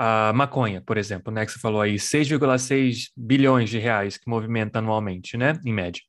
a 0.00 0.32
maconha, 0.32 0.80
por 0.80 0.96
exemplo, 0.96 1.32
né, 1.32 1.44
que 1.44 1.50
você 1.50 1.58
falou 1.58 1.80
aí, 1.80 1.96
6,6 1.96 3.10
bilhões 3.16 3.68
de 3.68 3.80
reais 3.80 4.16
que 4.16 4.30
movimenta 4.30 4.78
anualmente, 4.78 5.36
né, 5.36 5.58
em 5.66 5.72
média. 5.72 6.00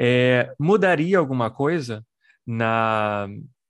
É, 0.00 0.54
mudaria 0.58 1.18
alguma 1.18 1.50
coisa 1.50 2.02
na, 2.46 3.28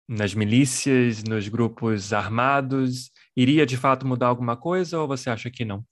nas 0.08 0.34
milícias, 0.34 1.24
nos 1.24 1.48
grupos 1.48 2.12
armados? 2.12 3.10
Iria 3.36 3.66
de 3.66 3.76
fato 3.76 4.06
mudar 4.06 4.28
alguma 4.28 4.56
coisa 4.56 5.00
ou 5.00 5.08
você 5.08 5.28
acha 5.28 5.50
que 5.50 5.64
não? 5.64 5.84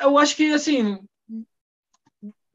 Eu 0.00 0.16
acho 0.16 0.34
que, 0.34 0.50
assim, 0.50 0.98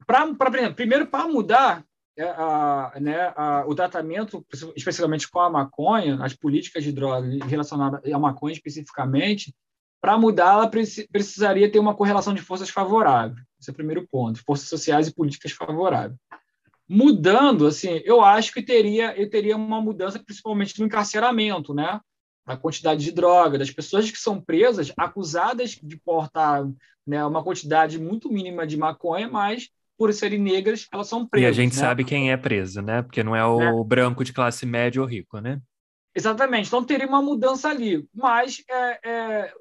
pra 0.04 0.26
primeiro, 0.74 1.06
para 1.06 1.28
mudar 1.28 1.84
é, 2.16 2.24
a, 2.24 2.92
né, 3.00 3.32
a, 3.36 3.64
o 3.68 3.74
tratamento, 3.76 4.44
especificamente 4.74 5.30
com 5.30 5.38
a 5.38 5.48
maconha, 5.48 6.18
as 6.20 6.34
políticas 6.34 6.82
de 6.82 6.90
droga 6.90 7.28
relacionadas 7.46 8.12
à 8.12 8.18
maconha 8.18 8.52
especificamente, 8.52 9.54
para 10.00 10.18
mudar, 10.18 10.52
ela 10.52 10.70
precisaria 11.10 11.70
ter 11.70 11.78
uma 11.78 11.94
correlação 11.94 12.34
de 12.34 12.42
forças 12.42 12.70
favorável. 12.70 13.42
Esse 13.60 13.70
é 13.70 13.72
o 13.72 13.76
primeiro 13.76 14.06
ponto, 14.06 14.42
forças 14.44 14.68
sociais 14.68 15.08
e 15.08 15.14
políticas 15.14 15.52
favoráveis. 15.52 16.18
Mudando, 16.88 17.66
assim, 17.66 18.00
eu 18.04 18.20
acho 18.20 18.52
que 18.52 18.62
teria, 18.62 19.16
eu 19.20 19.28
teria 19.28 19.56
uma 19.56 19.80
mudança 19.80 20.22
principalmente 20.24 20.78
no 20.78 20.86
encarceramento, 20.86 21.74
né? 21.74 22.00
A 22.46 22.56
quantidade 22.56 23.02
de 23.02 23.10
droga, 23.10 23.58
das 23.58 23.70
pessoas 23.72 24.08
que 24.08 24.18
são 24.18 24.40
presas, 24.40 24.92
acusadas 24.96 25.70
de 25.82 25.96
portar 25.96 26.64
né, 27.04 27.24
uma 27.24 27.42
quantidade 27.42 27.98
muito 27.98 28.30
mínima 28.32 28.64
de 28.64 28.76
maconha, 28.76 29.28
mas 29.28 29.68
por 29.98 30.12
serem 30.12 30.38
negras, 30.38 30.86
elas 30.92 31.08
são 31.08 31.26
presas. 31.26 31.46
E 31.46 31.50
a 31.50 31.52
gente 31.52 31.74
né? 31.74 31.80
sabe 31.80 32.04
quem 32.04 32.30
é 32.30 32.36
preso, 32.36 32.82
né? 32.82 33.02
Porque 33.02 33.24
não 33.24 33.34
é 33.34 33.44
o 33.44 33.58
né? 33.58 33.84
branco 33.84 34.22
de 34.22 34.32
classe 34.32 34.66
média 34.66 35.00
ou 35.00 35.08
rico, 35.08 35.40
né? 35.40 35.60
Exatamente. 36.14 36.68
Então 36.68 36.84
teria 36.84 37.06
uma 37.06 37.22
mudança 37.22 37.68
ali. 37.68 38.06
Mas 38.14 38.62
é, 38.70 39.00
é, 39.04 39.54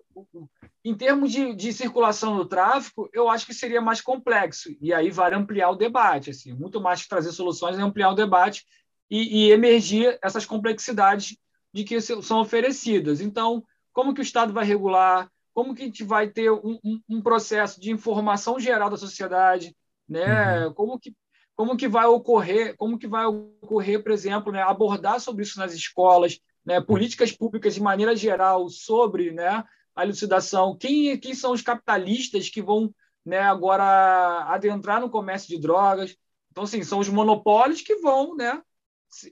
em 0.83 0.95
termos 0.95 1.31
de, 1.31 1.53
de, 1.53 1.73
circulação 1.73 2.35
no 2.35 2.45
tráfego, 2.45 3.09
eu 3.13 3.29
acho 3.29 3.45
que 3.45 3.53
seria 3.53 3.81
mais 3.81 4.01
complexo. 4.01 4.75
E 4.79 4.93
aí 4.93 5.09
vale 5.09 5.35
ampliar 5.35 5.69
o 5.69 5.75
debate. 5.75 6.29
Assim, 6.29 6.53
muito 6.53 6.79
mais 6.79 7.01
que 7.01 7.09
trazer 7.09 7.31
soluções 7.31 7.77
é 7.77 7.81
ampliar 7.81 8.11
o 8.11 8.15
debate 8.15 8.65
e, 9.09 9.47
e 9.47 9.51
emergir 9.51 10.17
essas 10.21 10.45
complexidades 10.45 11.37
de 11.73 11.83
que 11.83 11.99
são 11.99 12.39
oferecidas. 12.39 13.19
Então, 13.19 13.63
como 13.91 14.13
que 14.13 14.21
o 14.21 14.23
Estado 14.23 14.53
vai 14.53 14.65
regular? 14.65 15.29
Como 15.53 15.73
que 15.73 15.83
a 15.83 15.85
gente 15.85 16.03
vai 16.03 16.29
ter 16.29 16.51
um, 16.51 16.79
um, 16.83 17.01
um 17.09 17.21
processo 17.21 17.79
de 17.79 17.91
informação 17.91 18.59
geral 18.59 18.89
da 18.89 18.97
sociedade? 18.97 19.75
Né? 20.07 20.67
Uhum. 20.67 20.73
Como 20.73 20.99
que 20.99 21.13
como 21.55 21.77
que 21.77 21.87
vai 21.87 22.05
ocorrer, 22.05 22.75
como 22.75 22.99
que 22.99 23.07
vai 23.07 23.25
ocorrer, 23.25 24.03
por 24.03 24.11
exemplo, 24.11 24.51
né, 24.51 24.61
abordar 24.61 25.19
sobre 25.19 25.43
isso 25.43 25.57
nas 25.57 25.73
escolas, 25.73 26.37
né, 26.65 26.81
políticas 26.81 27.31
públicas 27.31 27.73
de 27.73 27.81
maneira 27.81 28.15
geral 28.15 28.67
sobre 28.67 29.31
né, 29.31 29.63
a 29.95 30.03
elucidação. 30.03 30.77
Quem, 30.77 31.17
quem 31.17 31.33
são 31.33 31.53
os 31.53 31.61
capitalistas 31.61 32.49
que 32.49 32.61
vão 32.61 32.93
né, 33.25 33.39
agora 33.39 34.45
adentrar 34.47 34.99
no 34.99 35.09
comércio 35.09 35.47
de 35.47 35.59
drogas? 35.59 36.15
Então, 36.51 36.63
assim, 36.63 36.83
são 36.83 36.99
os 36.99 37.09
monopólios 37.09 37.81
que 37.81 37.95
vão, 37.97 38.35
né, 38.35 38.61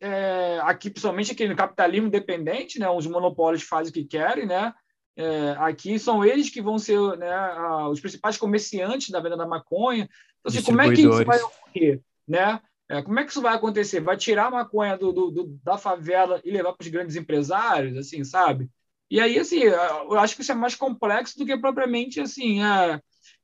é, 0.02 0.60
aqui, 0.64 0.90
principalmente 0.90 1.32
aqui 1.32 1.48
no 1.48 1.56
capitalismo 1.56 2.10
dependente, 2.10 2.80
né, 2.80 2.90
os 2.90 3.08
monopólios 3.08 3.64
fazem 3.64 3.92
o 3.92 3.94
que 3.94 4.04
querem, 4.04 4.46
né, 4.46 4.74
é, 5.16 5.52
aqui 5.60 6.00
são 6.00 6.26
eles 6.26 6.50
que 6.50 6.62
vão 6.62 6.80
ser 6.80 7.00
né, 7.18 7.36
os 7.90 8.00
principais 8.00 8.38
comerciantes 8.38 9.10
da 9.10 9.20
venda 9.20 9.38
da 9.38 9.46
maconha. 9.46 10.10
Então, 10.40 10.50
assim, 10.50 10.64
como 10.64 10.82
é 10.82 10.94
que 10.94 11.02
isso 11.02 11.26
vai 11.26 11.42
ocorrer? 11.42 12.02
Né? 12.28 12.60
É, 12.90 13.02
como 13.02 13.20
é 13.20 13.24
que 13.24 13.30
isso 13.30 13.42
vai 13.42 13.56
acontecer? 13.56 14.00
Vai 14.02 14.18
tirar 14.18 14.48
a 14.48 14.52
maconha 14.52 14.98
do, 14.98 15.12
do, 15.12 15.32
do 15.32 15.60
da 15.64 15.78
favela 15.78 16.42
e 16.44 16.52
levar 16.52 16.74
para 16.74 16.84
os 16.84 16.92
grandes 16.92 17.16
empresários, 17.16 17.98
assim, 17.98 18.24
sabe? 18.24 18.70
E 19.14 19.20
aí, 19.20 19.38
assim, 19.38 19.60
eu 19.60 20.18
acho 20.18 20.36
que 20.36 20.42
isso 20.42 20.52
é 20.52 20.56
mais 20.56 20.74
complexo 20.74 21.38
do 21.38 21.46
que 21.46 21.56
propriamente 21.56 22.20
assim, 22.20 22.64
é, 22.64 23.00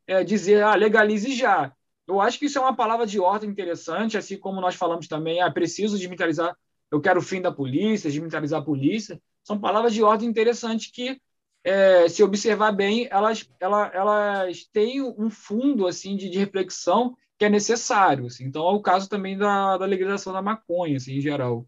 é 0.07 0.23
dizer, 0.23 0.63
ah, 0.63 0.73
legalize 0.73 1.31
já. 1.31 1.71
eu 2.07 2.19
acho 2.19 2.39
que 2.39 2.47
isso 2.47 2.57
é 2.57 2.61
uma 2.61 2.75
palavra 2.75 3.05
de 3.05 3.19
ordem 3.19 3.51
interessante, 3.51 4.17
assim 4.17 4.35
como 4.35 4.59
nós 4.59 4.73
falamos 4.73 5.07
também, 5.07 5.43
é 5.43 5.51
preciso 5.51 5.95
desmilitarizar, 5.95 6.57
eu 6.89 6.99
quero 6.99 7.19
o 7.19 7.21
fim 7.21 7.39
da 7.39 7.51
polícia, 7.51 8.09
desmilitarizar 8.09 8.61
a 8.61 8.65
polícia, 8.65 9.21
são 9.43 9.59
palavras 9.59 9.93
de 9.93 10.01
ordem 10.01 10.27
interessante 10.27 10.91
que, 10.91 11.21
é, 11.63 12.09
se 12.09 12.23
observar 12.23 12.71
bem, 12.71 13.07
elas, 13.11 13.47
elas, 13.59 13.93
elas 13.93 14.65
têm 14.73 15.03
um 15.03 15.29
fundo 15.29 15.85
assim 15.85 16.17
de, 16.17 16.31
de 16.31 16.39
reflexão 16.39 17.15
que 17.37 17.45
é 17.45 17.49
necessário. 17.49 18.25
Assim. 18.25 18.45
Então, 18.45 18.67
é 18.67 18.71
o 18.71 18.81
caso 18.81 19.07
também 19.07 19.37
da, 19.37 19.77
da 19.77 19.85
legalização 19.85 20.33
da 20.33 20.41
maconha, 20.41 20.97
assim, 20.97 21.17
em 21.17 21.21
geral. 21.21 21.63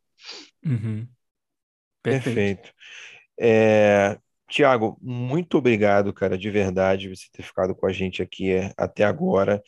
Uhum. 0.66 1.08
Perfeito. 2.02 2.34
Perfeito. 2.34 2.74
É, 3.44 4.20
Tiago, 4.48 5.00
muito 5.02 5.58
obrigado, 5.58 6.14
cara, 6.14 6.38
de 6.38 6.50
verdade, 6.52 7.10
você 7.10 7.26
ter 7.32 7.42
ficado 7.42 7.74
com 7.74 7.88
a 7.88 7.92
gente 7.92 8.22
aqui 8.22 8.52
é, 8.52 8.72
até 8.78 9.04
agora. 9.04 9.62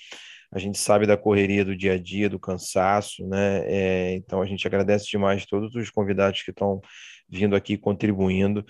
A 0.52 0.60
gente 0.60 0.78
sabe 0.78 1.08
da 1.08 1.18
correria 1.18 1.66
do 1.66 1.76
dia 1.76 1.94
a 1.94 1.98
dia, 1.98 2.30
do 2.30 2.38
cansaço, 2.38 3.28
né? 3.28 3.64
É, 3.66 4.14
então 4.14 4.40
a 4.40 4.46
gente 4.46 4.68
agradece 4.68 5.08
demais 5.08 5.48
todos 5.48 5.74
os 5.74 5.90
convidados 5.90 6.44
que 6.44 6.52
estão 6.52 6.80
vindo 7.28 7.56
aqui 7.56 7.76
contribuindo. 7.76 8.64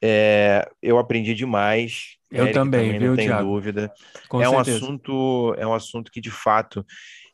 É, 0.00 0.68
eu 0.80 0.98
aprendi 0.98 1.34
demais. 1.34 2.16
Eu 2.30 2.44
Eric 2.44 2.54
também, 2.54 2.92
também, 2.92 2.98
viu, 3.00 3.08
não 3.08 3.16
tem 3.16 3.26
Thiago? 3.26 3.48
dúvida. 3.48 3.92
Com 4.28 4.40
é 4.40 4.48
um 4.48 4.54
certeza. 4.54 4.76
assunto, 4.76 5.54
é 5.58 5.66
um 5.66 5.74
assunto 5.74 6.12
que 6.12 6.20
de 6.20 6.30
fato 6.30 6.86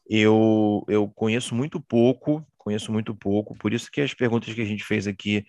eu, 0.09 0.83
eu 0.89 1.07
conheço 1.09 1.55
muito 1.55 1.79
pouco, 1.79 2.43
conheço 2.57 2.91
muito 2.91 3.15
pouco, 3.15 3.55
por 3.59 3.75
isso 3.75 3.91
que 3.91 4.01
as 4.01 4.15
perguntas 4.15 4.55
que 4.55 4.63
a 4.63 4.65
gente 4.65 4.85
fez 4.85 5.07
aqui, 5.07 5.45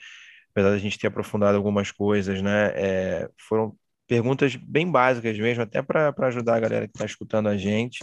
apesar 0.53 0.69
da 0.69 0.77
gente 0.77 0.99
ter 0.99 1.07
aprofundado 1.07 1.57
algumas 1.57 1.91
coisas, 1.91 2.41
né, 2.41 2.71
é, 2.75 3.29
foram 3.37 3.75
perguntas 4.07 4.55
bem 4.55 4.89
básicas 4.89 5.37
mesmo, 5.37 5.63
até 5.63 5.81
para 5.81 6.13
ajudar 6.27 6.55
a 6.55 6.59
galera 6.59 6.87
que 6.87 6.93
está 6.95 7.05
escutando 7.05 7.49
a 7.49 7.57
gente. 7.57 7.99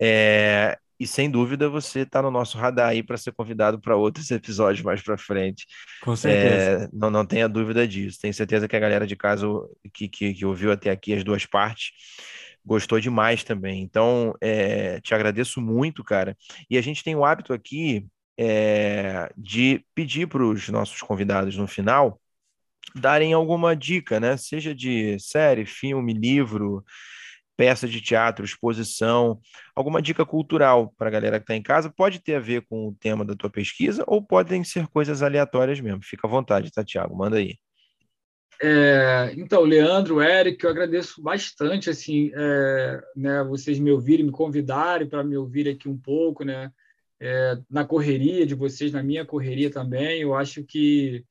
É, 0.00 0.76
e 0.98 1.06
sem 1.06 1.30
dúvida 1.30 1.68
você 1.68 2.00
está 2.00 2.22
no 2.22 2.30
nosso 2.30 2.56
radar 2.56 2.90
aí 2.90 3.02
para 3.02 3.16
ser 3.16 3.32
convidado 3.32 3.80
para 3.80 3.96
outros 3.96 4.30
episódios 4.32 4.82
mais 4.82 5.02
para 5.02 5.18
frente. 5.18 5.66
Com 6.00 6.16
certeza. 6.16 6.84
É, 6.84 6.88
não, 6.92 7.10
não 7.10 7.26
tenha 7.26 7.48
dúvida 7.48 7.86
disso. 7.86 8.18
Tenho 8.20 8.32
certeza 8.32 8.66
que 8.66 8.76
a 8.76 8.80
galera 8.80 9.06
de 9.06 9.16
casa 9.16 9.46
que, 9.92 10.08
que, 10.08 10.32
que 10.32 10.46
ouviu 10.46 10.72
até 10.72 10.90
aqui 10.90 11.12
as 11.12 11.24
duas 11.24 11.44
partes 11.44 11.90
gostou 12.64 13.00
demais 13.00 13.42
também. 13.42 13.82
Então, 13.82 14.34
é, 14.40 15.00
te 15.00 15.14
agradeço 15.14 15.60
muito, 15.60 16.04
cara. 16.04 16.36
E 16.70 16.78
a 16.78 16.80
gente 16.80 17.02
tem 17.02 17.16
o 17.16 17.24
hábito 17.24 17.52
aqui 17.52 18.06
é, 18.38 19.30
de 19.36 19.84
pedir 19.94 20.26
para 20.26 20.44
os 20.44 20.68
nossos 20.68 21.00
convidados 21.00 21.56
no 21.56 21.66
final 21.66 22.20
darem 22.94 23.32
alguma 23.32 23.74
dica, 23.74 24.18
né? 24.20 24.36
Seja 24.36 24.74
de 24.74 25.18
série, 25.18 25.64
filme, 25.64 26.12
livro, 26.12 26.84
peça 27.56 27.86
de 27.86 28.00
teatro, 28.00 28.44
exposição, 28.44 29.40
alguma 29.74 30.02
dica 30.02 30.26
cultural 30.26 30.92
para 30.96 31.08
a 31.08 31.10
galera 31.10 31.38
que 31.38 31.44
está 31.44 31.54
em 31.54 31.62
casa. 31.62 31.92
Pode 31.94 32.20
ter 32.20 32.34
a 32.34 32.40
ver 32.40 32.66
com 32.68 32.88
o 32.88 32.96
tema 32.98 33.24
da 33.24 33.36
tua 33.36 33.50
pesquisa 33.50 34.04
ou 34.06 34.22
podem 34.22 34.64
ser 34.64 34.86
coisas 34.88 35.22
aleatórias 35.22 35.80
mesmo. 35.80 36.02
Fica 36.02 36.26
à 36.26 36.30
vontade, 36.30 36.72
tá, 36.72 36.84
Tiago? 36.84 37.16
Manda 37.16 37.36
aí. 37.36 37.56
É, 38.64 39.32
então, 39.36 39.62
Leandro, 39.62 40.22
Eric, 40.22 40.62
eu 40.62 40.70
agradeço 40.70 41.20
bastante 41.20 41.90
assim, 41.90 42.30
é, 42.32 43.00
né, 43.16 43.42
vocês 43.42 43.78
me 43.80 43.90
ouvirem, 43.90 44.26
me 44.26 44.30
convidarem 44.30 45.08
para 45.08 45.24
me 45.24 45.36
ouvir 45.36 45.68
aqui 45.68 45.88
um 45.88 45.98
pouco, 45.98 46.44
né, 46.44 46.70
é, 47.22 47.56
na 47.70 47.84
correria 47.84 48.44
de 48.44 48.54
vocês, 48.54 48.90
na 48.92 49.02
minha 49.02 49.24
correria 49.24 49.70
também. 49.70 50.20
Eu 50.22 50.34
acho 50.34 50.64
que, 50.64 51.24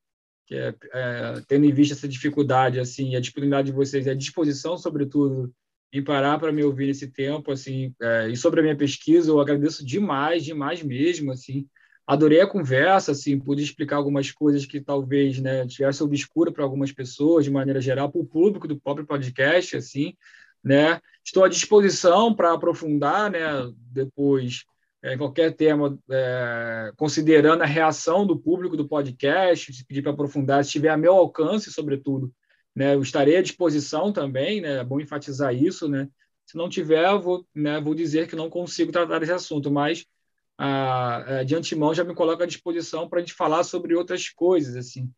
que 0.47 0.55
é, 0.55 0.73
é, 0.93 1.41
tendo 1.47 1.65
em 1.65 1.73
vista 1.73 1.93
essa 1.93 2.07
dificuldade, 2.07 2.79
assim, 2.79 3.15
a 3.15 3.19
disponibilidade 3.19 3.67
de 3.67 3.75
vocês, 3.75 4.07
a 4.07 4.13
disposição, 4.13 4.77
sobretudo, 4.77 5.53
em 5.91 6.01
parar 6.01 6.39
para 6.39 6.53
me 6.53 6.63
ouvir 6.63 6.87
nesse 6.87 7.11
tempo, 7.11 7.51
assim, 7.51 7.93
é, 8.01 8.29
e 8.29 8.37
sobre 8.37 8.61
a 8.61 8.63
minha 8.63 8.77
pesquisa, 8.77 9.29
eu 9.29 9.41
agradeço 9.41 9.85
demais, 9.85 10.45
demais 10.45 10.81
mesmo, 10.81 11.33
assim 11.33 11.67
adorei 12.05 12.41
a 12.41 12.47
conversa, 12.47 13.13
assim, 13.13 13.39
pude 13.39 13.63
explicar 13.63 13.95
algumas 13.95 14.31
coisas 14.31 14.65
que 14.65 14.81
talvez, 14.81 15.39
né, 15.39 15.65
tivesse 15.65 16.03
obscura 16.03 16.51
para 16.51 16.63
algumas 16.63 16.91
pessoas, 16.91 17.45
de 17.45 17.51
maneira 17.51 17.79
geral, 17.79 18.11
para 18.11 18.19
o 18.19 18.25
público 18.25 18.67
do 18.67 18.79
próprio 18.79 19.05
podcast, 19.05 19.77
assim, 19.77 20.13
né. 20.61 20.99
Estou 21.23 21.43
à 21.43 21.47
disposição 21.47 22.35
para 22.35 22.53
aprofundar, 22.53 23.31
né, 23.31 23.39
depois 23.93 24.65
é, 25.03 25.17
qualquer 25.17 25.55
tema, 25.55 25.97
é, 26.09 26.91
considerando 26.95 27.63
a 27.63 27.65
reação 27.65 28.25
do 28.25 28.37
público 28.37 28.77
do 28.77 28.87
podcast, 28.87 29.73
se 29.73 29.85
pedir 29.85 30.01
para 30.01 30.11
aprofundar, 30.11 30.63
se 30.63 30.71
tiver 30.71 30.89
a 30.89 30.97
meu 30.97 31.13
alcance, 31.13 31.71
sobretudo, 31.71 32.31
né, 32.75 32.93
eu 32.93 33.01
estarei 33.01 33.37
à 33.37 33.41
disposição 33.41 34.13
também, 34.13 34.61
né, 34.61 34.77
é 34.77 34.83
bom 34.83 34.99
enfatizar 34.99 35.53
isso, 35.53 35.89
né. 35.89 36.07
Se 36.45 36.55
não 36.55 36.69
tiver, 36.69 37.17
vou, 37.17 37.45
né, 37.55 37.79
vou 37.81 37.95
dizer 37.95 38.27
que 38.27 38.35
não 38.35 38.49
consigo 38.49 38.91
tratar 38.91 39.19
desse 39.19 39.31
assunto, 39.31 39.71
mas 39.71 40.05
a, 40.57 41.43
de 41.43 41.55
antemão 41.55 41.93
já 41.93 42.03
me 42.03 42.13
coloco 42.13 42.43
à 42.43 42.45
disposição 42.45 43.09
para 43.09 43.19
a 43.19 43.21
gente 43.21 43.33
falar 43.33 43.63
sobre 43.63 43.95
outras 43.95 44.29
coisas, 44.29 44.75
assim, 44.75 45.11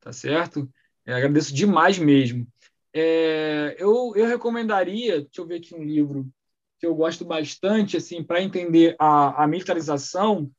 tá 0.00 0.12
certo? 0.12 0.68
É, 1.06 1.14
agradeço 1.14 1.54
demais 1.54 1.98
mesmo. 1.98 2.46
É, 2.92 3.76
eu, 3.78 4.12
eu 4.16 4.26
recomendaria, 4.26 5.22
deixa 5.22 5.40
eu 5.40 5.46
ver 5.46 5.56
aqui 5.56 5.74
um 5.74 5.82
livro 5.82 6.30
que 6.80 6.86
eu 6.86 6.94
gosto 6.94 7.26
bastante, 7.26 7.98
assim, 7.98 8.24
para 8.24 8.42
entender 8.42 8.96
a, 8.98 9.44
a 9.44 9.46
militarização, 9.46 10.50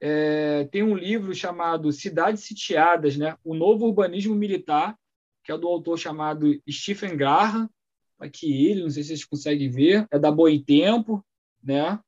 é, 0.00 0.68
tem 0.72 0.82
um 0.82 0.96
livro 0.96 1.32
chamado 1.32 1.92
Cidades 1.92 2.42
Sitiadas, 2.42 3.16
né? 3.16 3.36
O 3.44 3.54
Novo 3.54 3.86
Urbanismo 3.86 4.34
Militar, 4.34 4.98
que 5.44 5.52
é 5.52 5.56
do 5.56 5.68
autor 5.68 5.96
chamado 5.96 6.52
Stephen 6.68 7.16
Graham, 7.16 7.70
aqui 8.18 8.66
ele, 8.66 8.82
não 8.82 8.90
sei 8.90 9.04
se 9.04 9.10
vocês 9.10 9.24
conseguem 9.24 9.70
ver, 9.70 10.04
é 10.10 10.18
da 10.18 10.32
Boitempo, 10.32 11.24
né? 11.62 12.00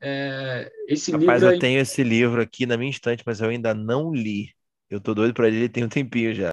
É, 0.00 0.72
esse 0.88 1.12
Rapaz, 1.12 1.42
livro 1.42 1.54
eu 1.54 1.60
tenho 1.60 1.80
esse 1.80 2.02
livro 2.02 2.40
aqui 2.40 2.64
na 2.64 2.78
minha 2.78 2.90
estante, 2.90 3.22
mas 3.26 3.40
eu 3.40 3.50
ainda 3.50 3.74
não 3.74 4.12
li. 4.12 4.54
Eu 4.88 5.00
tô 5.00 5.14
doido 5.14 5.34
para 5.34 5.48
ele 5.48 5.68
tem 5.68 5.84
um 5.84 5.88
tempinho 5.88 6.34
já. 6.34 6.50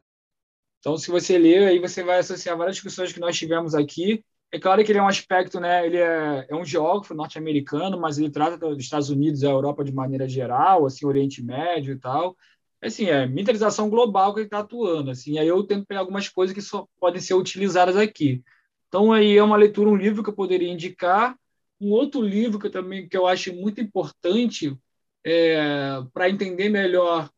Então, 0.79 0.97
se 0.97 1.09
você 1.09 1.37
ler, 1.37 1.67
aí 1.67 1.79
você 1.79 2.03
vai 2.03 2.19
associar 2.19 2.57
várias 2.57 2.75
discussões 2.75 3.11
que 3.11 3.19
nós 3.19 3.37
tivemos 3.37 3.73
aqui. 3.73 4.23
É 4.51 4.59
claro 4.59 4.83
que 4.83 4.91
ele 4.91 4.99
é 4.99 5.01
um 5.01 5.07
aspecto, 5.07 5.59
né? 5.59 5.85
Ele 5.85 5.97
é, 5.97 6.47
é 6.49 6.55
um 6.55 6.65
geógrafo 6.65 7.13
norte-americano, 7.13 7.99
mas 7.99 8.17
ele 8.17 8.31
trata 8.31 8.57
dos 8.57 8.79
Estados 8.79 9.09
Unidos 9.09 9.41
e 9.41 9.47
a 9.47 9.51
Europa 9.51 9.83
de 9.83 9.93
maneira 9.93 10.27
geral, 10.27 10.85
assim, 10.85 11.05
Oriente 11.05 11.43
Médio 11.43 11.93
e 11.93 11.99
tal. 11.99 12.35
Assim, 12.81 13.05
é 13.05 13.27
militarização 13.27 13.89
global 13.89 14.33
que 14.33 14.39
ele 14.39 14.47
está 14.47 14.59
atuando, 14.59 15.11
assim. 15.11 15.37
Aí 15.37 15.47
eu 15.47 15.63
tento 15.63 15.85
pegar 15.85 15.99
algumas 15.99 16.27
coisas 16.29 16.53
que 16.53 16.61
só 16.61 16.87
podem 16.99 17.21
ser 17.21 17.35
utilizadas 17.35 17.95
aqui. 17.95 18.43
Então, 18.87 19.11
aí 19.13 19.37
é 19.37 19.43
uma 19.43 19.57
leitura, 19.57 19.89
um 19.89 19.95
livro 19.95 20.23
que 20.23 20.29
eu 20.29 20.35
poderia 20.35 20.71
indicar 20.71 21.35
um 21.79 21.91
outro 21.91 22.21
livro 22.21 22.59
que 22.59 22.67
eu 22.67 22.71
também 22.71 23.07
que 23.07 23.15
eu 23.17 23.27
acho 23.27 23.53
muito 23.53 23.79
importante 23.79 24.75
é, 25.23 26.01
para 26.13 26.29
entender 26.29 26.69
melhor 26.69 27.29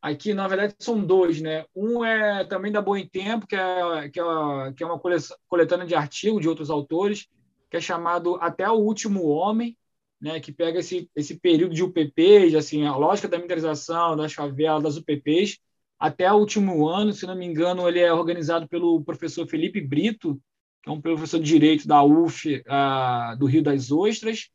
aqui, 0.00 0.34
na 0.34 0.48
verdade, 0.48 0.74
são 0.78 1.04
dois, 1.04 1.40
né? 1.40 1.64
Um 1.74 2.04
é 2.04 2.44
também 2.44 2.72
da 2.72 2.80
Boa 2.80 2.98
em 2.98 3.08
Tempo, 3.08 3.46
que 3.46 3.56
é, 3.56 4.08
que 4.08 4.20
é, 4.20 4.72
que 4.74 4.82
é 4.82 4.86
uma 4.86 5.00
coletânea 5.48 5.86
de 5.86 5.94
artigos 5.94 6.40
de 6.40 6.48
outros 6.48 6.70
autores, 6.70 7.28
que 7.70 7.76
é 7.76 7.80
chamado 7.80 8.36
Até 8.40 8.68
o 8.68 8.74
Último 8.74 9.26
Homem, 9.26 9.76
né? 10.20 10.40
Que 10.40 10.52
pega 10.52 10.80
esse, 10.80 11.10
esse 11.14 11.38
período 11.38 11.74
de 11.74 11.82
UPPs, 11.82 12.54
assim, 12.54 12.86
a 12.86 12.96
lógica 12.96 13.28
da 13.28 13.36
militarização, 13.36 14.16
das 14.16 14.32
favelas, 14.32 14.82
das 14.82 14.96
UPPs, 14.96 15.58
até 16.00 16.32
o 16.32 16.36
último 16.36 16.88
ano, 16.88 17.12
se 17.12 17.26
não 17.26 17.36
me 17.36 17.44
engano, 17.44 17.86
ele 17.86 18.00
é 18.00 18.10
organizado 18.10 18.66
pelo 18.66 19.04
professor 19.04 19.46
Felipe 19.46 19.82
Brito, 19.82 20.40
que 20.82 20.88
é 20.88 20.92
um 20.92 21.00
professor 21.00 21.38
de 21.38 21.44
direito 21.44 21.86
da 21.86 22.02
UF 22.02 22.56
uh, 22.56 23.36
do 23.38 23.44
Rio 23.44 23.62
das 23.62 23.92
Ostras, 23.92 24.48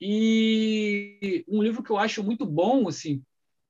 e 0.00 1.44
um 1.46 1.62
livro 1.62 1.82
que 1.82 1.90
eu 1.90 1.98
acho 1.98 2.24
muito 2.24 2.46
bom, 2.46 2.88
assim, 2.88 3.22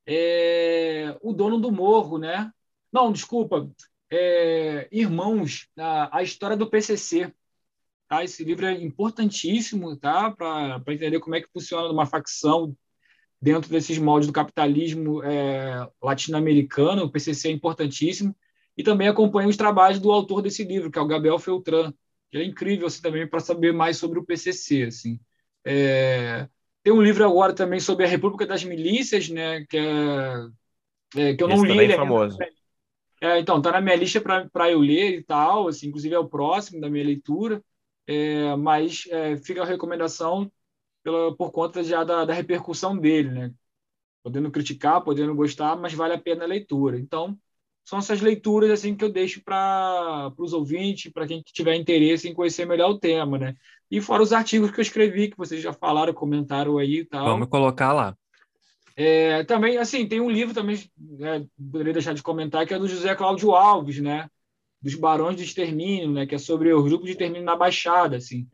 é 0.08 1.16
O 1.20 1.32
Dono 1.32 1.58
do 1.60 1.70
Morro, 1.70 2.18
né? 2.18 2.50
Não, 2.92 3.12
desculpa, 3.12 3.70
é 4.10 4.88
Irmãos, 4.90 5.68
a, 5.78 6.18
a 6.18 6.22
história 6.22 6.56
do 6.56 6.68
PCC. 6.68 7.32
Tá? 8.08 8.24
Esse 8.24 8.42
livro 8.42 8.66
é 8.66 8.72
importantíssimo, 8.72 9.96
tá? 9.96 10.30
Para 10.30 10.82
entender 10.88 11.20
como 11.20 11.36
é 11.36 11.42
que 11.42 11.52
funciona 11.52 11.92
uma 11.92 12.06
facção 12.06 12.74
dentro 13.40 13.70
desses 13.70 13.98
moldes 13.98 14.26
do 14.26 14.32
capitalismo 14.32 15.22
é, 15.22 15.86
latino-americano. 16.02 17.04
O 17.04 17.10
PCC 17.10 17.48
é 17.48 17.52
importantíssimo 17.52 18.34
e 18.76 18.82
também 18.82 19.08
acompanho 19.08 19.48
os 19.48 19.56
trabalhos 19.56 20.00
do 20.00 20.10
autor 20.10 20.40
desse 20.40 20.64
livro, 20.64 20.90
que 20.90 20.98
é 20.98 21.02
o 21.02 21.06
Gabriel 21.06 21.38
Feltran, 21.38 21.92
que 22.30 22.38
é 22.38 22.44
incrível 22.44 22.86
assim, 22.86 23.02
também 23.02 23.26
para 23.28 23.40
saber 23.40 23.72
mais 23.72 23.98
sobre 23.98 24.18
o 24.18 24.24
PCC. 24.24 24.84
Assim. 24.84 25.20
É... 25.64 26.48
Tem 26.88 26.96
um 26.96 27.02
livro 27.02 27.22
agora 27.22 27.52
também 27.52 27.78
sobre 27.80 28.06
a 28.06 28.08
República 28.08 28.46
das 28.46 28.64
Milícias, 28.64 29.28
né, 29.28 29.62
que, 29.68 29.76
é... 29.76 30.46
É, 31.16 31.36
que 31.36 31.44
eu 31.44 31.46
não 31.46 31.56
Esse 31.56 31.66
li. 31.66 31.68
Também 31.68 31.92
é 31.92 31.96
famoso. 31.96 32.38
É, 33.20 33.38
então, 33.38 33.58
está 33.58 33.72
na 33.72 33.80
minha 33.82 33.94
lista 33.94 34.22
para 34.22 34.70
eu 34.70 34.80
ler 34.80 35.18
e 35.18 35.22
tal, 35.22 35.68
assim, 35.68 35.88
inclusive 35.88 36.14
é 36.14 36.18
o 36.18 36.30
próximo 36.30 36.80
da 36.80 36.88
minha 36.88 37.04
leitura, 37.04 37.62
é, 38.06 38.56
mas 38.56 39.04
é, 39.10 39.36
fica 39.36 39.60
a 39.60 39.66
recomendação 39.66 40.50
pela, 41.02 41.36
por 41.36 41.52
conta 41.52 41.84
já 41.84 42.02
da, 42.04 42.24
da 42.24 42.32
repercussão 42.32 42.96
dele, 42.96 43.32
né? 43.32 43.54
Podendo 44.22 44.50
criticar, 44.50 45.04
podendo 45.04 45.34
gostar, 45.34 45.76
mas 45.76 45.92
vale 45.92 46.14
a 46.14 46.18
pena 46.18 46.44
a 46.44 46.48
leitura. 46.48 46.98
Então, 46.98 47.38
são 47.88 48.00
essas 48.00 48.20
leituras 48.20 48.70
assim 48.70 48.94
que 48.94 49.02
eu 49.02 49.10
deixo 49.10 49.42
para 49.42 50.30
os 50.36 50.52
ouvintes, 50.52 51.10
para 51.10 51.26
quem 51.26 51.40
tiver 51.40 51.74
interesse 51.74 52.28
em 52.28 52.34
conhecer 52.34 52.66
melhor 52.66 52.90
o 52.90 52.98
tema, 52.98 53.38
né? 53.38 53.54
E 53.90 53.98
fora 53.98 54.22
os 54.22 54.30
artigos 54.30 54.70
que 54.70 54.78
eu 54.78 54.82
escrevi, 54.82 55.30
que 55.30 55.38
vocês 55.38 55.62
já 55.62 55.72
falaram, 55.72 56.12
comentaram 56.12 56.76
aí 56.76 56.98
e 56.98 57.04
tal. 57.06 57.24
Vamos 57.24 57.48
colocar 57.48 57.94
lá. 57.94 58.14
É, 58.94 59.42
também, 59.44 59.78
assim, 59.78 60.06
tem 60.06 60.20
um 60.20 60.28
livro 60.28 60.52
também, 60.52 60.78
né, 60.98 61.46
poderia 61.72 61.94
deixar 61.94 62.12
de 62.12 62.22
comentar, 62.22 62.66
que 62.66 62.74
é 62.74 62.78
do 62.78 62.86
José 62.86 63.14
Cláudio 63.14 63.54
Alves, 63.54 64.00
né? 64.00 64.28
Dos 64.82 64.94
Barões 64.94 65.36
do 65.36 65.42
Extermínio, 65.42 66.10
né? 66.10 66.26
Que 66.26 66.34
é 66.34 66.38
sobre 66.38 66.70
o 66.70 66.82
grupo 66.82 67.06
de 67.06 67.12
extermínio 67.12 67.46
na 67.46 67.56
Baixada, 67.56 68.18
assim. 68.18 68.46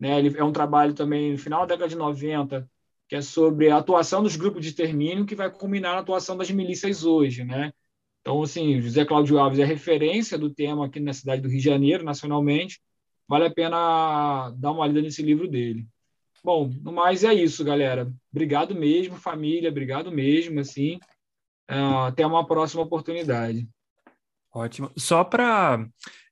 Né? 0.00 0.18
Ele 0.18 0.36
é 0.36 0.42
um 0.42 0.50
trabalho 0.50 0.94
também 0.94 1.30
no 1.30 1.38
final 1.38 1.60
da 1.60 1.76
década 1.76 1.90
de 1.90 1.96
90, 1.96 2.68
que 3.08 3.14
é 3.14 3.22
sobre 3.22 3.70
a 3.70 3.76
atuação 3.76 4.20
dos 4.20 4.34
grupos 4.34 4.62
de 4.62 4.70
extermínio, 4.70 5.24
que 5.24 5.36
vai 5.36 5.48
culminar 5.48 5.94
na 5.94 6.00
atuação 6.00 6.36
das 6.36 6.50
milícias 6.50 7.04
hoje, 7.04 7.44
né? 7.44 7.72
Então, 8.20 8.42
assim, 8.42 8.80
José 8.80 9.04
Cláudio 9.04 9.38
Alves 9.38 9.58
é 9.58 9.64
referência 9.64 10.36
do 10.36 10.50
tema 10.50 10.86
aqui 10.86 11.00
na 11.00 11.12
cidade 11.12 11.40
do 11.40 11.48
Rio 11.48 11.58
de 11.58 11.64
Janeiro, 11.64 12.04
nacionalmente. 12.04 12.80
Vale 13.26 13.46
a 13.46 13.50
pena 13.50 14.50
dar 14.56 14.72
uma 14.72 14.86
lida 14.86 15.00
nesse 15.00 15.22
livro 15.22 15.48
dele. 15.48 15.86
Bom, 16.44 16.70
no 16.82 16.92
mais 16.92 17.24
é 17.24 17.32
isso, 17.32 17.64
galera. 17.64 18.10
Obrigado 18.32 18.74
mesmo, 18.74 19.16
família. 19.16 19.70
Obrigado 19.70 20.10
mesmo, 20.10 20.60
assim. 20.60 20.96
Uh, 21.70 22.06
até 22.06 22.26
uma 22.26 22.46
próxima 22.46 22.82
oportunidade. 22.82 23.68
Ótimo. 24.52 24.90
Só 24.96 25.22
para 25.22 25.86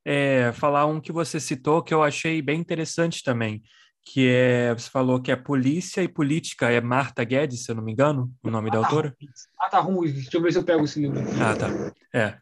é, 0.04 0.52
falar 0.52 0.86
um 0.86 1.00
que 1.00 1.12
você 1.12 1.38
citou 1.38 1.82
que 1.82 1.94
eu 1.94 2.02
achei 2.02 2.42
bem 2.42 2.58
interessante 2.58 3.22
também 3.22 3.62
que 4.10 4.26
é, 4.26 4.72
você 4.72 4.88
falou 4.88 5.20
que 5.20 5.30
é 5.30 5.36
Polícia 5.36 6.02
e 6.02 6.08
Política, 6.08 6.70
é 6.70 6.80
Marta 6.80 7.22
Guedes, 7.22 7.64
se 7.64 7.70
eu 7.70 7.76
não 7.76 7.82
me 7.82 7.92
engano, 7.92 8.32
o 8.42 8.50
nome 8.50 8.70
da 8.70 8.78
autora? 8.78 9.14
Ah, 9.60 9.68
tá 9.68 9.80
ruim, 9.80 10.10
deixa 10.10 10.34
eu 10.34 10.40
ver 10.40 10.50
se 10.50 10.58
eu 10.58 10.64
pego 10.64 10.84
esse 10.84 10.98
livro. 10.98 11.20
Ah, 11.40 11.54
tá. 11.54 11.68
É. 12.14 12.38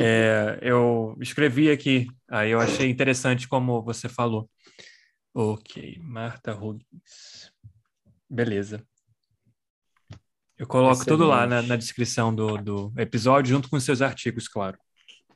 é. 0.00 0.58
eu 0.60 1.16
escrevi 1.20 1.70
aqui, 1.70 2.08
aí 2.28 2.50
eu 2.50 2.58
achei 2.58 2.90
interessante 2.90 3.46
como 3.46 3.80
você 3.82 4.08
falou. 4.08 4.50
Ok, 5.32 6.00
Marta 6.02 6.52
Huggins. 6.52 7.52
Beleza. 8.28 8.84
Eu 10.58 10.66
coloco 10.66 10.94
Excelente. 10.94 11.08
tudo 11.08 11.28
lá 11.28 11.46
na, 11.46 11.62
na 11.62 11.76
descrição 11.76 12.34
do, 12.34 12.56
do 12.58 12.92
episódio, 12.96 13.50
junto 13.50 13.68
com 13.68 13.78
seus 13.78 14.02
artigos, 14.02 14.48
claro. 14.48 14.78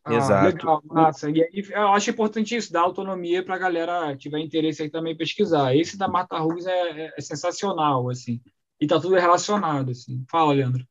Ah, 0.08 0.14
Exato. 0.14 0.56
Legal, 0.56 0.82
massa. 0.86 1.30
E 1.30 1.42
aí, 1.42 1.64
eu 1.70 1.88
acho 1.88 2.10
importante 2.10 2.56
isso, 2.56 2.72
dar 2.72 2.80
autonomia 2.80 3.44
para 3.44 3.54
a 3.54 3.58
galera 3.58 4.12
que 4.12 4.18
tiver 4.18 4.40
interesse 4.40 4.82
aí 4.82 4.90
também 4.90 5.16
pesquisar. 5.16 5.74
Esse 5.74 5.96
da 5.98 6.08
Marta 6.08 6.38
Ruiz 6.38 6.66
é, 6.66 7.06
é, 7.06 7.14
é 7.16 7.20
sensacional, 7.20 8.08
assim. 8.08 8.40
E 8.80 8.86
tá 8.86 9.00
tudo 9.00 9.16
relacionado, 9.16 9.90
assim. 9.90 10.24
Fala, 10.30 10.52
Leandro. 10.52 10.86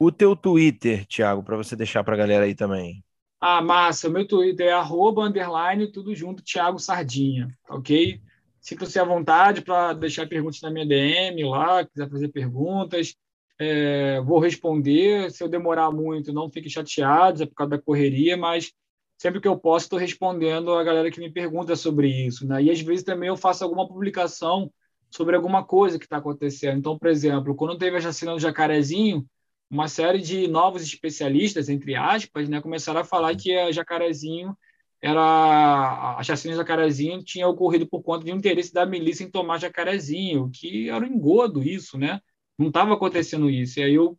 O 0.00 0.10
teu 0.10 0.34
Twitter, 0.34 1.06
Thiago, 1.06 1.42
para 1.42 1.56
você 1.56 1.74
deixar 1.76 2.02
para 2.04 2.14
a 2.14 2.18
galera 2.18 2.44
aí 2.44 2.54
também. 2.54 3.04
Ah, 3.40 3.62
massa. 3.62 4.08
O 4.08 4.10
meu 4.10 4.26
Twitter 4.26 4.66
é 4.66 4.72
arroba, 4.72 5.22
underline, 5.22 5.90
tudo 5.92 6.14
junto, 6.14 6.42
Thiago 6.42 6.78
Sardinha, 6.78 7.48
ok? 7.68 8.20
Sinta-se 8.60 8.98
à 8.98 9.04
vontade 9.04 9.62
para 9.62 9.92
deixar 9.92 10.26
perguntas 10.26 10.60
na 10.60 10.70
minha 10.70 10.86
DM 10.86 11.44
lá, 11.44 11.84
quiser 11.84 12.10
fazer 12.10 12.28
perguntas 12.28 13.14
é, 13.58 14.20
vou 14.20 14.38
responder. 14.38 15.30
Se 15.30 15.42
eu 15.42 15.48
demorar 15.48 15.90
muito, 15.90 16.32
não 16.32 16.50
fiquem 16.50 16.70
chateados, 16.70 17.40
é 17.40 17.46
por 17.46 17.54
causa 17.54 17.70
da 17.70 17.78
correria, 17.82 18.36
mas 18.36 18.72
sempre 19.16 19.40
que 19.40 19.48
eu 19.48 19.58
posso, 19.58 19.86
estou 19.86 19.98
respondendo 19.98 20.72
a 20.72 20.84
galera 20.84 21.10
que 21.10 21.20
me 21.20 21.30
pergunta 21.30 21.74
sobre 21.76 22.08
isso. 22.08 22.46
Né? 22.46 22.64
E 22.64 22.70
às 22.70 22.80
vezes 22.80 23.04
também 23.04 23.28
eu 23.28 23.36
faço 23.36 23.64
alguma 23.64 23.86
publicação 23.86 24.72
sobre 25.10 25.34
alguma 25.34 25.64
coisa 25.64 25.98
que 25.98 26.04
está 26.04 26.18
acontecendo. 26.18 26.78
Então, 26.78 26.98
por 26.98 27.08
exemplo, 27.08 27.54
quando 27.54 27.78
teve 27.78 27.96
a 27.96 28.00
chacina 28.00 28.32
do 28.32 28.40
Jacarezinho, 28.40 29.26
uma 29.70 29.88
série 29.88 30.20
de 30.20 30.48
novos 30.48 30.82
especialistas, 30.82 31.68
entre 31.68 31.94
aspas, 31.94 32.48
né, 32.48 32.60
começaram 32.60 33.00
a 33.00 33.04
falar 33.04 33.34
que 33.36 33.54
a 33.54 33.72
Jacarezinho 33.72 34.56
era 35.00 36.16
a 36.18 36.22
chacina 36.22 36.52
de 36.52 36.58
Jacarezinho 36.58 37.22
tinha 37.22 37.46
ocorrido 37.46 37.86
por 37.86 38.02
conta 38.02 38.24
de 38.24 38.32
um 38.32 38.36
interesse 38.36 38.72
da 38.72 38.84
milícia 38.84 39.24
em 39.24 39.30
tomar 39.30 39.58
Jacarezinho, 39.58 40.50
que 40.52 40.90
era 40.90 41.04
um 41.04 41.08
engodo 41.08 41.62
isso, 41.62 41.96
né? 41.96 42.20
Não 42.58 42.68
estava 42.68 42.94
acontecendo 42.94 43.50
isso. 43.50 43.80
E 43.80 43.84
aí 43.84 43.94
eu 43.94 44.18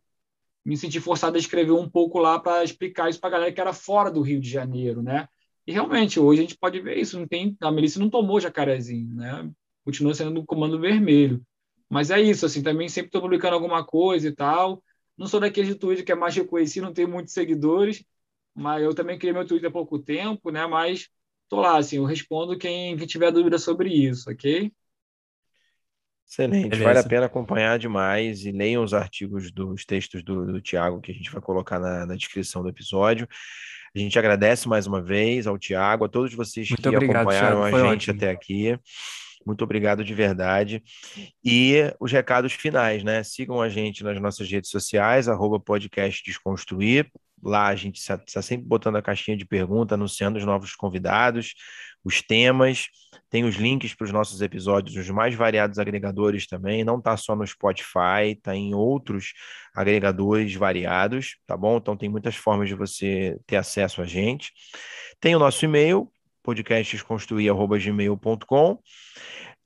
me 0.64 0.76
senti 0.76 1.00
forçado 1.00 1.36
a 1.36 1.40
escrever 1.40 1.72
um 1.72 1.88
pouco 1.88 2.18
lá 2.18 2.38
para 2.38 2.64
explicar 2.64 3.08
isso 3.10 3.20
para 3.20 3.28
a 3.30 3.32
galera 3.32 3.52
que 3.52 3.60
era 3.60 3.72
fora 3.72 4.10
do 4.10 4.22
Rio 4.22 4.40
de 4.40 4.50
Janeiro, 4.50 5.02
né? 5.02 5.28
E 5.66 5.72
realmente, 5.72 6.18
hoje 6.20 6.40
a 6.40 6.42
gente 6.42 6.58
pode 6.58 6.80
ver 6.80 6.98
isso, 6.98 7.18
não 7.18 7.26
tem, 7.26 7.56
a 7.60 7.70
milícia 7.70 8.00
não 8.00 8.10
tomou 8.10 8.40
jacarezinho, 8.40 9.14
né? 9.14 9.50
Continua 9.84 10.14
sendo 10.14 10.34
do 10.34 10.44
comando 10.46 10.78
vermelho. 10.80 11.42
Mas 11.88 12.10
é 12.10 12.20
isso, 12.20 12.46
assim, 12.46 12.62
também 12.62 12.88
sempre 12.88 13.08
estou 13.08 13.20
publicando 13.22 13.54
alguma 13.54 13.84
coisa 13.84 14.28
e 14.28 14.32
tal. 14.34 14.82
Não 15.16 15.26
sou 15.26 15.40
daquele 15.40 15.74
Twitter 15.74 16.04
que 16.04 16.12
é 16.12 16.14
mais 16.14 16.34
reconhecido, 16.34 16.84
não 16.84 16.92
tenho 16.92 17.08
muitos 17.08 17.32
seguidores, 17.34 18.04
mas 18.54 18.82
eu 18.82 18.94
também 18.94 19.18
criei 19.18 19.32
meu 19.32 19.46
Twitter 19.46 19.68
há 19.68 19.72
pouco 19.72 19.98
tempo, 19.98 20.50
né? 20.50 20.66
Mas 20.66 21.08
tô 21.48 21.60
lá, 21.60 21.78
assim, 21.78 21.96
eu 21.96 22.04
respondo 22.04 22.56
quem, 22.58 22.96
quem 22.96 23.06
tiver 23.06 23.30
dúvida 23.32 23.58
sobre 23.58 23.90
isso, 23.90 24.30
ok? 24.30 24.72
Excelente, 26.30 26.68
Beleza. 26.68 26.84
vale 26.84 26.98
a 27.00 27.02
pena 27.02 27.26
acompanhar 27.26 27.76
demais 27.76 28.44
e 28.44 28.52
leiam 28.52 28.84
os 28.84 28.94
artigos 28.94 29.50
dos 29.50 29.84
textos 29.84 30.22
do, 30.22 30.46
do 30.46 30.60
Tiago 30.60 31.00
que 31.00 31.10
a 31.10 31.14
gente 31.14 31.28
vai 31.28 31.42
colocar 31.42 31.80
na, 31.80 32.06
na, 32.06 32.14
descrição 32.14 32.62
do 32.62 32.68
episódio. 32.68 33.26
A 33.92 33.98
gente 33.98 34.16
agradece 34.16 34.68
mais 34.68 34.86
uma 34.86 35.02
vez 35.02 35.48
ao 35.48 35.58
Tiago, 35.58 36.04
a 36.04 36.08
todos 36.08 36.32
vocês 36.32 36.70
Muito 36.70 36.88
que 36.88 36.96
obrigado, 36.96 37.16
acompanharam 37.16 37.64
a 37.64 37.70
gente 37.70 38.10
ótimo. 38.10 38.16
até 38.16 38.30
aqui. 38.30 38.78
Muito 39.44 39.64
obrigado 39.64 40.04
de 40.04 40.14
verdade. 40.14 40.80
E 41.44 41.92
os 41.98 42.12
recados 42.12 42.52
finais, 42.52 43.02
né? 43.02 43.24
Sigam 43.24 43.60
a 43.60 43.68
gente 43.68 44.04
nas 44.04 44.20
nossas 44.20 44.48
redes 44.48 44.70
sociais, 44.70 45.26
arroba 45.26 45.58
podcast 45.58 46.22
Desconstruir. 46.24 47.10
Lá 47.42 47.68
a 47.68 47.76
gente 47.76 47.96
está 47.96 48.42
sempre 48.42 48.66
botando 48.66 48.96
a 48.96 49.02
caixinha 49.02 49.36
de 49.36 49.44
pergunta, 49.44 49.94
anunciando 49.94 50.38
os 50.38 50.44
novos 50.44 50.74
convidados 50.74 51.54
os 52.04 52.20
temas, 52.22 52.86
tem 53.28 53.44
os 53.44 53.56
links 53.56 53.92
para 53.94 54.06
os 54.06 54.12
nossos 54.12 54.40
episódios, 54.40 54.96
os 54.96 55.10
mais 55.10 55.34
variados 55.34 55.78
agregadores 55.78 56.46
também, 56.46 56.82
não 56.82 56.96
está 56.98 57.14
só 57.16 57.36
no 57.36 57.46
Spotify, 57.46 58.32
está 58.32 58.56
em 58.56 58.74
outros 58.74 59.34
agregadores 59.74 60.54
variados, 60.54 61.36
tá 61.46 61.56
bom? 61.56 61.76
Então 61.76 61.96
tem 61.96 62.08
muitas 62.08 62.34
formas 62.36 62.68
de 62.68 62.74
você 62.74 63.38
ter 63.46 63.56
acesso 63.56 64.02
a 64.02 64.06
gente. 64.06 64.52
Tem 65.20 65.36
o 65.36 65.38
nosso 65.38 65.64
e-mail, 65.64 66.10
podcastdesconstruir.gmail.com. 66.42 68.78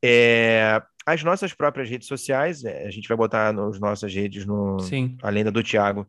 É, 0.05 0.82
as 1.06 1.22
nossas 1.22 1.55
próprias 1.55 1.88
redes 1.88 2.09
sociais, 2.09 2.64
é, 2.64 2.86
a 2.86 2.90
gente 2.90 3.06
vai 3.09 3.16
botar 3.16 3.52
nas 3.52 3.78
nossas 3.78 4.12
redes, 4.12 4.44
no, 4.44 4.80
Sim. 4.80 5.16
além 5.22 5.44
da 5.44 5.51
do 5.51 5.62
Tiago, 5.62 6.05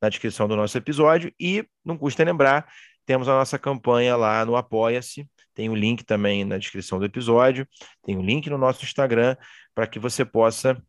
na 0.00 0.08
descrição 0.08 0.48
do 0.48 0.56
nosso 0.56 0.76
episódio. 0.76 1.32
E 1.38 1.64
não 1.84 1.96
custa 1.96 2.24
lembrar, 2.24 2.66
temos 3.06 3.28
a 3.28 3.32
nossa 3.32 3.58
campanha 3.58 4.16
lá 4.16 4.44
no 4.44 4.56
Apoia-se, 4.56 5.28
tem 5.54 5.68
o 5.68 5.72
um 5.72 5.74
link 5.74 6.04
também 6.04 6.44
na 6.44 6.58
descrição 6.58 6.98
do 6.98 7.04
episódio, 7.04 7.66
tem 8.02 8.16
o 8.16 8.20
um 8.20 8.22
link 8.22 8.48
no 8.48 8.58
nosso 8.58 8.84
Instagram 8.84 9.36
para 9.74 9.86
que 9.86 9.98
você 9.98 10.24
possa, 10.24 10.80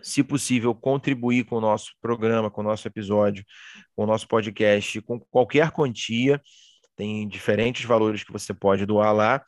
se 0.00 0.22
possível, 0.22 0.74
contribuir 0.74 1.44
com 1.44 1.56
o 1.56 1.60
nosso 1.60 1.92
programa, 2.00 2.50
com 2.50 2.60
o 2.60 2.64
nosso 2.64 2.88
episódio, 2.88 3.44
com 3.94 4.04
o 4.04 4.06
nosso 4.06 4.26
podcast, 4.26 5.00
com 5.02 5.20
qualquer 5.20 5.70
quantia. 5.70 6.40
Tem 6.96 7.28
diferentes 7.28 7.84
valores 7.84 8.24
que 8.24 8.32
você 8.32 8.52
pode 8.52 8.84
doar 8.84 9.14
lá. 9.14 9.44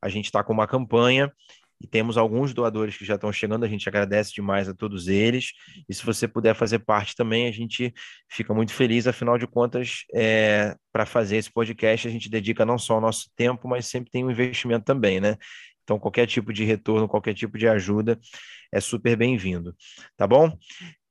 A 0.00 0.08
gente 0.08 0.26
está 0.26 0.42
com 0.44 0.52
uma 0.52 0.66
campanha 0.66 1.32
e 1.80 1.86
temos 1.86 2.16
alguns 2.16 2.54
doadores 2.54 2.96
que 2.96 3.04
já 3.04 3.16
estão 3.16 3.30
chegando, 3.32 3.64
a 3.64 3.68
gente 3.68 3.88
agradece 3.88 4.32
demais 4.32 4.68
a 4.68 4.74
todos 4.74 5.08
eles. 5.08 5.52
E 5.88 5.94
se 5.94 6.04
você 6.04 6.26
puder 6.26 6.54
fazer 6.54 6.80
parte 6.80 7.14
também, 7.14 7.46
a 7.46 7.52
gente 7.52 7.92
fica 8.30 8.54
muito 8.54 8.72
feliz, 8.72 9.06
afinal 9.06 9.36
de 9.36 9.46
contas, 9.46 10.04
é, 10.14 10.74
para 10.92 11.04
fazer 11.04 11.36
esse 11.36 11.52
podcast, 11.52 12.08
a 12.08 12.10
gente 12.10 12.30
dedica 12.30 12.64
não 12.64 12.78
só 12.78 12.98
o 12.98 13.00
nosso 13.00 13.30
tempo, 13.36 13.68
mas 13.68 13.86
sempre 13.86 14.10
tem 14.10 14.24
um 14.24 14.30
investimento 14.30 14.84
também, 14.84 15.20
né? 15.20 15.36
Então, 15.84 15.98
qualquer 16.00 16.26
tipo 16.26 16.52
de 16.52 16.64
retorno, 16.64 17.06
qualquer 17.06 17.34
tipo 17.34 17.56
de 17.56 17.68
ajuda 17.68 18.18
é 18.72 18.80
super 18.80 19.16
bem-vindo, 19.16 19.74
tá 20.16 20.26
bom? 20.26 20.50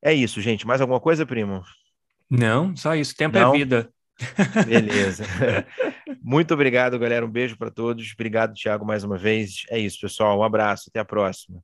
É 0.04 0.14
isso, 0.14 0.42
gente. 0.42 0.68
Mais 0.68 0.82
alguma 0.82 1.00
coisa, 1.00 1.26
primo? 1.26 1.64
Não, 2.30 2.76
só 2.76 2.96
isso. 2.96 3.16
Tempo 3.16 3.38
é 3.38 3.42
não? 3.42 3.54
é 3.54 3.58
vida. 3.58 3.90
Beleza. 4.66 5.26
Muito 6.22 6.54
obrigado, 6.54 6.98
galera. 6.98 7.26
Um 7.26 7.30
beijo 7.30 7.58
para 7.58 7.70
todos. 7.70 8.12
Obrigado, 8.14 8.54
Thiago, 8.54 8.86
mais 8.86 9.04
uma 9.04 9.18
vez. 9.18 9.66
É 9.70 9.78
isso, 9.78 10.00
pessoal. 10.00 10.40
Um 10.40 10.44
abraço. 10.44 10.86
Até 10.90 11.00
a 11.00 11.06
próxima. 11.06 11.60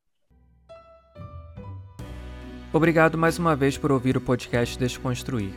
Obrigado 2.73 3.17
mais 3.17 3.37
uma 3.37 3.55
vez 3.55 3.77
por 3.77 3.91
ouvir 3.91 4.15
o 4.15 4.21
podcast 4.21 4.77
Desconstruir. 4.79 5.51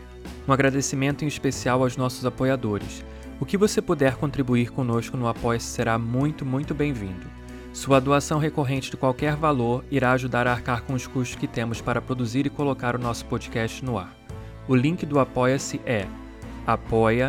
Um 0.49 0.53
agradecimento 0.53 1.25
em 1.25 1.29
especial 1.29 1.83
aos 1.83 1.97
nossos 1.97 2.27
apoiadores. 2.27 3.05
O 3.41 3.47
que 3.47 3.57
você 3.57 3.81
puder 3.81 4.17
contribuir 4.17 4.71
conosco 4.71 5.17
no 5.17 5.29
apoia 5.29 5.61
será 5.61 5.99
muito, 5.99 6.45
muito 6.45 6.75
bem-vindo. 6.75 7.27
Sua 7.73 8.01
doação 8.01 8.39
recorrente 8.39 8.91
de 8.91 8.97
qualquer 8.97 9.37
valor 9.37 9.85
irá 9.91 10.13
ajudar 10.13 10.47
a 10.47 10.53
arcar 10.53 10.83
com 10.83 10.95
os 10.95 11.07
custos 11.07 11.37
que 11.37 11.49
temos 11.49 11.81
para 11.81 12.01
produzir 12.01 12.47
e 12.47 12.51
colocar 12.51 12.95
o 12.95 13.01
nosso 13.01 13.27
podcast 13.27 13.85
no 13.85 13.99
ar. 13.99 14.15
O 14.69 14.75
link 14.75 15.05
do 15.05 15.19
Apoia-se 15.19 15.81
é 15.85 16.07
apoia.se 16.67 17.27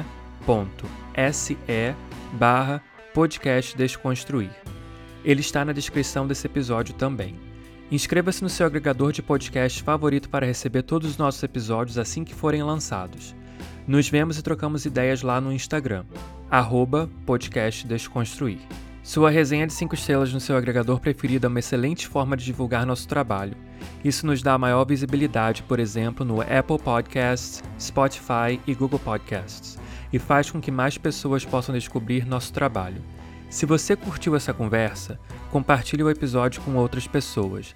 barra 2.34 2.82
podcast 3.14 3.78
Desconstruir. 3.78 4.52
Ele 5.24 5.41
está 5.41 5.66
na 5.66 5.72
descrição 5.72 6.28
desse 6.28 6.45
episódio 6.48 6.94
também. 6.94 7.36
Inscreva-se 7.91 8.44
no 8.44 8.49
seu 8.49 8.66
agregador 8.66 9.12
de 9.12 9.22
podcast 9.22 9.82
favorito 9.84 10.30
para 10.30 10.45
receber 10.45 10.84
todos 10.84 11.12
os 11.12 11.18
nossos 11.18 11.41
episódios 11.44 11.98
assim 11.98 12.24
que 12.24 12.34
forem 12.34 12.64
lançados. 12.64 13.36
Nos 13.88 14.10
vemos 14.10 14.38
e 14.38 14.44
trocamos 14.44 14.86
ideias 14.86 15.22
lá 15.22 15.40
no 15.40 15.53
Instagram, 15.53 16.03
arroba 16.49 17.10
podcast 17.26 17.86
Desconstruir. 17.88 18.60
Sua 19.06 19.30
resenha 19.30 19.68
de 19.68 19.73
5 19.73 19.94
estrelas 19.94 20.34
no 20.34 20.40
seu 20.40 20.57
agregador 20.57 20.99
preferido 20.99 21.45
é 21.45 21.48
uma 21.48 21.60
excelente 21.60 22.07
forma 22.07 22.36
de 22.36 22.44
divulgar 22.44 22.88
nosso 22.88 23.07
trabalho. 23.07 23.56
Isso 24.03 24.26
nos 24.26 24.41
dá 24.41 24.57
maior 24.57 24.84
visibilidade, 24.84 25.61
por 25.61 25.80
exemplo, 25.80 26.26
no 26.26 26.41
Apple 26.41 26.80
Podcasts, 26.84 27.64
Spotify 27.80 28.60
e 28.65 28.73
Google 28.73 28.98
Podcasts, 28.98 29.77
e 30.11 30.18
faz 30.18 30.49
com 30.49 30.60
que 30.60 30.72
mais 30.72 30.98
pessoas 30.98 31.45
possam 31.45 31.76
descobrir 31.76 32.26
nosso 32.26 32.52
trabalho. 32.52 32.99
Se 33.48 33.68
você 33.68 33.95
curtiu 33.95 34.36
essa 34.36 34.56
conversa, 34.56 35.19
compartilhe 35.52 36.02
o 36.02 36.10
episódio 36.10 36.64
com 36.64 36.76
outras 36.76 37.06
pessoas. 37.06 37.76